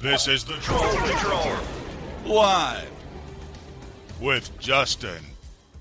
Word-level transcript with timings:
This 0.00 0.28
is 0.28 0.44
the 0.44 0.54
Troll 0.54 0.80
Patrol. 0.80 1.56
Live. 2.24 2.88
With 4.20 4.56
Justin. 4.60 5.18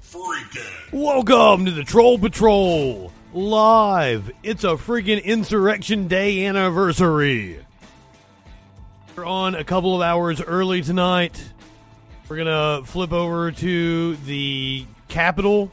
Freaking. 0.03 0.91
Welcome 0.91 1.65
to 1.65 1.71
the 1.71 1.83
Troll 1.83 2.17
Patrol 2.17 3.13
live. 3.31 4.31
It's 4.41 4.63
a 4.63 4.69
freaking 4.69 5.23
Insurrection 5.23 6.07
Day 6.07 6.45
anniversary. 6.47 7.63
We're 9.15 9.25
on 9.25 9.53
a 9.53 9.63
couple 9.63 9.93
of 9.93 10.01
hours 10.01 10.41
early 10.41 10.81
tonight. 10.81 11.39
We're 12.27 12.37
gonna 12.37 12.81
flip 12.85 13.13
over 13.13 13.51
to 13.51 14.15
the 14.15 14.87
Capitol, 15.09 15.69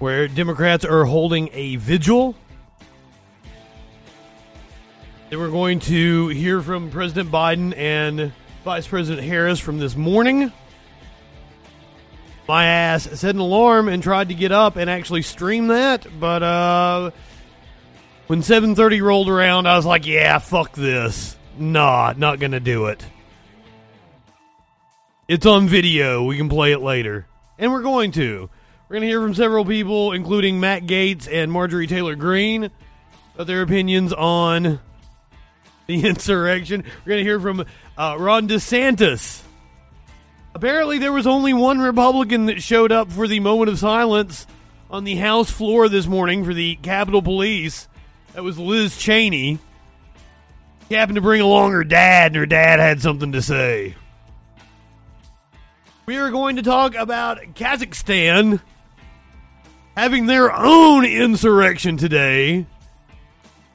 where 0.00 0.28
Democrats 0.28 0.84
are 0.84 1.06
holding 1.06 1.48
a 1.54 1.76
vigil. 1.76 2.36
We're 5.32 5.48
going 5.48 5.78
to 5.80 6.28
hear 6.28 6.60
from 6.60 6.90
President 6.90 7.30
Biden 7.30 7.74
and 7.74 8.32
Vice 8.64 8.86
President 8.86 9.26
Harris 9.26 9.58
from 9.58 9.78
this 9.78 9.96
morning. 9.96 10.52
My 12.46 12.66
ass 12.66 13.04
set 13.04 13.34
an 13.34 13.40
alarm 13.40 13.88
and 13.88 14.02
tried 14.02 14.28
to 14.28 14.34
get 14.34 14.52
up 14.52 14.76
and 14.76 14.90
actually 14.90 15.22
stream 15.22 15.68
that, 15.68 16.06
but 16.20 16.42
uh, 16.42 17.12
when 18.26 18.42
7:30 18.42 19.00
rolled 19.00 19.30
around, 19.30 19.66
I 19.66 19.74
was 19.74 19.86
like, 19.86 20.06
"Yeah, 20.06 20.36
fuck 20.36 20.72
this. 20.72 21.34
Nah, 21.58 22.12
not 22.14 22.38
gonna 22.38 22.60
do 22.60 22.86
it." 22.86 23.02
It's 25.28 25.46
on 25.46 25.66
video. 25.66 26.24
We 26.24 26.36
can 26.36 26.50
play 26.50 26.72
it 26.72 26.82
later, 26.82 27.26
and 27.58 27.72
we're 27.72 27.80
going 27.80 28.12
to. 28.12 28.50
We're 28.86 28.96
going 28.96 29.02
to 29.02 29.08
hear 29.08 29.22
from 29.22 29.32
several 29.32 29.64
people, 29.64 30.12
including 30.12 30.60
Matt 30.60 30.82
Gaetz 30.82 31.26
and 31.26 31.50
Marjorie 31.50 31.86
Taylor 31.86 32.16
Greene, 32.16 32.70
about 33.34 33.46
their 33.46 33.62
opinions 33.62 34.12
on 34.12 34.78
the 36.00 36.08
insurrection. 36.08 36.84
We're 37.04 37.10
going 37.10 37.18
to 37.18 37.24
hear 37.24 37.40
from 37.40 37.64
uh, 37.96 38.16
Ron 38.18 38.48
DeSantis. 38.48 39.42
Apparently, 40.54 40.98
there 40.98 41.12
was 41.12 41.26
only 41.26 41.54
one 41.54 41.80
Republican 41.80 42.46
that 42.46 42.62
showed 42.62 42.92
up 42.92 43.10
for 43.10 43.26
the 43.26 43.40
moment 43.40 43.70
of 43.70 43.78
silence 43.78 44.46
on 44.90 45.04
the 45.04 45.16
House 45.16 45.50
floor 45.50 45.88
this 45.88 46.06
morning 46.06 46.44
for 46.44 46.52
the 46.52 46.76
Capitol 46.76 47.22
Police. 47.22 47.88
That 48.34 48.42
was 48.42 48.58
Liz 48.58 48.96
Cheney. 48.96 49.58
She 50.88 50.94
happened 50.94 51.16
to 51.16 51.22
bring 51.22 51.40
along 51.40 51.72
her 51.72 51.84
dad, 51.84 52.32
and 52.32 52.36
her 52.36 52.46
dad 52.46 52.78
had 52.78 53.00
something 53.00 53.32
to 53.32 53.40
say. 53.40 53.94
We 56.04 56.18
are 56.18 56.30
going 56.30 56.56
to 56.56 56.62
talk 56.62 56.94
about 56.94 57.38
Kazakhstan 57.54 58.60
having 59.96 60.26
their 60.26 60.52
own 60.52 61.04
insurrection 61.06 61.96
today. 61.96 62.66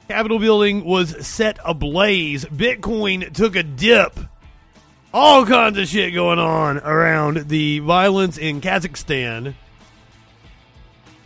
Capitol 0.08 0.38
building 0.38 0.86
was 0.86 1.26
set 1.26 1.58
ablaze. 1.66 2.46
Bitcoin 2.46 3.30
took 3.34 3.54
a 3.56 3.62
dip. 3.62 4.18
All 5.12 5.44
kinds 5.44 5.76
of 5.76 5.86
shit 5.86 6.14
going 6.14 6.38
on 6.38 6.78
around 6.78 7.48
the 7.50 7.80
violence 7.80 8.38
in 8.38 8.62
Kazakhstan. 8.62 9.54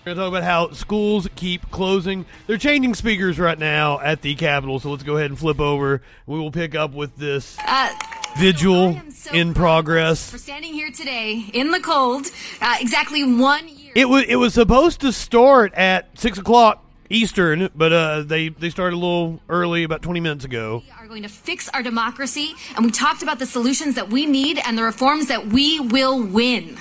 We're 0.05 0.15
going 0.15 0.17
to 0.17 0.23
talk 0.23 0.29
about 0.31 0.43
how 0.43 0.73
schools 0.73 1.29
keep 1.37 1.71
closing. 1.71 2.27
They're 2.49 2.59
changing 2.59 2.95
speakers 2.95 3.39
right 3.39 3.57
now 3.57 4.01
at 4.01 4.21
the 4.23 4.35
Capitol, 4.35 4.81
so 4.81 4.91
let's 4.91 5.05
go 5.05 5.17
ahead 5.17 5.31
and 5.31 5.39
flip 5.39 5.61
over. 5.61 6.03
We 6.27 6.41
will 6.41 6.51
pick 6.51 6.75
up 6.75 6.93
with 6.93 7.17
this 7.17 7.57
Uh, 7.65 7.91
vigil 8.37 9.01
so 9.11 9.33
in 9.33 9.55
progress. 9.55 10.29
For 10.29 10.39
standing 10.39 10.75
here 10.75 10.91
today 10.91 11.45
in 11.53 11.71
the 11.71 11.79
cold, 11.79 12.27
uh, 12.61 12.79
exactly 12.81 13.23
one 13.23 13.69
year. 13.69 13.93
It 13.95 14.09
was 14.09 14.25
it 14.27 14.37
was 14.37 14.55
supposed 14.55 15.01
to 15.03 15.13
start 15.13 15.73
at 15.75 16.19
six 16.19 16.37
o'clock 16.37 16.85
Eastern, 17.13 17.69
but 17.75 17.93
uh, 17.93 18.23
they 18.23 18.49
they 18.49 18.71
started 18.71 18.97
a 18.97 18.99
little 18.99 19.41
early, 19.49 19.85
about 19.85 20.03
twenty 20.03 20.21
minutes 20.21 20.45
ago. 20.45 20.83
we 20.85 20.93
are 20.99 21.07
going 21.07 21.23
to 21.23 21.29
fix 21.29 21.69
our 21.69 21.83
democracy, 21.83 22.55
and 22.77 22.85
we 22.85 22.91
talked 22.91 23.23
about 23.23 23.39
the 23.39 23.47
solutions 23.47 23.95
that 23.95 24.09
we 24.09 24.27
need 24.27 24.59
and 24.65 24.77
the 24.79 24.83
reforms 24.83 25.27
that 25.29 25.47
we 25.49 25.79
will 25.79 26.23
win. 26.23 26.77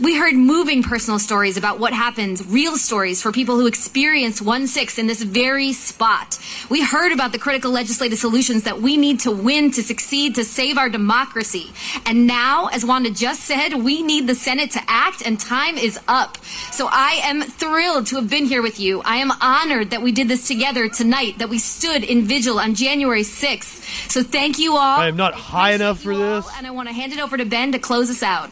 We 0.00 0.16
heard 0.16 0.34
moving 0.34 0.84
personal 0.84 1.18
stories 1.18 1.56
about 1.56 1.80
what 1.80 1.92
happens, 1.92 2.46
real 2.46 2.76
stories 2.76 3.20
for 3.20 3.32
people 3.32 3.56
who 3.56 3.66
experienced 3.66 4.40
1 4.40 4.68
6 4.68 4.96
in 4.96 5.08
this 5.08 5.20
very 5.20 5.72
spot. 5.72 6.38
We 6.70 6.84
heard 6.84 7.10
about 7.10 7.32
the 7.32 7.38
critical 7.38 7.72
legislative 7.72 8.18
solutions 8.18 8.62
that 8.62 8.80
we 8.80 8.96
need 8.96 9.18
to 9.20 9.32
win, 9.32 9.72
to 9.72 9.82
succeed, 9.82 10.36
to 10.36 10.44
save 10.44 10.78
our 10.78 10.88
democracy. 10.88 11.72
And 12.06 12.28
now, 12.28 12.66
as 12.66 12.84
Wanda 12.84 13.10
just 13.10 13.40
said, 13.40 13.74
we 13.74 14.02
need 14.02 14.28
the 14.28 14.36
Senate 14.36 14.70
to 14.72 14.80
act, 14.86 15.26
and 15.26 15.38
time 15.38 15.76
is 15.76 15.98
up. 16.06 16.38
So 16.70 16.88
I 16.88 17.20
am 17.24 17.42
thrilled 17.42 18.06
to 18.08 18.16
have 18.16 18.30
been 18.30 18.46
here 18.46 18.62
with 18.62 18.78
you. 18.78 19.02
I 19.04 19.16
am 19.16 19.32
honored 19.40 19.90
that 19.90 20.02
we 20.02 20.12
did 20.12 20.28
this 20.28 20.46
together 20.46 20.88
tonight, 20.88 21.38
that 21.38 21.48
we 21.48 21.58
stood 21.58 22.04
in 22.04 22.22
vigil 22.22 22.60
on 22.60 22.76
January 22.76 23.22
6th. 23.22 24.08
So 24.08 24.22
thank 24.22 24.60
you 24.60 24.74
all. 24.76 25.00
I 25.00 25.08
am 25.08 25.16
not 25.16 25.34
high 25.34 25.72
enough 25.72 26.02
for 26.02 26.12
you 26.12 26.22
all, 26.22 26.42
this. 26.42 26.56
And 26.56 26.68
I 26.68 26.70
want 26.70 26.88
to 26.88 26.94
hand 26.94 27.12
it 27.12 27.18
over 27.18 27.36
to 27.36 27.44
Ben 27.44 27.72
to 27.72 27.80
close 27.80 28.10
us 28.10 28.22
out. 28.22 28.50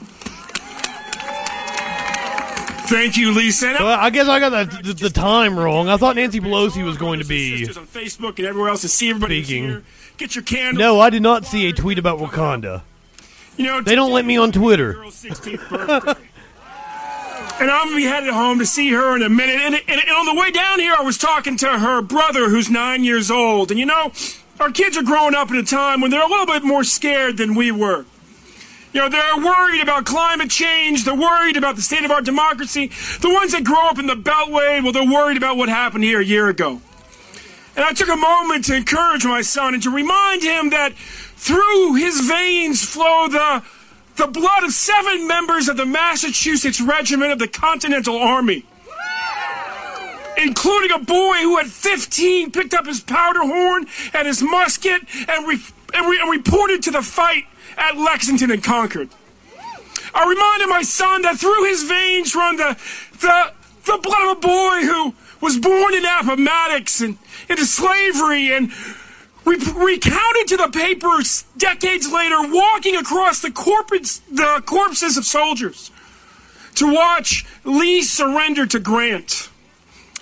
Thank 2.89 3.17
you, 3.17 3.33
Lisa. 3.33 3.77
I 3.81 4.11
guess 4.11 4.29
I 4.29 4.39
got 4.39 4.51
the, 4.51 4.83
the, 4.83 4.93
the 4.95 5.11
time 5.11 5.59
wrong. 5.59 5.89
I 5.89 5.97
thought 5.97 6.17
Nancy 6.17 6.41
Pelosi 6.41 6.85
was 6.85 6.97
going 6.97 7.19
to 7.21 7.25
be. 7.27 7.67
On 7.67 7.87
Facebook 7.87 8.39
and 8.39 8.47
everywhere 8.47 8.71
else 8.71 8.83
to 8.83 8.89
see 8.89 9.11
everybody 9.11 9.43
Speaking. 9.43 9.85
Get 10.17 10.35
your 10.35 10.45
candles. 10.45 10.79
No, 10.79 11.01
I 11.01 11.11
did 11.11 11.23
not 11.23 11.45
see 11.45 11.69
a 11.69 11.73
tweet 11.73 11.99
about 11.99 12.19
Wakanda. 12.19 12.83
you 13.57 13.67
know 13.67 13.81
They 13.83 13.95
don't 13.95 14.13
let 14.13 14.25
me 14.25 14.37
on 14.37 14.53
Twitter. 14.53 14.95
Girl's 14.95 15.23
16th 15.23 15.69
birthday. 15.69 16.23
and 17.61 17.71
I'm 17.71 17.87
gonna 17.89 17.97
be 17.97 18.05
headed 18.05 18.33
home 18.33 18.59
to 18.61 18.67
see 18.67 18.91
her 18.93 19.17
in 19.17 19.23
a 19.23 19.29
minute. 19.29 19.57
And, 19.57 19.75
and, 19.75 20.01
and 20.01 20.11
on 20.11 20.27
the 20.27 20.41
way 20.41 20.51
down 20.51 20.79
here, 20.79 20.95
I 20.97 21.03
was 21.03 21.19
talking 21.19 21.57
to 21.59 21.69
her 21.79 22.01
brother, 22.03 22.49
who's 22.49 22.71
nine 22.71 23.03
years 23.05 23.31
old. 23.31 23.71
And 23.71 23.81
you 23.81 23.87
know, 23.87 24.13
our 24.61 24.71
kids 24.71 24.97
are 24.97 25.03
growing 25.03 25.35
up 25.35 25.51
in 25.51 25.57
a 25.57 25.63
time 25.63 26.01
when 26.01 26.11
they're 26.11 26.25
a 26.25 26.29
little 26.29 26.47
bit 26.47 26.63
more 26.63 26.85
scared 26.85 27.37
than 27.37 27.55
we 27.55 27.71
were. 27.73 28.07
You 28.93 29.01
know, 29.03 29.09
they're 29.09 29.37
worried 29.37 29.83
about 29.83 30.07
climate 30.07 30.51
change. 30.51 31.05
They're 31.05 31.15
worried 31.15 31.57
about 31.57 31.77
the 31.77 31.83
state 31.83 32.05
of 32.05 32.11
our 32.11 32.23
democracy. 32.23 32.91
The 33.21 33.29
ones 33.29 33.53
that 33.53 33.65
grow 33.65 33.89
up 33.89 33.99
in 33.99 34.07
the 34.07 34.15
Beltway, 34.15 34.83
well, 34.83 34.93
they're 34.93 35.05
worried 35.05 35.37
about 35.37 35.57
what 35.57 35.69
happened 35.69 36.05
here 36.05 36.21
a 36.21 36.25
year 36.25 36.49
ago. 36.49 36.81
And 37.77 37.85
I 37.85 37.93
took 37.93 38.09
a 38.09 38.17
moment 38.17 38.65
to 38.67 38.75
encourage 38.75 39.25
my 39.27 39.43
son 39.43 39.75
and 39.75 39.83
to 39.83 39.91
remind 39.91 40.43
him 40.43 40.71
that 40.71 40.95
through 40.95 41.95
his 41.95 42.21
veins 42.23 42.83
flow 42.83 43.29
the, 43.29 43.63
the 44.17 44.27
blood 44.27 44.65
of 44.65 44.73
seven 44.73 45.29
members 45.29 45.69
of 45.69 45.77
the 45.77 45.85
Massachusetts 45.85 46.81
Regiment 46.81 47.33
of 47.33 47.39
the 47.39 47.49
Continental 47.49 48.17
Army, 48.17 48.65
including 50.39 50.93
a 50.93 50.99
boy 51.05 51.37
who 51.43 51.59
at 51.59 51.67
15 51.67 52.51
picked 52.51 52.73
up 52.73 52.87
his 52.87 53.01
powder 53.01 53.41
horn 53.41 53.87
and 54.15 54.27
his 54.27 54.43
musket 54.43 55.03
and, 55.29 55.47
re- 55.47 55.61
and, 55.93 56.09
re- 56.09 56.21
and 56.21 56.31
reported 56.31 56.83
to 56.85 56.91
the 56.91 57.03
fight 57.03 57.45
at 57.77 57.97
Lexington 57.97 58.51
and 58.51 58.63
Concord. 58.63 59.09
I 60.15 60.29
reminded 60.29 60.69
my 60.69 60.83
son 60.83 61.23
that 61.23 61.39
through 61.39 61.65
his 61.65 61.83
veins 61.83 62.35
run 62.35 62.57
the, 62.57 62.77
the, 63.21 63.53
the 63.85 63.99
blood 63.99 64.31
of 64.31 64.39
a 64.39 64.41
boy 64.41 64.81
who 64.81 65.15
was 65.41 65.59
born 65.59 65.95
in 65.95 66.05
Appomattox 66.05 67.01
and 67.01 67.19
into 67.49 67.65
slavery 67.67 68.55
and 68.55 68.73
re- 69.45 69.57
recounted 69.57 70.49
to 70.49 70.57
the 70.57 70.71
papers 70.73 71.45
decades 71.57 72.11
later, 72.11 72.37
walking 72.49 72.97
across 72.97 73.41
the, 73.41 73.51
corpus, 73.51 74.21
the 74.31 74.63
corpses 74.65 75.17
of 75.17 75.25
soldiers 75.25 75.91
to 76.77 76.93
watch 76.93 77.45
Lee 77.65 78.03
surrender 78.03 78.67
to 78.67 78.79
Grant 78.79 79.51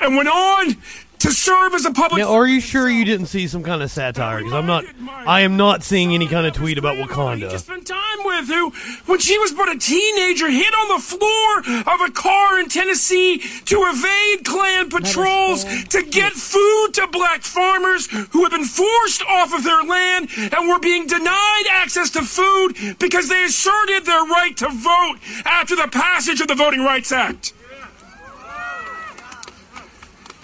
and 0.01 0.17
went 0.17 0.29
on 0.29 0.77
to 1.25 1.33
serve 1.33 1.73
as 1.73 1.87
a 1.87 1.91
public. 1.91 2.23
Now, 2.23 2.35
are 2.35 2.47
you 2.47 2.61
sure 2.61 2.87
you 2.87 3.03
didn't 3.03 3.27
see 3.27 3.49
some 3.49 3.63
kind 3.63 3.83
of 3.83 3.91
satire? 3.91 4.39
Because 4.39 4.53
I'm 4.53 4.67
not. 4.67 4.85
I 5.27 5.41
am 5.41 5.57
not 5.57 5.83
seeing 5.83 6.13
any 6.13 6.27
kind 6.27 6.47
of 6.47 6.53
tweet 6.53 6.77
about 6.77 6.99
Wakanda. 6.99 7.51
just 7.51 7.65
spent 7.65 7.87
time 7.87 7.99
with 8.25 8.47
who, 8.47 8.71
when 9.07 9.19
she 9.21 9.39
was 9.39 9.53
but 9.53 9.71
a 9.71 9.79
teenager, 9.79 10.51
hid 10.51 10.75
on 10.75 10.97
the 10.97 11.03
floor 11.03 11.59
of 11.95 12.01
a 12.03 12.11
car 12.13 12.61
in 12.61 12.69
Tennessee 12.69 13.39
to 13.39 13.77
evade 13.87 14.45
Klan 14.45 14.91
patrols 14.91 15.65
to 15.65 16.03
get 16.03 16.35
food 16.35 16.91
to 16.93 17.07
black 17.07 17.43
farmers 17.43 18.07
who 18.33 18.43
had 18.43 18.51
been 18.51 18.67
forced 18.67 19.25
off 19.27 19.55
of 19.55 19.65
their 19.65 19.83
land 19.83 20.29
and 20.37 20.69
were 20.69 20.79
being 20.79 21.07
denied 21.07 21.65
access 21.71 22.11
to 22.11 22.21
food 22.21 22.99
because 22.99 23.31
they 23.31 23.45
asserted 23.45 24.05
their 24.05 24.25
right 24.25 24.55
to 24.59 24.69
vote 24.69 25.17
after 25.47 25.75
the 25.75 25.89
passage 25.91 26.43
of 26.43 26.49
the 26.49 26.55
Voting 26.55 26.85
Rights 26.85 27.13
Act. 27.13 27.55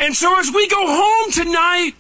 And 0.01 0.17
so 0.17 0.39
as 0.41 0.51
we 0.51 0.67
go 0.67 0.79
home 0.81 1.31
tonight, 1.31 1.93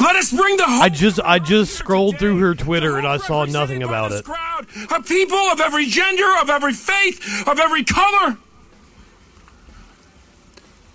let 0.00 0.16
us 0.16 0.32
bring 0.32 0.56
the 0.56 0.64
I 0.66 0.88
just 0.88 1.20
I 1.20 1.38
just 1.38 1.74
scrolled 1.74 2.18
through 2.18 2.38
her 2.40 2.54
Twitter 2.54 2.98
and 2.98 3.06
I 3.06 3.18
saw 3.18 3.44
nothing 3.44 3.82
about 3.82 4.10
it. 4.10 4.24
Crowd 4.24 4.66
of 4.90 5.06
people 5.06 5.38
of 5.38 5.60
every 5.60 5.86
gender, 5.86 6.28
of 6.42 6.50
every 6.50 6.72
faith, 6.72 7.46
of 7.46 7.60
every 7.60 7.84
color. 7.84 8.38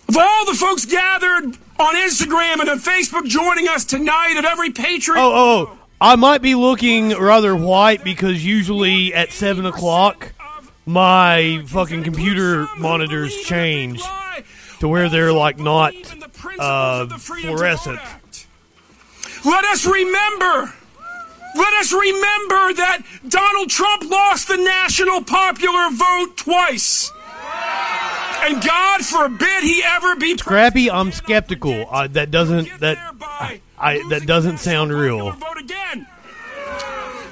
Of 0.10 0.18
all 0.18 0.46
the 0.46 0.56
folks 0.56 0.86
gathered 0.86 1.46
on 1.80 1.96
Instagram 1.96 2.60
and 2.60 2.70
on 2.70 2.80
Facebook 2.80 3.26
joining 3.26 3.70
us 3.70 3.86
tonight 3.86 4.36
at 4.38 4.44
every 4.44 4.72
Patriot. 4.72 5.20
Oh, 5.20 5.32
oh, 5.32 5.68
oh. 5.72 5.78
I 6.02 6.16
might 6.16 6.42
be 6.42 6.56
looking 6.56 7.12
rather 7.12 7.56
white 7.56 8.04
because 8.04 8.44
usually 8.44 9.14
at 9.14 9.32
seven 9.32 9.66
o'clock 9.66 10.34
my 10.86 11.64
fucking 11.68 12.04
computer 12.04 12.68
monitors 12.78 13.34
change 13.44 14.02
to 14.80 14.88
where 14.88 15.10
they're 15.10 15.34
like 15.34 15.60
not 15.60 15.94
uh, 16.58 17.08
fluorescent. 17.18 18.00
let 19.46 19.66
us 19.66 19.86
remember. 19.86 20.74
Let 21.56 21.74
us 21.76 21.92
remember 21.92 22.74
that 22.76 23.02
Donald 23.28 23.70
Trump 23.70 24.04
lost 24.10 24.48
the 24.48 24.58
national 24.58 25.24
popular 25.24 25.90
vote 25.90 26.38
twice. 26.38 27.12
And 28.42 28.64
God 28.64 29.04
forbid 29.04 29.64
he 29.64 29.84
ever 29.84 30.16
be 30.16 30.38
Scrappy, 30.38 30.90
I'm 30.90 31.12
skeptical. 31.12 31.86
Uh, 31.90 32.08
that 32.08 32.32
doesn't 32.32 32.80
that 32.80 32.98
I 33.78 34.04
that 34.10 34.26
doesn't 34.26 34.60
sound 34.60 34.94
real. 34.94 35.36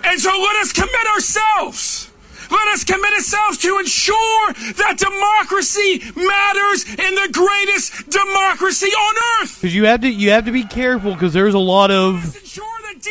And 0.03 0.19
so 0.19 0.29
let 0.29 0.55
us 0.57 0.73
commit 0.73 1.07
ourselves. 1.13 2.06
Let 2.49 2.67
us 2.69 2.83
commit 2.83 3.13
ourselves 3.13 3.57
to 3.59 3.79
ensure 3.79 4.53
that 4.53 4.97
democracy 4.97 5.99
matters 6.15 6.85
in 6.87 7.15
the 7.15 7.29
greatest 7.31 8.09
democracy 8.09 8.87
on 8.87 9.15
earth. 9.41 9.61
Because 9.61 9.75
you 9.75 9.85
have 9.85 10.01
to 10.01 10.09
you 10.09 10.31
have 10.31 10.45
to 10.45 10.51
be 10.51 10.63
careful 10.63 11.13
because 11.13 11.33
there's 11.33 11.53
a 11.53 11.59
lot 11.59 11.91
of 11.91 12.33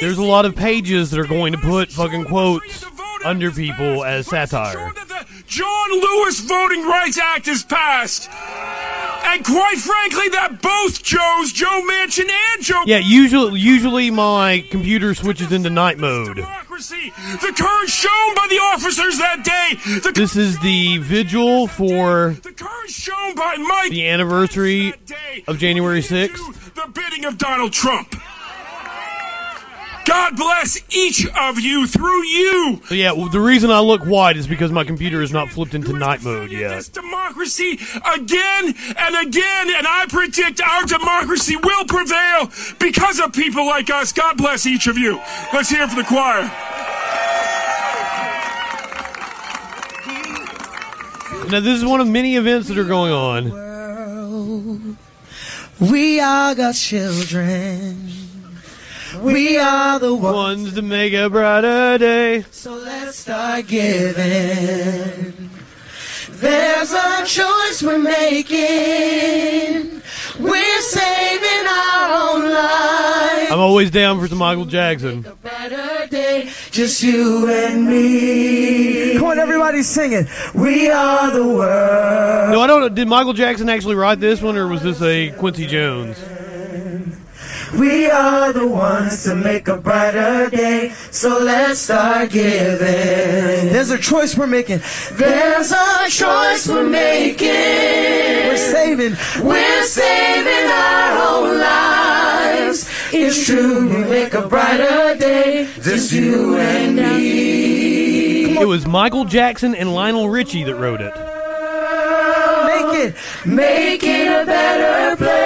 there's 0.00 0.19
a 0.19 0.25
lot 0.25 0.44
of 0.44 0.56
pages 0.56 1.11
that 1.11 1.21
are 1.21 1.27
going 1.27 1.53
to 1.53 1.59
put 1.59 1.91
fucking 1.91 2.25
quotes 2.25 2.85
under 3.26 3.50
people 3.50 4.05
as 4.05 4.26
satire. 4.26 4.73
ensure 4.78 4.93
that 4.94 5.08
the 5.08 5.43
John 5.46 5.90
Lewis 5.90 6.40
Voting 6.40 6.87
Rights 6.87 7.19
Act 7.19 7.49
is 7.49 7.62
passed. 7.62 8.28
And 9.28 9.44
quite 9.44 9.78
frankly, 9.78 10.28
that 10.31 10.62
both 10.62 11.02
Joes, 11.02 11.52
Joe 11.52 11.82
Manchin 11.90 12.28
and 12.31 12.62
Joe 12.62 12.82
Yeah, 12.87 12.99
usually 12.99 13.61
usually 13.61 14.11
my 14.11 14.64
computer 14.70 15.14
switches 15.14 15.52
into 15.52 15.69
night 15.69 15.99
mode. 15.99 16.37
democracy, 16.37 17.12
the 17.40 17.52
courage 17.56 17.90
shown 17.90 18.34
by 18.34 18.46
the 18.49 18.56
officers 18.58 19.19
that 19.19 19.43
day, 19.44 20.00
the, 20.00 20.12
This 20.12 20.37
is 20.37 20.58
the 20.61 20.99
vigil 20.99 21.67
for 21.67 22.37
the 22.43 22.52
courage 22.52 22.90
shown 22.90 23.34
by 23.34 23.56
Mike 23.56 23.90
the 23.90 24.06
anniversary 24.08 24.94
of 25.49 25.58
January 25.58 26.02
to 26.02 26.14
6th. 26.28 26.75
the 26.75 26.88
bidding 26.93 27.25
of 27.25 27.37
Donald 27.38 27.73
Trump. 27.73 28.14
God 30.06 30.37
bless 30.37 30.79
each 30.94 31.26
of 31.37 31.58
you 31.58 31.87
through 31.87 32.25
you. 32.25 32.81
Yeah, 32.91 33.12
well, 33.12 33.29
the 33.29 33.41
reason 33.41 33.70
I 33.70 33.81
look 33.81 34.03
white 34.03 34.37
is 34.37 34.47
because 34.47 34.70
my 34.70 34.85
computer 34.85 35.20
is 35.20 35.32
not 35.32 35.50
flipped 35.50 35.75
into 35.75 35.93
night 35.93 36.23
mode 36.23 36.50
defended 36.50 36.61
yet. 36.61 36.76
This 36.76 36.88
democracy 36.88 37.81
again 38.14 38.75
and 38.97 39.26
again, 39.26 39.69
and 39.75 39.87
I 39.87 40.06
predict 40.08 40.61
our 40.62 40.85
democracy 40.85 41.56
will 41.56 41.85
prevail 41.87 42.50
because 42.79 43.19
of 43.19 43.32
people 43.32 43.67
like 43.67 43.91
us. 43.91 44.12
God 44.12 44.37
bless 44.37 44.64
each 44.64 44.87
of 44.87 44.97
you. 44.97 45.20
Let's 45.53 45.70
hear 45.70 45.82
it 45.82 45.91
for 45.91 45.97
the 45.97 46.05
choir. 46.05 46.43
Now 51.50 51.61
this 51.61 51.79
is 51.79 51.85
one 51.85 52.00
of 52.00 52.09
many 52.09 52.37
events 52.37 52.69
that 52.69 52.79
are 52.79 52.85
going 52.85 53.12
on. 53.12 54.97
We 55.81 56.20
are 56.20 56.55
God's 56.55 56.81
children. 56.81 58.25
We 59.23 59.59
are 59.59 59.99
the 59.99 60.15
ones. 60.15 60.35
Ones 60.35 60.75
to 60.75 60.83
make 60.83 61.13
a 61.13 61.31
brighter 61.31 61.99
day. 61.99 62.45
So 62.51 62.75
let's 62.75 63.19
start 63.19 63.67
giving. 63.67 65.51
There's 66.29 66.93
a 66.93 67.25
choice 67.25 67.83
we're 67.83 67.99
making. 67.99 70.03
We're 70.39 70.81
saving 70.83 71.67
our 71.67 72.35
own 72.35 72.53
lives. 72.53 73.51
I'm 73.51 73.59
always 73.59 73.91
down 73.91 74.21
for 74.21 74.29
some 74.29 74.39
Michael 74.39 74.67
Jackson. 74.67 75.25
A 75.25 75.35
better 75.37 76.07
day, 76.09 76.51
just 76.71 77.03
you 77.03 77.49
and 77.49 77.89
me. 77.89 79.15
Come 79.15 79.25
on, 79.25 79.39
everybody 79.39 79.83
sing 79.83 80.12
it. 80.12 80.27
We 80.55 80.91
are 80.91 81.31
the 81.31 81.47
world. 81.47 82.53
No, 82.53 82.61
I 82.61 82.67
don't 82.67 82.83
know. 82.83 82.91
Did 82.91 83.09
Michael 83.09 83.33
Jackson 83.33 83.71
actually 83.71 83.95
write 83.95 84.21
this 84.21 84.43
one, 84.43 84.59
or 84.59 84.69
was 84.69 84.83
this 84.83 85.01
a 85.01 85.31
Quincy 85.39 85.67
Jones? 85.67 86.19
We 87.75 88.09
are 88.09 88.53
the 88.53 88.67
ones 88.67 89.25
to 89.25 89.35
make 89.35 89.67
a 89.67 89.77
brighter 89.77 90.49
day. 90.51 90.95
So 91.11 91.39
let's 91.39 91.81
start 91.81 92.31
giving. 92.31 92.79
There's 92.79 93.91
a 93.91 93.99
choice 93.99 94.37
we're 94.37 94.47
making. 94.47 94.81
There's 95.13 95.73
a 95.73 96.09
choice 96.09 96.69
we're 96.69 96.89
making. 96.89 97.49
We're 97.49 98.57
saving. 98.57 99.17
We're 99.45 99.83
saving 99.83 100.71
our 100.71 101.29
own 101.29 101.59
lives. 101.59 102.89
It's 103.13 103.47
true, 103.47 103.89
we 103.89 104.05
make 104.05 104.35
a 104.35 104.47
brighter 104.47 105.19
day. 105.19 105.69
Just 105.81 106.12
you 106.12 106.57
and 106.57 106.97
me. 106.97 108.59
It 108.59 108.67
was 108.67 108.87
Michael 108.87 109.25
Jackson 109.25 109.75
and 109.75 109.93
Lionel 109.93 110.29
Richie 110.29 110.65
that 110.65 110.77
wrote 110.77 111.01
it. 111.01 111.15
Make 112.67 113.07
it, 113.07 113.15
make 113.47 114.03
it 114.03 114.43
a 114.43 114.47
better 114.47 115.17
place 115.17 115.46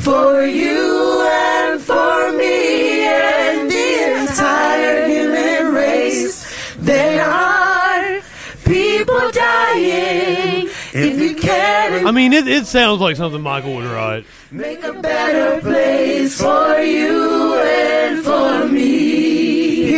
for 0.00 0.44
you 0.44 1.20
and 1.22 1.80
for 1.80 2.32
me 2.32 3.04
and 3.04 3.70
the 3.70 4.20
entire 4.22 5.06
human 5.06 5.74
race. 5.74 6.74
There 6.76 7.24
are 7.24 8.20
people 8.64 9.30
dying. 9.30 10.68
If 10.92 11.20
you 11.20 11.34
can 11.36 12.06
I 12.06 12.12
mean, 12.12 12.32
it, 12.32 12.48
it 12.48 12.66
sounds 12.66 13.00
like 13.00 13.16
something 13.16 13.40
Michael 13.40 13.76
would 13.76 13.84
write. 13.84 14.24
make 14.50 14.82
a 14.82 14.94
better 14.94 15.60
place 15.60 16.40
for 16.40 16.78
you 16.80 17.54
and 17.54 18.24
for 18.24 18.66
me. 18.66 19.92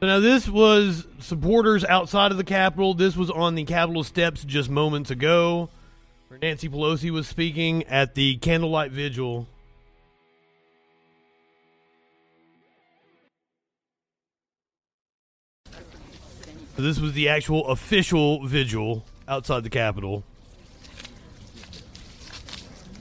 Now 0.00 0.20
this 0.20 0.48
was 0.48 1.06
supporters 1.18 1.84
outside 1.84 2.30
of 2.30 2.38
the 2.38 2.44
Capitol. 2.44 2.94
This 2.94 3.16
was 3.16 3.30
on 3.30 3.54
the 3.56 3.64
Capitol 3.64 4.04
steps 4.04 4.44
just 4.44 4.70
moments 4.70 5.10
ago, 5.10 5.68
where 6.38 6.50
Nancy 6.50 6.68
Pelosi 6.68 7.10
was 7.10 7.26
speaking 7.26 7.84
at 7.84 8.14
the 8.14 8.36
candlelight 8.36 8.90
vigil. 8.90 9.46
This 16.76 17.00
was 17.00 17.12
the 17.14 17.28
actual 17.28 17.66
official 17.66 18.46
vigil 18.46 19.04
outside 19.26 19.64
the 19.64 19.70
Capitol. 19.70 20.22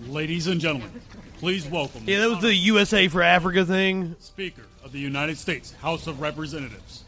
Ladies 0.07 0.47
and 0.47 0.59
gentlemen, 0.59 0.89
please 1.37 1.67
welcome 1.67 2.01
Yeah, 2.05 2.21
that 2.21 2.29
was 2.29 2.41
the 2.41 2.55
USA 2.55 3.07
for 3.07 3.21
Africa 3.21 3.65
thing. 3.65 4.15
Speaker 4.19 4.63
of 4.83 4.91
the 4.91 4.99
United 4.99 5.37
States 5.37 5.73
House 5.73 6.07
of 6.07 6.21
Representatives, 6.21 7.03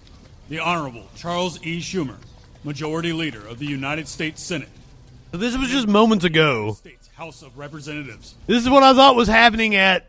the 0.48 0.60
Honorable 0.60 1.08
Charles 1.16 1.60
E. 1.66 1.80
Schumer, 1.80 2.18
Majority 2.64 3.14
Leader 3.14 3.48
of 3.48 3.58
the 3.58 3.66
United 3.66 4.08
States 4.08 4.44
Senate, 4.44 4.70
So 5.31 5.38
this 5.38 5.56
was 5.56 5.70
just 5.70 5.88
moments 5.88 6.26
ago. 6.26 6.74
States 6.74 7.08
House 7.16 7.44
of 7.44 7.58
Representatives. 7.58 8.36
This 8.48 8.64
is 8.64 8.70
what 8.70 8.81
I 8.81 8.94
thought 8.94 9.16
was 9.16 9.28
happening 9.28 9.76
at 9.76 10.08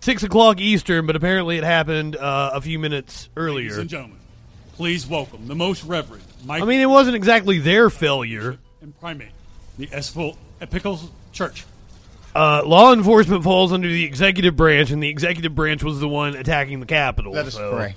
six 0.00 0.24
o'clock 0.24 0.60
Eastern, 0.60 1.06
but 1.06 1.14
apparently 1.14 1.58
it 1.58 1.64
happened 1.64 2.16
uh, 2.16 2.50
a 2.54 2.60
few 2.60 2.78
minutes 2.78 3.28
earlier. 3.36 3.68
Ladies 3.68 3.78
and 3.78 3.90
gentlemen, 3.90 4.18
please 4.74 5.06
welcome 5.06 5.46
the 5.46 5.54
Most 5.54 5.84
Reverend 5.84 6.24
Mike 6.44 6.62
I 6.62 6.66
mean, 6.66 6.80
it 6.80 6.90
wasn't 6.90 7.14
exactly 7.14 7.58
their 7.60 7.88
failure. 7.88 8.58
and 8.80 8.98
Primate, 8.98 9.28
the 9.78 9.86
Espel 9.88 10.36
Episcopal 10.60 11.08
Church. 11.32 11.64
Uh, 12.34 12.62
law 12.64 12.92
enforcement 12.92 13.44
falls 13.44 13.72
under 13.72 13.88
the 13.88 14.04
executive 14.04 14.56
branch, 14.56 14.90
and 14.90 15.02
the 15.02 15.08
executive 15.08 15.54
branch 15.54 15.84
was 15.84 16.00
the 16.00 16.08
one 16.08 16.34
attacking 16.34 16.80
the 16.80 16.86
Capitol. 16.86 17.32
Let 17.32 17.46
us 17.46 17.54
so- 17.54 17.76
pray. 17.76 17.94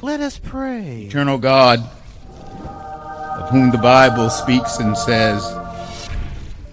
Let 0.00 0.20
us 0.20 0.36
pray. 0.36 1.02
Eternal 1.02 1.38
God, 1.38 1.88
of 3.42 3.50
whom 3.50 3.70
the 3.70 3.78
Bible 3.78 4.30
speaks 4.30 4.78
and 4.78 4.96
says 4.96 5.42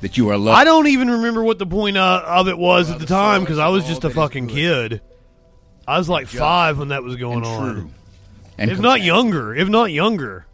that 0.01 0.17
you 0.17 0.29
are 0.29 0.37
loved. 0.37 0.57
I 0.57 0.63
don't 0.63 0.87
even 0.87 1.09
remember 1.09 1.43
what 1.43 1.57
the 1.59 1.65
point 1.65 1.97
uh, 1.97 2.23
of 2.25 2.47
it 2.47 2.57
was 2.57 2.91
at 2.91 2.99
the 2.99 3.05
time 3.05 3.41
because 3.41 3.57
I 3.57 3.69
was 3.69 3.85
just 3.85 4.03
a 4.03 4.09
fucking 4.09 4.47
kid. 4.47 5.01
I 5.87 5.97
was 5.97 6.07
like 6.07 6.27
five 6.27 6.77
when 6.77 6.89
that 6.89 7.03
was 7.03 7.15
going 7.15 7.37
and 7.37 7.45
on. 7.45 7.93
And 8.57 8.71
If 8.71 8.79
not 8.79 9.01
younger, 9.01 9.55
if 9.55 9.67
not 9.67 9.91
younger. 9.91 10.45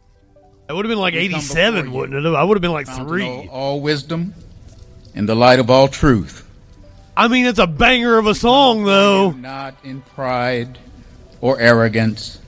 That 0.67 0.75
would 0.75 0.85
have 0.85 0.89
been 0.89 0.99
like 0.99 1.13
87, 1.13 1.91
wouldn't 1.91 2.25
it? 2.25 2.29
I 2.29 2.43
would 2.43 2.57
have 2.57 2.61
been 2.61 2.71
like 2.71 2.87
three. 2.87 3.27
all, 3.27 3.49
all 3.49 3.81
wisdom 3.81 4.33
in 5.13 5.25
the 5.25 5.35
light 5.35 5.59
of 5.59 5.69
all 5.69 5.87
truth. 5.87 6.47
I 7.17 7.27
mean, 7.27 7.45
it's 7.45 7.59
a 7.59 7.67
banger 7.67 8.17
of 8.17 8.25
a 8.25 8.35
song, 8.35 8.83
though. 8.83 9.31
Not 9.31 9.75
in 9.83 10.01
pride 10.01 10.77
or 11.39 11.59
arrogance, 11.59 12.39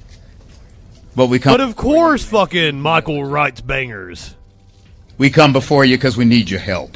but 1.17 1.27
we 1.27 1.39
come. 1.39 1.51
But 1.53 1.61
of 1.61 1.75
course, 1.75 2.23
fucking 2.23 2.79
Michael 2.79 3.25
writes 3.25 3.59
bangers. 3.59 4.35
we 5.17 5.31
come 5.31 5.51
before 5.51 5.83
you 5.83 5.97
because 5.97 6.15
we 6.15 6.25
need 6.25 6.49
your 6.49 6.59
help. 6.59 6.95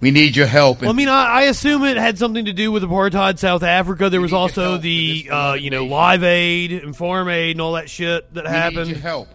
We 0.00 0.10
need 0.10 0.36
your 0.36 0.46
help. 0.46 0.82
Well, 0.82 0.90
I 0.90 0.92
mean, 0.92 1.08
I, 1.08 1.24
I 1.24 1.42
assume 1.44 1.84
it 1.84 1.96
had 1.96 2.18
something 2.18 2.44
to 2.44 2.52
do 2.52 2.70
with 2.70 2.82
apartheid 2.82 3.38
South 3.38 3.62
Africa. 3.62 4.10
There 4.10 4.20
was 4.20 4.32
also 4.32 4.76
the, 4.76 5.28
uh, 5.30 5.54
you 5.54 5.70
know. 5.70 5.86
Live 5.86 6.22
Aid 6.22 6.72
and 6.72 6.94
Farm 6.94 7.28
Aid 7.30 7.52
and 7.52 7.60
all 7.62 7.72
that 7.74 7.88
shit 7.88 8.34
that 8.34 8.44
We 8.44 8.50
need 8.50 8.56
happened. 8.56 8.90
your 8.90 8.98
help 8.98 9.28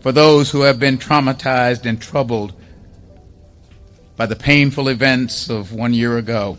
for 0.00 0.12
those 0.12 0.50
who 0.50 0.60
have 0.60 0.78
been 0.78 0.96
traumatized 0.98 1.86
and 1.86 2.00
troubled 2.00 2.52
by 4.16 4.26
the 4.26 4.36
painful 4.36 4.88
events 4.88 5.48
of 5.50 5.72
one 5.72 5.92
year 5.94 6.18
ago. 6.18 6.58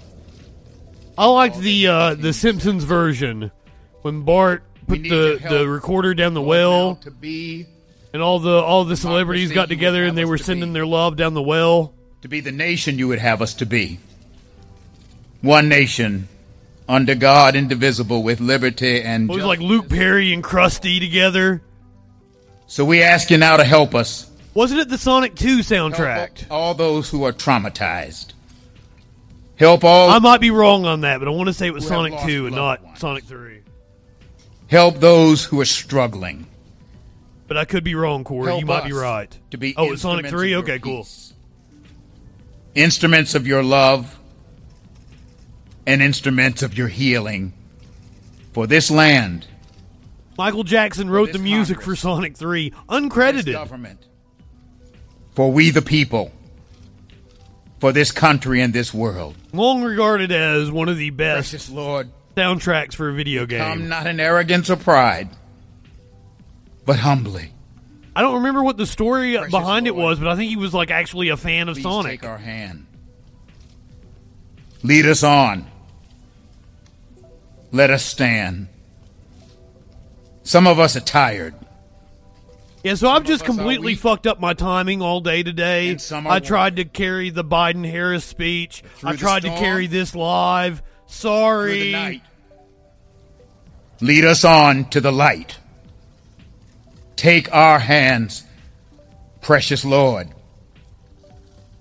I 1.17 1.27
liked 1.27 1.59
the 1.59 1.87
uh, 1.87 2.15
the 2.15 2.33
Simpsons 2.33 2.83
version 2.83 3.51
when 4.01 4.23
Bart 4.23 4.63
put 4.89 5.03
the, 5.03 5.39
the 5.49 5.67
recorder 5.67 6.13
down 6.13 6.33
the 6.33 6.41
well, 6.41 6.95
to 6.95 7.11
be 7.11 7.67
and 8.13 8.21
all 8.21 8.39
the 8.39 8.51
all 8.51 8.85
the 8.85 8.97
celebrities 8.97 9.51
got 9.51 9.69
together 9.69 10.03
and 10.03 10.17
they 10.17 10.25
were 10.25 10.37
sending 10.37 10.69
be. 10.69 10.73
their 10.73 10.85
love 10.85 11.15
down 11.15 11.33
the 11.33 11.41
well. 11.41 11.93
to 12.21 12.27
be 12.27 12.39
the 12.41 12.51
nation 12.51 12.97
you 12.97 13.07
would 13.07 13.19
have 13.19 13.41
us 13.41 13.55
to 13.55 13.65
be. 13.65 13.99
One 15.41 15.69
nation 15.69 16.27
under 16.87 17.15
God, 17.15 17.55
indivisible, 17.55 18.23
with 18.23 18.39
liberty 18.39 19.01
and 19.01 19.29
It 19.29 19.33
was 19.33 19.45
like 19.45 19.59
Luke 19.59 19.89
Perry 19.89 20.33
and 20.33 20.43
Krusty 20.43 20.99
together. 20.99 21.61
So 22.67 22.83
we 22.83 23.03
ask 23.03 23.29
you 23.29 23.37
now 23.37 23.57
to 23.57 23.63
help 23.63 23.95
us. 23.95 24.29
Wasn't 24.53 24.79
it 24.79 24.89
the 24.89 24.97
Sonic 24.97 25.35
2 25.35 25.59
soundtrack? 25.59 26.39
Help 26.39 26.51
all 26.51 26.73
those 26.73 27.09
who 27.09 27.23
are 27.23 27.31
traumatized. 27.31 28.33
Help 29.55 29.83
all. 29.83 30.09
I 30.09 30.19
might 30.19 30.41
be 30.41 30.51
wrong 30.51 30.85
on 30.85 31.01
that, 31.01 31.19
but 31.19 31.27
I 31.27 31.31
want 31.31 31.47
to 31.47 31.53
say 31.53 31.67
it 31.67 31.73
was 31.73 31.87
Sonic 31.87 32.19
2 32.25 32.47
and 32.47 32.55
not 32.55 32.97
Sonic 32.97 33.23
3. 33.23 33.61
Help 34.69 34.99
those 34.99 35.45
who 35.45 35.59
are 35.59 35.65
struggling. 35.65 36.45
But 37.47 37.57
I 37.57 37.65
could 37.65 37.83
be 37.83 37.95
wrong, 37.95 38.23
Corey. 38.23 38.47
Help 38.49 38.61
you 38.61 38.65
might 38.67 38.85
be 38.85 38.93
right. 38.93 39.35
To 39.49 39.57
be 39.57 39.73
oh, 39.75 39.93
it's 39.93 40.03
Sonic 40.03 40.27
3? 40.27 40.53
of 40.53 40.67
your 40.67 40.75
Okay, 40.75 40.79
cool. 40.79 40.99
peace. 41.03 41.33
Instruments 42.75 43.33
of 43.33 43.47
your 43.47 43.63
love 43.63 44.19
and 45.87 46.03
instruments 46.03 46.61
of 46.61 46.77
your 46.77 46.87
healing 46.87 47.53
for 48.53 48.67
this 48.67 48.91
land, 48.91 49.47
Michael 50.37 50.63
Jackson 50.63 51.09
wrote 51.09 51.33
the 51.33 51.39
music 51.39 51.81
for 51.81 51.95
Sonic 51.95 52.37
3, 52.37 52.69
this 52.69 52.79
uncredited. 52.87 53.51
government, 53.51 54.05
for 55.33 55.51
we 55.51 55.71
the 55.71 55.81
people, 55.81 56.31
for 57.79 57.91
this 57.91 58.11
country 58.11 58.61
and 58.61 58.71
this 58.71 58.93
world. 58.93 59.35
Long 59.51 59.81
regarded 59.81 60.31
as 60.31 60.69
one 60.69 60.89
of 60.89 60.97
the 60.97 61.09
best 61.09 61.49
Precious 61.51 61.69
Lord, 61.71 62.11
soundtracks 62.35 62.93
for 62.93 63.09
a 63.09 63.13
video 63.13 63.45
game. 63.45 63.59
come 63.59 63.89
not 63.89 64.07
in 64.07 64.19
arrogance 64.19 64.69
or 64.69 64.75
pride, 64.75 65.29
but 66.85 66.97
humbly. 66.99 67.53
I 68.15 68.21
don't 68.21 68.35
remember 68.35 68.63
what 68.63 68.77
the 68.77 68.85
story 68.85 69.35
Precious 69.35 69.51
behind 69.51 69.87
it 69.87 69.95
was, 69.95 70.19
but 70.19 70.27
I 70.27 70.35
think 70.35 70.49
he 70.49 70.55
was 70.57 70.73
like 70.73 70.91
actually 70.91 71.29
a 71.29 71.37
fan 71.37 71.69
of 71.69 71.75
Please 71.75 71.83
Sonic. 71.83 72.21
take 72.21 72.29
our 72.29 72.37
hand. 72.37 72.85
Lead 74.83 75.05
us 75.05 75.23
on. 75.23 75.67
Let 77.71 77.91
us 77.91 78.03
stand. 78.03 78.67
Some 80.43 80.65
of 80.65 80.79
us 80.79 80.95
are 80.95 81.01
tired. 81.01 81.53
Yeah, 82.83 82.95
so 82.95 83.09
I've 83.09 83.25
just 83.25 83.43
of 83.43 83.49
us 83.49 83.55
are 83.55 83.57
completely 83.57 83.95
fucked 83.95 84.25
up 84.25 84.39
my 84.39 84.53
timing 84.53 85.01
all 85.01 85.19
day 85.19 85.43
today. 85.43 85.89
And 85.89 86.01
some 86.01 86.25
are 86.25 86.33
I 86.33 86.39
tried 86.39 86.77
to 86.77 86.85
carry 86.85 87.29
the 87.29 87.43
Biden 87.43 87.87
Harris 87.87 88.23
speech. 88.23 88.83
I 89.03 89.15
tried 89.15 89.41
to 89.41 89.49
carry 89.49 89.87
this 89.87 90.15
live. 90.15 90.81
Through 91.09 91.29
Sorry. 91.29 91.79
the 91.79 91.91
night. 91.91 92.21
Lead 93.99 94.23
us 94.25 94.45
on 94.45 94.85
to 94.91 95.01
the 95.01 95.11
light. 95.11 95.57
Take 97.15 97.53
our 97.53 97.79
hands, 97.79 98.45
precious 99.41 99.83
Lord. 99.83 100.29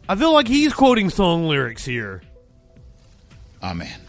I 0.09 0.17
feel 0.17 0.33
like 0.33 0.49
he's 0.49 0.73
quoting 0.73 1.11
song 1.11 1.47
lyrics 1.47 1.85
here. 1.85 2.23
Amen. 3.63 4.01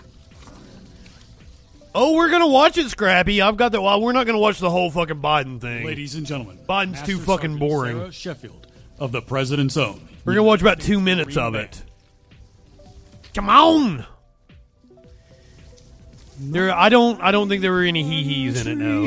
Oh, 1.93 2.15
we're 2.15 2.29
gonna 2.29 2.47
watch 2.47 2.77
it, 2.77 2.89
Scrappy. 2.89 3.41
I've 3.41 3.57
got 3.57 3.71
the. 3.71 3.81
Well, 3.81 4.01
we're 4.01 4.13
not 4.13 4.25
gonna 4.25 4.39
watch 4.39 4.59
the 4.59 4.69
whole 4.69 4.89
fucking 4.89 5.21
Biden 5.21 5.59
thing. 5.59 5.85
Ladies 5.85 6.15
and 6.15 6.25
gentlemen, 6.25 6.57
Biden's 6.67 6.93
Master 6.93 7.05
too 7.07 7.17
fucking 7.17 7.51
Sergeant 7.51 7.59
boring. 7.59 7.97
Sarah 7.97 8.11
Sheffield 8.11 8.67
of 8.97 9.11
the 9.11 9.21
President's 9.21 9.75
Own. 9.75 10.07
We're 10.23 10.33
gonna 10.33 10.43
watch 10.43 10.61
about 10.61 10.79
two 10.79 10.99
minutes 11.01 11.35
of 11.35 11.55
it. 11.55 11.83
Come 13.33 13.49
on. 13.49 14.05
There, 16.41 16.71
I 16.73 16.87
don't. 16.89 17.21
I 17.21 17.31
don't 17.31 17.49
think 17.49 17.61
there 17.61 17.73
were 17.73 17.83
any 17.83 18.03
hee 18.03 18.23
hees 18.23 18.65
in 18.65 18.71
it. 18.71 18.75
No. 18.75 19.03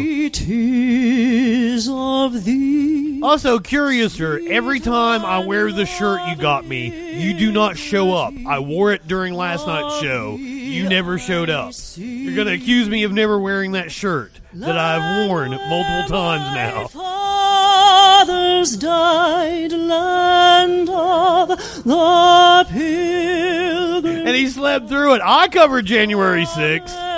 of 1.89 2.45
thee. 2.45 3.21
Also, 3.23 3.59
curiouser, 3.59 4.41
every 4.49 4.81
time 4.81 5.25
I 5.25 5.47
wear 5.47 5.73
the 5.73 5.87
shirt 5.87 6.21
you 6.29 6.37
got 6.37 6.67
me, 6.67 7.23
you 7.23 7.39
do 7.39 7.51
not 7.51 7.79
show 7.79 8.13
up. 8.13 8.35
I 8.47 8.59
wore 8.59 8.93
it 8.93 9.09
during 9.09 9.33
last 9.33 9.67
night's 9.67 10.01
show. 10.01 10.37
You 10.37 10.89
never 10.89 11.19
showed 11.19 11.49
up. 11.49 11.73
You're 11.97 12.35
going 12.35 12.49
to 12.49 12.55
accuse 12.55 12.89
me 12.89 13.05
of 13.05 13.13
never 13.13 13.39
wearing 13.39 13.73
that 13.73 13.91
shirt 13.93 14.33
that 14.55 14.77
I've 14.77 15.29
worn 15.29 15.51
multiple 15.51 16.09
times 16.09 16.55
now. 16.55 16.89
Fathers 16.89 18.77
died, 18.77 19.73
land 19.73 20.91
of 20.91 21.49
the 21.49 22.67
pilgrim. 22.71 24.27
And 24.27 24.37
he 24.37 24.49
slept 24.49 24.89
through 24.89 25.15
it. 25.15 25.23
I 25.25 25.49
covered 25.49 25.87
January 25.87 26.45
6th. 26.45 27.12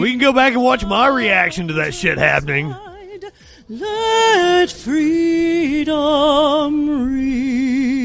We 0.00 0.10
can 0.10 0.18
go 0.18 0.32
back 0.32 0.54
and 0.54 0.62
watch 0.62 0.84
my 0.86 1.08
reaction 1.08 1.68
to 1.68 1.74
that 1.74 1.92
shit 1.92 2.16
happening. 2.16 2.74
Let 3.68 4.70
freedom 4.70 5.94
ring. 7.14 8.00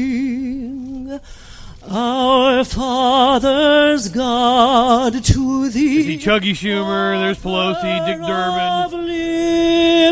Our 1.88 2.64
fathers, 2.64 4.08
God, 4.10 5.24
to 5.24 5.70
thee. 5.70 6.02
See 6.02 6.18
Chuggy 6.18 6.50
Schumer, 6.52 7.18
there's 7.18 7.38
Pelosi, 7.38 8.04
Dick 8.06 8.18
Durbin. 8.18 8.60
Of 8.84 8.92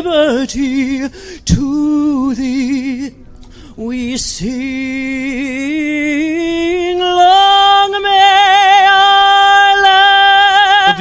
liberty 0.01 1.07
to 1.39 2.33
thee 2.33 3.13
we 3.77 4.17
sing. 4.17 4.55
Long 6.99 8.01
may 8.01 8.87
our 8.89 9.44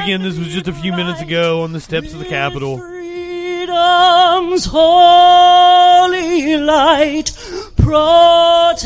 again, 0.04 0.22
this 0.22 0.38
was 0.38 0.48
just 0.48 0.68
a 0.68 0.72
few 0.72 0.92
minutes 0.92 1.22
ago 1.22 1.62
on 1.62 1.72
the 1.72 1.80
steps 1.80 2.12
of 2.12 2.18
the 2.18 2.26
Capitol. 2.26 2.76
freedom's 2.76 4.66
holy 4.66 6.58
light 6.58 7.32
protect 7.76 8.84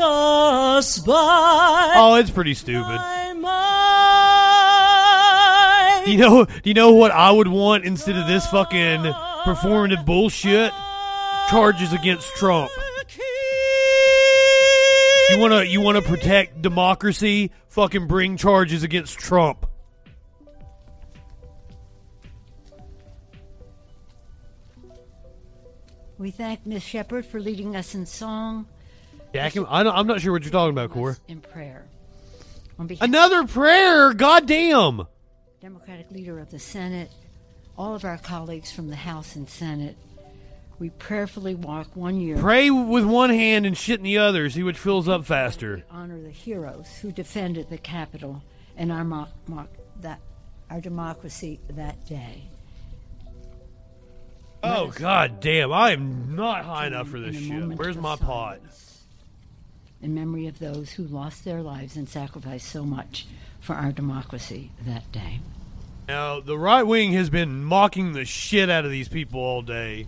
us 0.00 1.00
by 1.00 1.92
Oh, 1.96 2.14
it's 2.20 2.30
pretty 2.30 2.54
stupid. 2.54 3.00
You 6.06 6.18
know, 6.18 6.44
do 6.44 6.52
you 6.64 6.74
know 6.74 6.92
what 6.92 7.10
I 7.10 7.32
would 7.32 7.48
want 7.48 7.84
instead 7.84 8.16
of 8.16 8.28
this 8.28 8.46
fucking 8.46 9.00
performative 9.44 10.06
bullshit? 10.06 10.72
Charges 11.50 11.92
against 11.92 12.28
Trump. 12.36 12.70
You 15.30 15.38
wanna 15.38 15.64
you 15.64 15.80
wanna 15.80 16.02
protect 16.02 16.62
democracy? 16.62 17.50
Fucking 17.68 18.06
bring 18.06 18.36
charges 18.36 18.84
against 18.84 19.18
Trump. 19.18 19.66
We 26.22 26.30
thank 26.30 26.64
Miss 26.64 26.84
Shepard 26.84 27.26
for 27.26 27.40
leading 27.40 27.74
us 27.74 27.96
in 27.96 28.06
song 28.06 28.68
Jack, 29.34 29.56
I 29.56 29.82
don't, 29.82 29.92
I'm 29.96 30.06
not 30.06 30.20
sure 30.20 30.30
what 30.30 30.42
you're 30.42 30.52
talking 30.52 30.70
about, 30.70 30.90
Core. 30.90 31.16
in 31.26 31.40
prayer. 31.40 31.84
Another 33.00 33.44
prayer. 33.44 34.12
Goddamn. 34.12 35.08
Democratic 35.60 36.12
leader 36.12 36.38
of 36.38 36.48
the 36.50 36.60
Senate, 36.60 37.10
all 37.76 37.96
of 37.96 38.04
our 38.04 38.18
colleagues 38.18 38.70
from 38.70 38.88
the 38.88 38.94
House 38.94 39.34
and 39.34 39.48
Senate, 39.48 39.96
we 40.78 40.90
prayerfully 40.90 41.56
walk 41.56 41.96
one 41.96 42.20
year 42.20 42.36
Pray 42.36 42.70
with 42.70 43.04
one 43.04 43.30
hand 43.30 43.66
and 43.66 43.76
shit 43.76 43.98
in 43.98 44.04
the 44.04 44.18
other. 44.18 44.48
See 44.48 44.62
which 44.62 44.78
fills 44.78 45.08
up 45.08 45.24
faster. 45.24 45.82
honor 45.90 46.22
the 46.22 46.30
heroes 46.30 46.86
who 47.00 47.10
defended 47.10 47.68
the 47.68 47.78
Capitol 47.78 48.44
and 48.76 48.92
our 48.92 49.02
mo- 49.02 49.28
mo- 49.48 49.66
that 50.00 50.20
our 50.70 50.80
democracy 50.80 51.58
that 51.70 52.06
day. 52.06 52.44
Oh 54.62 54.92
god 54.94 55.40
damn! 55.40 55.72
I 55.72 55.90
am 55.92 56.36
not 56.36 56.64
high 56.64 56.86
enough 56.86 57.08
for 57.08 57.18
this 57.18 57.36
shit. 57.36 57.64
Where's 57.76 57.96
my 57.96 58.16
pot? 58.16 58.60
In 60.00 60.14
memory 60.14 60.46
of 60.46 60.58
those 60.58 60.92
who 60.92 61.04
lost 61.04 61.44
their 61.44 61.62
lives 61.62 61.96
and 61.96 62.08
sacrificed 62.08 62.68
so 62.68 62.84
much 62.84 63.26
for 63.60 63.74
our 63.74 63.92
democracy 63.92 64.70
that 64.84 65.10
day. 65.12 65.40
Now 66.08 66.40
the 66.40 66.58
right 66.58 66.82
wing 66.82 67.12
has 67.12 67.30
been 67.30 67.64
mocking 67.64 68.12
the 68.12 68.24
shit 68.24 68.68
out 68.70 68.84
of 68.84 68.90
these 68.90 69.08
people 69.08 69.40
all 69.40 69.62
day. 69.62 70.06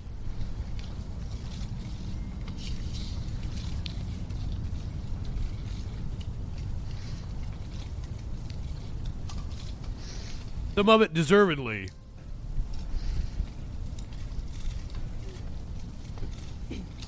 Some 10.75 10.89
of 10.89 11.03
it 11.03 11.15
deservedly. 11.15 11.89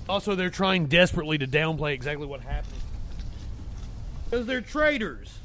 Also, 0.09 0.35
they're 0.35 0.51
trying 0.51 0.87
desperately 0.87 1.39
to 1.39 1.47
downplay 1.47 1.93
exactly 1.93 2.27
what 2.27 2.41
happened. 2.41 2.81
Because 4.25 4.47
they're 4.47 4.61
traitors. 4.61 5.39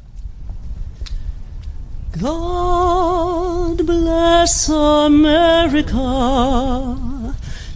God 2.19 3.85
bless 3.85 4.67
America, 4.69 5.97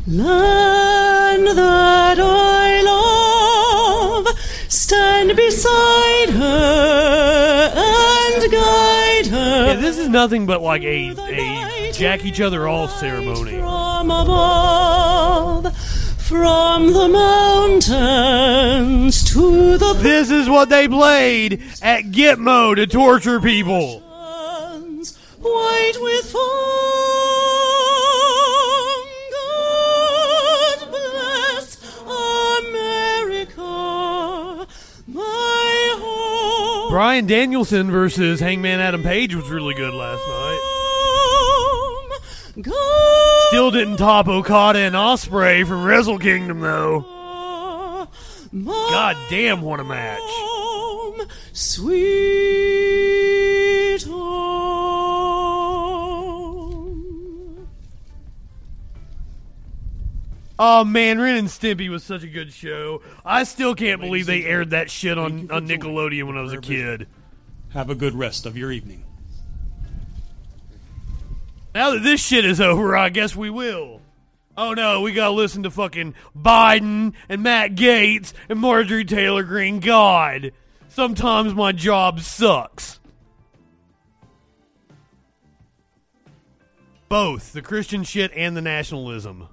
land 0.07 1.47
that 1.47 2.19
I 2.19 2.81
love. 2.81 4.27
Stand 4.67 5.35
beside 5.35 6.29
her 6.31 7.71
and 7.75 8.51
guide 8.51 9.27
her. 9.27 9.65
Yeah, 9.67 9.75
this 9.75 9.97
is 9.97 10.09
nothing 10.09 10.45
but 10.45 10.61
like 10.61 10.83
a, 10.83 11.15
a 11.17 11.91
jack 11.93 12.25
each 12.25 12.41
other 12.41 12.67
off 12.67 12.91
ceremony. 12.99 13.59
From 13.59 14.11
above, 14.11 15.34
From 16.27 16.91
the 16.91 17.07
mountains 17.07 17.93
to 19.31 19.77
the 19.77 19.93
This 19.93 20.31
is 20.31 20.49
what 20.49 20.69
they 20.69 20.87
played 20.87 21.61
at 21.83 22.05
Gitmo 22.05 22.75
to 22.75 22.87
torture 22.87 23.39
people. 23.39 23.99
white 25.39 25.93
with 26.01 26.25
foam. 26.25 26.41
God 29.31 30.89
bless 30.89 31.77
America, 33.51 34.65
my 35.07 35.95
home. 36.01 36.89
Brian 36.89 37.27
Danielson 37.27 37.91
versus 37.91 38.39
Hangman 38.39 38.79
Adam 38.79 39.03
Page 39.03 39.35
was 39.35 39.47
really 39.51 39.75
good 39.75 39.93
last 39.93 40.27
night. 40.27 40.59
God 42.63 43.24
Still 43.47 43.71
didn't 43.71 43.97
top 43.97 44.27
Okada 44.27 44.79
and 44.79 44.95
Osprey 44.95 45.63
from 45.63 45.83
Wrestle 45.83 46.19
Kingdom 46.19 46.61
though. 46.61 48.07
my 48.51 48.71
God 48.71 49.17
damn, 49.29 49.61
what 49.61 49.79
a 49.79 49.83
match! 49.83 50.21
home, 51.17 51.27
sweet 51.53 52.03
home. 54.03 54.65
Oh 60.57 60.85
man, 60.85 61.19
Ren 61.19 61.35
and 61.35 61.47
Stimpy 61.47 61.89
was 61.89 62.03
such 62.03 62.23
a 62.23 62.27
good 62.27 62.53
show. 62.53 63.01
I 63.25 63.43
still 63.43 63.75
can't 63.75 63.99
believe 63.99 64.25
they 64.25 64.45
aired 64.45 64.69
that 64.71 64.89
shit 64.89 65.17
on, 65.17 65.51
on 65.51 65.67
Nickelodeon 65.67 66.27
when 66.27 66.37
I 66.37 66.41
was 66.41 66.53
a 66.53 66.61
kid. 66.61 67.07
Have 67.69 67.89
a 67.89 67.95
good 67.95 68.15
rest 68.15 68.45
of 68.45 68.57
your 68.57 68.71
evening. 68.71 69.04
Now 71.75 71.91
that 71.91 72.03
this 72.03 72.25
shit 72.25 72.45
is 72.45 72.61
over, 72.61 72.95
I 72.95 73.09
guess 73.09 73.35
we 73.35 73.49
will. 73.49 73.99
Oh 74.57 74.73
no, 74.73 75.01
we 75.01 75.11
gotta 75.11 75.33
listen 75.33 75.63
to 75.63 75.69
fucking 75.69 76.15
Biden 76.33 77.13
and 77.27 77.43
Matt 77.43 77.75
Gaetz 77.75 78.31
and 78.47 78.59
Marjorie 78.59 79.03
Taylor 79.03 79.43
Greene. 79.43 79.81
God, 79.81 80.53
sometimes 80.87 81.53
my 81.53 81.73
job 81.73 82.21
sucks. 82.21 83.01
Both 87.09 87.51
the 87.51 87.61
Christian 87.61 88.05
shit 88.05 88.31
and 88.33 88.55
the 88.55 88.61
nationalism. 88.61 89.49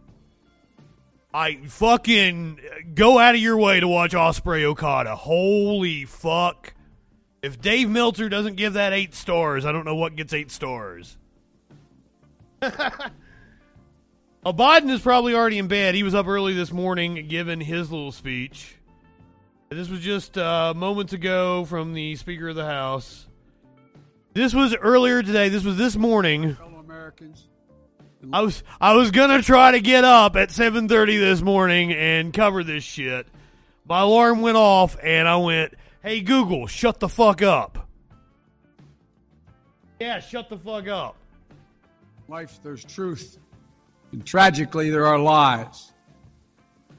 I 1.34 1.56
fucking 1.66 2.60
go 2.94 3.18
out 3.18 3.34
of 3.34 3.40
your 3.40 3.56
way 3.56 3.80
to 3.80 3.88
watch 3.88 4.14
Osprey 4.14 4.64
Okada. 4.64 5.16
Holy 5.16 6.04
fuck. 6.04 6.74
If 7.42 7.60
Dave 7.60 7.90
Meltzer 7.90 8.28
doesn't 8.28 8.54
give 8.54 8.74
that 8.74 8.92
eight 8.92 9.12
stars, 9.12 9.66
I 9.66 9.72
don't 9.72 9.84
know 9.84 9.96
what 9.96 10.14
gets 10.14 10.32
eight 10.32 10.52
stars. 10.52 11.18
Uh, 14.44 14.52
Biden 14.52 14.90
is 14.90 15.00
probably 15.00 15.36
already 15.36 15.58
in 15.58 15.68
bed. 15.68 15.94
He 15.94 16.02
was 16.02 16.16
up 16.16 16.26
early 16.26 16.52
this 16.52 16.72
morning 16.72 17.28
giving 17.28 17.60
his 17.60 17.92
little 17.92 18.10
speech. 18.10 18.74
This 19.70 19.88
was 19.88 20.00
just 20.00 20.36
uh, 20.36 20.74
moments 20.74 21.12
ago 21.12 21.64
from 21.64 21.94
the 21.94 22.16
Speaker 22.16 22.48
of 22.48 22.56
the 22.56 22.64
House. 22.64 23.28
This 24.34 24.52
was 24.52 24.74
earlier 24.74 25.22
today. 25.22 25.48
This 25.48 25.62
was 25.62 25.76
this 25.76 25.94
morning. 25.94 26.56
fellow 26.56 26.80
Americans. 26.80 27.46
I 28.32 28.40
was 28.40 28.64
I 28.80 28.94
was 28.94 29.12
gonna 29.12 29.42
try 29.42 29.70
to 29.70 29.80
get 29.80 30.02
up 30.02 30.34
at 30.34 30.50
seven 30.50 30.88
thirty 30.88 31.18
this 31.18 31.40
morning 31.40 31.92
and 31.92 32.32
cover 32.32 32.64
this 32.64 32.82
shit. 32.82 33.28
My 33.88 34.00
alarm 34.00 34.40
went 34.40 34.56
off 34.56 34.96
and 35.00 35.28
I 35.28 35.36
went, 35.36 35.74
"Hey 36.02 36.20
Google, 36.20 36.66
shut 36.66 36.98
the 36.98 37.08
fuck 37.08 37.42
up." 37.42 37.88
Yeah, 40.00 40.18
shut 40.18 40.48
the 40.48 40.58
fuck 40.58 40.88
up. 40.88 41.14
Life, 42.32 42.60
there's 42.62 42.82
truth. 42.82 43.36
And 44.10 44.24
tragically, 44.24 44.88
there 44.88 45.04
are 45.04 45.18
lies. 45.18 45.92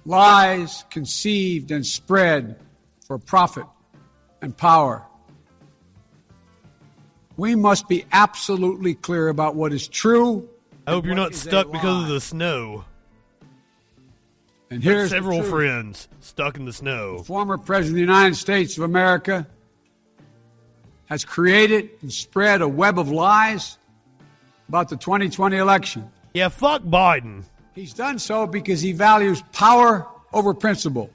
Lies 0.05 0.85
conceived 0.91 1.71
and 1.71 1.83
spread 1.83 2.59
for 3.07 3.17
profit 3.17 3.65
and 4.43 4.55
power. 4.55 5.03
We 7.35 7.55
must 7.55 7.87
be 7.87 8.05
absolutely 8.11 8.93
clear 8.93 9.29
about 9.29 9.55
what 9.55 9.73
is 9.73 9.87
true. 9.87 10.47
I 10.85 10.91
hope 10.91 11.07
you're 11.07 11.15
not 11.15 11.33
stuck 11.33 11.71
because 11.71 12.03
of 12.03 12.09
the 12.09 12.21
snow. 12.21 12.85
And 14.69 14.83
here's 14.83 15.09
the 15.09 15.15
several 15.15 15.41
friends 15.41 16.09
stuck 16.19 16.57
in 16.57 16.65
the 16.65 16.73
snow. 16.73 17.23
former 17.23 17.57
President 17.57 17.93
of 17.93 17.95
the 17.95 18.13
United 18.13 18.35
States 18.35 18.77
of 18.77 18.83
America 18.83 19.47
has 21.07 21.25
created 21.25 21.89
and 22.03 22.13
spread 22.13 22.61
a 22.61 22.67
web 22.67 22.99
of 22.99 23.09
lies 23.09 23.79
about 24.67 24.89
the 24.89 24.97
2020 24.97 25.57
election. 25.57 26.09
Yeah, 26.33 26.49
fuck 26.49 26.81
Biden. 26.83 27.43
He's 27.75 27.93
done 27.93 28.19
so 28.19 28.45
because 28.47 28.81
he 28.81 28.91
values 28.91 29.43
power 29.51 30.07
over 30.33 30.53
principle, 30.53 31.09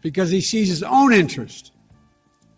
because 0.00 0.30
he 0.30 0.40
sees 0.40 0.68
his 0.68 0.82
own 0.82 1.12
interest 1.12 1.72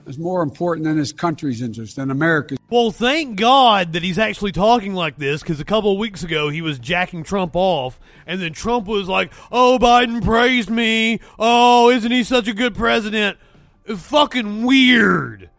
as 0.06 0.18
more 0.18 0.42
important 0.42 0.84
than 0.84 0.96
his 0.96 1.12
country's 1.12 1.62
interest 1.62 1.98
and 1.98 2.10
America's. 2.10 2.58
Well, 2.70 2.90
thank 2.90 3.38
God 3.38 3.92
that 3.92 4.02
he's 4.02 4.18
actually 4.18 4.52
talking 4.52 4.94
like 4.94 5.16
this 5.16 5.42
because 5.42 5.60
a 5.60 5.64
couple 5.64 5.92
of 5.92 5.98
weeks 5.98 6.22
ago 6.22 6.48
he 6.48 6.62
was 6.62 6.78
jacking 6.78 7.22
Trump 7.22 7.52
off, 7.54 8.00
and 8.26 8.40
then 8.40 8.52
Trump 8.52 8.86
was 8.86 9.08
like, 9.08 9.32
"Oh, 9.50 9.78
Biden 9.80 10.22
praised 10.22 10.70
me. 10.70 11.20
Oh, 11.38 11.90
isn't 11.90 12.10
he 12.10 12.24
such 12.24 12.48
a 12.48 12.54
good 12.54 12.74
president?" 12.74 13.38
Fucking 13.86 14.64
weird. 14.64 15.50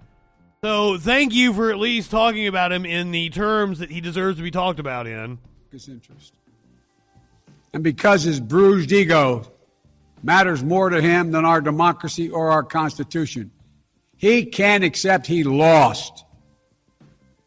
So, 0.64 0.98
thank 0.98 1.36
you 1.36 1.54
for 1.54 1.70
at 1.70 1.78
least 1.78 2.10
talking 2.10 2.48
about 2.48 2.72
him 2.72 2.84
in 2.84 3.12
the 3.12 3.30
terms 3.30 3.78
that 3.78 3.92
he 3.92 4.02
deserves 4.02 4.38
to 4.38 4.44
be 4.44 4.50
talked 4.50 4.80
about 4.80 5.06
in. 5.06 5.38
Interest. 5.72 6.34
And 7.74 7.84
because 7.84 8.24
his 8.24 8.40
bruised 8.40 8.92
ego 8.92 9.44
matters 10.24 10.64
more 10.64 10.90
to 10.90 11.00
him 11.00 11.30
than 11.30 11.46
our 11.46 11.62
democracy 11.62 12.32
or 12.32 12.50
our 12.50 12.64
Constitution, 12.64 13.52
he 14.16 14.46
can't 14.46 14.84
accept 14.84 15.28
he 15.28 15.44
lost. 15.44 16.26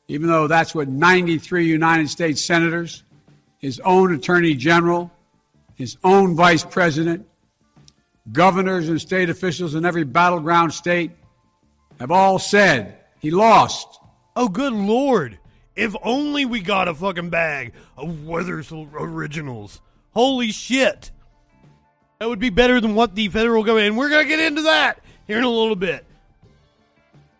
Even 0.06 0.28
though 0.28 0.46
that's 0.46 0.72
what 0.72 0.86
93 0.86 1.66
United 1.66 2.08
States 2.08 2.40
senators, 2.44 3.02
his 3.58 3.80
own 3.80 4.14
attorney 4.14 4.54
general, 4.54 5.10
his 5.74 5.96
own 6.04 6.36
vice 6.36 6.64
president, 6.64 7.26
governors 8.30 8.88
and 8.88 9.00
state 9.00 9.30
officials 9.30 9.74
in 9.74 9.84
every 9.84 10.04
battleground 10.04 10.72
state 10.72 11.10
have 11.98 12.12
all 12.12 12.38
said 12.38 12.99
he 13.20 13.30
lost. 13.30 14.00
Oh, 14.34 14.48
good 14.48 14.72
lord. 14.72 15.38
If 15.76 15.94
only 16.02 16.44
we 16.44 16.60
got 16.60 16.88
a 16.88 16.94
fucking 16.94 17.30
bag 17.30 17.72
of 17.96 18.26
Werther's 18.26 18.72
originals. 18.72 19.80
Holy 20.12 20.50
shit. 20.50 21.10
That 22.18 22.28
would 22.28 22.38
be 22.38 22.50
better 22.50 22.80
than 22.80 22.94
what 22.94 23.14
the 23.14 23.28
federal 23.28 23.62
government, 23.62 23.88
and 23.88 23.96
we're 23.96 24.10
going 24.10 24.24
to 24.24 24.28
get 24.28 24.40
into 24.40 24.62
that 24.62 25.00
here 25.26 25.38
in 25.38 25.44
a 25.44 25.48
little 25.48 25.76
bit. 25.76 26.04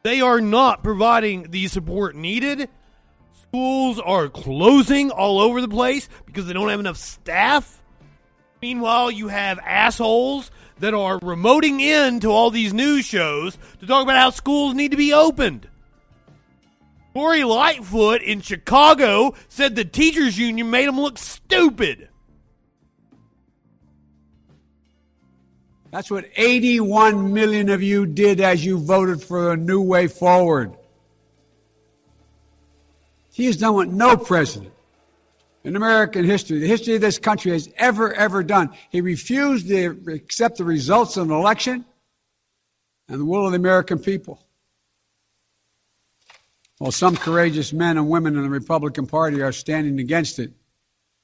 They 0.03 0.21
are 0.21 0.41
not 0.41 0.83
providing 0.83 1.51
the 1.51 1.69
support 1.69 2.17
needed. 2.17 2.69
Schools 3.43 3.99
are 3.99 4.29
closing 4.29 5.11
all 5.11 5.41
over 5.41 5.61
the 5.61 5.69
place 5.69 6.09
because 6.25 6.47
they 6.47 6.53
don't 6.53 6.71
have 6.71 6.81
enough 6.81 6.97
staff. 6.97 7.83
Meanwhile, 8.63 9.11
you 9.11 9.29
have 9.29 9.59
assholes 9.59 10.51
that 10.79 10.95
are 10.95 11.19
remoting 11.21 11.81
in 11.81 12.21
to 12.21 12.29
all 12.29 12.51
these 12.51 12.73
news 12.73 13.05
shows 13.05 13.59
to 13.81 13.87
talk 13.87 14.03
about 14.03 14.17
how 14.17 14.31
schools 14.31 14.75
need 14.75 14.93
to 14.93 14.97
be 14.97 15.13
opened. 15.13 15.69
Lori 17.15 17.45
Lightfoot 17.45 18.23
in 18.23 18.41
Chicago 18.41 19.35
said 19.49 19.75
the 19.75 19.85
teachers 19.85 20.39
union 20.39 20.71
made 20.71 20.87
them 20.87 21.01
look 21.01 21.19
stupid. 21.19 22.09
That's 25.91 26.11
what 26.11 26.27
81 26.37 27.33
million 27.33 27.69
of 27.69 27.83
you 27.83 28.07
did 28.07 28.41
as 28.41 28.65
you 28.65 28.79
voted 28.79 29.23
for 29.23 29.53
a 29.53 29.57
new 29.57 29.83
way 29.83 30.07
forward. 30.07 30.77
He 33.33 33.47
has 33.47 33.57
done 33.57 33.75
what 33.75 33.89
no 33.89 34.17
president 34.17 34.73
in 35.65 35.77
American 35.77 36.25
history, 36.25 36.59
the 36.59 36.67
history 36.67 36.95
of 36.95 37.01
this 37.01 37.19
country, 37.19 37.53
has 37.53 37.69
ever, 37.77 38.13
ever 38.15 38.43
done. 38.43 38.71
He 38.91 39.01
refused 39.01 39.69
to 39.69 39.99
accept 40.13 40.59
the 40.59 40.65
results 40.65 41.17
of 41.17 41.29
an 41.29 41.37
election 41.37 41.85
and 43.09 43.21
the 43.21 43.25
will 43.25 43.47
of 43.47 43.53
the 43.53 43.57
American 43.57 43.99
people. 43.99 44.45
While 46.81 46.93
some 46.93 47.15
courageous 47.15 47.75
men 47.75 47.99
and 47.99 48.09
women 48.09 48.37
in 48.39 48.43
the 48.43 48.49
Republican 48.49 49.07
Party 49.07 49.43
are 49.43 49.53
standing 49.53 50.01
against 50.01 50.39
it, 50.39 50.51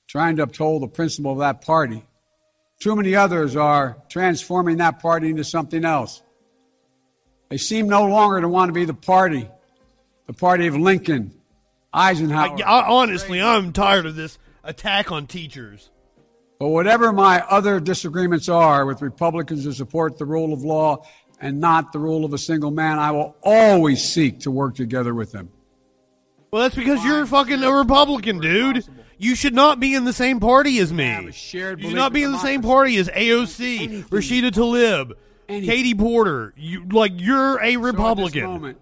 trying 0.06 0.36
to 0.36 0.42
uphold 0.42 0.82
the 0.82 0.86
principle 0.86 1.32
of 1.32 1.38
that 1.38 1.62
party. 1.62 2.04
Too 2.78 2.94
many 2.94 3.14
others 3.14 3.56
are 3.56 3.96
transforming 4.10 4.76
that 4.76 5.00
party 5.00 5.30
into 5.30 5.44
something 5.44 5.82
else. 5.82 6.20
They 7.48 7.56
seem 7.56 7.88
no 7.88 8.04
longer 8.06 8.42
to 8.42 8.48
want 8.50 8.68
to 8.68 8.74
be 8.74 8.84
the 8.84 8.92
party, 8.92 9.48
the 10.26 10.34
party 10.34 10.66
of 10.66 10.76
Lincoln, 10.76 11.32
Eisenhower. 11.90 12.58
I, 12.62 12.80
I- 12.80 12.88
honestly, 12.90 13.40
I'm 13.40 13.72
tired 13.72 14.04
of 14.04 14.14
this 14.14 14.36
attack 14.62 15.10
on 15.10 15.26
teachers. 15.26 15.88
But 16.58 16.68
whatever 16.68 17.14
my 17.14 17.40
other 17.40 17.80
disagreements 17.80 18.50
are 18.50 18.84
with 18.84 19.00
Republicans 19.00 19.64
who 19.64 19.72
support 19.72 20.18
the 20.18 20.26
rule 20.26 20.52
of 20.52 20.64
law 20.64 21.06
and 21.40 21.60
not 21.60 21.92
the 21.92 21.98
rule 21.98 22.24
of 22.24 22.32
a 22.32 22.38
single 22.38 22.70
man, 22.70 22.98
I 22.98 23.10
will 23.10 23.36
always 23.42 24.02
seek 24.02 24.40
to 24.40 24.50
work 24.50 24.74
together 24.74 25.14
with 25.14 25.32
them. 25.32 25.50
Well, 26.50 26.62
that's 26.62 26.74
because 26.74 27.04
you're 27.04 27.26
fucking 27.26 27.62
a 27.62 27.72
Republican, 27.72 28.38
dude. 28.40 28.86
You 29.18 29.34
should 29.34 29.54
not 29.54 29.80
be 29.80 29.94
in 29.94 30.04
the 30.04 30.12
same 30.12 30.40
party 30.40 30.78
as 30.78 30.92
me. 30.92 31.10
You 31.24 31.32
should 31.32 31.80
not 31.94 32.12
be 32.12 32.22
in 32.22 32.32
the 32.32 32.38
same 32.38 32.62
party 32.62 32.96
as 32.98 33.08
AOC, 33.08 33.78
Anything. 33.78 34.02
Rashida 34.04 34.50
Tlaib, 34.50 35.12
Anything. 35.48 35.68
Katie 35.70 35.94
Porter. 35.94 36.52
You 36.56 36.84
like 36.90 37.12
you're 37.16 37.60
a 37.62 37.74
So 37.74 37.80
Republican. 37.80 38.44
moment, 38.44 38.78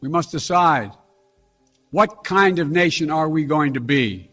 we 0.00 0.08
must 0.08 0.30
decide 0.30 0.92
what 1.90 2.22
kind 2.24 2.58
of 2.58 2.70
nation 2.70 3.10
are 3.10 3.28
we 3.28 3.44
going 3.44 3.74
to 3.74 3.80
be? 3.80 4.30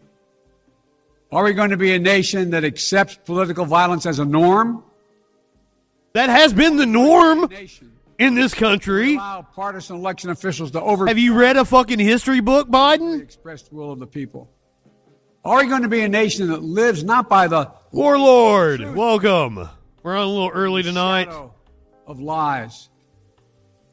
Are 1.31 1.43
we 1.43 1.53
going 1.53 1.71
to 1.71 1.77
be 1.77 1.93
a 1.93 1.99
nation 1.99 2.51
that 2.51 2.63
accepts 2.63 3.15
political 3.25 3.65
violence 3.65 4.05
as 4.05 4.19
a 4.19 4.25
norm? 4.25 4.83
That 6.17 6.32
has 6.32 6.51
been 6.51 6.77
the 6.77 6.86
norm 6.88 7.47
in 8.17 8.34
this 8.34 8.51
country. 8.56 9.13
allow 9.15 9.43
partisan 9.43 9.97
election 9.97 10.32
officials 10.32 10.71
to 10.71 10.82
over 10.82 11.06
Have 11.06 11.19
you 11.19 11.36
read 11.36 11.58
a 11.58 11.65
fucking 11.65 11.99
history 11.99 12.39
book, 12.39 12.65
the 12.65 12.73
Biden? 12.73 13.21
expressed 13.21 13.71
will 13.71 13.91
of 13.91 13.99
the 13.99 14.08
people? 14.08 14.49
Are 15.45 15.60
we 15.60 15.67
going 15.67 15.84
to 15.84 15.88
be 15.88 16.01
a 16.01 16.10
nation 16.10 16.47
that 16.47 16.63
lives 16.63 17.03
not 17.03 17.30
by 17.30 17.47
the 17.47 17.71
Warlord, 17.91 18.95
welcome. 18.95 19.69
We're 20.01 20.17
on 20.17 20.23
a 20.23 20.30
little 20.30 20.49
early 20.49 20.82
tonight. 20.82 21.30
of 22.08 22.19
lies? 22.19 22.89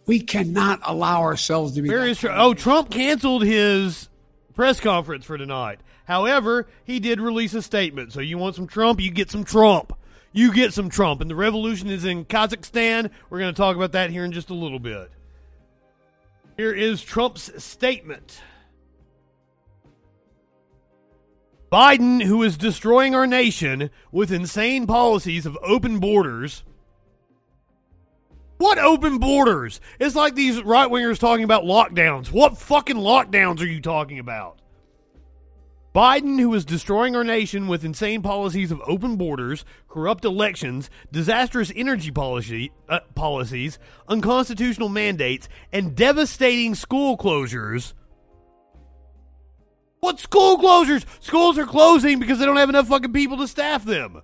We 0.07 0.21
cannot 0.21 0.81
allow 0.83 1.23
ourselves 1.23 1.75
to 1.75 1.83
be. 1.83 1.91
Is 1.91 2.19
Tr- 2.19 2.29
oh 2.31 2.55
Trump 2.55 2.91
canceled 2.91 3.45
his 3.45 4.09
press 4.55 4.81
conference 4.81 5.27
for 5.27 5.37
tonight. 5.37 5.81
However, 6.07 6.69
he 6.85 7.01
did 7.01 7.21
release 7.21 7.53
a 7.53 7.61
statement. 7.61 8.13
So 8.13 8.21
you 8.21 8.39
want 8.39 8.57
some 8.57 8.67
Trump, 8.67 9.01
you 9.01 9.11
get 9.11 9.31
some 9.31 9.45
Trump. 9.45 9.93
You 10.35 10.53
get 10.53 10.75
some 10.75 10.91
Trump. 10.91 11.23
And 11.23 11.31
the 11.31 11.37
revolution 11.37 11.89
is 11.89 12.05
in 12.05 12.27
Kazakhstan. 12.27 13.11
We're 13.31 13.39
going 13.39 13.55
to 13.55 13.57
talk 13.57 13.77
about 13.77 13.93
that 13.93 14.11
here 14.11 14.25
in 14.25 14.33
just 14.33 14.51
a 14.51 14.55
little 14.55 14.81
bit. 14.81 15.11
Here 16.57 16.75
is 16.75 17.03
Trump's 17.03 17.63
statement. 17.63 18.43
Biden, 21.73 22.23
who 22.23 22.43
is 22.43 22.57
destroying 22.57 23.15
our 23.15 23.27
nation 23.27 23.91
with 24.13 24.31
insane 24.31 24.87
policies 24.87 25.47
of 25.47 25.57
open 25.63 25.99
borders. 25.99 26.65
What 28.59 28.79
open 28.79 29.19
borders? 29.19 29.81
It's 29.99 30.15
like 30.15 30.35
these 30.35 30.63
right 30.63 30.89
wingers 30.89 31.19
talking 31.19 31.45
about 31.45 31.65
lockdowns. 31.65 32.33
What 32.33 32.59
fucking 32.59 32.97
lockdowns 32.97 33.61
are 33.61 33.67
you 33.67 33.81
talking 33.81 34.19
about? 34.19 34.61
Biden, 35.95 36.41
who 36.41 36.53
is 36.55 36.65
destroying 36.65 37.15
our 37.15 37.23
nation 37.23 37.69
with 37.69 37.85
insane 37.85 38.21
policies 38.21 38.73
of 38.73 38.83
open 38.85 39.17
borders, 39.17 39.65
corrupt 39.89 40.25
elections, 40.25 40.91
disastrous 41.13 41.71
energy 41.77 42.11
policy, 42.11 42.73
uh, 42.89 43.01
policies, 43.15 43.79
unconstitutional 44.09 44.89
mandates, 44.89 45.49
and 45.73 45.95
devastating 45.95 46.75
school 46.75 47.17
closures. 47.17 47.93
What 50.01 50.19
school 50.19 50.59
closures? 50.59 51.05
Schools 51.23 51.59
are 51.59 51.67
closing 51.67 52.19
because 52.19 52.41
they 52.41 52.47
don't 52.47 52.57
have 52.57 52.69
enough 52.69 52.89
fucking 52.89 53.13
people 53.13 53.37
to 53.37 53.47
staff 53.47 53.85
them 53.85 54.23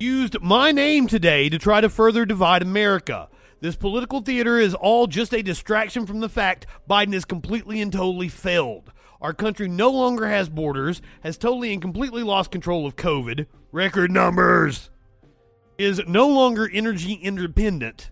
used 0.00 0.40
my 0.40 0.72
name 0.72 1.06
today 1.06 1.48
to 1.48 1.58
try 1.58 1.80
to 1.80 1.88
further 1.88 2.24
divide 2.24 2.62
America. 2.62 3.28
This 3.60 3.76
political 3.76 4.20
theater 4.20 4.58
is 4.58 4.74
all 4.74 5.06
just 5.06 5.32
a 5.32 5.42
distraction 5.42 6.06
from 6.06 6.20
the 6.20 6.28
fact 6.28 6.66
Biden 6.88 7.14
has 7.14 7.24
completely 7.24 7.80
and 7.80 7.92
totally 7.92 8.28
failed. 8.28 8.92
Our 9.24 9.32
country 9.32 9.68
no 9.68 9.90
longer 9.90 10.28
has 10.28 10.50
borders, 10.50 11.00
has 11.22 11.38
totally 11.38 11.72
and 11.72 11.80
completely 11.80 12.22
lost 12.22 12.50
control 12.50 12.84
of 12.84 12.94
COVID, 12.94 13.46
record 13.72 14.10
numbers, 14.10 14.90
is 15.78 16.02
no 16.06 16.28
longer 16.28 16.68
energy 16.70 17.14
independent. 17.14 18.10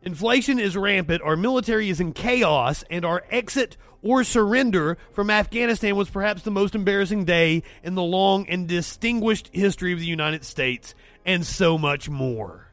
Inflation 0.00 0.58
is 0.58 0.74
rampant, 0.74 1.20
our 1.20 1.36
military 1.36 1.90
is 1.90 2.00
in 2.00 2.14
chaos, 2.14 2.82
and 2.88 3.04
our 3.04 3.24
exit 3.30 3.76
or 4.00 4.24
surrender 4.24 4.96
from 5.12 5.28
Afghanistan 5.28 5.96
was 5.96 6.08
perhaps 6.08 6.40
the 6.40 6.50
most 6.50 6.74
embarrassing 6.74 7.26
day 7.26 7.62
in 7.82 7.94
the 7.94 8.02
long 8.02 8.48
and 8.48 8.66
distinguished 8.66 9.50
history 9.52 9.92
of 9.92 9.98
the 9.98 10.06
United 10.06 10.46
States, 10.46 10.94
and 11.26 11.44
so 11.44 11.76
much 11.76 12.08
more. 12.08 12.68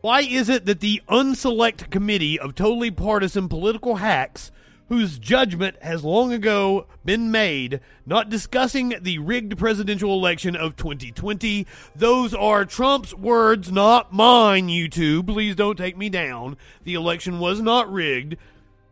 Why 0.00 0.22
is 0.22 0.48
it 0.48 0.66
that 0.66 0.80
the 0.80 1.02
unselect 1.08 1.92
committee 1.92 2.36
of 2.36 2.56
totally 2.56 2.90
partisan 2.90 3.48
political 3.48 3.94
hacks, 3.94 4.50
whose 4.88 5.18
judgment 5.18 5.76
has 5.82 6.04
long 6.04 6.32
ago 6.32 6.86
been 7.04 7.30
made, 7.30 7.80
not 8.04 8.28
discussing 8.28 8.94
the 9.00 9.18
rigged 9.18 9.56
presidential 9.58 10.12
election 10.12 10.54
of 10.54 10.76
2020, 10.76 11.66
those 11.96 12.34
are 12.34 12.64
Trump's 12.64 13.14
words, 13.14 13.72
not 13.72 14.12
mine, 14.12 14.68
YouTube. 14.68 15.26
Please 15.26 15.56
don't 15.56 15.76
take 15.76 15.96
me 15.96 16.08
down. 16.08 16.56
The 16.84 16.94
election 16.94 17.38
was 17.38 17.60
not 17.60 17.90
rigged. 17.90 18.36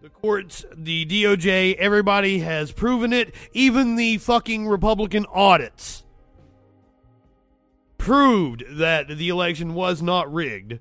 The 0.01 0.09
courts, 0.09 0.65
the 0.75 1.07
DOJ, 1.07 1.77
everybody 1.77 2.41
has 2.41 2.73
proven 2.73 3.13
it. 3.13 3.35
Even 3.53 3.97
the 3.97 4.19
fucking 4.19 4.67
Republican 4.67 5.27
audits 5.33 6.03
proved 7.99 8.65
that 8.69 9.07
the 9.07 9.29
election 9.29 9.75
was 9.75 10.03
not 10.03 10.33
rigged. 10.33 10.81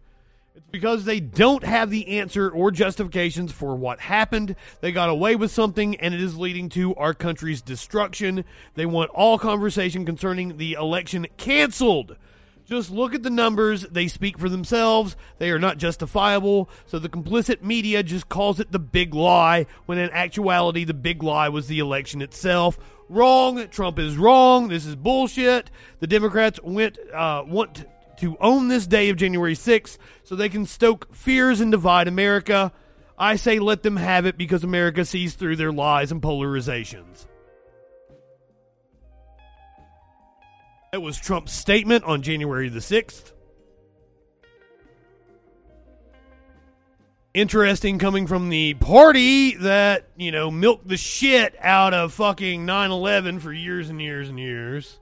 Because 0.71 1.03
they 1.03 1.19
don't 1.19 1.63
have 1.63 1.89
the 1.89 2.19
answer 2.19 2.49
or 2.49 2.71
justifications 2.71 3.51
for 3.51 3.75
what 3.75 3.99
happened. 3.99 4.55
They 4.79 4.91
got 4.91 5.09
away 5.09 5.35
with 5.35 5.51
something, 5.51 5.95
and 5.97 6.13
it 6.13 6.21
is 6.21 6.37
leading 6.37 6.69
to 6.69 6.95
our 6.95 7.13
country's 7.13 7.61
destruction. 7.61 8.45
They 8.75 8.85
want 8.85 9.11
all 9.11 9.37
conversation 9.37 10.05
concerning 10.05 10.57
the 10.57 10.73
election 10.73 11.27
canceled. 11.37 12.15
Just 12.65 12.89
look 12.89 13.13
at 13.13 13.21
the 13.21 13.29
numbers. 13.29 13.81
They 13.81 14.07
speak 14.07 14.39
for 14.39 14.47
themselves. 14.47 15.17
They 15.39 15.51
are 15.51 15.59
not 15.59 15.77
justifiable. 15.77 16.69
So 16.85 16.99
the 16.99 17.09
complicit 17.09 17.61
media 17.61 18.01
just 18.01 18.29
calls 18.29 18.61
it 18.61 18.71
the 18.71 18.79
big 18.79 19.13
lie, 19.13 19.65
when 19.87 19.97
in 19.97 20.09
actuality, 20.11 20.85
the 20.85 20.93
big 20.93 21.21
lie 21.21 21.49
was 21.49 21.67
the 21.67 21.79
election 21.79 22.21
itself. 22.21 22.79
Wrong. 23.09 23.67
Trump 23.67 23.99
is 23.99 24.15
wrong. 24.15 24.69
This 24.69 24.85
is 24.85 24.95
bullshit. 24.95 25.69
The 25.99 26.07
Democrats 26.07 26.61
went 26.63 26.97
uh, 27.13 27.43
want 27.45 27.83
to 28.21 28.37
own 28.39 28.67
this 28.67 28.85
day 28.85 29.09
of 29.09 29.17
January 29.17 29.55
6th 29.55 29.97
so 30.23 30.35
they 30.35 30.47
can 30.47 30.67
stoke 30.67 31.13
fears 31.13 31.59
and 31.59 31.71
divide 31.71 32.07
America. 32.07 32.71
I 33.17 33.35
say 33.35 33.57
let 33.57 33.81
them 33.81 33.95
have 33.97 34.27
it 34.27 34.37
because 34.37 34.63
America 34.63 35.05
sees 35.05 35.33
through 35.33 35.55
their 35.55 35.71
lies 35.71 36.11
and 36.11 36.21
polarizations. 36.21 37.25
That 40.91 41.01
was 41.01 41.17
Trump's 41.17 41.51
statement 41.51 42.03
on 42.03 42.21
January 42.21 42.69
the 42.69 42.79
6th. 42.79 43.31
Interesting 47.33 47.97
coming 47.97 48.27
from 48.27 48.49
the 48.49 48.75
party 48.75 49.55
that, 49.55 50.09
you 50.15 50.31
know, 50.31 50.51
milked 50.51 50.87
the 50.87 50.97
shit 50.97 51.55
out 51.59 51.95
of 51.95 52.13
fucking 52.13 52.67
9 52.67 52.91
11 52.91 53.39
for 53.39 53.51
years 53.51 53.89
and 53.89 53.99
years 53.99 54.29
and 54.29 54.37
years. 54.37 54.99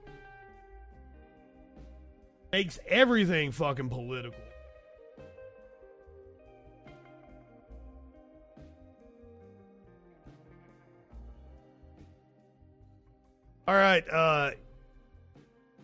Makes 2.52 2.80
everything 2.88 3.52
fucking 3.52 3.88
political. 3.88 4.40
All 13.68 13.76
right, 13.76 14.04
uh, 14.10 14.50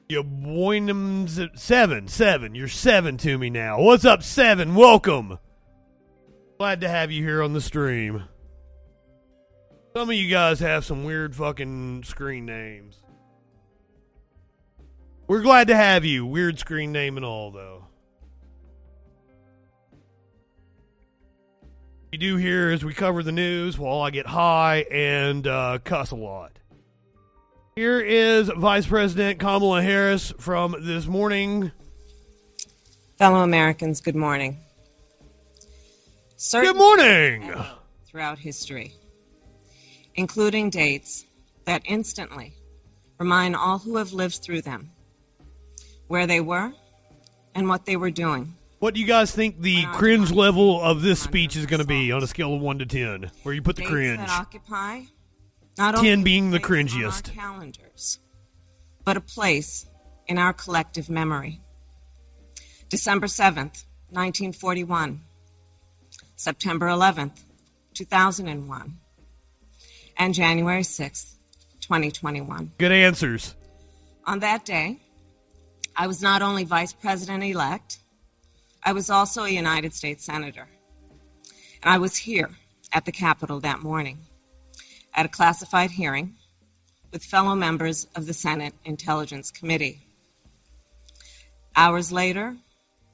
you 0.08 0.24
Boynham's 0.24 1.40
seven, 1.54 2.08
seven. 2.08 2.56
You're 2.56 2.66
seven 2.66 3.16
to 3.18 3.38
me 3.38 3.48
now. 3.48 3.80
What's 3.80 4.04
up, 4.04 4.24
seven? 4.24 4.74
Welcome. 4.74 5.38
Glad 6.58 6.80
to 6.80 6.88
have 6.88 7.12
you 7.12 7.22
here 7.22 7.42
on 7.42 7.52
the 7.52 7.60
stream. 7.60 8.24
Some 9.94 10.10
of 10.10 10.16
you 10.16 10.28
guys 10.28 10.58
have 10.60 10.84
some 10.84 11.04
weird 11.04 11.36
fucking 11.36 12.02
screen 12.02 12.44
names. 12.44 12.96
We're 15.28 15.42
glad 15.42 15.68
to 15.68 15.76
have 15.76 16.04
you. 16.04 16.24
Weird 16.24 16.60
screen 16.60 16.92
name 16.92 17.16
and 17.16 17.26
all, 17.26 17.50
though. 17.50 17.84
We 22.12 22.18
do 22.18 22.36
here 22.36 22.70
is 22.70 22.84
we 22.84 22.94
cover 22.94 23.24
the 23.24 23.32
news 23.32 23.76
while 23.76 24.00
I 24.00 24.10
get 24.10 24.26
high 24.26 24.86
and 24.88 25.44
uh, 25.44 25.78
cuss 25.82 26.12
a 26.12 26.16
lot. 26.16 26.52
Here 27.74 28.00
is 28.00 28.48
Vice 28.56 28.86
President 28.86 29.40
Kamala 29.40 29.82
Harris 29.82 30.32
from 30.38 30.76
this 30.80 31.06
morning. 31.06 31.72
Fellow 33.18 33.40
Americans, 33.40 34.00
good 34.00 34.14
morning. 34.14 34.58
Certain 36.36 36.72
Good 36.72 36.78
morning. 36.78 37.52
throughout 38.06 38.38
history, 38.38 38.94
including 40.14 40.70
dates 40.70 41.26
that 41.64 41.82
instantly 41.84 42.54
remind 43.18 43.56
all 43.56 43.78
who 43.78 43.96
have 43.96 44.12
lived 44.12 44.36
through 44.36 44.62
them 44.62 44.90
where 46.08 46.26
they 46.26 46.40
were 46.40 46.72
and 47.54 47.68
what 47.68 47.86
they 47.86 47.96
were 47.96 48.10
doing. 48.10 48.54
What 48.78 48.94
do 48.94 49.00
you 49.00 49.06
guys 49.06 49.32
think 49.32 49.60
the 49.60 49.84
cringe 49.92 50.30
level 50.30 50.80
of 50.80 51.00
this 51.02 51.20
speech 51.20 51.56
is 51.56 51.64
going 51.66 51.80
to 51.80 51.86
be 51.86 52.12
on 52.12 52.22
a 52.22 52.26
scale 52.26 52.54
of 52.54 52.60
1 52.60 52.78
to 52.80 52.86
10? 52.86 53.30
Where 53.42 53.54
you 53.54 53.62
put 53.62 53.76
the 53.76 53.84
cringe? 53.84 54.18
that 54.18 54.28
occupy 54.28 55.02
not 55.78 55.96
10 55.96 56.04
only 56.06 56.22
being 56.22 56.50
the 56.50 56.60
cringiest. 56.60 57.32
calendars, 57.34 58.18
but 59.04 59.16
a 59.16 59.20
place 59.20 59.86
in 60.26 60.38
our 60.38 60.52
collective 60.52 61.08
memory. 61.08 61.60
December 62.88 63.26
7th, 63.26 63.84
1941. 64.10 65.20
September 66.36 66.86
11th, 66.86 67.42
2001. 67.94 68.98
and 70.18 70.34
January 70.34 70.82
6th, 70.82 71.34
2021. 71.80 72.72
Good 72.78 72.92
answers. 72.92 73.54
On 74.26 74.40
that 74.40 74.64
day, 74.64 74.98
I 75.98 76.06
was 76.06 76.20
not 76.20 76.42
only 76.42 76.64
vice 76.64 76.92
president 76.92 77.42
elect, 77.42 77.98
I 78.82 78.92
was 78.92 79.08
also 79.08 79.44
a 79.44 79.48
United 79.48 79.94
States 79.94 80.24
Senator. 80.24 80.68
And 81.82 81.92
I 81.92 81.98
was 81.98 82.16
here 82.16 82.50
at 82.92 83.06
the 83.06 83.12
Capitol 83.12 83.60
that 83.60 83.80
morning 83.80 84.18
at 85.14 85.24
a 85.24 85.30
classified 85.30 85.90
hearing 85.90 86.36
with 87.12 87.24
fellow 87.24 87.54
members 87.54 88.06
of 88.14 88.26
the 88.26 88.34
Senate 88.34 88.74
Intelligence 88.84 89.50
Committee. 89.50 90.02
Hours 91.74 92.12
later, 92.12 92.56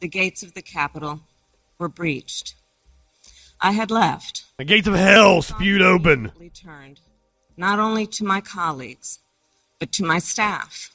the 0.01 0.09
gates 0.09 0.43
of 0.43 0.55
the 0.55 0.63
Capitol 0.63 1.21
were 1.79 1.89
breached. 1.89 2.57
I 3.61 3.73
had 3.73 3.93
left. 3.93 4.45
The 4.59 4.65
gates 4.65 4.89
of 4.89 4.95
hell 4.95 5.41
spewed 5.43 5.83
open. 5.83 6.33
Turned 6.53 7.01
not 7.57 7.79
only 7.79 8.07
to 8.07 8.25
my 8.25 8.41
colleagues, 8.41 9.21
but 9.79 9.93
to 9.93 10.05
my 10.05 10.19
staff, 10.19 10.95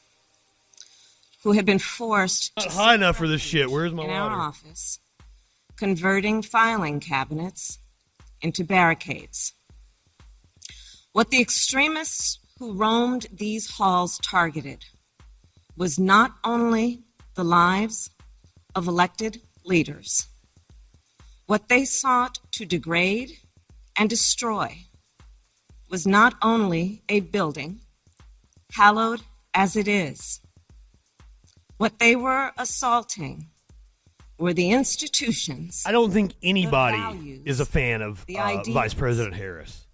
who 1.43 1.51
had 1.51 1.65
been 1.65 1.79
forced 1.79 2.51
Not 2.57 2.67
high 2.67 2.95
enough 2.95 3.17
for 3.17 3.27
this 3.27 3.41
shit. 3.41 3.69
Where's 3.69 3.93
my 3.93 4.03
in 4.03 4.09
our 4.09 4.31
office, 4.31 4.99
converting 5.75 6.41
filing 6.41 6.99
cabinets 6.99 7.79
into 8.41 8.63
barricades. 8.63 9.53
What 11.13 11.29
the 11.31 11.41
extremists 11.41 12.39
who 12.59 12.73
roamed 12.73 13.27
these 13.31 13.69
halls 13.69 14.19
targeted 14.19 14.85
was 15.75 15.99
not 15.99 16.35
only 16.43 17.03
the 17.35 17.43
lives 17.43 18.09
of 18.75 18.87
elected 18.87 19.41
leaders, 19.63 20.27
what 21.45 21.69
they 21.69 21.85
sought 21.85 22.39
to 22.51 22.65
degrade 22.65 23.31
and 23.97 24.09
destroy 24.09 24.75
was 25.89 26.05
not 26.05 26.35
only 26.41 27.03
a 27.09 27.21
building, 27.21 27.79
hallowed 28.71 29.21
as 29.53 29.75
it 29.75 29.87
is. 29.87 30.41
What 31.77 31.99
they 31.99 32.15
were 32.15 32.51
assaulting 32.57 33.47
were 34.39 34.53
the 34.53 34.71
institutions 34.71 35.83
I 35.85 35.91
don't 35.91 36.11
think 36.11 36.33
anybody 36.43 36.97
values, 36.97 37.41
is 37.45 37.59
a 37.59 37.65
fan 37.65 38.01
of 38.01 38.25
uh. 38.35 38.63
Vice 38.67 38.93
President 38.93 39.35
Harris. 39.35 39.85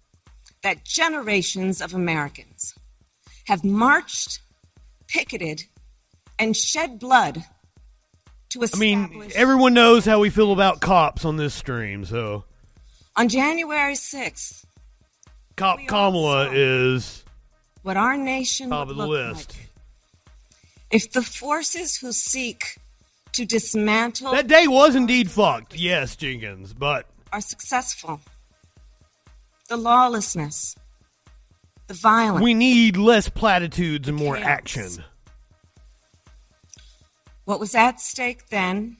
that 0.62 0.84
generations 0.84 1.80
of 1.80 1.94
Americans 1.94 2.74
have 3.46 3.64
marched, 3.64 4.40
picketed, 5.08 5.62
and 6.38 6.56
shed 6.56 6.98
blood 6.98 7.44
to 8.50 8.62
establish. 8.62 8.78
I 8.78 9.18
mean, 9.18 9.30
everyone 9.34 9.74
knows 9.74 10.04
how 10.04 10.20
we 10.20 10.30
feel 10.30 10.52
about 10.52 10.80
cops 10.80 11.24
on 11.24 11.36
this 11.36 11.54
stream, 11.54 12.04
so 12.04 12.44
on 13.16 13.28
January 13.28 13.94
6th, 13.94 14.64
Cop 15.56 15.78
Kamala 15.86 16.50
is 16.52 17.24
what 17.82 17.96
our 17.96 18.16
nation 18.16 18.70
top 18.70 18.88
of 18.88 18.96
the 18.96 19.06
list. 19.06 19.56
like 19.56 19.63
if 20.94 21.10
the 21.10 21.22
forces 21.22 21.96
who 21.96 22.12
seek 22.12 22.78
to 23.32 23.44
dismantle 23.44 24.30
That 24.30 24.46
day 24.46 24.68
was 24.68 24.94
indeed 24.94 25.28
fucked, 25.28 25.74
yes, 25.74 26.14
Jenkins, 26.14 26.72
but 26.72 27.06
are 27.32 27.40
successful. 27.40 28.20
The 29.68 29.76
lawlessness, 29.76 30.76
the 31.88 31.94
violence. 31.94 32.44
we 32.44 32.54
need 32.54 32.96
less 32.96 33.28
platitudes 33.28 34.08
and 34.08 34.16
more 34.16 34.36
Chaos. 34.36 34.46
action. 34.46 35.04
what 37.44 37.58
was 37.58 37.74
at 37.74 38.00
stake 38.00 38.46
then 38.48 38.96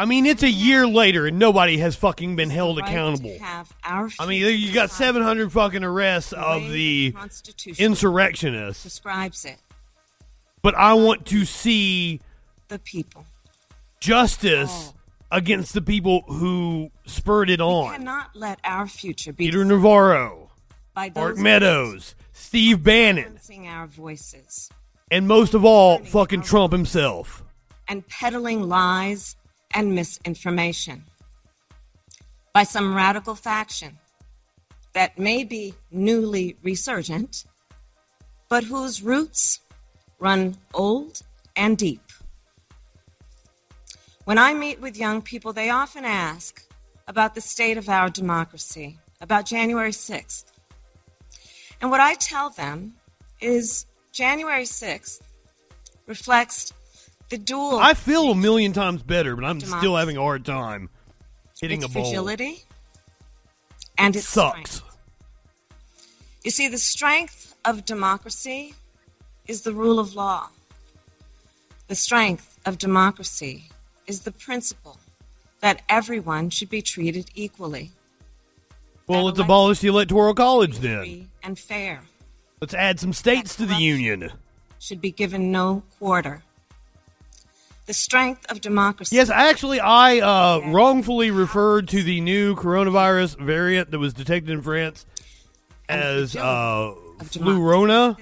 I 0.00 0.04
mean, 0.04 0.26
it's 0.26 0.44
a 0.44 0.50
year 0.50 0.86
later 0.86 1.26
and 1.26 1.40
nobody 1.40 1.78
has 1.78 1.96
fucking 1.96 2.36
been 2.36 2.50
held 2.50 2.78
right 2.78 2.88
accountable. 2.88 3.36
I 3.42 4.26
mean, 4.28 4.60
you 4.60 4.72
got 4.72 4.90
700 4.90 5.50
fucking 5.50 5.82
arrests 5.82 6.32
of 6.32 6.70
the 6.70 7.10
Constitution 7.12 7.84
insurrectionists, 7.84 8.84
Describes 8.84 9.44
it. 9.44 9.56
But 10.62 10.74
I 10.74 10.94
want 10.94 11.26
to 11.26 11.44
see 11.44 12.20
The 12.68 12.78
people 12.78 13.24
justice 14.00 14.92
oh. 14.92 15.36
against 15.36 15.74
the 15.74 15.82
people 15.82 16.22
who 16.26 16.90
spurred 17.06 17.50
it 17.50 17.60
on. 17.60 17.92
cannot 17.92 18.34
let 18.34 18.60
our 18.64 18.86
future 18.86 19.32
be 19.32 19.46
Peter 19.46 19.64
Navarro, 19.64 20.50
by 20.94 21.10
Mark 21.14 21.36
Meadows, 21.36 22.14
Steve 22.32 22.82
Bannon, 22.82 23.38
our 23.66 23.86
voices 23.86 24.70
and 25.10 25.26
most 25.26 25.54
of 25.54 25.64
all, 25.64 25.98
fucking 26.00 26.42
Trump 26.42 26.72
himself. 26.72 27.42
and 27.88 28.06
peddling 28.08 28.68
lies 28.68 29.36
and 29.72 29.94
misinformation 29.94 31.02
by 32.52 32.62
some 32.62 32.94
radical 32.94 33.34
faction 33.34 33.98
that 34.92 35.18
may 35.18 35.44
be 35.44 35.74
newly 35.90 36.56
resurgent, 36.62 37.44
but 38.48 38.64
whose 38.64 39.02
roots 39.02 39.60
run 40.18 40.56
old 40.74 41.22
and 41.56 41.76
deep. 41.78 42.00
When 44.24 44.38
I 44.38 44.52
meet 44.52 44.80
with 44.80 44.98
young 44.98 45.22
people, 45.22 45.52
they 45.52 45.70
often 45.70 46.04
ask 46.04 46.62
about 47.06 47.34
the 47.34 47.40
state 47.40 47.78
of 47.78 47.88
our 47.88 48.10
democracy, 48.10 48.98
about 49.20 49.46
January 49.46 49.92
6th. 49.92 50.44
And 51.80 51.90
what 51.90 52.00
I 52.00 52.14
tell 52.14 52.50
them 52.50 52.94
is 53.40 53.86
January 54.12 54.64
6th 54.64 55.20
reflects 56.06 56.72
the 57.28 57.38
dual 57.38 57.78
I 57.78 57.94
feel 57.94 58.30
a 58.30 58.34
million 58.34 58.72
times 58.72 59.02
better, 59.02 59.36
but 59.36 59.44
I'm 59.44 59.60
still 59.60 59.96
having 59.96 60.16
a 60.16 60.20
hard 60.20 60.44
time 60.44 60.88
hitting 61.60 61.82
its 61.82 61.90
a 61.90 61.94
bowl. 61.94 62.04
fragility 62.04 62.64
and 63.98 64.16
its 64.16 64.28
Sucks. 64.28 64.76
strength. 64.76 64.82
You 66.44 66.50
see, 66.50 66.68
the 66.68 66.78
strength 66.78 67.54
of 67.64 67.84
democracy 67.84 68.74
is 69.48 69.62
the 69.62 69.72
rule 69.72 69.98
of 69.98 70.14
law. 70.14 70.48
The 71.88 71.94
strength 71.94 72.58
of 72.66 72.78
democracy 72.78 73.64
is 74.06 74.20
the 74.20 74.32
principle 74.32 74.98
that 75.60 75.82
everyone 75.88 76.50
should 76.50 76.70
be 76.70 76.82
treated 76.82 77.30
equally 77.34 77.90
Well, 79.06 79.24
let's 79.24 79.38
abolish 79.38 79.80
the 79.80 79.88
electoral 79.88 80.34
college 80.34 80.78
then. 80.78 81.30
and 81.42 81.58
fair, 81.58 82.02
Let's 82.60 82.74
add 82.74 83.00
some 83.00 83.12
states 83.12 83.56
to 83.56 83.66
the 83.66 83.76
union. 83.76 84.30
should 84.80 85.00
be 85.00 85.10
given 85.12 85.50
no 85.52 85.82
quarter. 85.98 86.42
The 87.86 87.94
strength 87.94 88.44
of 88.50 88.60
democracy. 88.60 89.16
Yes, 89.16 89.30
actually, 89.30 89.80
I 89.80 90.18
uh, 90.18 90.60
wrongfully 90.70 91.30
referred 91.30 91.88
to 91.88 92.02
the 92.02 92.20
new 92.20 92.54
coronavirus 92.54 93.38
variant 93.40 93.90
that 93.92 93.98
was 93.98 94.12
detected 94.12 94.50
in 94.52 94.60
France 94.60 95.06
as 95.88 96.36
uh, 96.36 96.92
flurona. 97.20 98.18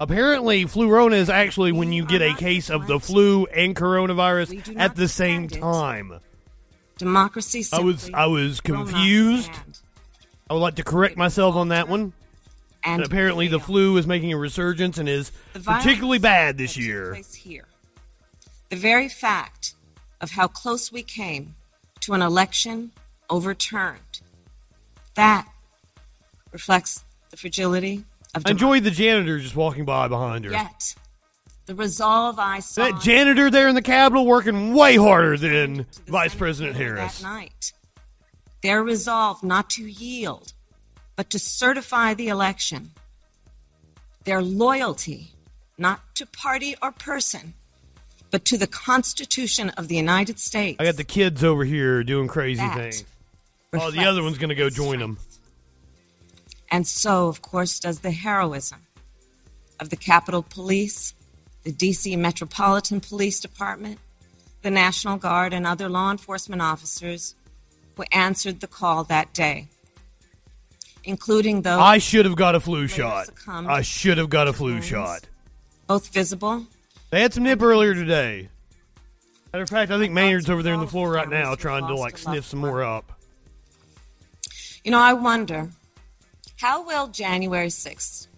Apparently, 0.00 0.64
flurona 0.64 1.14
is 1.14 1.30
actually 1.30 1.72
when 1.72 1.92
you 1.92 2.04
get 2.04 2.20
a 2.20 2.34
case 2.34 2.68
of 2.68 2.86
the 2.86 2.98
flu 2.98 3.46
and 3.46 3.76
coronavirus 3.76 4.76
at 4.76 4.96
the 4.96 5.06
same 5.06 5.48
time. 5.48 6.20
Democracy 6.98 7.64
I 7.72 7.80
was 7.80 8.10
I 8.12 8.26
was 8.26 8.60
confused. 8.60 9.50
I 10.48 10.54
would 10.54 10.60
like 10.60 10.76
to 10.76 10.84
correct 10.84 11.16
myself 11.16 11.54
on 11.54 11.68
that 11.68 11.88
one. 11.88 12.12
And 12.84 13.02
apparently, 13.02 13.48
the 13.48 13.60
flu 13.60 13.96
is 13.96 14.06
making 14.06 14.32
a 14.32 14.36
resurgence 14.36 14.98
and 14.98 15.08
is 15.08 15.32
particularly 15.64 16.18
bad 16.18 16.58
this 16.58 16.76
year. 16.76 17.14
here. 17.34 17.66
The 18.68 18.76
very 18.76 19.08
fact 19.08 19.74
of 20.20 20.30
how 20.30 20.48
close 20.48 20.92
we 20.92 21.02
came 21.02 21.54
to 22.00 22.12
an 22.12 22.20
election 22.20 22.90
overturned, 23.30 24.20
that 25.14 25.48
reflects 26.52 27.04
the 27.30 27.36
fragility 27.38 28.04
of 28.34 28.42
I 28.46 28.50
enjoyed 28.50 28.84
the 28.84 28.90
janitor 28.90 29.38
just 29.38 29.56
walking 29.56 29.84
by 29.84 30.08
behind 30.08 30.44
her. 30.44 30.50
Yet, 30.50 30.94
the 31.66 31.74
resolve 31.74 32.38
I 32.38 32.60
saw 32.60 32.90
That 32.90 33.00
janitor 33.00 33.50
there 33.50 33.68
in 33.68 33.74
the 33.74 33.82
Capitol 33.82 34.26
working 34.26 34.74
way 34.74 34.96
harder 34.96 35.36
than 35.36 35.86
Vice 36.06 36.34
President 36.34 36.76
Harris. 36.76 37.20
that 37.20 37.26
night, 37.26 37.72
their 38.62 38.82
resolve 38.82 39.42
not 39.42 39.70
to 39.70 39.86
yield, 39.86 40.52
but 41.16 41.30
to 41.30 41.38
certify 41.38 42.14
the 42.14 42.28
election, 42.28 42.90
their 44.24 44.42
loyalty 44.42 45.30
not 45.78 46.00
to 46.16 46.26
party 46.26 46.76
or 46.82 46.92
person, 46.92 47.54
but 48.30 48.44
to 48.46 48.58
the 48.58 48.66
Constitution 48.66 49.70
of 49.70 49.88
the 49.88 49.96
United 49.96 50.38
States. 50.38 50.76
I 50.80 50.84
got 50.84 50.96
the 50.96 51.04
kids 51.04 51.42
over 51.42 51.64
here 51.64 52.02
doing 52.04 52.28
crazy 52.28 52.62
That 52.62 52.76
things. 52.76 53.04
Oh, 53.72 53.90
the 53.90 54.04
other 54.04 54.22
one's 54.22 54.38
going 54.38 54.50
to 54.50 54.54
go 54.54 54.70
join 54.70 54.98
them. 55.00 55.18
And 56.70 56.86
so, 56.86 57.28
of 57.28 57.42
course, 57.42 57.78
does 57.80 58.00
the 58.00 58.10
heroism 58.10 58.80
of 59.80 59.90
the 59.90 59.96
Capitol 59.96 60.42
Police, 60.42 61.14
the 61.62 61.72
D.C. 61.72 62.16
Metropolitan 62.16 63.00
Police 63.00 63.40
Department, 63.40 63.98
the 64.62 64.70
National 64.70 65.16
Guard, 65.16 65.52
and 65.52 65.66
other 65.66 65.88
law 65.88 66.10
enforcement 66.10 66.62
officers 66.62 67.34
who 67.96 68.04
answered 68.12 68.60
the 68.60 68.66
call 68.66 69.04
that 69.04 69.32
day, 69.34 69.68
including 71.04 71.62
those 71.62 71.78
I 71.78 71.98
should 71.98 72.24
have 72.24 72.36
got 72.36 72.54
a 72.54 72.60
flu 72.60 72.88
shot. 72.88 73.28
I 73.46 73.82
should 73.82 74.18
have 74.18 74.30
got 74.30 74.48
a 74.48 74.52
flu 74.52 74.72
wounds, 74.72 74.86
shot. 74.86 75.28
both 75.86 76.08
visible 76.08 76.66
They 77.10 77.20
had 77.20 77.32
some 77.32 77.44
nip 77.44 77.62
earlier 77.62 77.94
today. 77.94 78.48
Matter 79.52 79.62
of 79.62 79.70
fact, 79.70 79.92
I 79.92 79.98
think 79.98 80.12
Maynard's 80.12 80.50
over 80.50 80.64
there 80.64 80.74
on 80.74 80.80
the 80.80 80.88
floor 80.88 81.12
right 81.12 81.28
now 81.28 81.54
trying 81.54 81.86
to 81.86 81.94
like 81.94 82.18
sniff 82.18 82.44
some 82.44 82.58
more 82.58 82.82
up. 82.82 83.12
You 84.82 84.90
know, 84.90 84.98
I 84.98 85.12
wonder 85.12 85.70
How 86.56 86.84
will 86.86 87.08
January 87.08 87.68
6th 87.68 88.28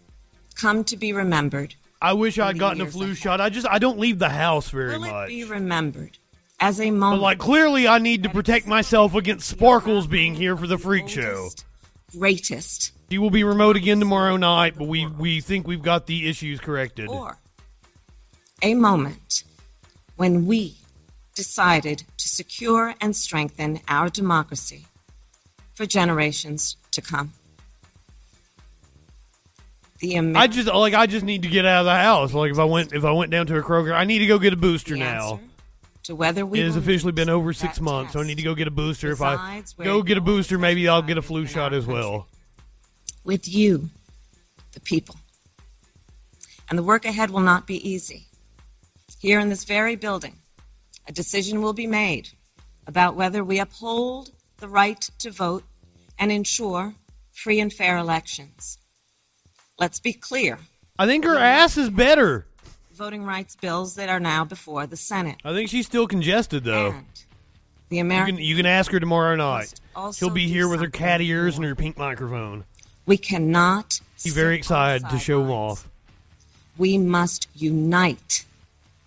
come 0.55 0.85
to 0.85 0.97
be 0.97 1.13
remembered? 1.13 1.75
I 2.01 2.13
wish 2.13 2.39
I'd 2.39 2.59
gotten 2.59 2.81
a 2.83 2.87
flu 2.87 3.15
shot. 3.15 3.41
I 3.41 3.49
just 3.49 3.67
I 3.67 3.79
don't 3.79 3.99
leave 3.99 4.19
the 4.19 4.29
house 4.29 4.71
very 4.71 4.97
Will 4.99 5.05
it 5.05 5.11
much. 5.11 5.29
be 5.29 5.45
remembered 5.45 6.19
as 6.61 6.81
a 6.81 6.91
But 6.91 6.97
moment 6.97 7.23
like 7.23 7.39
clearly 7.39 7.89
I 7.89 7.99
need 7.99 8.23
to 8.25 8.29
protect 8.29 8.67
myself 8.67 9.15
against 9.15 9.49
Sparkles 9.49 10.07
being 10.07 10.35
here 10.35 10.57
for 10.57 10.67
the 10.67 10.79
freak 10.79 11.09
show. 11.09 11.49
greatest 12.17 12.93
He 13.09 13.19
will 13.19 13.31
be 13.31 13.45
remote 13.45 13.77
again 13.77 13.99
tomorrow 14.01 14.37
night, 14.37 14.75
but 14.77 14.89
we 14.89 15.07
we 15.07 15.41
think 15.41 15.67
we've 15.67 15.83
got 15.83 16.07
the 16.07 16.29
issues 16.29 16.61
corrected. 16.61 17.09
or 17.09 17.39
a 18.63 18.75
moment 18.75 19.45
when 20.17 20.47
we 20.47 20.77
decided 21.35 22.03
to 22.17 22.29
secure 22.29 22.95
and 23.01 23.15
strengthen 23.15 23.81
our 23.89 24.09
democracy 24.09 24.87
for 25.75 25.85
generations 25.87 26.77
to 26.93 27.03
come? 27.03 27.33
The 29.99 30.19
I 30.19 30.47
just 30.47 30.69
like 30.69 30.95
I 30.95 31.07
just 31.07 31.25
need 31.25 31.43
to 31.43 31.49
get 31.49 31.65
out 31.65 31.81
of 31.81 31.87
the 31.87 31.95
house. 31.95 32.35
Like 32.35 32.51
if 32.51 32.59
I 32.59 32.65
went 32.65 32.93
if 32.93 33.05
I 33.05 33.13
went 33.13 33.31
down 33.31 33.47
to 33.47 33.57
a 33.57 33.63
Kroger, 33.63 33.95
I 33.95 34.05
need 34.05 34.19
to 34.19 34.27
go 34.27 34.39
get 34.39 34.53
a 34.53 34.57
booster 34.57 34.97
now. 34.97 35.41
to 36.03 36.15
whether 36.15 36.45
we 36.45 36.61
It 36.61 36.65
has 36.65 36.77
officially 36.77 37.13
been 37.13 37.31
over 37.31 37.53
six 37.53 37.81
months, 37.81 38.13
so 38.13 38.21
I 38.21 38.25
need 38.25 38.37
to 38.37 38.43
go 38.43 38.55
get 38.55 38.69
a 38.69 38.71
booster. 38.73 39.11
If 39.11 39.23
I 39.23 39.63
go 39.83 40.03
get 40.03 40.19
a 40.19 40.21
booster, 40.21 40.59
maybe 40.59 40.87
I'll 40.89 41.03
get 41.03 41.17
a 41.17 41.23
flu 41.23 41.47
shot 41.47 41.73
as 41.73 41.87
well. 41.87 42.27
with 43.25 43.49
you, 43.49 43.91
the 44.73 44.81
people. 44.81 45.17
And 46.69 46.79
the 46.79 46.83
work 46.83 47.05
ahead 47.05 47.31
will 47.31 47.41
not 47.41 47.67
be 47.67 47.89
easy. 47.89 48.27
Here 49.19 49.41
in 49.41 49.49
this 49.49 49.65
very 49.65 49.97
building, 49.97 50.37
a 51.09 51.13
decision 51.13 51.63
will 51.63 51.73
be 51.73 51.87
made 51.87 52.29
about 52.87 53.17
whether 53.17 53.43
we 53.43 53.61
uphold 53.61 54.31
the 54.59 54.69
right 54.69 55.01
to 55.21 55.31
vote 55.31 55.65
and 56.19 56.31
ensure 56.31 56.95
free 57.33 57.61
and 57.61 57.73
fair 57.73 57.97
elections. 57.97 58.79
Let's 59.79 60.01
be 60.01 60.13
clear 60.13 60.59
I 60.99 61.07
think 61.07 61.25
her 61.25 61.37
ass 61.37 61.77
is 61.77 61.91
better. 61.91 62.47
voting 62.95 63.25
rights 63.25 63.55
bills 63.57 63.95
that 63.97 64.09
are 64.09 64.21
now 64.21 64.45
before 64.45 64.87
the 64.87 64.97
Senate. 64.97 65.37
I 65.45 65.53
think 65.53 65.69
she's 65.69 65.85
still 65.87 66.07
congested 66.07 66.65
though. 66.65 66.93
And 66.93 67.05
The 67.91 67.97
You 67.97 68.03
American 68.03 68.37
can 68.37 68.45
you 68.45 68.57
can 68.57 68.67
ask 68.67 68.91
her 68.93 69.01
tomorrow 69.01 69.37
night. 69.37 69.75
She'll 70.15 70.31
be 70.31 70.49
here 70.49 70.69
with 70.69 70.81
her 70.81 70.89
cat 70.91 71.21
ears 71.21 71.57
and 71.57 71.65
her 71.67 71.75
pink 71.75 71.99
microphone. 71.99 72.65
we 73.05 73.17
cannot 73.19 74.01
She's 74.19 74.33
very 74.35 74.57
excited 74.57 75.09
to 75.11 75.19
show 75.19 75.41
them 75.43 75.51
off. 75.51 75.89
we 76.79 76.97
must 76.99 77.49
unite 77.55 78.45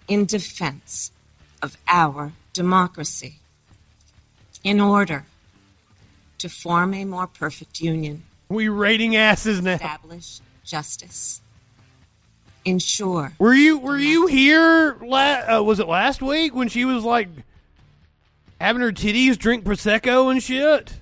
in 0.08 0.26
defense 0.26 1.12
of 1.64 1.76
our 1.88 2.32
democracy 2.54 3.36
in 4.64 4.80
order 4.80 5.26
to 6.38 6.48
form 6.50 6.94
a 6.94 7.06
more 7.06 7.28
perfect 7.28 7.82
union, 7.82 8.24
We 8.50 8.70
rating 8.70 9.16
asses 9.16 9.62
now. 9.62 9.74
establish 9.74 10.40
justice, 10.70 11.42
ensure 12.64 13.34
Were 13.40 13.54
you 13.54 13.80
were 13.80 13.98
you 13.98 14.28
here? 14.28 14.96
La- 15.02 15.58
uh, 15.58 15.64
was 15.64 15.80
it 15.80 15.88
last 15.88 16.22
week 16.22 16.54
when 16.54 16.70
she 16.70 16.86
was 16.86 17.04
like 17.04 17.28
having 18.62 18.82
her 18.82 18.92
titties 18.92 19.38
drink 19.38 19.64
prosecco 19.64 20.32
and 20.32 20.42
shit? 20.44 20.94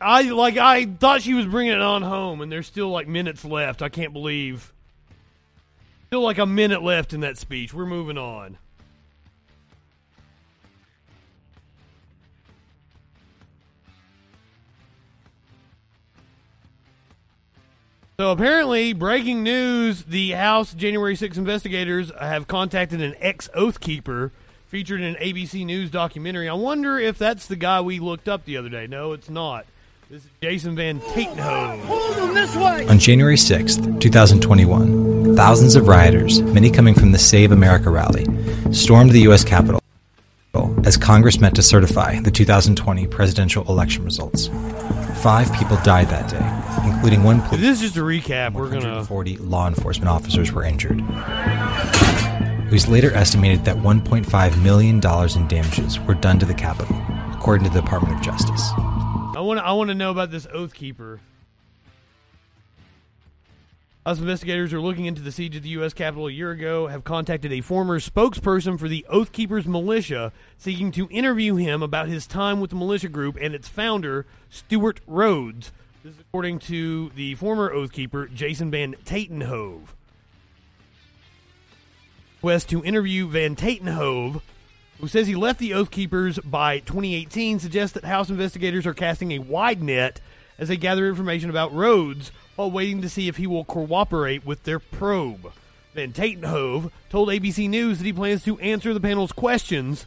I 0.00 0.22
like 0.22 0.56
I 0.56 0.86
thought 0.86 1.22
she 1.22 1.34
was 1.34 1.46
bringing 1.46 1.72
it 1.72 1.80
on 1.80 2.02
home, 2.02 2.40
and 2.40 2.50
there's 2.50 2.66
still 2.66 2.90
like 2.90 3.08
minutes 3.08 3.44
left. 3.44 3.82
I 3.82 3.88
can't 3.88 4.12
believe. 4.12 4.72
Still 6.08 6.22
like 6.22 6.38
a 6.38 6.46
minute 6.46 6.82
left 6.82 7.12
in 7.12 7.20
that 7.20 7.38
speech. 7.38 7.72
We're 7.72 7.86
moving 7.86 8.18
on. 8.18 8.58
So 18.16 18.30
apparently, 18.30 18.92
breaking 18.92 19.42
news: 19.42 20.04
the 20.04 20.30
House 20.30 20.72
January 20.72 21.16
6 21.16 21.36
investigators 21.36 22.12
have 22.20 22.46
contacted 22.46 23.02
an 23.02 23.16
ex-oath 23.18 23.80
keeper 23.80 24.30
featured 24.68 25.00
in 25.00 25.06
an 25.06 25.16
ABC 25.16 25.66
News 25.66 25.90
documentary. 25.90 26.48
I 26.48 26.54
wonder 26.54 26.96
if 26.96 27.18
that's 27.18 27.48
the 27.48 27.56
guy 27.56 27.80
we 27.80 27.98
looked 27.98 28.28
up 28.28 28.44
the 28.44 28.56
other 28.56 28.68
day. 28.68 28.86
No, 28.86 29.14
it's 29.14 29.28
not. 29.28 29.66
This 30.08 30.22
is 30.22 30.30
Jason 30.40 30.76
Van 30.76 31.00
Tatenhove. 31.00 32.88
On 32.88 33.00
January 33.00 33.36
6th, 33.36 34.00
2021, 34.00 35.34
thousands 35.34 35.74
of 35.74 35.88
rioters, 35.88 36.40
many 36.40 36.70
coming 36.70 36.94
from 36.94 37.10
the 37.10 37.18
Save 37.18 37.50
America 37.50 37.90
rally, 37.90 38.26
stormed 38.72 39.10
the 39.10 39.22
U.S. 39.22 39.42
Capitol 39.42 39.80
as 40.84 40.96
Congress 40.96 41.40
met 41.40 41.54
to 41.54 41.62
certify 41.62 42.20
the 42.20 42.30
2020 42.30 43.06
presidential 43.06 43.64
election 43.68 44.04
results. 44.04 44.48
Five 45.22 45.52
people 45.54 45.76
died 45.84 46.08
that 46.08 46.30
day, 46.30 46.88
including 46.88 47.22
one 47.22 47.40
police. 47.42 47.60
This 47.60 47.76
is 47.78 47.92
just 47.92 47.96
a 47.96 48.00
recap. 48.00 48.52
We're 48.52 48.64
gonna 48.64 48.86
140 48.86 49.38
law 49.38 49.68
enforcement 49.68 50.08
officers 50.08 50.52
were 50.52 50.64
injured. 50.64 51.02
It 52.66 52.72
was 52.72 52.88
later 52.88 53.12
estimated 53.12 53.64
that 53.66 53.76
$1.5 53.76 54.62
million 54.62 54.96
in 54.96 55.48
damages 55.48 56.00
were 56.00 56.14
done 56.14 56.38
to 56.38 56.46
the 56.46 56.54
Capitol, 56.54 56.96
according 57.32 57.66
to 57.66 57.72
the 57.72 57.80
Department 57.80 58.16
of 58.16 58.22
Justice. 58.22 58.70
I 59.36 59.40
want. 59.40 59.60
I 59.60 59.72
want 59.72 59.88
to 59.88 59.94
know 59.94 60.10
about 60.10 60.30
this 60.30 60.46
oath 60.52 60.74
keeper. 60.74 61.20
Us 64.06 64.18
investigators 64.18 64.74
are 64.74 64.82
looking 64.82 65.06
into 65.06 65.22
the 65.22 65.32
siege 65.32 65.56
of 65.56 65.62
the 65.62 65.70
U.S. 65.70 65.94
Capitol 65.94 66.26
a 66.26 66.30
year 66.30 66.50
ago. 66.50 66.88
Have 66.88 67.04
contacted 67.04 67.50
a 67.52 67.62
former 67.62 67.98
spokesperson 67.98 68.78
for 68.78 68.86
the 68.86 69.06
Oath 69.08 69.32
Keepers 69.32 69.66
militia, 69.66 70.30
seeking 70.58 70.92
to 70.92 71.08
interview 71.10 71.56
him 71.56 71.82
about 71.82 72.08
his 72.08 72.26
time 72.26 72.60
with 72.60 72.68
the 72.68 72.76
militia 72.76 73.08
group 73.08 73.38
and 73.40 73.54
its 73.54 73.66
founder, 73.66 74.26
Stewart 74.50 75.00
Rhodes. 75.06 75.72
This 76.02 76.12
is 76.12 76.20
according 76.20 76.58
to 76.60 77.12
the 77.14 77.34
former 77.36 77.72
Oath 77.72 77.92
Keeper, 77.92 78.26
Jason 78.26 78.70
Van 78.70 78.94
Tatenhove. 79.06 79.94
Request 82.42 82.68
to 82.68 82.84
interview 82.84 83.26
Van 83.26 83.56
Tatenhove, 83.56 84.42
who 85.00 85.08
says 85.08 85.28
he 85.28 85.34
left 85.34 85.58
the 85.58 85.72
Oath 85.72 85.90
Keepers 85.90 86.38
by 86.40 86.80
2018, 86.80 87.58
suggests 87.58 87.94
that 87.94 88.04
House 88.04 88.28
investigators 88.28 88.86
are 88.86 88.92
casting 88.92 89.32
a 89.32 89.38
wide 89.38 89.82
net 89.82 90.20
as 90.58 90.68
they 90.68 90.76
gather 90.76 91.08
information 91.08 91.48
about 91.48 91.72
Rhodes 91.72 92.30
while 92.56 92.70
waiting 92.70 93.02
to 93.02 93.08
see 93.08 93.28
if 93.28 93.36
he 93.36 93.46
will 93.46 93.64
cooperate 93.64 94.44
with 94.46 94.62
their 94.64 94.78
probe. 94.78 95.52
Van 95.94 96.12
Tatenhove 96.12 96.90
told 97.08 97.28
ABC 97.28 97.68
News 97.68 97.98
that 97.98 98.04
he 98.04 98.12
plans 98.12 98.44
to 98.44 98.58
answer 98.58 98.92
the 98.92 99.00
panel's 99.00 99.32
questions, 99.32 100.06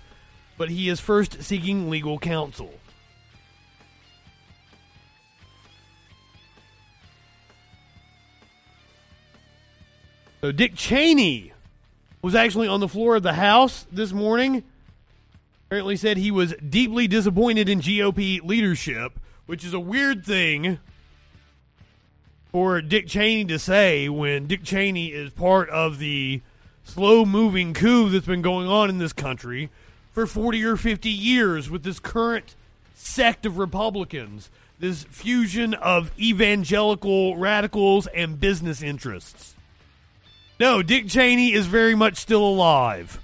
but 0.57 0.69
he 0.69 0.89
is 0.89 0.99
first 0.99 1.41
seeking 1.43 1.89
legal 1.89 2.19
counsel. 2.19 2.73
So 10.41 10.51
Dick 10.51 10.75
Cheney 10.75 11.53
was 12.21 12.35
actually 12.35 12.67
on 12.67 12.79
the 12.79 12.87
floor 12.87 13.15
of 13.15 13.23
the 13.23 13.33
House 13.33 13.85
this 13.91 14.13
morning. 14.13 14.63
Apparently 15.67 15.97
said 15.97 16.17
he 16.17 16.31
was 16.31 16.53
deeply 16.69 17.07
disappointed 17.07 17.67
in 17.67 17.81
GOP 17.81 18.41
leadership, 18.43 19.19
which 19.45 19.65
is 19.65 19.73
a 19.73 19.79
weird 19.79 20.25
thing 20.25 20.79
for 22.51 22.81
Dick 22.81 23.07
Cheney 23.07 23.45
to 23.45 23.59
say 23.59 24.09
when 24.09 24.47
Dick 24.47 24.63
Cheney 24.63 25.07
is 25.07 25.31
part 25.31 25.69
of 25.69 25.99
the 25.99 26.41
slow 26.83 27.25
moving 27.25 27.73
coup 27.73 28.09
that's 28.09 28.25
been 28.25 28.41
going 28.41 28.67
on 28.67 28.89
in 28.89 28.97
this 28.97 29.13
country 29.13 29.69
for 30.11 30.25
40 30.25 30.63
or 30.63 30.77
50 30.77 31.09
years 31.09 31.69
with 31.69 31.83
this 31.83 31.99
current 31.99 32.55
sect 32.95 33.45
of 33.45 33.57
Republicans, 33.57 34.49
this 34.79 35.03
fusion 35.03 35.73
of 35.73 36.11
evangelical 36.19 37.37
radicals 37.37 38.07
and 38.07 38.39
business 38.39 38.81
interests. 38.81 39.55
No, 40.59 40.81
Dick 40.81 41.07
Cheney 41.07 41.53
is 41.53 41.67
very 41.67 41.93
much 41.93 42.17
still 42.17 42.43
alive. 42.43 43.19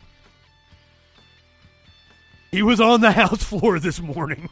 He 2.52 2.62
was 2.62 2.80
on 2.80 3.02
the 3.02 3.12
House 3.14 3.44
floor 3.44 3.80
this 3.80 4.00
morning. 4.00 4.50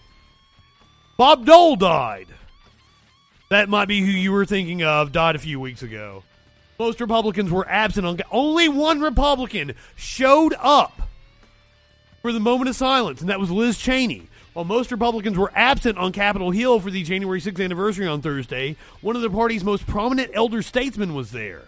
Bob 1.18 1.46
Dole 1.46 1.76
died. 1.76 2.28
That 3.52 3.68
might 3.68 3.90
be 3.90 4.00
who 4.00 4.06
you 4.06 4.32
were 4.32 4.46
thinking 4.46 4.82
of, 4.82 5.12
died 5.12 5.36
a 5.36 5.40
few 5.40 5.60
weeks 5.60 5.84
ago. 5.84 6.24
Most 6.80 7.02
Republicans 7.02 7.52
were 7.52 7.68
absent 7.68 8.08
on. 8.08 8.18
Only 8.32 8.70
one 8.70 9.02
Republican 9.02 9.74
showed 9.98 10.54
up 10.58 11.02
for 12.22 12.32
the 12.32 12.40
moment 12.40 12.70
of 12.70 12.78
silence, 12.78 13.20
and 13.20 13.30
that 13.30 13.42
was 13.42 13.52
Liz 13.52 13.78
Cheney. 13.78 14.30
While 14.54 14.64
most 14.64 14.90
Republicans 14.90 15.38
were 15.38 15.52
absent 15.54 15.98
on 15.98 16.14
Capitol 16.14 16.52
Hill 16.52 16.80
for 16.80 16.90
the 16.90 17.04
January 17.04 17.42
6th 17.42 17.62
anniversary 17.62 18.08
on 18.08 18.22
Thursday, 18.22 18.78
one 19.02 19.18
of 19.18 19.22
the 19.22 19.30
party's 19.30 19.66
most 19.66 19.86
prominent 19.86 20.32
elder 20.34 20.62
statesmen 20.62 21.14
was 21.14 21.32
there. 21.32 21.64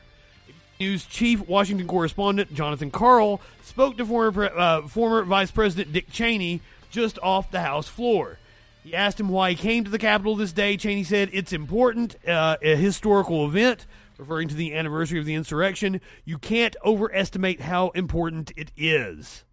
News 0.80 1.04
chief 1.04 1.46
Washington 1.50 1.86
correspondent 1.86 2.54
Jonathan 2.54 2.92
Karl 2.92 3.42
spoke 3.62 3.98
to 3.98 4.06
former 4.06 4.46
uh, 4.46 4.88
former 4.88 5.24
Vice 5.24 5.52
President 5.52 5.92
Dick 5.92 6.10
Cheney 6.10 6.62
just 6.92 7.20
off 7.22 7.52
the 7.52 7.60
House 7.60 7.90
floor. 7.90 8.40
He 8.84 8.94
asked 8.94 9.20
him 9.20 9.30
why 9.30 9.52
he 9.52 9.56
came 9.56 9.86
to 9.86 9.92
the 9.92 9.98
Capitol 9.98 10.36
this 10.36 10.52
day. 10.52 10.76
Cheney 10.76 11.06
said 11.06 11.30
it's 11.32 11.54
important, 11.54 12.18
uh, 12.28 12.58
a 12.62 12.76
historical 12.76 13.46
event, 13.46 13.88
referring 14.18 14.50
to 14.50 14.56
the 14.56 14.74
anniversary 14.76 15.20
of 15.20 15.26
the 15.26 15.36
insurrection. 15.36 16.02
You 16.26 16.38
can't 16.38 16.76
overestimate 16.84 17.62
how 17.62 17.90
important 17.90 18.52
it 18.58 18.72
is. 18.76 19.46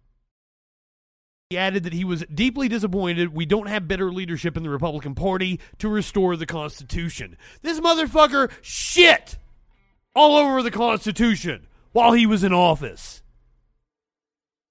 He 1.49 1.57
added 1.57 1.83
that 1.83 1.93
he 1.93 2.05
was 2.05 2.25
deeply 2.33 2.67
disappointed 2.67 3.33
we 3.33 3.45
don't 3.45 3.67
have 3.67 3.87
better 3.87 4.11
leadership 4.11 4.57
in 4.57 4.63
the 4.63 4.69
Republican 4.69 5.15
Party 5.15 5.59
to 5.79 5.87
restore 5.87 6.35
the 6.35 6.45
Constitution. 6.45 7.37
This 7.61 7.79
motherfucker 7.79 8.51
shit 8.61 9.37
all 10.13 10.37
over 10.37 10.61
the 10.61 10.71
Constitution 10.71 11.67
while 11.93 12.13
he 12.13 12.25
was 12.25 12.43
in 12.43 12.53
office. 12.53 13.21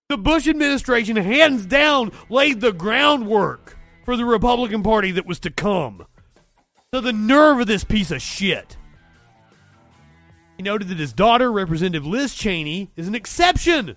The 0.08 0.18
Bush 0.18 0.48
administration, 0.48 1.16
hands 1.16 1.66
down, 1.66 2.12
laid 2.28 2.60
the 2.60 2.72
groundwork 2.72 3.76
for 4.10 4.16
the 4.16 4.24
Republican 4.24 4.82
Party 4.82 5.12
that 5.12 5.24
was 5.24 5.38
to 5.38 5.50
come. 5.50 6.04
So 6.92 7.00
the 7.00 7.12
nerve 7.12 7.60
of 7.60 7.68
this 7.68 7.84
piece 7.84 8.10
of 8.10 8.20
shit. 8.20 8.76
He 10.56 10.64
noted 10.64 10.88
that 10.88 10.98
his 10.98 11.12
daughter, 11.12 11.52
Representative 11.52 12.04
Liz 12.04 12.34
Cheney, 12.34 12.90
is 12.96 13.06
an 13.06 13.14
exception. 13.14 13.94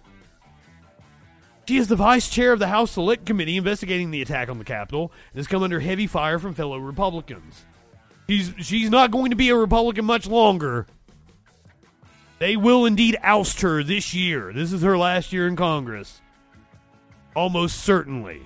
She 1.68 1.78
is 1.78 1.88
the 1.88 1.96
vice 1.96 2.30
chair 2.30 2.54
of 2.54 2.60
the 2.60 2.68
House 2.68 2.92
Select 2.92 3.26
Committee 3.26 3.58
investigating 3.58 4.12
the 4.12 4.22
attack 4.22 4.50
on 4.50 4.60
the 4.60 4.64
Capitol 4.64 5.12
and 5.32 5.40
has 5.40 5.48
come 5.48 5.64
under 5.64 5.80
heavy 5.80 6.06
fire 6.06 6.38
from 6.38 6.54
fellow 6.54 6.78
Republicans. 6.78 7.66
She's, 8.30 8.54
she's 8.60 8.92
not 8.92 9.10
going 9.10 9.32
to 9.32 9.36
be 9.36 9.50
a 9.50 9.56
Republican 9.56 10.06
much 10.06 10.28
longer. 10.28 10.86
They 12.38 12.56
will 12.56 12.86
indeed 12.86 13.18
oust 13.24 13.62
her 13.62 13.82
this 13.82 14.14
year. 14.14 14.54
This 14.54 14.74
is 14.74 14.84
her 14.84 14.96
last 14.96 15.34
year 15.34 15.48
in 15.48 15.56
Congress. 15.56 16.22
Almost 17.36 17.84
certainly. 17.84 18.44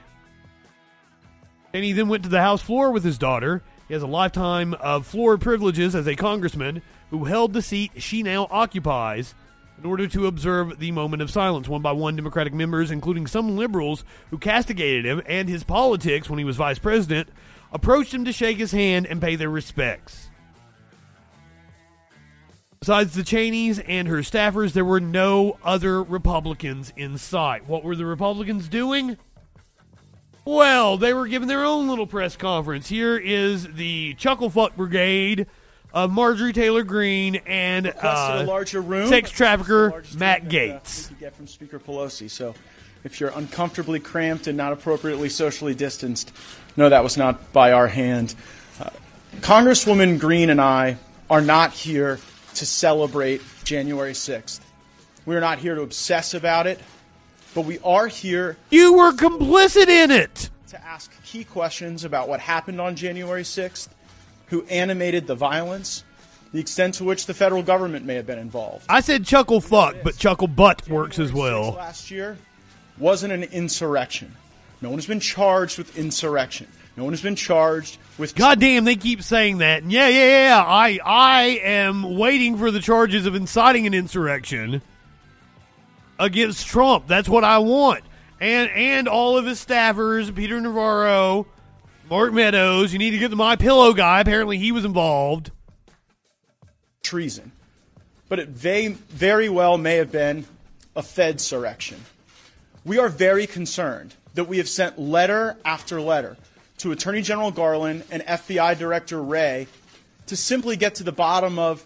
And 1.77 1.85
he 1.85 1.91
then 1.91 2.07
went 2.07 2.23
to 2.23 2.29
the 2.29 2.41
House 2.41 2.63
floor 2.63 2.89
with 2.89 3.03
his 3.03 3.19
daughter. 3.19 3.61
He 3.87 3.93
has 3.93 4.01
a 4.01 4.07
lifetime 4.07 4.73
of 4.73 5.05
floor 5.05 5.37
privileges 5.37 5.93
as 5.93 6.07
a 6.07 6.15
congressman 6.15 6.81
who 7.11 7.25
held 7.25 7.53
the 7.53 7.61
seat 7.61 7.91
she 7.97 8.23
now 8.23 8.47
occupies 8.49 9.35
in 9.77 9.85
order 9.85 10.07
to 10.07 10.25
observe 10.25 10.79
the 10.79 10.91
moment 10.91 11.21
of 11.21 11.29
silence. 11.29 11.69
One 11.69 11.83
by 11.83 11.91
one, 11.91 12.15
Democratic 12.15 12.51
members, 12.51 12.89
including 12.89 13.27
some 13.27 13.55
liberals 13.55 14.03
who 14.31 14.39
castigated 14.39 15.05
him 15.05 15.21
and 15.27 15.47
his 15.47 15.63
politics 15.63 16.27
when 16.27 16.39
he 16.39 16.45
was 16.45 16.55
vice 16.55 16.79
president, 16.79 17.29
approached 17.71 18.11
him 18.11 18.25
to 18.25 18.33
shake 18.33 18.57
his 18.57 18.71
hand 18.71 19.05
and 19.05 19.21
pay 19.21 19.35
their 19.35 19.51
respects. 19.51 20.31
Besides 22.79 23.13
the 23.13 23.23
Cheneys 23.23 23.77
and 23.77 24.07
her 24.07 24.21
staffers, 24.21 24.73
there 24.73 24.83
were 24.83 24.99
no 24.99 25.59
other 25.63 26.01
Republicans 26.01 26.91
in 26.97 27.19
sight. 27.19 27.67
What 27.67 27.83
were 27.83 27.95
the 27.95 28.07
Republicans 28.07 28.67
doing? 28.67 29.17
Well, 30.47 30.95
they 30.95 31.13
were 31.13 31.27
giving 31.27 31.49
their 31.49 31.65
own 31.65 31.89
little 31.89 32.07
press 32.07 32.37
conference. 32.37 32.87
Here 32.87 33.17
is 33.17 33.67
the 33.67 34.15
Chucklefuck 34.15 34.77
Brigade 34.77 35.45
of 35.93 36.09
Marjorie 36.09 36.53
Taylor 36.53 36.83
Greene 36.83 37.41
and 37.45 37.87
uh, 37.87 37.91
a 38.01 38.43
larger 38.45 38.79
room. 38.79 39.09
sex 39.09 39.29
trafficker 39.29 40.05
Matt 40.15 40.43
uh, 40.43 40.45
Gaetz. 40.45 41.09
we 41.09 41.17
get 41.17 41.35
from 41.35 41.47
Speaker 41.47 41.79
Pelosi. 41.79 42.31
So, 42.31 42.55
if 43.03 43.19
you're 43.19 43.31
uncomfortably 43.35 43.99
cramped 43.99 44.47
and 44.47 44.55
not 44.55 44.71
appropriately 44.71 45.27
socially 45.27 45.75
distanced, 45.75 46.31
no, 46.77 46.87
that 46.87 47.03
was 47.03 47.17
not 47.17 47.51
by 47.51 47.73
our 47.73 47.89
hand. 47.89 48.33
Uh, 48.79 48.89
Congresswoman 49.41 50.17
Greene 50.17 50.49
and 50.49 50.61
I 50.61 50.95
are 51.29 51.41
not 51.41 51.73
here 51.73 52.21
to 52.55 52.65
celebrate 52.65 53.41
January 53.65 54.13
6th. 54.13 54.61
We're 55.25 55.41
not 55.41 55.59
here 55.59 55.75
to 55.75 55.81
obsess 55.81 56.33
about 56.33 56.67
it, 56.67 56.79
but 57.57 57.65
we 57.65 57.79
are 57.79 58.05
here. 58.05 58.55
You 58.69 58.93
were 58.93 59.13
complicit 59.13 59.87
in 59.87 60.11
it. 60.11 60.51
To 60.67 60.85
ask 60.85 61.11
key 61.23 61.43
questions 61.43 62.03
about 62.03 62.29
what 62.29 62.39
happened 62.39 62.79
on 62.79 62.95
January 62.95 63.41
6th, 63.41 63.87
who 64.45 64.63
animated 64.65 65.25
the 65.25 65.33
violence, 65.33 66.03
the 66.53 66.59
extent 66.59 66.93
to 66.95 67.03
which 67.03 67.25
the 67.25 67.33
federal 67.33 67.63
government 67.63 68.05
may 68.05 68.13
have 68.13 68.27
been 68.27 68.37
involved. 68.37 68.85
I 68.87 69.01
said 69.01 69.25
chuckle 69.25 69.59
fuck, 69.59 69.95
but 70.03 70.19
chuckle 70.19 70.47
butt 70.47 70.87
works 70.87 71.17
as 71.17 71.33
well. 71.33 71.71
last 71.71 72.11
year 72.11 72.37
wasn't 72.99 73.33
an 73.33 73.41
insurrection. 73.45 74.35
No 74.79 74.89
one 74.89 74.99
has 74.99 75.07
been 75.07 75.19
charged 75.19 75.79
with 75.79 75.97
insurrection. 75.97 76.67
No 76.95 77.05
one 77.05 77.13
has 77.13 77.23
been 77.23 77.35
charged 77.35 77.97
with. 78.19 78.35
God 78.35 78.59
damn, 78.59 78.83
they 78.83 78.97
keep 78.97 79.23
saying 79.23 79.57
that. 79.59 79.81
And 79.81 79.91
yeah, 79.91 80.09
yeah, 80.09 80.49
yeah. 80.49 80.63
I 80.63 80.99
I 81.03 81.41
am 81.63 82.17
waiting 82.19 82.55
for 82.55 82.69
the 82.69 82.81
charges 82.81 83.25
of 83.25 83.33
inciting 83.33 83.87
an 83.87 83.95
insurrection 83.95 84.83
against 86.19 86.67
Trump. 86.67 87.07
That's 87.07 87.29
what 87.29 87.43
I 87.43 87.59
want. 87.59 88.03
And 88.39 88.69
and 88.71 89.07
all 89.07 89.37
of 89.37 89.45
his 89.45 89.63
staffers, 89.63 90.33
Peter 90.33 90.59
Navarro, 90.61 91.47
Mark 92.09 92.33
Meadows. 92.33 92.93
You 92.93 92.99
need 92.99 93.11
to 93.11 93.17
get 93.17 93.29
the 93.29 93.35
My 93.35 93.55
Pillow 93.55 93.93
guy. 93.93 94.21
Apparently, 94.21 94.57
he 94.57 94.71
was 94.71 94.85
involved. 94.85 95.51
treason. 97.01 97.51
But 98.29 98.39
it 98.39 98.49
very, 98.49 98.89
very 98.89 99.47
well 99.47 99.77
may 99.77 99.95
have 99.95 100.11
been 100.11 100.45
a 100.95 101.01
Fed 101.01 101.37
surrection. 101.37 101.97
We 102.83 102.99
are 102.99 103.09
very 103.09 103.47
concerned 103.47 104.13
that 104.33 104.45
we 104.45 104.57
have 104.57 104.67
sent 104.67 104.99
letter 104.99 105.57
after 105.63 106.01
letter 106.01 106.37
to 106.79 106.91
Attorney 106.91 107.21
General 107.21 107.51
Garland 107.51 108.03
and 108.11 108.21
FBI 108.23 108.77
Director 108.77 109.21
Wray 109.21 109.67
to 110.27 110.35
simply 110.35 110.75
get 110.75 110.95
to 110.95 111.03
the 111.03 111.11
bottom 111.13 111.57
of 111.57 111.85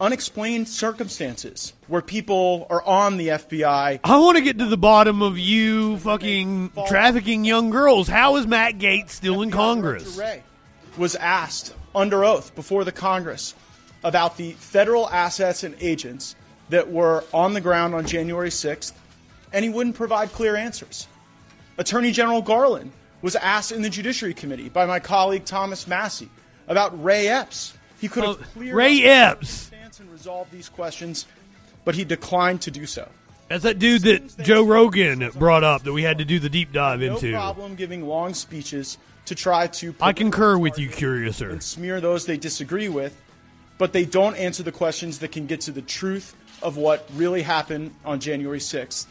unexplained 0.00 0.68
circumstances 0.68 1.74
where 1.86 2.00
people 2.00 2.66
are 2.70 2.82
on 2.82 3.18
the 3.18 3.28
FBI. 3.28 4.00
I 4.02 4.18
want 4.18 4.38
to 4.38 4.42
get 4.42 4.58
to 4.58 4.66
the 4.66 4.78
bottom 4.78 5.22
of 5.22 5.38
you 5.38 5.98
fucking 5.98 6.72
trafficking 6.88 7.44
young 7.44 7.70
girls. 7.70 8.08
How 8.08 8.36
is 8.36 8.46
Matt 8.46 8.78
Gaetz 8.78 9.10
still 9.10 9.42
in 9.42 9.50
Congress? 9.50 10.16
Wray 10.16 10.42
was 10.96 11.14
asked 11.16 11.74
under 11.94 12.24
oath 12.24 12.54
before 12.54 12.84
the 12.84 12.92
Congress 12.92 13.54
about 14.02 14.36
the 14.36 14.52
federal 14.52 15.08
assets 15.10 15.62
and 15.62 15.74
agents 15.80 16.34
that 16.70 16.90
were 16.90 17.24
on 17.32 17.52
the 17.52 17.60
ground 17.60 17.94
on 17.94 18.06
January 18.06 18.48
6th, 18.48 18.92
and 19.52 19.64
he 19.64 19.70
wouldn't 19.70 19.96
provide 19.96 20.32
clear 20.32 20.56
answers. 20.56 21.06
Attorney 21.78 22.12
General 22.12 22.42
Garland 22.42 22.92
was 23.22 23.36
asked 23.36 23.72
in 23.72 23.82
the 23.82 23.90
Judiciary 23.90 24.34
Committee 24.34 24.68
by 24.68 24.86
my 24.86 25.00
colleague 25.00 25.44
Thomas 25.44 25.86
Massie 25.86 26.30
about 26.68 27.02
Ray 27.02 27.28
Epps. 27.28 27.74
He 28.00 28.08
could 28.08 28.24
have 28.24 28.40
cleared 28.52 28.74
Ray 28.74 29.02
Epps. 29.02 29.69
Resolved 30.20 30.52
these 30.52 30.68
questions, 30.68 31.24
but 31.86 31.94
he 31.94 32.04
declined 32.04 32.60
to 32.60 32.70
do 32.70 32.84
so. 32.84 33.08
That's 33.48 33.62
that 33.64 33.78
dude 33.78 34.02
that 34.02 34.38
Joe 34.44 34.62
Rogan 34.62 35.30
brought 35.30 35.64
up 35.64 35.82
that 35.84 35.94
we 35.94 36.02
had 36.02 36.18
to 36.18 36.26
do 36.26 36.38
the 36.38 36.50
deep 36.50 36.72
dive 36.72 37.00
No 37.00 37.14
into. 37.14 37.32
problem 37.32 37.74
giving 37.74 38.06
long 38.06 38.34
speeches 38.34 38.98
to 39.24 39.34
try 39.34 39.66
to 39.66 39.94
I 40.00 40.12
concur 40.12 40.58
with 40.58 40.78
you, 40.78 40.88
Curiouser. 40.90 41.50
and 41.50 41.62
smear 41.62 42.00
those 42.02 42.26
they 42.26 42.36
disagree 42.36 42.88
with, 42.90 43.18
but 43.78 43.92
they 43.94 44.04
don't 44.04 44.36
answer 44.36 44.62
the 44.62 44.72
questions 44.72 45.20
that 45.20 45.32
can 45.32 45.46
get 45.46 45.62
to 45.62 45.72
the 45.72 45.82
truth 45.82 46.36
of 46.62 46.76
what 46.76 47.08
really 47.14 47.40
happened 47.42 47.94
on 48.04 48.20
January 48.20 48.58
6th. 48.60 49.06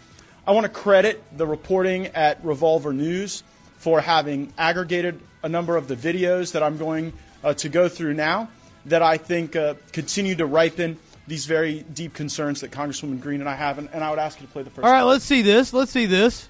I 0.46 0.52
want 0.52 0.66
to 0.66 0.70
credit 0.72 1.24
the 1.36 1.48
reporting 1.48 2.08
at 2.08 2.44
Revolver 2.46 2.94
News 2.94 3.44
for 3.78 4.00
having 4.00 4.54
aggregated 4.60 5.20
a 5.42 5.50
number 5.50 5.76
of 5.76 5.88
the 5.88 5.96
videos 5.96 6.52
that 6.52 6.62
I'm 6.62 6.78
going 6.78 7.14
uh, 7.44 7.56
to 7.56 7.68
go 7.68 7.90
through 7.90 8.14
now 8.14 8.50
that 8.86 9.02
I 9.02 9.18
think 9.18 9.56
uh, 9.56 9.76
continue 9.92 10.36
to 10.36 10.46
ripen 10.46 10.98
these 11.28 11.46
very 11.46 11.86
deep 11.94 12.14
concerns 12.14 12.62
that 12.62 12.72
Congresswoman 12.72 13.20
Greene 13.22 13.40
and 13.40 13.50
I 13.50 13.56
have, 13.56 13.78
and, 13.78 13.90
and 13.94 14.04
I 14.04 14.10
would 14.10 14.20
ask 14.20 14.40
you 14.42 14.48
to 14.48 14.52
play 14.52 14.64
the 14.64 14.70
first. 14.70 14.86
All 14.86 14.92
right, 14.92 15.04
let's 15.04 15.26
see 15.26 15.42
this. 15.42 15.74
Let's 15.74 15.92
see 15.92 16.06
this. 16.06 16.50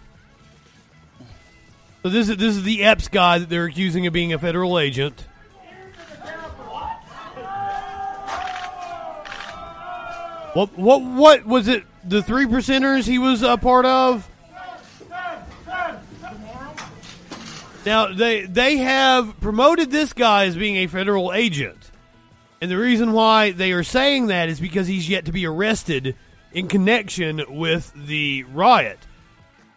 So 2.03 2.09
this 2.09 2.29
is 2.29 2.37
this 2.37 2.55
is 2.55 2.63
the 2.63 2.83
Epps 2.83 3.09
guy 3.09 3.39
that 3.39 3.49
they're 3.49 3.65
accusing 3.65 4.07
of 4.07 4.13
being 4.13 4.31
a 4.31 4.39
federal 4.39 4.79
agent. 4.79 5.25
What 10.53 10.77
what 10.77 11.03
what 11.03 11.45
was 11.45 11.67
it? 11.67 11.83
The 12.03 12.23
three 12.23 12.45
percenters 12.45 13.05
he 13.05 13.19
was 13.19 13.43
a 13.43 13.57
part 13.57 13.85
of. 13.85 14.27
Now 17.85 18.13
they 18.13 18.45
they 18.45 18.77
have 18.77 19.39
promoted 19.41 19.91
this 19.91 20.13
guy 20.13 20.45
as 20.45 20.55
being 20.55 20.77
a 20.77 20.87
federal 20.87 21.33
agent, 21.33 21.78
and 22.61 22.69
the 22.69 22.77
reason 22.77 23.13
why 23.13 23.51
they 23.51 23.71
are 23.71 23.83
saying 23.83 24.27
that 24.27 24.49
is 24.49 24.59
because 24.59 24.87
he's 24.87 25.09
yet 25.09 25.25
to 25.25 25.31
be 25.31 25.45
arrested 25.45 26.15
in 26.51 26.67
connection 26.67 27.41
with 27.47 27.93
the 27.95 28.43
riot. 28.43 28.99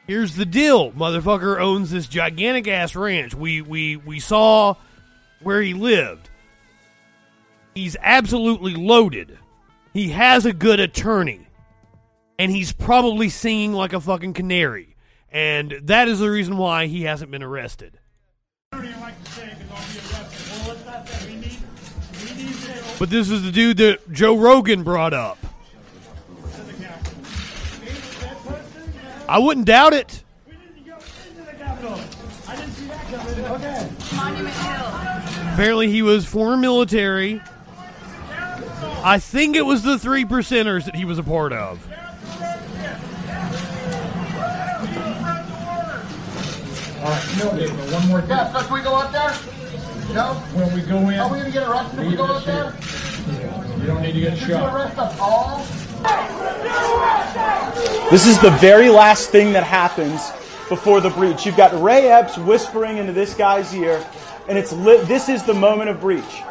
Here's 0.07 0.35
the 0.35 0.45
deal: 0.45 0.91
motherfucker 0.93 1.61
owns 1.61 1.91
this 1.91 2.07
gigantic 2.07 2.67
ass 2.67 2.97
ranch. 2.97 3.35
We 3.35 3.63
we 3.63 3.97
we 3.97 4.19
saw 4.21 4.75
where 5.41 5.63
he 5.63 5.75
lived. 5.75 6.29
He's 7.75 7.97
absolutely 8.01 8.75
loaded. 8.75 9.39
He 9.95 10.09
has 10.09 10.45
a 10.45 10.53
good 10.53 10.81
attorney, 10.81 11.47
and 12.39 12.51
he's 12.51 12.73
probably 12.73 13.29
singing 13.29 13.73
like 13.73 13.93
a 13.93 14.01
fucking 14.01 14.35
canary. 14.35 14.97
And 15.31 15.81
that 15.85 16.09
is 16.09 16.19
the 16.19 16.31
reason 16.31 16.59
why 16.59 16.87
he 16.87 17.05
hasn't 17.05 17.31
been 17.31 17.43
arrested. 17.43 17.99
But 23.03 23.11
this 23.11 23.31
is 23.31 23.43
the 23.43 23.51
dude 23.51 23.79
that 23.79 24.13
Joe 24.13 24.37
Rogan 24.37 24.85
brought 24.85 25.13
up. 25.13 25.37
I 29.29 29.41
wouldn't 29.41 29.67
doubt 29.67 29.93
it. 29.93 30.23
Apparently, 35.53 35.91
he 35.91 36.03
was 36.03 36.27
former 36.27 36.57
military. 36.57 37.43
I 39.03 39.19
think 39.19 39.57
it 39.57 39.63
was 39.63 39.83
the 39.83 39.99
three 39.99 40.25
percenters 40.25 40.85
that 40.85 40.95
he 40.95 41.05
was 41.05 41.19
a 41.19 41.25
part 41.25 41.53
of. 41.53 41.85
All 47.01 47.09
right, 47.11 47.35
no, 47.37 47.51
David, 47.59 47.93
one 47.93 48.07
more 48.07 48.21
thing. 48.21 48.31
Yes, 48.31 48.55
let's 48.55 48.71
we 48.71 48.81
go 48.81 48.95
up 48.95 49.11
there? 49.11 49.62
No? 50.13 50.35
When 50.55 50.73
we 50.75 50.83
go 50.83 51.09
in, 51.09 51.19
Are 51.19 51.31
we 51.33 51.39
gonna 51.39 51.51
get 51.51 51.67
arrested 51.69 52.01
if 52.01 52.07
we 52.07 52.17
go 52.17 52.35
this 52.35 52.45
there? 52.45 52.75
You 53.81 53.87
don't 53.87 54.03
need 54.03 54.13
to 54.13 54.21
get 54.21 54.31
Did 54.35 54.41
you 54.43 54.49
shot. 54.49 54.75
arrest 54.75 54.99
us 54.99 55.19
all? 55.19 55.65
This 58.11 58.27
is 58.27 58.39
the 58.41 58.51
very 58.61 58.89
last 58.91 59.31
thing 59.31 59.53
that 59.55 59.65
happens 59.65 60.21
before 60.69 61.01
the 61.01 61.11
breach. 61.11 61.47
You've 61.47 61.57
got 61.57 61.73
Ray 61.83 62.09
Epps 62.11 62.37
whispering 62.37 62.99
into 62.99 63.13
this 63.13 63.35
guy's 63.35 63.75
ear, 63.75 64.05
and 64.49 64.59
it's 64.59 64.73
li- 64.73 65.01
this 65.05 65.29
is 65.29 65.43
the 65.45 65.55
moment 65.55 65.89
of 65.91 66.01
breach. 66.01 66.43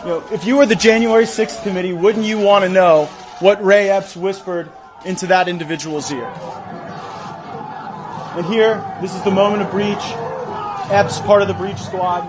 You 0.00 0.06
know, 0.08 0.24
if 0.32 0.44
you 0.44 0.56
were 0.56 0.66
the 0.66 0.74
January 0.76 1.24
6th 1.26 1.62
committee, 1.62 1.92
wouldn't 1.92 2.24
you 2.24 2.38
want 2.38 2.64
to 2.64 2.68
know 2.68 3.06
what 3.40 3.62
Ray 3.64 3.88
Epps 3.90 4.16
whispered 4.16 4.70
into 5.04 5.26
that 5.28 5.46
individual's 5.48 6.10
ear? 6.10 6.26
And 8.36 8.44
here, 8.46 8.84
this 9.00 9.14
is 9.14 9.22
the 9.22 9.30
moment 9.30 9.62
of 9.62 9.70
breach. 9.70 9.96
Epps, 10.90 11.20
part 11.20 11.42
of 11.42 11.48
the 11.48 11.54
breach 11.54 11.78
squad. 11.78 12.28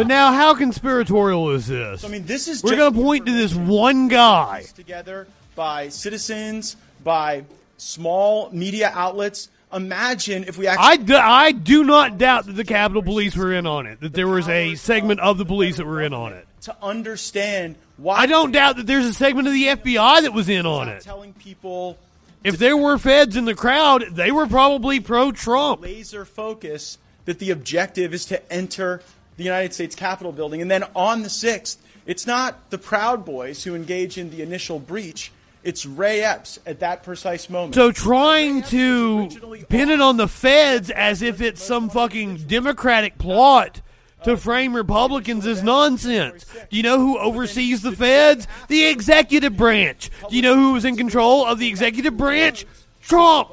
But 0.00 0.06
now, 0.06 0.32
how 0.32 0.54
conspiratorial 0.54 1.50
is 1.50 1.66
this? 1.66 2.04
I 2.04 2.08
mean, 2.08 2.24
this 2.24 2.48
is 2.48 2.62
We're 2.64 2.74
going 2.74 2.94
to 2.94 2.98
point 2.98 3.26
to 3.26 3.32
this 3.34 3.54
one 3.54 4.08
guy. 4.08 4.64
together 4.74 5.28
by 5.54 5.90
citizens, 5.90 6.76
by 7.04 7.44
small 7.76 8.48
media 8.50 8.90
outlets. 8.94 9.50
Imagine 9.70 10.44
if 10.44 10.56
we 10.56 10.68
actually. 10.68 10.86
I 10.86 10.96
do, 10.96 11.16
I 11.16 11.52
do 11.52 11.84
not 11.84 12.16
doubt 12.16 12.46
that 12.46 12.54
the 12.54 12.64
Capitol 12.64 13.02
Police 13.02 13.36
were 13.36 13.52
in 13.52 13.66
on 13.66 13.84
it. 13.84 14.00
That 14.00 14.14
there 14.14 14.26
was 14.26 14.48
a 14.48 14.74
segment 14.76 15.20
of 15.20 15.36
the 15.36 15.44
police 15.44 15.76
that 15.76 15.84
were 15.84 16.00
in 16.00 16.14
on 16.14 16.32
it. 16.32 16.46
to 16.62 16.74
understand 16.80 17.74
why 17.98 18.20
I 18.20 18.26
don't 18.26 18.52
doubt 18.52 18.76
that 18.78 18.86
there's 18.86 19.04
a 19.04 19.12
segment 19.12 19.48
of 19.48 19.52
the 19.52 19.66
FBI 19.66 20.22
that 20.22 20.32
was 20.32 20.48
in 20.48 20.64
on 20.64 20.88
it. 20.88 21.02
telling 21.02 21.34
people 21.34 21.98
If 22.42 22.56
there 22.56 22.74
were 22.74 22.96
feds 22.96 23.36
in 23.36 23.44
the 23.44 23.54
crowd, 23.54 24.06
they 24.12 24.32
were 24.32 24.46
probably 24.46 24.98
pro-Trump. 24.98 25.82
laser 25.82 26.24
focus 26.24 26.96
that 27.26 27.38
the 27.38 27.50
objective 27.50 28.14
is 28.14 28.24
to 28.24 28.50
enter 28.50 29.02
the 29.40 29.44
United 29.44 29.72
States 29.72 29.96
Capitol 29.96 30.32
building. 30.32 30.60
And 30.60 30.70
then 30.70 30.84
on 30.94 31.22
the 31.22 31.28
6th, 31.28 31.78
it's 32.06 32.26
not 32.26 32.70
the 32.70 32.78
Proud 32.78 33.24
Boys 33.24 33.64
who 33.64 33.74
engage 33.74 34.18
in 34.18 34.30
the 34.30 34.42
initial 34.42 34.78
breach, 34.78 35.32
it's 35.64 35.84
Ray 35.86 36.22
Epps 36.22 36.58
at 36.66 36.80
that 36.80 37.02
precise 37.02 37.48
moment. 37.48 37.74
So 37.74 37.90
trying 37.90 38.62
to 38.64 39.28
pin 39.68 39.90
it 39.90 40.00
on 40.00 40.18
the 40.18 40.28
feds 40.28 40.90
as 40.90 41.22
if 41.22 41.40
it's 41.40 41.62
some 41.62 41.88
fucking 41.88 42.38
Democratic 42.48 43.16
plot 43.18 43.80
to 44.24 44.36
frame 44.36 44.76
Republicans 44.76 45.46
is 45.46 45.62
nonsense. 45.62 46.44
Do 46.70 46.76
you 46.76 46.82
know 46.82 46.98
who 46.98 47.18
oversees 47.18 47.80
the 47.80 47.92
feds? 47.92 48.46
The 48.68 48.86
executive 48.86 49.56
branch. 49.56 50.10
Do 50.28 50.36
you 50.36 50.42
know 50.42 50.54
who 50.54 50.74
was 50.74 50.84
in 50.84 50.96
control 50.96 51.46
of 51.46 51.58
the 51.58 51.68
executive 51.68 52.16
branch? 52.16 52.66
Trump. 53.00 53.50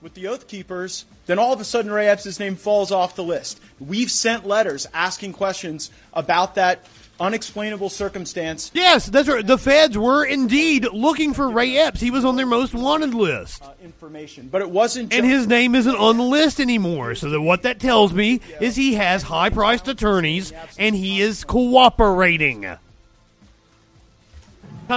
with 0.00 0.14
the 0.14 0.28
Oath 0.28 0.46
Keepers, 0.46 1.04
then 1.28 1.38
all 1.38 1.52
of 1.52 1.60
a 1.60 1.64
sudden 1.64 1.92
Ray 1.92 2.08
Epps' 2.08 2.40
name 2.40 2.56
falls 2.56 2.90
off 2.90 3.14
the 3.14 3.22
list. 3.22 3.60
We've 3.78 4.10
sent 4.10 4.46
letters 4.46 4.86
asking 4.92 5.34
questions 5.34 5.90
about 6.14 6.56
that 6.56 6.84
unexplainable 7.20 7.90
circumstance. 7.90 8.70
Yes, 8.72 9.06
that's 9.06 9.28
right. 9.28 9.46
The 9.46 9.58
feds 9.58 9.98
were 9.98 10.24
indeed 10.24 10.86
looking 10.92 11.34
for 11.34 11.50
Ray 11.50 11.76
Epps. 11.76 12.00
He 12.00 12.10
was 12.10 12.24
on 12.24 12.36
their 12.36 12.46
most 12.46 12.72
wanted 12.72 13.12
list. 13.12 13.62
Uh, 13.62 13.72
information, 13.84 14.48
but 14.48 14.62
it 14.62 14.70
wasn't. 14.70 15.12
And 15.12 15.26
his 15.26 15.46
name 15.46 15.74
isn't 15.74 15.96
on 15.96 16.16
the 16.16 16.22
list 16.22 16.60
anymore. 16.60 17.14
So 17.14 17.28
that 17.28 17.40
what 17.40 17.62
that 17.62 17.78
tells 17.78 18.14
me 18.14 18.40
is 18.60 18.74
he 18.74 18.94
has 18.94 19.22
high 19.22 19.50
priced 19.50 19.86
attorneys 19.86 20.52
and 20.78 20.96
he 20.96 21.20
is 21.20 21.44
cooperating. 21.44 22.62
Kind 22.62 22.80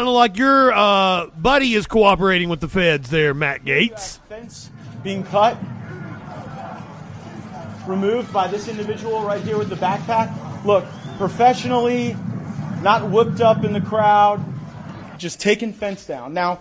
of 0.08 0.14
like 0.14 0.38
your 0.38 0.72
uh, 0.72 1.26
buddy 1.38 1.74
is 1.74 1.86
cooperating 1.88 2.48
with 2.48 2.62
the 2.62 2.70
feds 2.70 3.10
there, 3.10 3.34
Matt 3.34 3.66
Gaetz. 3.66 4.20
fence 4.30 4.70
being 5.04 5.24
cut, 5.24 5.58
removed 7.88 8.32
by 8.32 8.48
this 8.48 8.68
individual 8.68 9.24
right 9.24 9.42
here 9.42 9.58
with 9.58 9.70
the 9.70 9.76
backpack. 9.76 10.66
Look, 10.66 10.86
professionally, 11.18 12.16
not 12.82 13.10
whipped 13.10 13.42
up 13.42 13.64
in 13.64 13.74
the 13.74 13.82
crowd, 13.82 14.44
just 15.18 15.40
taking 15.40 15.74
fence 15.74 16.06
down. 16.06 16.34
Now, 16.34 16.60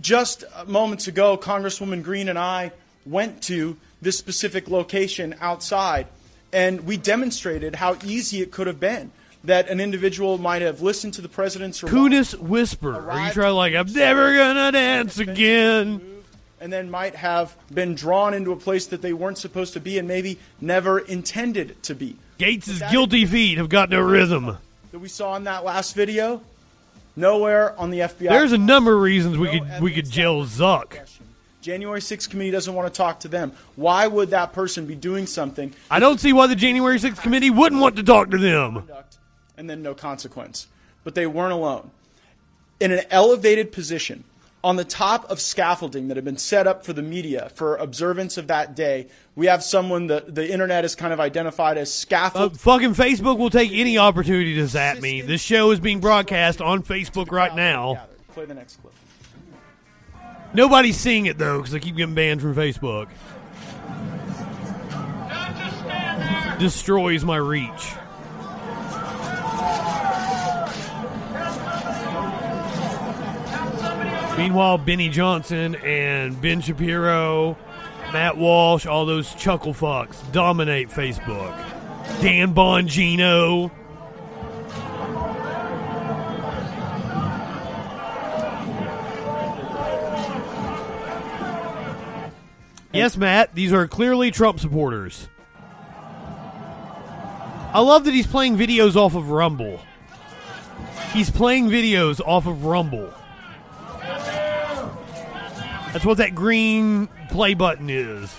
just 0.00 0.44
moments 0.66 1.08
ago, 1.08 1.36
Congresswoman 1.36 2.02
Greene 2.02 2.28
and 2.28 2.38
I 2.38 2.72
went 3.04 3.42
to 3.44 3.76
this 4.02 4.18
specific 4.18 4.68
location 4.68 5.34
outside, 5.40 6.06
and 6.52 6.86
we 6.86 6.96
demonstrated 6.96 7.76
how 7.76 7.96
easy 8.04 8.42
it 8.42 8.52
could 8.52 8.66
have 8.66 8.80
been. 8.80 9.10
That 9.44 9.68
an 9.68 9.78
individual 9.78 10.38
might 10.38 10.62
have 10.62 10.82
listened 10.82 11.14
to 11.14 11.22
the 11.22 11.28
president's. 11.28 11.80
Careless 11.80 12.34
Whisper. 12.34 13.08
Are 13.08 13.26
you 13.28 13.32
trying 13.32 13.54
like, 13.54 13.74
I'm 13.74 13.92
never 13.92 14.34
gonna 14.34 14.72
dance 14.72 15.18
again? 15.18 16.15
And 16.60 16.72
then 16.72 16.90
might 16.90 17.14
have 17.16 17.54
been 17.72 17.94
drawn 17.94 18.32
into 18.32 18.52
a 18.52 18.56
place 18.56 18.86
that 18.86 19.02
they 19.02 19.12
weren't 19.12 19.38
supposed 19.38 19.74
to 19.74 19.80
be 19.80 19.98
and 19.98 20.08
maybe 20.08 20.38
never 20.60 20.98
intended 20.98 21.82
to 21.84 21.94
be. 21.94 22.16
Gaetz' 22.38 22.90
guilty 22.90 23.26
feet 23.26 23.58
have 23.58 23.68
got 23.68 23.90
no 23.90 24.00
rhythm. 24.00 24.56
That 24.92 24.98
we 24.98 25.08
saw 25.08 25.36
in 25.36 25.44
that 25.44 25.64
last 25.64 25.94
video, 25.94 26.40
nowhere 27.14 27.78
on 27.78 27.90
the 27.90 28.00
FBI. 28.00 28.30
There's 28.30 28.52
a 28.52 28.58
number 28.58 28.94
of 28.94 29.00
reasons 29.02 29.36
we 29.36 29.48
could 29.48 29.80
we 29.80 29.92
could 29.92 30.08
jail 30.08 30.44
Zuck. 30.44 30.98
January 31.60 32.00
6th 32.00 32.30
committee 32.30 32.52
doesn't 32.52 32.74
want 32.74 32.92
to 32.92 32.96
talk 32.96 33.20
to 33.20 33.28
them. 33.28 33.52
Why 33.74 34.06
would 34.06 34.30
that 34.30 34.52
person 34.52 34.86
be 34.86 34.94
doing 34.94 35.26
something 35.26 35.74
I 35.90 35.98
don't 35.98 36.20
see 36.20 36.32
why 36.32 36.46
the 36.46 36.54
January 36.54 36.98
6th 36.98 37.20
committee 37.22 37.50
wouldn't 37.50 37.80
want 37.82 37.96
to 37.96 38.04
talk 38.04 38.30
to 38.30 38.38
them. 38.38 38.88
and 39.56 39.68
then 39.68 39.82
no 39.82 39.94
consequence? 39.94 40.68
But 41.02 41.14
they 41.14 41.26
weren't 41.26 41.52
alone. 41.52 41.90
In 42.78 42.92
an 42.92 43.00
elevated 43.10 43.72
position, 43.72 44.24
on 44.66 44.74
the 44.74 44.84
top 44.84 45.30
of 45.30 45.40
scaffolding 45.40 46.08
that 46.08 46.16
had 46.16 46.24
been 46.24 46.36
set 46.36 46.66
up 46.66 46.84
for 46.84 46.92
the 46.92 47.00
media 47.00 47.48
for 47.54 47.76
observance 47.76 48.36
of 48.36 48.48
that 48.48 48.74
day, 48.74 49.06
we 49.36 49.46
have 49.46 49.62
someone 49.62 50.08
that 50.08 50.34
the 50.34 50.50
internet 50.50 50.82
has 50.82 50.96
kind 50.96 51.12
of 51.12 51.20
identified 51.20 51.78
as 51.78 51.86
Uh, 51.88 51.92
scaffold. 51.92 52.58
fucking 52.58 52.94
Facebook 52.94 53.38
will 53.38 53.48
take 53.48 53.70
any 53.72 53.96
opportunity 53.96 54.56
to 54.56 54.66
zap 54.66 55.00
me. 55.00 55.20
This 55.20 55.40
show 55.40 55.70
is 55.70 55.78
being 55.78 56.00
broadcast 56.00 56.60
on 56.60 56.82
Facebook 56.82 57.30
right 57.30 57.54
now. 57.54 58.08
Play 58.34 58.46
the 58.46 58.54
next 58.54 58.80
clip. 58.82 58.92
Nobody's 60.52 60.96
seeing 60.96 61.26
it 61.26 61.38
though 61.38 61.58
because 61.58 61.72
I 61.72 61.78
keep 61.78 61.94
getting 61.96 62.16
banned 62.16 62.40
from 62.42 62.56
Facebook. 62.56 63.06
Destroys 66.58 67.24
my 67.24 67.36
reach. 67.36 67.70
Meanwhile, 74.36 74.78
Benny 74.78 75.08
Johnson 75.08 75.76
and 75.76 76.40
Ben 76.40 76.60
Shapiro, 76.60 77.56
Matt 78.12 78.36
Walsh, 78.36 78.86
all 78.86 79.06
those 79.06 79.34
chuckle 79.34 79.72
fucks 79.72 80.30
dominate 80.32 80.88
Facebook. 80.88 81.56
Dan 82.20 82.54
Bongino. 82.54 83.70
Yes, 92.92 93.16
Matt, 93.16 93.54
these 93.54 93.72
are 93.72 93.86
clearly 93.86 94.30
Trump 94.30 94.60
supporters. 94.60 95.28
I 97.72 97.80
love 97.80 98.04
that 98.04 98.14
he's 98.14 98.26
playing 98.26 98.56
videos 98.56 98.96
off 98.96 99.14
of 99.14 99.30
Rumble. 99.30 99.80
He's 101.12 101.30
playing 101.30 101.68
videos 101.68 102.20
off 102.24 102.46
of 102.46 102.64
Rumble. 102.64 103.12
That's 105.96 106.04
what 106.04 106.18
that 106.18 106.34
green 106.34 107.08
play 107.30 107.54
button 107.54 107.88
is. 107.88 108.30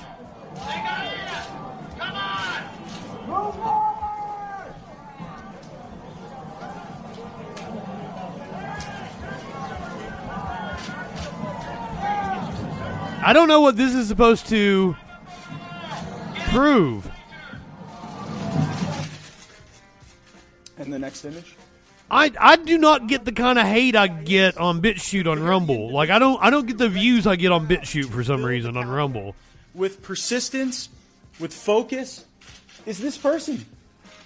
I 13.26 13.32
don't 13.34 13.48
know 13.48 13.62
what 13.62 13.76
this 13.76 13.96
is 13.96 14.08
supposed 14.08 14.46
to 14.50 14.96
prove. 16.50 17.10
And 20.78 20.94
the 20.94 21.00
next 21.00 21.26
image. 21.26 21.56
I, 22.10 22.32
I 22.40 22.56
do 22.56 22.78
not 22.78 23.08
get 23.08 23.26
the 23.26 23.32
kind 23.32 23.60
of 23.60 23.66
hate 23.66 23.96
I 23.96 24.08
get 24.08 24.58
on 24.58 24.82
BitChute 24.82 25.30
on 25.30 25.44
Rumble. 25.44 25.92
Like 25.92 26.10
I 26.10 26.20
don't 26.20 26.42
I 26.42 26.50
don't 26.50 26.66
get 26.66 26.78
the 26.78 26.90
views 26.90 27.28
I 27.28 27.36
get 27.36 27.52
on 27.52 27.68
BitChute 27.68 28.10
for 28.10 28.24
some 28.24 28.44
reason 28.44 28.78
on 28.78 28.88
Rumble. 28.88 29.36
with 29.74 30.02
persistence, 30.02 30.90
with 31.40 31.54
focus, 31.54 32.26
is 32.86 33.00
this 33.00 33.18
person. 33.18 33.66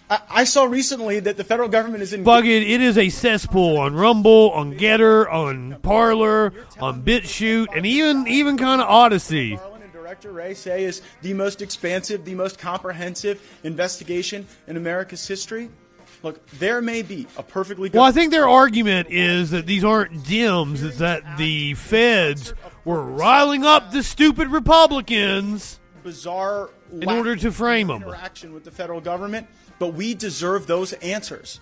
I, 0.09 0.19
I 0.29 0.43
saw 0.43 0.65
recently 0.65 1.19
that 1.21 1.37
the 1.37 1.43
federal 1.43 1.69
government 1.69 2.03
is 2.03 2.13
in. 2.13 2.23
Bug 2.23 2.45
it, 2.45 2.63
it 2.63 2.81
is 2.81 2.97
a 2.97 3.09
cesspool 3.09 3.77
on 3.77 3.95
Rumble, 3.95 4.51
on 4.51 4.75
Gettr, 4.77 5.31
on 5.31 5.79
Parler, 5.81 6.53
on 6.79 7.01
BitChute, 7.01 7.67
and 7.75 7.85
even 7.85 8.27
even 8.27 8.57
kind 8.57 8.81
of 8.81 8.87
Odysee. 8.89 9.57
Director 9.91 10.33
Wray 10.33 10.53
say 10.53 10.83
is 10.83 11.01
the 11.21 11.33
most 11.33 11.61
expansive, 11.61 12.25
the 12.25 12.35
most 12.35 12.59
comprehensive 12.59 13.41
investigation 13.63 14.45
in 14.67 14.75
America's 14.75 15.25
history. 15.25 15.69
Look, 16.23 16.45
there 16.51 16.81
may 16.81 17.01
be 17.01 17.27
a 17.37 17.43
perfectly 17.43 17.89
good. 17.89 17.97
Well, 17.97 18.07
I 18.07 18.11
think 18.11 18.31
their 18.31 18.47
argument 18.47 19.07
is 19.09 19.51
that 19.51 19.65
these 19.65 19.83
aren't 19.83 20.25
dims; 20.25 20.83
it's 20.83 20.97
that 20.97 21.37
the 21.37 21.73
feds 21.73 22.53
were 22.85 23.01
riling 23.01 23.65
up 23.65 23.91
the 23.91 24.03
stupid 24.03 24.49
Republicans 24.49 25.79
bizarre 26.03 26.69
in 26.91 27.09
order 27.09 27.35
to 27.35 27.51
frame 27.51 27.87
them. 27.87 28.03
interaction 28.03 28.53
with 28.53 28.63
the 28.63 28.71
federal 28.71 29.01
government, 29.01 29.47
but 29.79 29.89
we 29.89 30.13
deserve 30.13 30.67
those 30.67 30.93
answers. 30.93 31.59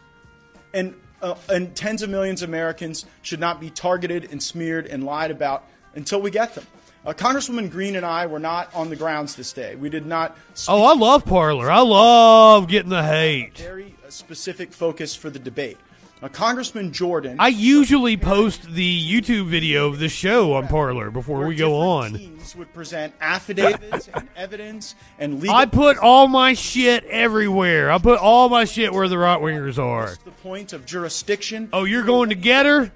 And 0.73 0.93
uh, 1.21 1.35
and 1.49 1.75
tens 1.75 2.01
of 2.01 2.09
millions 2.09 2.41
of 2.41 2.49
Americans 2.49 3.05
should 3.21 3.39
not 3.39 3.59
be 3.59 3.69
targeted 3.69 4.31
and 4.31 4.41
smeared 4.41 4.87
and 4.87 5.03
lied 5.03 5.31
about 5.31 5.65
until 5.95 6.21
we 6.21 6.31
get 6.31 6.55
them. 6.55 6.65
Uh, 7.05 7.13
Congresswoman 7.13 7.71
Greene 7.71 7.95
and 7.95 8.05
I 8.05 8.25
were 8.25 8.39
not 8.39 8.73
on 8.75 8.89
the 8.89 8.95
grounds 8.95 9.35
this 9.35 9.53
day. 9.53 9.75
We 9.75 9.89
did 9.89 10.05
not. 10.05 10.37
Oh, 10.67 10.83
I 10.83 10.93
love 10.93 11.25
Parler. 11.25 11.71
I 11.71 11.79
love 11.79 12.67
getting 12.67 12.89
the 12.89 13.03
hate. 13.03 13.57
Very 13.57 13.95
specific 14.11 14.71
focus 14.73 15.15
for 15.15 15.29
the 15.29 15.39
debate. 15.39 15.77
Uh, 16.21 16.27
Congressman 16.27 16.91
Jordan. 16.91 17.37
I 17.39 17.47
usually 17.47 18.17
post 18.17 18.63
the 18.63 19.09
YouTube 19.09 19.47
video 19.47 19.87
of 19.87 19.99
the 19.99 20.09
show 20.09 20.53
on 20.53 20.67
Parler 20.67 21.11
before 21.11 21.45
we 21.45 21.55
go 21.55 21.77
on. 21.77 22.13
teams 22.13 22.57
would 22.57 22.73
present 22.73 23.13
affidavits 23.21 24.09
and 24.13 24.27
evidence 24.35 24.95
and 25.17 25.39
legal. 25.39 25.55
I 25.55 25.65
put 25.65 25.97
all 25.97 26.27
my 26.27 26.55
shit 26.55 27.05
everywhere. 27.05 27.89
I 27.89 27.99
put 27.99 28.19
all 28.19 28.49
my 28.49 28.65
shit 28.65 28.91
where 28.91 29.07
the 29.07 29.17
right 29.17 29.39
wingers 29.39 29.77
are. 29.77 30.17
the 30.25 30.31
point 30.31 30.73
of 30.73 30.85
jurisdiction. 30.85 31.69
Oh, 31.71 31.85
you're 31.85 32.03
going 32.03 32.29
to 32.29 32.35
get 32.35 32.65
her? 32.65 32.91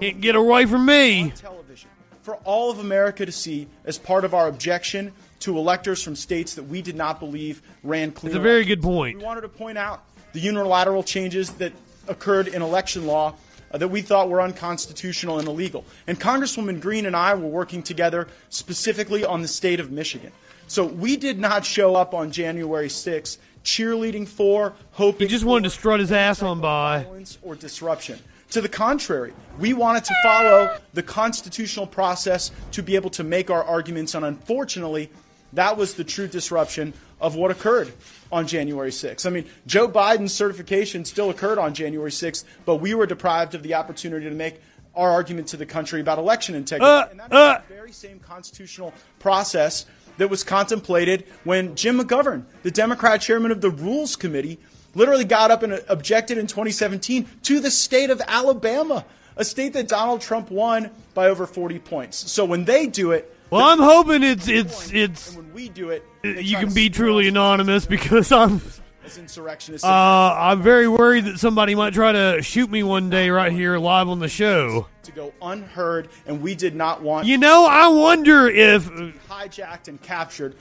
Can't 0.00 0.20
get 0.20 0.36
away 0.36 0.66
from 0.66 0.84
me. 0.84 1.32
television 1.34 1.88
for 2.24 2.36
all 2.36 2.70
of 2.70 2.78
America 2.78 3.24
to 3.24 3.32
see 3.32 3.68
as 3.84 3.98
part 3.98 4.24
of 4.24 4.32
our 4.32 4.48
objection 4.48 5.12
to 5.40 5.58
electors 5.58 6.02
from 6.02 6.16
states 6.16 6.54
that 6.54 6.62
we 6.62 6.80
did 6.80 6.96
not 6.96 7.20
believe 7.20 7.62
ran 7.82 8.10
clean. 8.12 8.30
It's 8.30 8.36
a 8.38 8.42
very 8.42 8.64
good 8.64 8.80
point. 8.82 9.18
We 9.18 9.24
wanted 9.24 9.42
to 9.42 9.48
point 9.50 9.76
out 9.76 10.02
the 10.34 10.40
unilateral 10.40 11.02
changes 11.02 11.50
that 11.54 11.72
occurred 12.08 12.48
in 12.48 12.60
election 12.60 13.06
law 13.06 13.34
uh, 13.70 13.78
that 13.78 13.88
we 13.88 14.02
thought 14.02 14.28
were 14.28 14.42
unconstitutional 14.42 15.38
and 15.38 15.48
illegal. 15.48 15.84
And 16.06 16.20
Congresswoman 16.20 16.80
Greene 16.80 17.06
and 17.06 17.16
I 17.16 17.34
were 17.34 17.48
working 17.48 17.82
together 17.82 18.28
specifically 18.50 19.24
on 19.24 19.40
the 19.40 19.48
state 19.48 19.80
of 19.80 19.90
Michigan. 19.90 20.32
So 20.66 20.84
we 20.84 21.16
did 21.16 21.38
not 21.38 21.64
show 21.64 21.94
up 21.94 22.12
on 22.14 22.30
January 22.30 22.88
6th 22.88 23.38
cheerleading 23.64 24.28
for, 24.28 24.74
hoping 24.92 25.26
He 25.28 25.32
just 25.32 25.44
wanted 25.44 25.64
to 25.64 25.70
strut 25.70 25.98
his 25.98 26.12
ass 26.12 26.42
on 26.42 26.60
by. 26.60 27.04
violence 27.04 27.38
or 27.42 27.54
disruption. 27.54 28.18
To 28.50 28.60
the 28.60 28.68
contrary, 28.68 29.32
we 29.58 29.72
wanted 29.72 30.04
to 30.04 30.14
follow 30.22 30.76
the 30.92 31.02
constitutional 31.02 31.86
process 31.86 32.50
to 32.72 32.82
be 32.82 32.94
able 32.94 33.10
to 33.10 33.24
make 33.24 33.50
our 33.50 33.64
arguments, 33.64 34.14
and 34.14 34.24
unfortunately, 34.24 35.10
that 35.54 35.76
was 35.76 35.94
the 35.94 36.04
true 36.04 36.28
disruption 36.28 36.92
of 37.20 37.36
what 37.36 37.50
occurred 37.50 37.92
on 38.34 38.48
January 38.48 38.90
6th. 38.90 39.26
I 39.26 39.30
mean, 39.30 39.46
Joe 39.64 39.88
Biden's 39.88 40.34
certification 40.34 41.04
still 41.04 41.30
occurred 41.30 41.56
on 41.56 41.72
January 41.72 42.10
6th, 42.10 42.42
but 42.64 42.76
we 42.76 42.92
were 42.92 43.06
deprived 43.06 43.54
of 43.54 43.62
the 43.62 43.74
opportunity 43.74 44.28
to 44.28 44.34
make 44.34 44.60
our 44.96 45.08
argument 45.08 45.46
to 45.48 45.56
the 45.56 45.64
country 45.64 46.00
about 46.00 46.18
election 46.18 46.56
integrity. 46.56 46.90
Uh, 46.90 47.06
and 47.12 47.20
that 47.20 47.26
is 47.26 47.68
the 47.68 47.74
very 47.74 47.92
same 47.92 48.18
constitutional 48.18 48.92
process 49.20 49.86
that 50.16 50.30
was 50.30 50.42
contemplated 50.42 51.24
when 51.44 51.76
Jim 51.76 52.00
McGovern, 52.00 52.44
the 52.64 52.72
Democrat 52.72 53.20
chairman 53.20 53.52
of 53.52 53.60
the 53.60 53.70
Rules 53.70 54.16
Committee, 54.16 54.58
literally 54.96 55.24
got 55.24 55.52
up 55.52 55.62
and 55.62 55.80
objected 55.88 56.36
in 56.36 56.48
2017 56.48 57.28
to 57.44 57.60
the 57.60 57.70
state 57.70 58.10
of 58.10 58.20
Alabama, 58.26 59.04
a 59.36 59.44
state 59.44 59.74
that 59.74 59.86
Donald 59.86 60.20
Trump 60.20 60.50
won 60.50 60.90
by 61.14 61.28
over 61.28 61.46
40 61.46 61.78
points. 61.78 62.32
So 62.32 62.44
when 62.44 62.64
they 62.64 62.88
do 62.88 63.12
it, 63.12 63.33
Well, 63.54 63.68
I'm 63.68 63.78
hoping 63.78 64.24
it's 64.24 64.48
it's 64.48 64.92
it's 64.92 65.36
when 65.36 65.52
we 65.52 65.68
do 65.68 65.90
it, 65.90 66.04
you 66.24 66.56
can 66.56 66.74
be 66.74 66.90
truly 66.90 67.28
anonymous 67.28 67.86
because 67.86 68.32
I'm 68.32 68.60
as 69.04 69.16
insurrectionists. 69.16 69.84
uh 69.86 70.34
I'm 70.36 70.60
very 70.60 70.88
worried 70.88 71.26
that 71.26 71.38
somebody 71.38 71.76
might 71.76 71.94
try 71.94 72.10
to 72.10 72.42
shoot 72.42 72.68
me 72.68 72.82
one 72.82 73.10
day 73.10 73.30
right 73.30 73.52
here 73.52 73.78
live 73.78 74.08
on 74.08 74.18
the 74.18 74.26
show. 74.28 74.88
to 75.04 75.12
go 75.12 75.32
unheard, 75.40 76.08
and 76.26 76.42
we 76.42 76.56
did 76.56 76.74
not 76.74 77.00
want 77.00 77.28
You 77.28 77.38
know, 77.38 77.64
I 77.70 77.86
wonder 77.86 78.48
if 78.48 78.86
hijacked 79.28 79.86
and 79.86 80.02
captured. 80.02 80.56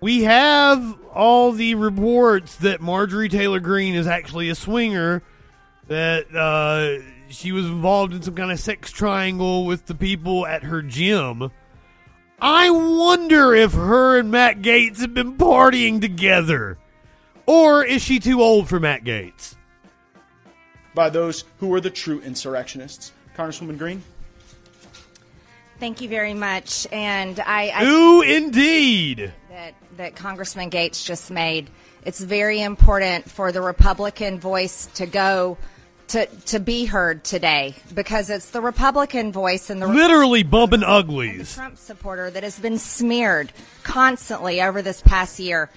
we 0.00 0.22
have 0.22 0.96
all 1.12 1.52
the 1.52 1.74
reports 1.74 2.56
that 2.56 2.80
Marjorie 2.80 3.28
Taylor 3.28 3.60
Greene 3.60 3.94
is 3.94 4.06
actually 4.06 4.48
a 4.48 4.54
swinger, 4.54 5.22
that 5.88 6.34
uh, 6.34 7.02
she 7.28 7.52
was 7.52 7.66
involved 7.66 8.14
in 8.14 8.22
some 8.22 8.34
kind 8.34 8.50
of 8.50 8.58
sex 8.58 8.90
triangle 8.90 9.66
with 9.66 9.84
the 9.84 9.94
people 9.94 10.46
at 10.46 10.62
her 10.62 10.80
gym. 10.80 11.50
I 12.40 12.70
wonder 12.70 13.54
if 13.54 13.72
her 13.72 14.18
and 14.18 14.30
Matt 14.30 14.62
Gaetz 14.62 15.00
have 15.00 15.14
been 15.14 15.36
partying 15.36 16.00
together. 16.00 16.78
Or 17.46 17.84
is 17.84 18.02
she 18.02 18.18
too 18.18 18.42
old 18.42 18.68
for 18.68 18.80
Matt 18.80 19.04
Gaetz? 19.04 19.56
by 20.96 21.10
those 21.10 21.44
who 21.60 21.68
were 21.68 21.80
the 21.80 21.90
true 21.90 22.20
insurrectionists. 22.22 23.12
Congresswoman 23.36 23.78
Greene? 23.78 24.02
Thank 25.78 26.00
you 26.00 26.08
very 26.08 26.34
much. 26.34 26.88
And 26.90 27.38
I, 27.38 27.68
I 27.68 27.84
Ooh, 27.84 28.22
indeed. 28.22 29.32
that, 29.50 29.74
that 29.98 30.16
Congressman 30.16 30.70
Gaetz 30.70 31.04
just 31.04 31.30
made. 31.30 31.70
It's 32.04 32.20
very 32.20 32.62
important 32.62 33.30
for 33.30 33.52
the 33.52 33.60
Republican 33.60 34.40
voice 34.40 34.86
to 34.94 35.06
go 35.06 35.58
to 36.08 36.26
to 36.26 36.60
be 36.60 36.84
heard 36.84 37.24
today 37.24 37.74
because 37.94 38.30
it's 38.30 38.50
the 38.50 38.60
Republican 38.60 39.32
voice 39.32 39.70
and 39.70 39.80
the 39.82 39.88
Literally 39.88 40.42
bumping 40.42 40.82
uglies. 40.82 41.54
Trump 41.54 41.78
supporter 41.78 42.30
that 42.30 42.42
has 42.42 42.58
been 42.58 42.78
smeared 42.78 43.52
constantly 43.82 44.62
over 44.62 44.82
this 44.82 45.02
past 45.02 45.38
year. 45.38 45.70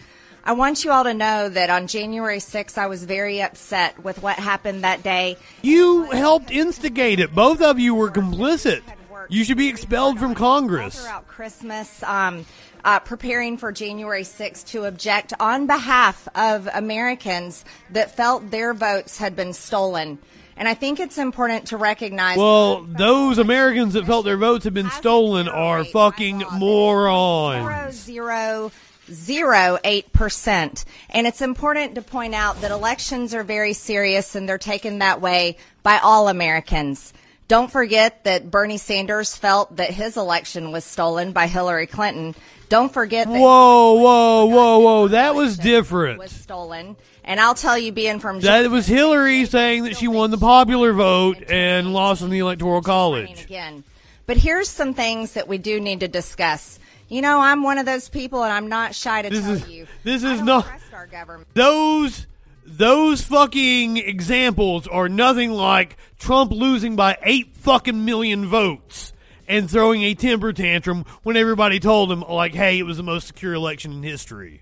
I 0.44 0.54
want 0.54 0.84
you 0.84 0.92
all 0.92 1.04
to 1.04 1.14
know 1.14 1.50
that 1.50 1.70
on 1.70 1.88
January 1.88 2.40
6th, 2.40 2.78
I 2.78 2.88
was 2.88 3.04
very 3.04 3.42
upset 3.42 4.04
with 4.04 4.24
what 4.24 4.38
happened 4.38 4.84
that 4.84 5.04
day. 5.04 5.38
You 5.62 6.10
helped 6.12 6.50
instigate 6.50 7.20
it. 7.20 7.36
Both 7.36 7.62
of 7.62 7.78
you 7.78 7.94
were 7.94 8.10
complicit. 8.10 8.82
You 9.30 9.44
should 9.44 9.58
be 9.58 9.68
expelled 9.68 10.18
from 10.18 10.34
Congress. 10.34 11.02
throughout 11.02 11.28
Christmas, 11.28 12.02
um, 12.04 12.46
uh, 12.84 13.00
preparing 13.00 13.58
for 13.58 13.72
January 13.72 14.24
6th 14.24 14.68
to 14.68 14.86
object 14.86 15.34
on 15.40 15.68
behalf 15.68 16.28
of 16.36 16.68
Americans 16.74 17.66
that 17.92 18.16
felt 18.16 18.52
their 18.52 18.74
votes 18.74 19.18
had 19.18 19.36
been 19.36 19.54
stolen. 19.54 20.20
And 20.56 20.68
I 20.68 20.74
think 20.74 21.00
it's 21.00 21.18
important 21.18 21.68
to 21.68 21.78
recognize. 21.78 22.38
Well, 22.38 22.82
those 22.84 23.38
Americans 23.38 23.94
that 23.94 24.06
felt 24.06 24.26
their 24.26 24.36
votes 24.36 24.66
had 24.66 24.74
been 24.74 24.90
stolen 24.90 25.48
are 25.48 25.86
fucking 25.86 26.44
morons. 26.52 27.96
zero 27.96 28.72
zero 29.10 29.80
eight 29.84 30.12
percent. 30.12 30.86
And 31.10 31.26
it's 31.26 31.42
important 31.42 31.96
to 31.96 32.02
point 32.02 32.36
out 32.36 32.62
that 32.62 32.72
elections 32.72 33.34
are 33.34 33.44
very 33.44 33.74
serious 33.74 34.36
and 34.36 34.48
they're 34.48 34.58
taken 34.58 35.00
that 35.00 35.22
way 35.22 35.58
by 35.82 35.98
all 36.00 36.28
Americans. 36.28 37.14
Don't 37.48 37.72
forget 37.72 38.26
that 38.26 38.52
Bernie 38.52 38.78
Sanders 38.78 39.36
felt 39.36 39.78
that 39.78 39.90
his 39.90 40.18
election 40.18 40.72
was 40.72 40.86
stolen 40.86 41.32
by 41.32 41.48
Hillary 41.48 41.88
Clinton. 41.88 42.36
Don't 42.70 42.94
forget 42.94 43.28
that 43.28 43.34
Whoa, 43.34 43.94
whoa, 43.94 44.46
whoa, 44.46 44.80
whoa. 44.80 45.08
That 45.10 45.36
was 45.36 45.58
different. 45.58 46.20
was 46.20 46.32
stolen. 46.32 46.96
And 47.24 47.40
I'll 47.40 47.56
tell 47.56 47.78
you, 47.78 47.92
being 47.92 48.20
from 48.20 48.40
That 48.40 48.70
was 48.72 48.88
Hillary 48.88 49.46
saying 49.46 49.84
that 49.84 49.98
she 49.98 50.08
won 50.08 50.32
the 50.32 50.38
popular 50.38 50.94
vote 50.94 51.38
and 51.50 51.94
lost 51.94 52.22
in 52.22 52.30
the 52.30 52.40
Electoral 52.40 52.82
College. 52.82 53.44
again. 53.44 53.84
But 54.26 54.38
here's 54.38 54.70
some 54.70 54.94
things 54.94 55.34
that 55.34 55.48
we 55.48 55.58
do 55.58 55.80
need 55.80 56.00
to 56.02 56.08
discuss. 56.08 56.80
You 57.08 57.22
know, 57.24 57.40
I'm 57.40 57.64
one 57.64 57.80
of 57.80 57.86
those 57.88 58.08
people, 58.10 58.44
and 58.44 58.54
I'm 58.54 58.68
not 58.68 58.94
shy 58.94 59.24
to 59.24 59.30
This 59.30 59.42
tell 59.42 59.52
is 59.54 59.68
you. 59.68 59.88
this 60.04 60.24
is 60.24 60.42
not 60.42 60.68
our 60.94 61.08
government. 61.08 61.48
those 61.56 62.28
those 62.66 63.24
fucking 63.24 63.98
examples 63.98 64.88
are 64.88 65.10
nothing 65.10 65.52
like 65.52 65.98
Trump 66.20 66.52
losing 66.52 66.96
by 66.96 67.18
eight 67.24 67.56
fucking 67.56 68.06
million 68.06 68.46
votes 68.48 69.12
and 69.50 69.70
throwing 69.70 70.04
a 70.04 70.14
temper 70.14 70.54
tantrum 70.54 71.04
when 71.24 71.36
everybody 71.36 71.80
told 71.80 72.10
him 72.10 72.22
like, 72.22 72.54
"Hey, 72.54 72.80
it 72.80 72.84
was 72.84 72.96
the 72.96 73.04
most 73.04 73.28
secure 73.28 73.54
election 73.54 73.92
in 73.92 74.04
history." 74.04 74.62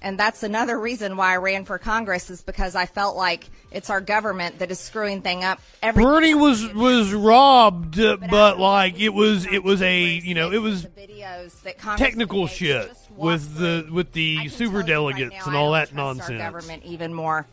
And 0.00 0.18
that's 0.18 0.42
another 0.42 0.78
reason 0.78 1.18
why 1.18 1.34
I 1.34 1.36
ran 1.36 1.66
for 1.66 1.78
Congress 1.78 2.30
is 2.30 2.42
because 2.42 2.74
I 2.74 2.86
felt 2.86 3.14
like 3.14 3.46
it's 3.70 3.90
our 3.90 4.00
government 4.00 4.58
that 4.60 4.70
is 4.70 4.78
screwing 4.78 5.20
thing 5.20 5.44
up. 5.44 5.60
Every 5.82 6.02
Bernie 6.02 6.34
was 6.34 6.66
was 6.72 7.12
robbed, 7.12 8.00
uh, 8.00 8.16
but 8.30 8.58
like 8.58 8.98
it 8.98 9.10
was 9.10 9.46
it 9.46 9.62
was 9.62 9.82
a 9.82 10.02
you 10.02 10.34
know 10.34 10.50
it 10.50 10.62
was 10.62 10.84
that 10.84 11.78
technical 11.98 12.46
shit 12.46 12.90
with 13.14 13.56
the 13.56 13.86
with 13.92 14.12
the 14.12 14.48
super 14.48 14.82
delegates 14.82 15.46
and 15.46 15.54
all 15.54 15.72
that 15.72 15.94
nonsense. 15.94 16.40
Our 16.40 16.50
government 16.50 16.84
even 16.84 17.12
more. 17.12 17.46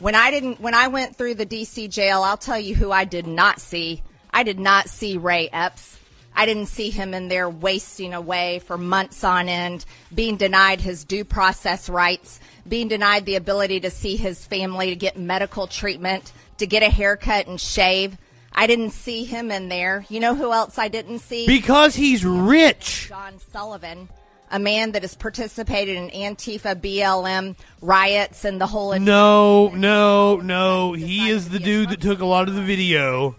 When 0.00 0.16
I 0.16 0.32
didn't, 0.32 0.60
when 0.60 0.74
I 0.74 0.88
went 0.88 1.14
through 1.14 1.36
the 1.36 1.44
D.C. 1.44 1.86
jail, 1.86 2.22
I'll 2.24 2.36
tell 2.36 2.58
you 2.58 2.74
who 2.74 2.90
I 2.90 3.04
did 3.04 3.28
not 3.28 3.60
see. 3.60 4.02
I 4.34 4.42
did 4.42 4.58
not 4.58 4.88
see 4.88 5.16
Ray 5.16 5.48
Epps. 5.52 5.96
I 6.34 6.44
didn't 6.44 6.66
see 6.66 6.90
him 6.90 7.14
in 7.14 7.28
there 7.28 7.48
wasting 7.48 8.12
away 8.12 8.58
for 8.58 8.76
months 8.76 9.22
on 9.22 9.48
end, 9.48 9.84
being 10.12 10.36
denied 10.36 10.80
his 10.80 11.04
due 11.04 11.24
process 11.24 11.88
rights, 11.88 12.40
being 12.66 12.88
denied 12.88 13.26
the 13.26 13.36
ability 13.36 13.78
to 13.80 13.90
see 13.90 14.16
his 14.16 14.44
family, 14.44 14.90
to 14.90 14.96
get 14.96 15.16
medical 15.16 15.68
treatment, 15.68 16.32
to 16.58 16.66
get 16.66 16.82
a 16.82 16.90
haircut 16.90 17.46
and 17.46 17.60
shave. 17.60 18.18
I 18.52 18.66
didn't 18.66 18.90
see 18.90 19.22
him 19.22 19.52
in 19.52 19.68
there. 19.68 20.04
You 20.08 20.18
know 20.18 20.34
who 20.34 20.52
else 20.52 20.78
I 20.78 20.88
didn't 20.88 21.20
see? 21.20 21.46
Because 21.46 21.94
he's 21.94 22.24
rich. 22.24 23.06
John 23.08 23.38
Sullivan. 23.38 24.08
a 24.50 24.58
man 24.58 24.92
that 24.92 25.02
has 25.02 25.14
participated 25.14 25.96
in 25.96 26.10
Antifa, 26.10 26.74
BLM 26.80 27.56
riots, 27.80 28.44
and 28.44 28.60
the 28.60 28.66
whole. 28.66 28.98
No, 28.98 29.68
no, 29.68 30.36
no. 30.36 30.92
He 30.92 31.28
is 31.28 31.48
the 31.48 31.58
dude 31.58 31.90
that 31.90 32.00
took 32.00 32.20
a 32.20 32.26
lot 32.26 32.48
of 32.48 32.54
the 32.54 32.62
video. 32.62 33.36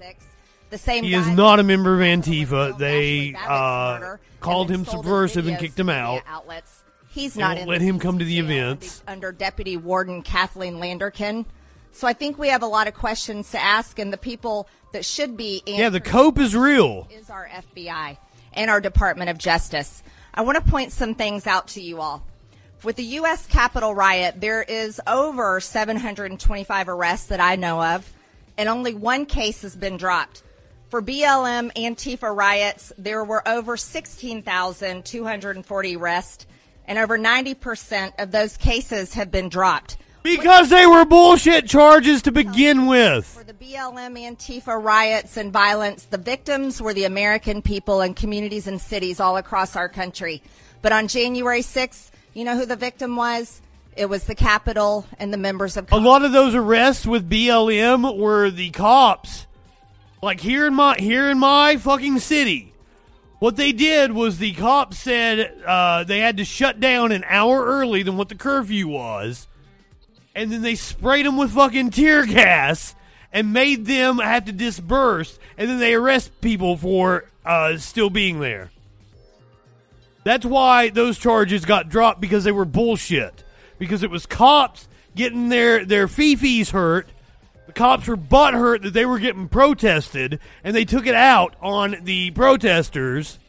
The 0.69 0.77
same. 0.77 1.03
He 1.03 1.13
is 1.13 1.27
not 1.29 1.59
a 1.59 1.63
member 1.63 1.93
of 1.93 1.99
Antifa. 2.01 2.77
They 2.77 3.35
uh, 3.35 4.17
called 4.39 4.69
him 4.69 4.83
then 4.83 4.85
sold 4.85 5.05
his 5.05 5.07
subversive 5.07 5.47
and 5.47 5.57
kicked 5.59 5.79
him 5.79 5.89
out. 5.89 6.21
Outlets. 6.27 6.83
He's 7.09 7.37
not 7.37 7.57
in 7.57 7.67
let 7.67 7.79
the 7.79 7.85
him 7.85 7.99
come 7.99 8.19
to 8.19 8.25
the 8.25 8.39
events. 8.39 9.01
under 9.07 9.31
Deputy 9.31 9.77
Warden 9.77 10.21
Kathleen 10.21 10.75
Landerkin. 10.75 11.45
So 11.93 12.07
I 12.07 12.13
think 12.13 12.37
we 12.37 12.49
have 12.49 12.61
a 12.61 12.67
lot 12.67 12.89
of 12.89 12.93
questions 12.93 13.51
to 13.51 13.61
ask, 13.61 13.97
and 13.99 14.11
the 14.11 14.17
people 14.17 14.67
that 14.91 15.05
should 15.05 15.37
be 15.37 15.63
Yeah, 15.65 15.87
the 15.89 16.01
cope 16.01 16.37
is 16.39 16.53
real. 16.53 17.07
is 17.09 17.29
our 17.29 17.47
FBI 17.47 18.17
and 18.53 18.69
our 18.69 18.81
Department 18.81 19.29
of 19.29 19.37
Justice. 19.37 20.03
I 20.33 20.41
want 20.41 20.57
to 20.63 20.69
point 20.69 20.91
some 20.91 21.15
things 21.15 21.47
out 21.47 21.69
to 21.69 21.81
you 21.81 22.01
all. 22.01 22.25
With 22.83 22.97
the 22.97 23.03
U.S. 23.03 23.47
Capitol 23.47 23.95
riot, 23.95 24.41
there 24.41 24.61
is 24.61 24.99
over 25.07 25.61
725 25.61 26.89
arrests 26.89 27.27
that 27.27 27.39
I 27.39 27.55
know 27.55 27.81
of, 27.81 28.11
and 28.57 28.67
only 28.67 28.93
one 28.93 29.25
case 29.25 29.61
has 29.61 29.75
been 29.75 29.95
dropped. 29.95 30.43
For 30.89 31.01
BLM 31.01 31.73
Antifa 31.73 32.35
riots, 32.35 32.93
there 32.97 33.23
were 33.23 33.47
over 33.47 33.75
16,240 33.75 35.95
arrests, 35.95 36.45
and 36.87 36.99
over 36.99 37.17
90% 37.17 38.13
of 38.19 38.29
those 38.31 38.55
cases 38.55 39.15
have 39.15 39.31
been 39.31 39.49
dropped. 39.49 39.97
Because 40.21 40.69
they 40.69 40.85
were 40.85 41.05
bullshit 41.05 41.67
charges 41.67 42.21
to 42.23 42.31
begin 42.31 42.85
with. 42.85 43.25
For 43.25 43.43
the 43.43 43.53
BLM 43.53 44.15
Antifa 44.15 44.79
riots 44.81 45.37
and 45.37 45.51
violence, 45.51 46.05
the 46.05 46.19
victims 46.19 46.79
were 46.81 46.93
the 46.93 47.05
American 47.05 47.63
people 47.63 48.01
and 48.01 48.15
communities 48.15 48.67
and 48.67 48.79
cities 48.79 49.19
all 49.19 49.37
across 49.37 49.75
our 49.75 49.89
country. 49.89 50.43
But 50.83 50.91
on 50.91 51.07
January 51.07 51.61
6th, 51.61 52.11
you 52.33 52.43
know 52.43 52.57
who 52.57 52.65
the 52.65 52.75
victim 52.75 53.15
was? 53.15 53.61
It 53.95 54.07
was 54.07 54.25
the 54.25 54.35
Capitol 54.35 55.07
and 55.17 55.33
the 55.33 55.37
members 55.37 55.77
of 55.77 55.91
A 55.91 55.97
lot 55.97 56.25
of 56.25 56.31
those 56.31 56.53
arrests 56.53 57.07
with 57.07 57.27
BLM 57.29 58.17
were 58.17 58.51
the 58.51 58.69
cops. 58.71 59.47
Like 60.25 60.41
here 60.41 60.65
in 60.65 60.73
my 60.73 60.95
here 60.97 61.29
in 61.29 61.37
my 61.37 61.77
fucking 61.77 62.17
city. 62.17 62.73
What 63.37 63.57
they 63.57 63.71
did 63.71 64.11
was 64.11 64.39
the 64.39 64.53
cops 64.53 64.97
said 64.97 65.61
uh, 65.63 66.03
they 66.03 66.17
had 66.17 66.37
to 66.37 66.45
shut 66.45 66.79
down 66.79 67.11
an 67.11 67.23
hour 67.27 67.63
early 67.63 68.01
than 68.01 68.17
what 68.17 68.29
the 68.29 68.35
curfew 68.35 68.87
was, 68.87 69.47
and 70.33 70.51
then 70.51 70.63
they 70.63 70.73
sprayed 70.73 71.27
them 71.27 71.37
with 71.37 71.51
fucking 71.51 71.91
tear 71.91 72.25
gas 72.25 72.95
and 73.31 73.53
made 73.53 73.85
them 73.85 74.17
have 74.17 74.45
to 74.45 74.51
disperse, 74.51 75.37
and 75.59 75.69
then 75.69 75.77
they 75.77 75.93
arrest 75.93 76.41
people 76.41 76.75
for 76.75 77.25
uh, 77.45 77.77
still 77.77 78.09
being 78.09 78.39
there. 78.39 78.71
That's 80.23 80.43
why 80.43 80.89
those 80.89 81.19
charges 81.19 81.65
got 81.65 81.87
dropped 81.87 82.19
because 82.19 82.43
they 82.43 82.51
were 82.51 82.65
bullshit. 82.65 83.43
Because 83.77 84.01
it 84.01 84.09
was 84.09 84.25
cops 84.25 84.87
getting 85.13 85.49
their 85.49 85.85
their 85.85 86.07
fifis 86.07 86.71
hurt. 86.71 87.09
The 87.67 87.73
cops 87.73 88.07
were 88.07 88.17
butthurt 88.17 88.83
that 88.83 88.93
they 88.93 89.05
were 89.05 89.19
getting 89.19 89.49
protested, 89.49 90.39
and 90.63 90.75
they 90.75 90.85
took 90.85 91.07
it 91.07 91.15
out 91.15 91.55
on 91.61 91.97
the 92.03 92.31
protesters. 92.31 93.39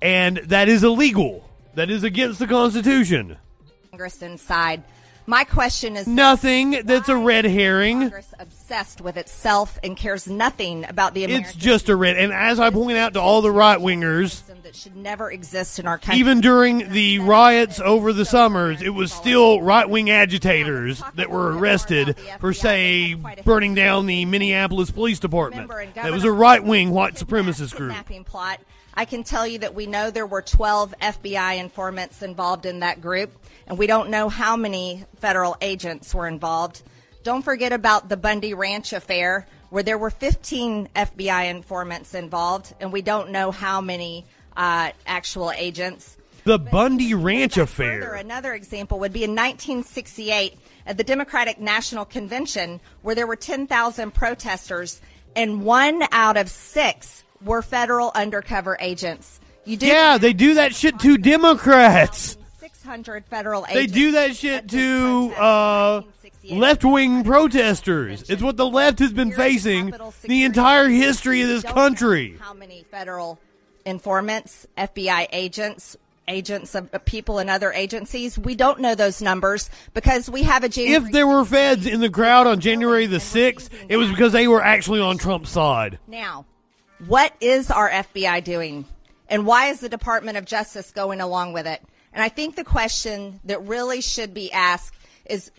And 0.00 0.38
that 0.38 0.68
is 0.68 0.84
illegal. 0.84 1.48
That 1.74 1.90
is 1.90 2.04
against 2.04 2.38
the 2.38 2.46
Constitution. 2.46 3.36
Congress 3.90 4.22
inside. 4.22 4.82
My 5.26 5.44
question 5.44 5.96
is 5.96 6.06
Nothing 6.06 6.82
that's 6.84 7.08
a 7.08 7.16
red 7.16 7.44
herring. 7.44 8.00
Congress 8.00 8.34
obsessed 8.38 9.00
with 9.00 9.16
itself 9.16 9.78
and 9.84 9.96
cares 9.96 10.26
nothing 10.26 10.84
about 10.88 11.14
the 11.14 11.24
American 11.24 11.48
It's 11.48 11.56
just 11.56 11.88
a 11.88 11.96
red. 11.96 12.16
And 12.16 12.32
as 12.32 12.58
I 12.58 12.70
point 12.70 12.98
out 12.98 13.14
to 13.14 13.20
all 13.20 13.42
the 13.42 13.50
right 13.50 13.78
wingers, 13.78 14.42
that 14.72 14.78
should 14.78 14.96
never 14.96 15.30
exist 15.30 15.78
in 15.78 15.86
our 15.86 15.98
country. 15.98 16.18
even 16.18 16.40
during 16.40 16.90
the 16.92 17.18
riots 17.18 17.78
over 17.78 18.12
the 18.12 18.24
summers, 18.24 18.80
it 18.80 18.90
was 18.90 19.12
still 19.12 19.60
right 19.60 19.88
wing 19.88 20.08
agitators 20.08 21.02
that 21.14 21.30
were 21.30 21.56
arrested 21.56 22.16
for, 22.40 22.54
say, 22.54 23.14
burning 23.44 23.74
down 23.74 24.06
the 24.06 24.24
Minneapolis 24.24 24.90
Police 24.90 25.18
Department. 25.18 25.70
That 25.94 26.12
was 26.12 26.24
a 26.24 26.32
right 26.32 26.64
wing 26.64 26.90
white 26.90 27.14
supremacist 27.14 27.76
group. 27.76 27.94
plot. 28.24 28.60
I 28.94 29.06
can 29.06 29.24
tell 29.24 29.46
you 29.46 29.58
that 29.60 29.74
we 29.74 29.86
know 29.86 30.10
there 30.10 30.26
were 30.26 30.42
12 30.42 30.94
FBI 31.00 31.58
informants 31.58 32.22
involved 32.22 32.66
in 32.66 32.80
that 32.80 33.00
group, 33.00 33.32
and 33.66 33.78
we 33.78 33.86
don't 33.86 34.10
know 34.10 34.28
how 34.28 34.56
many 34.56 35.04
federal 35.16 35.56
agents 35.60 36.14
were 36.14 36.28
involved. 36.28 36.82
Don't 37.22 37.42
forget 37.42 37.72
about 37.72 38.08
the 38.08 38.16
Bundy 38.16 38.52
Ranch 38.52 38.92
affair, 38.92 39.46
where 39.70 39.82
there 39.82 39.96
were 39.96 40.10
15 40.10 40.90
FBI 40.94 41.48
informants 41.48 42.14
involved, 42.14 42.74
and 42.80 42.92
we 42.92 43.00
don't 43.00 43.30
know 43.30 43.50
how 43.50 43.80
many 43.80 44.26
uh, 44.56 44.90
actual 45.06 45.50
agents. 45.52 46.18
The 46.44 46.58
Bundy 46.58 47.14
Ranch 47.14 47.54
Further, 47.54 47.62
affair. 47.62 48.14
another 48.14 48.52
example 48.52 48.98
would 48.98 49.12
be 49.12 49.24
in 49.24 49.30
1968 49.30 50.58
at 50.84 50.98
the 50.98 51.04
Democratic 51.04 51.58
National 51.58 52.04
Convention, 52.04 52.80
where 53.00 53.14
there 53.14 53.26
were 53.26 53.36
10,000 53.36 54.12
protesters, 54.12 55.00
and 55.34 55.64
one 55.64 56.02
out 56.10 56.36
of 56.36 56.50
six 56.50 57.21
were 57.44 57.62
federal 57.62 58.12
undercover 58.14 58.76
agents. 58.80 59.40
You 59.64 59.76
do 59.76 59.86
Yeah, 59.86 60.18
they 60.18 60.32
do 60.32 60.54
that 60.54 60.74
shit 60.74 60.98
to 61.00 61.16
Democrats. 61.18 62.36
600 62.60 63.24
federal 63.26 63.64
agents. 63.66 63.74
They 63.74 63.80
agents. 63.82 63.94
do 63.94 64.12
that 64.12 64.36
shit 64.36 64.68
to 64.70 65.34
uh, 65.40 66.02
left 66.50 66.84
wing 66.84 67.22
protesters. 67.24 68.28
It's 68.28 68.42
what 68.42 68.56
the 68.56 68.66
left 68.66 68.98
has 68.98 69.12
been 69.12 69.32
facing 69.32 69.92
the 70.22 70.44
entire 70.44 70.88
history 70.88 71.42
of 71.42 71.48
this 71.48 71.62
country. 71.62 72.36
How 72.40 72.54
many 72.54 72.84
federal 72.90 73.38
informants, 73.84 74.66
FBI 74.76 75.28
agents, 75.32 75.96
agents 76.28 76.74
of 76.74 76.88
of 76.92 77.04
people 77.04 77.38
in 77.38 77.48
other 77.48 77.72
agencies? 77.72 78.36
We 78.38 78.54
don't 78.56 78.80
know 78.80 78.94
those 78.96 79.22
numbers 79.22 79.70
because 79.94 80.28
we 80.28 80.42
have 80.42 80.64
a 80.64 80.68
January. 80.68 81.04
If 81.06 81.12
there 81.12 81.26
were 81.26 81.44
feds 81.44 81.86
in 81.86 82.00
the 82.00 82.10
crowd 82.10 82.46
on 82.48 82.58
January 82.60 83.06
the 83.06 83.18
6th, 83.18 83.68
it 83.88 83.96
was 83.96 84.08
because 84.08 84.32
they 84.32 84.48
were 84.48 84.62
actually 84.62 85.00
on 85.00 85.18
Trump's 85.18 85.50
side. 85.50 85.98
Now, 86.08 86.46
what 87.06 87.34
is 87.40 87.70
our 87.70 87.90
FBI 87.90 88.44
doing? 88.44 88.84
And 89.28 89.46
why 89.46 89.66
is 89.68 89.80
the 89.80 89.88
Department 89.88 90.36
of 90.36 90.44
Justice 90.44 90.90
going 90.90 91.20
along 91.20 91.52
with 91.52 91.66
it? 91.66 91.82
And 92.12 92.22
I 92.22 92.28
think 92.28 92.56
the 92.56 92.64
question 92.64 93.40
that 93.44 93.66
really 93.66 94.00
should 94.00 94.34
be 94.34 94.52
asked 94.52 94.94
is 95.24 95.50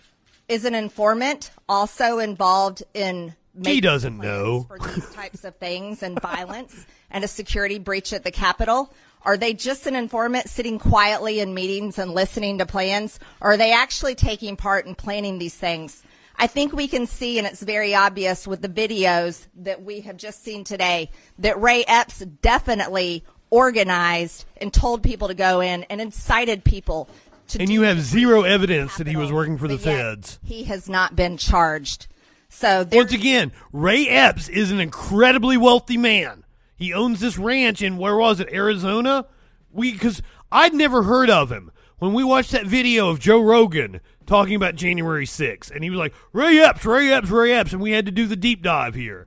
is 0.46 0.64
an 0.64 0.74
informant 0.74 1.50
also 1.68 2.18
involved 2.18 2.82
in 2.92 3.34
He 3.64 3.80
doesn't 3.80 4.18
know. 4.18 4.64
for 4.68 4.78
these 4.78 5.10
types 5.10 5.42
of 5.44 5.56
things 5.56 6.02
and 6.02 6.20
violence 6.20 6.86
and 7.10 7.24
a 7.24 7.28
security 7.28 7.78
breach 7.78 8.12
at 8.12 8.24
the 8.24 8.30
Capitol? 8.30 8.92
Are 9.22 9.38
they 9.38 9.54
just 9.54 9.86
an 9.86 9.96
informant 9.96 10.50
sitting 10.50 10.78
quietly 10.78 11.40
in 11.40 11.54
meetings 11.54 11.98
and 11.98 12.12
listening 12.12 12.58
to 12.58 12.66
plans? 12.66 13.18
Or 13.40 13.52
are 13.52 13.56
they 13.56 13.72
actually 13.72 14.14
taking 14.14 14.56
part 14.56 14.86
in 14.86 14.94
planning 14.94 15.38
these 15.38 15.54
things? 15.54 16.02
I 16.36 16.46
think 16.46 16.72
we 16.72 16.88
can 16.88 17.06
see, 17.06 17.38
and 17.38 17.46
it's 17.46 17.62
very 17.62 17.94
obvious 17.94 18.46
with 18.46 18.60
the 18.60 18.68
videos 18.68 19.46
that 19.56 19.82
we 19.82 20.00
have 20.00 20.16
just 20.16 20.42
seen 20.42 20.64
today, 20.64 21.10
that 21.38 21.60
Ray 21.60 21.84
Epps 21.84 22.20
definitely 22.20 23.24
organized 23.50 24.44
and 24.56 24.72
told 24.72 25.02
people 25.02 25.28
to 25.28 25.34
go 25.34 25.60
in 25.60 25.84
and 25.84 26.00
incited 26.00 26.64
people 26.64 27.08
to 27.48 27.60
And 27.60 27.70
you 27.70 27.82
have 27.82 28.00
zero 28.00 28.42
evidence 28.42 28.96
that 28.96 29.06
he 29.06 29.16
was 29.16 29.30
working 29.30 29.58
for 29.58 29.68
the 29.68 29.78
feds. 29.78 30.38
He 30.42 30.64
has 30.64 30.88
not 30.88 31.14
been 31.14 31.36
charged. 31.36 32.08
So 32.48 32.86
Once 32.90 33.12
again, 33.12 33.52
Ray 33.72 34.08
Epps 34.08 34.48
is 34.48 34.70
an 34.70 34.80
incredibly 34.80 35.56
wealthy 35.56 35.96
man. 35.96 36.44
He 36.76 36.92
owns 36.92 37.20
this 37.20 37.38
ranch 37.38 37.82
in 37.82 37.96
where 37.96 38.16
was 38.16 38.40
it, 38.40 38.48
Arizona? 38.52 39.26
We 39.72 39.92
because 39.92 40.22
I'd 40.50 40.74
never 40.74 41.02
heard 41.02 41.30
of 41.30 41.50
him. 41.50 41.70
When 41.98 42.12
we 42.12 42.24
watched 42.24 42.52
that 42.52 42.66
video 42.66 43.08
of 43.08 43.20
Joe 43.20 43.40
Rogan 43.40 44.00
talking 44.26 44.54
about 44.54 44.74
January 44.74 45.26
6th, 45.26 45.70
and 45.70 45.84
he 45.84 45.90
was 45.90 45.98
like, 45.98 46.14
Ray 46.32 46.58
Epps, 46.58 46.84
Ray 46.84 47.12
Epps, 47.12 47.30
Ray 47.30 47.52
Epps, 47.52 47.72
and 47.72 47.82
we 47.82 47.92
had 47.92 48.06
to 48.06 48.12
do 48.12 48.26
the 48.26 48.36
deep 48.36 48.62
dive 48.62 48.94
here. 48.94 49.26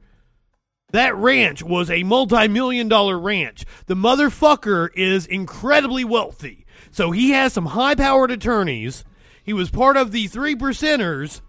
That 0.91 1.15
ranch 1.15 1.63
was 1.63 1.91
a 1.91 2.03
multi 2.03 2.47
million 2.47 2.87
dollar 2.87 3.19
ranch. 3.19 3.65
The 3.87 3.95
motherfucker 3.95 4.89
is 4.95 5.25
incredibly 5.25 6.05
wealthy. 6.05 6.65
So 6.91 7.11
he 7.11 7.31
has 7.31 7.51
some 7.51 7.65
high 7.67 7.95
powered 7.95 8.31
attorneys. 8.31 9.03
He 9.43 9.53
was 9.53 9.69
part 9.69 9.97
of 9.97 10.11
the 10.11 10.27
three 10.27 10.55
percenters. 10.55 11.41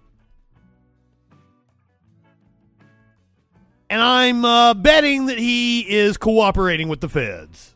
And 3.90 4.02
I'm 4.02 4.44
uh, 4.44 4.74
betting 4.74 5.26
that 5.26 5.38
he 5.38 5.80
is 5.80 6.16
cooperating 6.16 6.88
with 6.88 7.00
the 7.00 7.08
feds. 7.08 7.74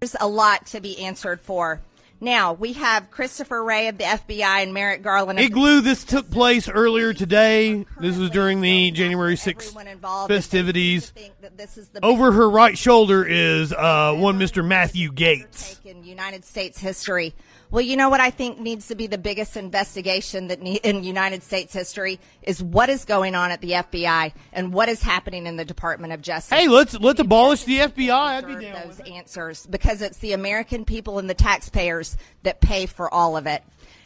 There's 0.00 0.16
a 0.20 0.26
lot 0.26 0.66
to 0.68 0.80
be 0.80 0.98
answered 0.98 1.40
for. 1.40 1.80
Now, 2.22 2.52
we 2.52 2.74
have 2.74 3.10
Christopher 3.10 3.64
Wray 3.64 3.88
of 3.88 3.98
the 3.98 4.04
FBI 4.04 4.62
and 4.62 4.72
Merrick 4.72 5.02
Garland 5.02 5.40
Igloo, 5.40 5.80
this 5.80 6.04
took 6.04 6.30
place 6.30 6.68
earlier 6.68 7.12
today. 7.12 7.84
This 7.98 8.16
was 8.16 8.30
during 8.30 8.60
the 8.60 8.92
January 8.92 9.34
6th 9.34 10.28
festivities. 10.28 11.12
that 11.40 11.58
this 11.58 11.76
is 11.76 11.88
the 11.88 11.98
Over 12.04 12.30
her 12.30 12.48
right 12.48 12.78
shoulder 12.78 13.24
is 13.26 13.72
uh, 13.72 14.14
one 14.16 14.38
Mr. 14.38 14.64
Matthew 14.64 15.10
Gaetz. 15.10 15.84
in 15.84 16.04
United 16.04 16.44
States 16.44 16.78
history. 16.78 17.34
Well, 17.72 17.80
you 17.80 17.96
know 17.96 18.10
what 18.10 18.20
I 18.20 18.28
think 18.28 18.60
needs 18.60 18.88
to 18.88 18.94
be 18.94 19.06
the 19.06 19.16
biggest 19.16 19.56
investigation 19.56 20.48
that 20.48 20.60
ne- 20.60 20.80
in 20.84 21.04
United 21.04 21.42
States 21.42 21.72
history 21.72 22.20
is 22.42 22.62
what 22.62 22.90
is 22.90 23.06
going 23.06 23.34
on 23.34 23.50
at 23.50 23.62
the 23.62 23.70
FBI 23.70 24.34
and 24.52 24.74
what 24.74 24.90
is 24.90 25.00
happening 25.00 25.46
in 25.46 25.56
the 25.56 25.64
Department 25.64 26.12
of 26.12 26.20
Justice. 26.20 26.56
Hey, 26.56 26.68
let's 26.68 27.00
let's 27.00 27.18
abolish 27.18 27.64
the 27.64 27.78
FBI. 27.78 28.10
I'd 28.10 28.46
be 28.46 28.56
down 28.56 28.88
those 28.88 29.00
answers 29.00 29.66
because 29.66 30.02
it's 30.02 30.18
the 30.18 30.34
American 30.34 30.84
people 30.84 31.18
and 31.18 31.30
the 31.30 31.34
taxpayers 31.34 32.18
that 32.42 32.60
pay 32.60 32.84
for 32.84 33.12
all 33.12 33.38
of 33.38 33.46
it. 33.46 33.62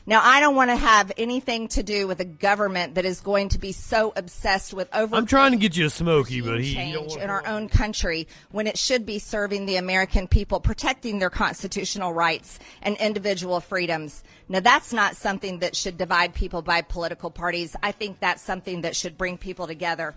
Now, 0.08 0.20
I 0.22 0.38
don't 0.38 0.54
want 0.54 0.70
to 0.70 0.76
have 0.76 1.10
anything 1.16 1.66
to 1.68 1.82
do 1.82 2.06
with 2.06 2.20
a 2.20 2.24
government 2.24 2.94
that 2.94 3.04
is 3.04 3.20
going 3.20 3.48
to 3.50 3.58
be 3.58 3.72
so 3.72 4.12
obsessed 4.14 4.72
with 4.72 4.88
over 4.94 5.16
I'm 5.16 5.26
trying 5.26 5.50
to 5.50 5.58
get 5.58 5.76
you 5.76 5.86
a 5.86 5.90
smoky, 5.90 6.40
but 6.40 6.60
he. 6.60 6.74
change 6.74 7.16
in 7.16 7.28
our 7.28 7.44
own 7.44 7.68
country 7.68 8.28
when 8.52 8.68
it 8.68 8.78
should 8.78 9.04
be 9.04 9.18
serving 9.18 9.66
the 9.66 9.74
American 9.74 10.28
people, 10.28 10.60
protecting 10.60 11.18
their 11.18 11.28
constitutional 11.28 12.12
rights 12.12 12.60
and 12.82 12.96
individual 12.98 13.58
freedoms. 13.58 14.22
Now, 14.48 14.60
that's 14.60 14.92
not 14.92 15.16
something 15.16 15.58
that 15.58 15.74
should 15.74 15.98
divide 15.98 16.34
people 16.34 16.62
by 16.62 16.82
political 16.82 17.30
parties. 17.30 17.74
I 17.82 17.90
think 17.90 18.20
that's 18.20 18.42
something 18.42 18.82
that 18.82 18.94
should 18.94 19.18
bring 19.18 19.36
people 19.36 19.66
together. 19.66 20.14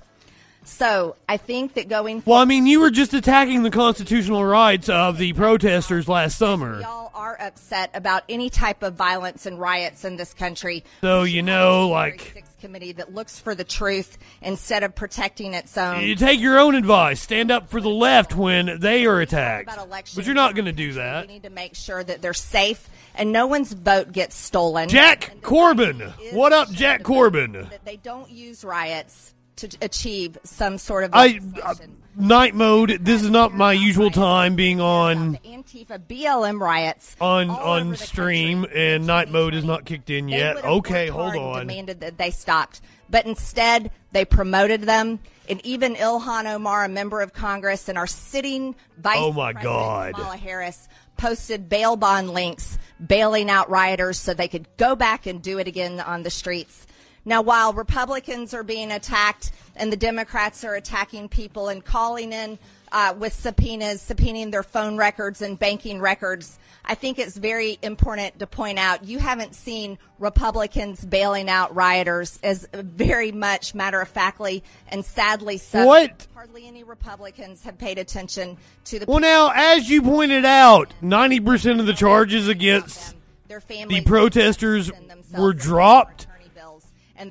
So, 0.69 1.15
I 1.27 1.37
think 1.37 1.73
that 1.73 1.89
going 1.89 2.23
Well, 2.25 2.37
I 2.37 2.45
mean, 2.45 2.65
you 2.65 2.79
were 2.79 2.91
just 2.91 3.13
attacking 3.13 3.63
the 3.63 3.71
constitutional 3.71 4.45
rights 4.45 4.87
of 4.87 5.17
the 5.17 5.33
protesters 5.33 6.07
last 6.07 6.37
summer. 6.37 6.79
Y'all 6.79 7.11
are 7.13 7.35
upset 7.41 7.89
about 7.93 8.23
any 8.29 8.49
type 8.49 8.83
of 8.83 8.93
violence 8.93 9.45
and 9.45 9.59
riots 9.59 10.05
in 10.05 10.15
this 10.15 10.33
country. 10.33 10.83
So, 11.01 11.23
you 11.23 11.41
know, 11.41 11.89
like, 11.89 12.45
committee 12.61 12.91
that 12.93 13.13
looks 13.13 13.39
for 13.39 13.55
the 13.55 13.63
truth 13.63 14.17
instead 14.41 14.83
of 14.83 14.95
protecting 14.95 15.53
its 15.53 15.77
own. 15.77 16.01
you 16.03 16.15
take 16.15 16.39
your 16.39 16.59
own 16.59 16.75
advice. 16.75 17.19
Stand 17.19 17.51
up 17.51 17.69
for 17.69 17.81
the 17.81 17.89
left 17.89 18.35
when 18.35 18.79
they 18.79 19.05
are 19.05 19.19
attacked. 19.19 19.69
But 20.15 20.25
you're 20.25 20.35
not 20.35 20.55
going 20.55 20.65
to 20.65 20.71
do 20.71 20.93
that. 20.93 21.27
We 21.27 21.33
need 21.33 21.43
to 21.43 21.49
make 21.49 21.75
sure 21.75 22.03
that 22.03 22.21
they're 22.21 22.33
safe 22.33 22.87
and 23.15 23.31
no 23.31 23.47
one's 23.47 23.73
vote 23.73 24.11
gets 24.11 24.35
stolen. 24.35 24.87
Jack 24.87 25.41
Corbin. 25.41 25.99
What 26.31 26.53
up, 26.53 26.69
Jack 26.69 27.03
Corbin? 27.03 27.53
That 27.53 27.83
they 27.85 27.97
don't 27.97 28.29
use 28.29 28.63
riots 28.63 29.33
to 29.59 29.77
achieve 29.81 30.37
some 30.43 30.77
sort 30.77 31.03
of 31.03 31.11
I 31.13 31.39
uh, 31.63 31.75
night 32.15 32.53
mode. 32.55 32.99
This 33.01 33.21
is 33.21 33.29
not 33.29 33.53
my 33.53 33.73
usual 33.73 34.11
time 34.11 34.55
being 34.55 34.81
on 34.81 35.37
Antifa 35.37 35.99
BLM 35.99 36.59
riots 36.59 37.15
on 37.19 37.49
on 37.49 37.95
stream, 37.95 38.65
and 38.73 39.07
night 39.07 39.29
mode 39.29 39.53
is 39.53 39.63
not 39.63 39.85
kicked 39.85 40.09
in 40.09 40.29
yet. 40.29 40.63
Okay, 40.63 41.07
hold 41.07 41.35
on. 41.35 41.67
Demanded 41.67 42.01
that 42.01 42.17
they 42.17 42.31
stopped, 42.31 42.81
but 43.09 43.25
instead 43.25 43.91
they 44.11 44.25
promoted 44.25 44.83
them. 44.83 45.19
And 45.47 45.65
even 45.65 45.95
Ilhan 45.95 46.45
Omar, 46.45 46.85
a 46.85 46.89
member 46.89 47.21
of 47.21 47.33
Congress, 47.33 47.89
and 47.89 47.97
our 47.97 48.05
sitting 48.05 48.75
Vice 48.99 49.17
Oh, 49.17 49.33
my 49.33 49.51
President 49.51 49.75
God. 49.75 50.13
Kamala 50.13 50.37
Harris 50.37 50.87
posted 51.17 51.67
bail 51.67 51.95
bond 51.95 52.29
links 52.29 52.77
bailing 53.05 53.49
out 53.49 53.69
rioters 53.69 54.17
so 54.17 54.33
they 54.33 54.47
could 54.47 54.67
go 54.77 54.95
back 54.95 55.25
and 55.25 55.41
do 55.41 55.57
it 55.57 55.67
again 55.67 55.99
on 55.99 56.23
the 56.23 56.29
streets. 56.29 56.85
Now, 57.25 57.41
while 57.41 57.73
Republicans 57.73 58.53
are 58.53 58.63
being 58.63 58.91
attacked 58.91 59.51
and 59.75 59.91
the 59.91 59.97
Democrats 59.97 60.63
are 60.63 60.75
attacking 60.75 61.29
people 61.29 61.69
and 61.69 61.83
calling 61.83 62.33
in 62.33 62.57
uh, 62.91 63.13
with 63.17 63.33
subpoenas, 63.33 64.01
subpoenaing 64.01 64.51
their 64.51 64.63
phone 64.63 64.97
records 64.97 65.41
and 65.41 65.57
banking 65.59 65.99
records, 65.99 66.57
I 66.85 66.95
think 66.95 67.19
it's 67.19 67.37
very 67.37 67.77
important 67.81 68.39
to 68.39 68.47
point 68.47 68.79
out 68.79 69.03
you 69.03 69.19
haven't 69.19 69.53
seen 69.53 69.99
Republicans 70.17 71.05
bailing 71.05 71.49
out 71.49 71.75
rioters 71.75 72.39
as 72.41 72.67
very 72.73 73.31
much 73.31 73.75
matter 73.75 74.01
of 74.01 74.07
factly 74.07 74.63
and 74.87 75.05
sadly 75.05 75.57
so. 75.57 75.85
What? 75.85 76.27
Hardly 76.33 76.67
any 76.67 76.83
Republicans 76.83 77.63
have 77.63 77.77
paid 77.77 77.99
attention 77.99 78.57
to 78.85 78.99
the 78.99 79.05
Well, 79.05 79.19
now, 79.19 79.51
as 79.53 79.89
you 79.89 80.01
pointed 80.01 80.45
out, 80.45 80.93
90% 81.03 81.79
of 81.79 81.85
the 81.85 81.93
charges 81.93 82.47
against 82.47 83.15
their 83.47 83.61
the 83.61 84.01
protesters 84.05 84.91
were 85.37 85.53
dropped. 85.53 86.27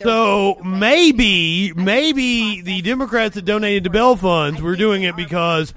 So 0.03 0.61
maybe, 0.65 1.73
maybe 1.75 2.61
the 2.61 2.83
Democrats 2.83 3.37
that 3.37 3.45
donated 3.45 3.85
to 3.85 3.91
Bell 3.91 4.17
funds 4.17 4.61
were 4.61 4.77
doing 4.77 5.03
it 5.03 5.17
because 5.17 5.73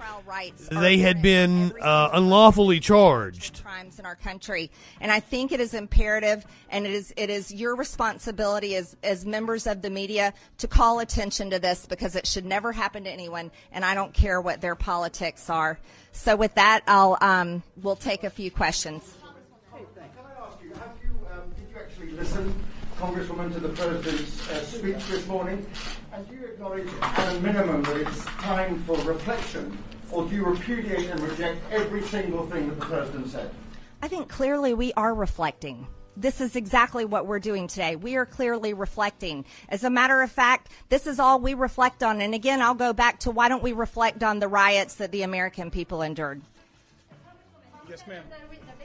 they 0.69 0.97
had 0.97 1.21
been 1.21 1.71
uh, 1.81 2.09
unlawfully 2.13 2.79
charged. 2.79 3.63
crimes 3.63 3.99
in 3.99 4.05
our 4.05 4.15
country. 4.15 4.69
And 4.99 5.11
I 5.11 5.19
think 5.19 5.51
it 5.51 5.59
is 5.59 5.73
imperative 5.73 6.45
and 6.69 6.85
it 6.85 6.91
is 6.91 7.13
it 7.15 7.29
is 7.29 7.53
your 7.53 7.75
responsibility 7.75 8.75
as 8.75 8.95
as 9.03 9.25
members 9.25 9.65
of 9.67 9.81
the 9.81 9.89
media 9.89 10.33
to 10.57 10.67
call 10.67 10.99
attention 10.99 11.49
to 11.51 11.59
this 11.59 11.85
because 11.85 12.15
it 12.15 12.27
should 12.27 12.45
never 12.45 12.71
happen 12.71 13.03
to 13.05 13.09
anyone 13.09 13.51
and 13.71 13.83
I 13.85 13.95
don't 13.95 14.13
care 14.13 14.41
what 14.41 14.61
their 14.61 14.75
politics 14.75 15.49
are. 15.49 15.79
So 16.11 16.35
with 16.35 16.55
that 16.55 16.81
I'll 16.87 17.17
um 17.21 17.63
we'll 17.81 17.95
take 17.95 18.23
a 18.23 18.29
few 18.29 18.51
questions. 18.51 19.15
Did 20.61 21.69
you 21.69 21.79
actually 21.79 22.11
listen, 22.11 22.53
Congresswoman, 23.01 23.51
to 23.51 23.59
the 23.59 23.69
President's 23.69 24.47
uh, 24.47 24.63
speech 24.63 25.07
this 25.07 25.25
morning? 25.25 25.65
And 26.13 26.29
do 26.29 26.35
you 26.35 26.45
acknowledge, 26.45 26.87
at 27.01 27.35
a 27.35 27.39
minimum, 27.39 27.81
that 27.81 27.97
it's 27.97 28.25
time 28.25 28.79
for 28.83 28.95
reflection, 28.97 29.75
or 30.11 30.25
do 30.25 30.35
you 30.35 30.45
repudiate 30.45 31.09
and 31.09 31.19
reject 31.21 31.59
every 31.71 32.03
single 32.03 32.45
thing 32.45 32.69
that 32.69 32.79
the 32.79 32.85
President 32.85 33.27
said? 33.29 33.49
I 34.03 34.07
think 34.07 34.29
clearly 34.29 34.75
we 34.75 34.93
are 34.93 35.15
reflecting. 35.15 35.87
This 36.15 36.41
is 36.41 36.55
exactly 36.55 37.03
what 37.03 37.25
we're 37.25 37.39
doing 37.39 37.67
today. 37.67 37.95
We 37.95 38.17
are 38.17 38.25
clearly 38.27 38.75
reflecting. 38.75 39.45
As 39.69 39.83
a 39.83 39.89
matter 39.89 40.21
of 40.21 40.29
fact, 40.29 40.69
this 40.89 41.07
is 41.07 41.19
all 41.19 41.39
we 41.39 41.55
reflect 41.55 42.03
on. 42.03 42.21
And 42.21 42.35
again, 42.35 42.61
I'll 42.61 42.75
go 42.75 42.93
back 42.93 43.21
to 43.21 43.31
why 43.31 43.47
don't 43.49 43.63
we 43.63 43.73
reflect 43.73 44.21
on 44.21 44.37
the 44.37 44.47
riots 44.47 44.95
that 44.95 45.11
the 45.11 45.23
American 45.23 45.71
people 45.71 46.03
endured? 46.03 46.39
Yes, 47.89 48.05
ma'am. 48.05 48.23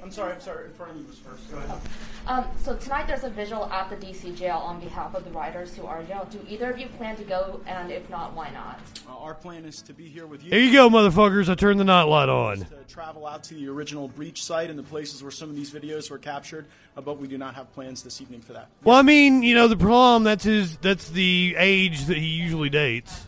I'm 0.07 0.13
sorry, 0.13 0.35
I'm 0.35 0.41
sorry. 0.41 0.67
In 0.67 0.73
front 0.75 0.93
of 0.93 0.99
you 0.99 1.05
was 1.05 1.19
first. 1.19 1.51
Go 1.51 1.57
ahead. 1.57 1.81
Um, 2.29 2.45
so 2.63 2.77
tonight 2.77 3.09
there's 3.09 3.25
a 3.25 3.29
visual 3.29 3.65
at 3.73 3.91
the 3.91 3.97
DC 3.97 4.37
jail 4.37 4.59
on 4.59 4.79
behalf 4.79 5.17
of 5.17 5.25
the 5.25 5.33
riders 5.33 5.75
who 5.75 5.85
are 5.85 6.01
jailed. 6.05 6.31
Do 6.31 6.39
either 6.49 6.71
of 6.71 6.79
you 6.79 6.87
plan 6.87 7.17
to 7.17 7.25
go? 7.25 7.61
And 7.67 7.91
if 7.91 8.09
not, 8.09 8.33
why 8.33 8.51
not? 8.51 8.79
Uh, 9.09 9.19
our 9.19 9.35
plan 9.35 9.65
is 9.65 9.83
to 9.83 9.93
be 9.93 10.09
here 10.09 10.29
with 10.29 10.45
you. 10.45 10.51
Here 10.51 10.61
you 10.61 10.73
go, 10.73 10.89
motherfuckers. 10.89 11.49
I 11.49 11.57
turned 11.57 11.81
the 11.81 11.85
nightlight 11.85 12.29
on. 12.29 12.59
To 12.59 12.67
travel 12.87 13.27
out 13.27 13.43
to 13.45 13.55
the 13.55 13.67
original 13.67 14.07
breach 14.07 14.45
site 14.45 14.71
and 14.71 14.79
the 14.79 14.85
places 14.85 15.25
where 15.25 15.33
some 15.33 15.51
of 15.51 15.57
these 15.57 15.73
videos 15.73 16.09
were 16.09 16.19
captured, 16.19 16.67
uh, 16.97 17.01
but 17.01 17.19
we 17.19 17.27
do 17.27 17.37
not 17.37 17.57
have 17.57 17.73
plans 17.73 18.05
this 18.05 18.21
evening 18.21 18.43
for 18.43 18.53
that. 18.53 18.69
Well, 18.85 18.95
I 18.95 19.03
mean, 19.03 19.43
you 19.43 19.57
know, 19.57 19.67
the 19.67 19.77
prom, 19.77 20.23
that's 20.23 20.45
his, 20.45 20.77
that's 20.77 21.09
the 21.09 21.57
age 21.59 22.05
that 22.05 22.17
he 22.17 22.27
usually 22.27 22.71
dates. 22.71 23.27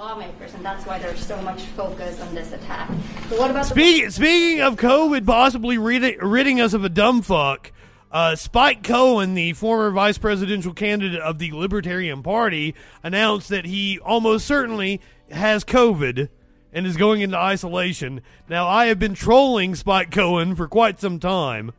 Lawmakers, 0.00 0.54
and 0.54 0.64
that's 0.64 0.86
why 0.86 0.98
there's 0.98 1.22
so 1.22 1.36
much 1.42 1.60
focus 1.60 2.22
on 2.22 2.34
this 2.34 2.52
attack. 2.52 2.88
What 3.28 3.50
about 3.50 3.66
Speaking, 3.66 4.08
speaking 4.08 4.62
of 4.62 4.76
COVID 4.76 5.26
possibly 5.26 5.76
ridding 5.76 6.58
us 6.58 6.72
of 6.72 6.84
a 6.84 6.88
dumb 6.88 7.20
fuck, 7.20 7.70
uh, 8.10 8.34
Spike 8.34 8.82
Cohen, 8.82 9.34
the 9.34 9.52
former 9.52 9.90
vice 9.90 10.16
presidential 10.16 10.72
candidate 10.72 11.20
of 11.20 11.38
the 11.38 11.52
Libertarian 11.52 12.22
Party, 12.22 12.74
announced 13.02 13.50
that 13.50 13.66
he 13.66 13.98
almost 13.98 14.46
certainly 14.46 15.02
has 15.30 15.64
COVID 15.64 16.30
and 16.72 16.86
is 16.86 16.96
going 16.96 17.20
into 17.20 17.36
isolation. 17.36 18.22
Now, 18.48 18.68
I 18.68 18.86
have 18.86 18.98
been 18.98 19.12
trolling 19.12 19.74
Spike 19.74 20.10
Cohen 20.10 20.54
for 20.54 20.66
quite 20.66 20.98
some 20.98 21.18
time. 21.18 21.72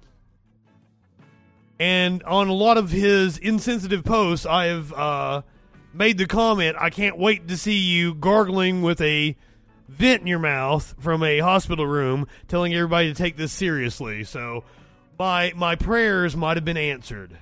And 1.80 2.22
on 2.22 2.50
a 2.50 2.54
lot 2.54 2.78
of 2.78 2.92
his 2.92 3.40
insensitive 3.40 4.04
posts, 4.04 4.46
I 4.46 4.66
have 4.66 4.94
uh, 4.94 5.42
made 5.94 6.18
the 6.18 6.26
comment, 6.26 6.78
I 6.80 6.90
can't 6.90 7.18
wait 7.18 7.48
to 7.48 7.58
see 7.58 7.78
you 7.78 8.14
gargling 8.14 8.82
with 8.82 9.02
a 9.02 9.36
vent 9.88 10.22
in 10.22 10.28
your 10.28 10.40
mouth 10.40 10.96
from 11.00 11.24
a 11.24 11.40
hospital 11.40 11.86
room, 11.86 12.28
telling 12.48 12.74
everybody 12.74 13.14
to 13.14 13.16
take 13.16 13.38
this 13.38 13.52
seriously. 13.52 14.24
So 14.24 14.64
my 15.20 15.54
my 15.56 15.76
prayers 15.76 16.36
might 16.36 16.58
have 16.58 16.66
been 16.66 16.78
answered. 16.78 17.38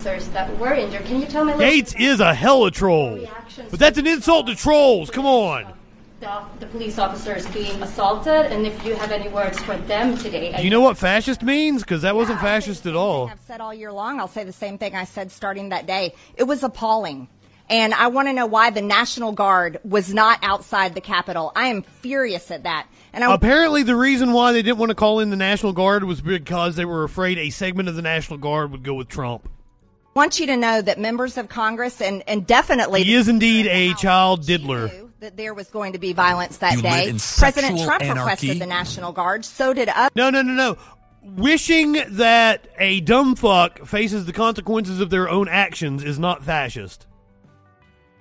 officers 0.00 0.28
that 0.32 0.58
were 0.58 0.74
injured? 0.74 1.04
Can 1.04 1.20
you 1.20 1.26
tell 1.26 1.44
me 1.44 1.52
Gaetz 1.54 1.98
is 1.98 2.20
a 2.20 2.34
hella 2.34 2.70
troll. 2.70 3.26
But 3.70 3.78
that's 3.78 3.98
an 3.98 4.06
insult 4.06 4.46
to 4.46 4.54
trolls. 4.54 5.10
Come 5.10 5.26
on. 5.26 5.72
The, 6.20 6.42
the 6.58 6.66
police 6.66 6.98
officers 6.98 7.46
being 7.48 7.82
assaulted, 7.82 8.52
and 8.52 8.66
if 8.66 8.84
you 8.84 8.94
have 8.94 9.10
any 9.10 9.28
words 9.28 9.58
for 9.60 9.76
them 9.76 10.16
today? 10.18 10.52
Do 10.54 10.62
you 10.62 10.70
know 10.70 10.80
what 10.80 10.98
fascist 10.98 11.42
means? 11.42 11.82
Because 11.82 12.02
that 12.02 12.14
wasn't 12.14 12.40
fascist 12.40 12.86
at 12.86 12.94
all. 12.94 13.28
I've 13.28 13.40
said 13.40 13.60
all 13.60 13.72
year 13.72 13.90
long. 13.90 14.20
I'll 14.20 14.28
say 14.28 14.44
the 14.44 14.52
same 14.52 14.76
thing 14.76 14.94
I 14.94 15.04
said 15.04 15.32
starting 15.32 15.70
that 15.70 15.86
day. 15.86 16.14
It 16.36 16.44
was 16.44 16.62
appalling. 16.62 17.28
And 17.70 17.94
I 17.94 18.08
want 18.08 18.26
to 18.26 18.32
know 18.32 18.46
why 18.46 18.70
the 18.70 18.82
National 18.82 19.32
Guard 19.32 19.78
was 19.84 20.12
not 20.12 20.40
outside 20.42 20.94
the 20.94 21.00
Capitol. 21.00 21.52
I 21.54 21.68
am 21.68 21.82
furious 21.82 22.50
at 22.50 22.64
that. 22.64 22.88
And 23.12 23.22
I 23.22 23.32
Apparently, 23.32 23.84
the 23.84 23.94
reason 23.94 24.32
why 24.32 24.52
they 24.52 24.60
didn't 24.60 24.78
want 24.78 24.90
to 24.90 24.96
call 24.96 25.20
in 25.20 25.30
the 25.30 25.36
National 25.36 25.72
Guard 25.72 26.04
was 26.04 26.20
because 26.20 26.74
they 26.74 26.84
were 26.84 27.04
afraid 27.04 27.38
a 27.38 27.50
segment 27.50 27.88
of 27.88 27.94
the 27.94 28.02
National 28.02 28.38
Guard 28.38 28.72
would 28.72 28.82
go 28.82 28.94
with 28.94 29.08
Trump. 29.08 29.48
I 30.16 30.18
want 30.18 30.40
you 30.40 30.46
to 30.46 30.56
know 30.56 30.82
that 30.82 30.98
members 30.98 31.38
of 31.38 31.48
Congress 31.48 32.02
and, 32.02 32.24
and 32.26 32.44
definitely 32.44 33.04
He 33.04 33.14
is 33.14 33.28
indeed 33.28 33.68
a 33.68 33.94
child 33.94 34.44
diddler. 34.44 34.90
That 35.20 35.36
there 35.36 35.52
was 35.52 35.68
going 35.68 35.92
to 35.92 35.98
be 35.98 36.14
violence 36.14 36.58
that 36.58 36.76
You 36.76 36.82
day. 36.82 37.12
President 37.36 37.78
Trump 37.80 38.02
anarchy? 38.02 38.20
requested 38.20 38.58
the 38.58 38.66
National 38.66 39.12
Guard. 39.12 39.44
So 39.44 39.74
did 39.74 39.90
others. 39.90 40.10
No, 40.16 40.30
no, 40.30 40.40
no, 40.40 40.54
no. 40.54 40.76
Wishing 41.22 41.98
that 42.08 42.66
a 42.78 43.00
dumb 43.00 43.36
fuck 43.36 43.84
faces 43.84 44.24
the 44.24 44.32
consequences 44.32 44.98
of 45.00 45.10
their 45.10 45.28
own 45.28 45.46
actions 45.48 46.02
is 46.02 46.18
not 46.18 46.42
fascist. 46.42 47.06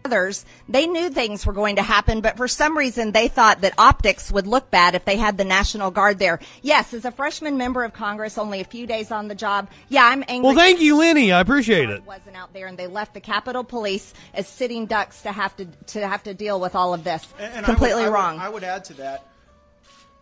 Others, 0.05 0.45
they 0.67 0.87
knew 0.87 1.09
things 1.09 1.45
were 1.45 1.53
going 1.53 1.75
to 1.77 1.81
happen, 1.81 2.21
but 2.21 2.37
for 2.37 2.47
some 2.47 2.77
reason 2.77 3.11
they 3.11 3.27
thought 3.27 3.61
that 3.61 3.73
optics 3.77 4.31
would 4.31 4.47
look 4.47 4.71
bad 4.71 4.95
if 4.95 5.05
they 5.05 5.17
had 5.17 5.37
the 5.37 5.43
National 5.45 5.91
Guard 5.91 6.19
there. 6.19 6.39
Yes, 6.61 6.93
as 6.93 7.05
a 7.05 7.11
freshman 7.11 7.57
member 7.57 7.83
of 7.83 7.93
Congress, 7.93 8.37
only 8.37 8.59
a 8.61 8.63
few 8.65 8.87
days 8.87 9.11
on 9.11 9.27
the 9.27 9.35
job, 9.35 9.69
yeah, 9.89 10.05
I'm 10.05 10.23
angry. 10.27 10.47
Well, 10.47 10.55
thank 10.55 10.79
you, 10.79 10.97
Lenny. 10.97 11.31
I 11.31 11.39
appreciate 11.41 11.89
it. 11.89 12.03
Wasn't 12.05 12.35
out 12.35 12.53
there, 12.53 12.67
and 12.67 12.77
they 12.77 12.87
left 12.87 13.13
the 13.13 13.21
Capitol 13.21 13.63
Police 13.63 14.13
as 14.33 14.47
sitting 14.47 14.85
ducks 14.85 15.21
to 15.23 15.31
have 15.31 15.55
to 15.57 15.65
to 15.87 16.07
have 16.07 16.23
to 16.23 16.33
deal 16.33 16.59
with 16.59 16.75
all 16.75 16.93
of 16.93 17.03
this. 17.03 17.25
And- 17.39 17.53
and 17.53 17.65
Completely 17.65 18.03
I 18.03 18.05
would, 18.07 18.13
wrong. 18.13 18.39
I 18.39 18.49
would, 18.49 18.63
I 18.63 18.69
would 18.69 18.77
add 18.77 18.85
to 18.85 18.93
that. 18.95 19.25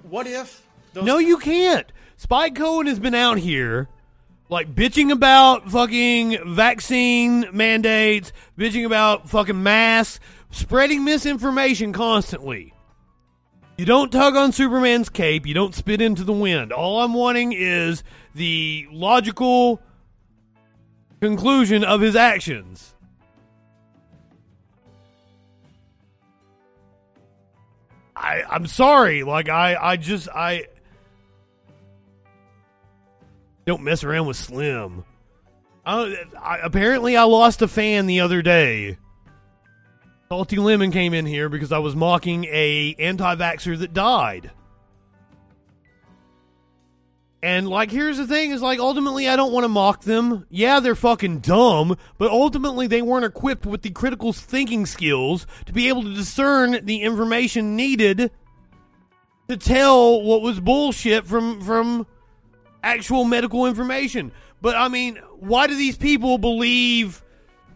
What 0.03 0.28
if 0.28 0.65
those 0.93 1.03
No, 1.05 1.17
you 1.17 1.38
can't. 1.38 1.91
Spike 2.17 2.55
Cohen 2.55 2.88
has 2.88 2.99
been 2.99 3.13
out 3.15 3.38
here, 3.38 3.88
like 4.50 4.74
bitching 4.74 5.12
about 5.12 5.70
fucking 5.70 6.56
vaccine 6.56 7.48
mandates, 7.52 8.32
bitching 8.58 8.86
about 8.86 9.30
fucking 9.30 9.62
masks, 9.62 10.20
spreading 10.52 11.04
misinformation 11.04 11.93
constantly. 11.93 12.74
You 13.78 13.86
don't 13.86 14.12
tug 14.12 14.36
on 14.36 14.54
Superman's 14.54 15.10
cape. 15.10 15.45
You 15.45 15.54
don't 15.54 15.76
spit 15.76 16.02
into 16.02 16.24
the 16.24 16.34
wind. 16.34 16.72
All 16.72 17.02
I'm 17.02 17.14
wanting 17.14 17.54
is 17.54 18.04
the 18.34 18.88
logical 18.91 19.82
conclusion 21.22 21.84
of 21.84 22.02
his 22.02 22.16
actions. 22.16 22.95
I 28.16 28.41
I'm 28.50 28.66
sorry. 28.66 29.24
Like 29.24 29.48
I 29.48 29.76
I 29.76 29.98
just 29.98 30.28
I 30.30 30.66
don't 33.68 33.84
mess 33.84 34.03
around 34.03 34.26
with 34.26 34.38
Slim. 34.38 35.03
I, 35.86 36.15
I 36.41 36.57
apparently 36.63 37.18
I 37.18 37.24
lost 37.24 37.61
a 37.61 37.68
fan 37.68 38.07
the 38.07 38.22
other 38.22 38.41
day. 38.41 38.97
Salty 40.30 40.55
Lemon 40.55 40.91
came 40.91 41.13
in 41.13 41.26
here 41.26 41.49
because 41.49 41.72
I 41.72 41.80
was 41.80 41.95
mocking 41.95 42.45
a 42.45 42.95
anti-vaxxer 42.97 43.78
that 43.80 43.93
died. 43.93 44.51
And 47.43 47.68
like 47.70 47.91
here's 47.91 48.18
the 48.18 48.26
thing 48.26 48.51
is 48.51 48.61
like 48.61 48.80
ultimately 48.80 49.28
I 49.30 49.36
don't 49.36 49.53
want 49.53 49.65
to 49.65 49.70
mock 49.70 50.01
them. 50.01 50.45
Yeah, 50.49 50.80
they're 50.80 50.95
fucking 50.95 51.39
dumb, 51.39 51.97
but 52.18 52.32
ultimately 52.32 52.88
they 52.88 53.01
weren't 53.01 53.26
equipped 53.26 53.65
with 53.65 53.82
the 53.84 53.91
critical 53.91 54.34
thinking 54.34 54.86
skills 54.86 55.45
to 55.65 55.74
be 55.74 55.88
able 55.89 56.03
to 56.03 56.13
discern 56.13 56.86
the 56.86 57.03
information 57.03 57.76
needed 57.76 58.32
to 59.49 59.57
tell 59.57 60.22
what 60.22 60.41
was 60.41 60.59
bullshit 60.59 61.26
from 61.28 61.61
from 61.61 62.07
actual 62.84 63.23
medical 63.23 63.65
information. 63.65 64.32
But 64.61 64.75
I 64.75 64.88
mean, 64.88 65.17
why 65.39 65.67
do 65.67 65.75
these 65.75 65.97
people 65.97 66.38
believe 66.38 67.23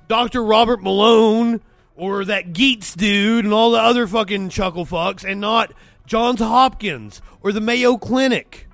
Dr. 0.08 0.44
Robert 0.44 0.82
Malone 0.82 1.62
or 1.96 2.26
that 2.26 2.54
Geets 2.54 2.96
dude 2.96 3.46
and 3.46 3.54
all 3.54 3.72
the 3.72 3.80
other 3.80 4.08
fucking 4.08 4.50
chuckle 4.50 4.86
fucks 4.86 5.24
and 5.24 5.40
not 5.40 5.74
Johns 6.06 6.40
Hopkins 6.40 7.22
or 7.42 7.52
the 7.52 7.62
Mayo 7.62 7.98
Clinic 7.98 8.68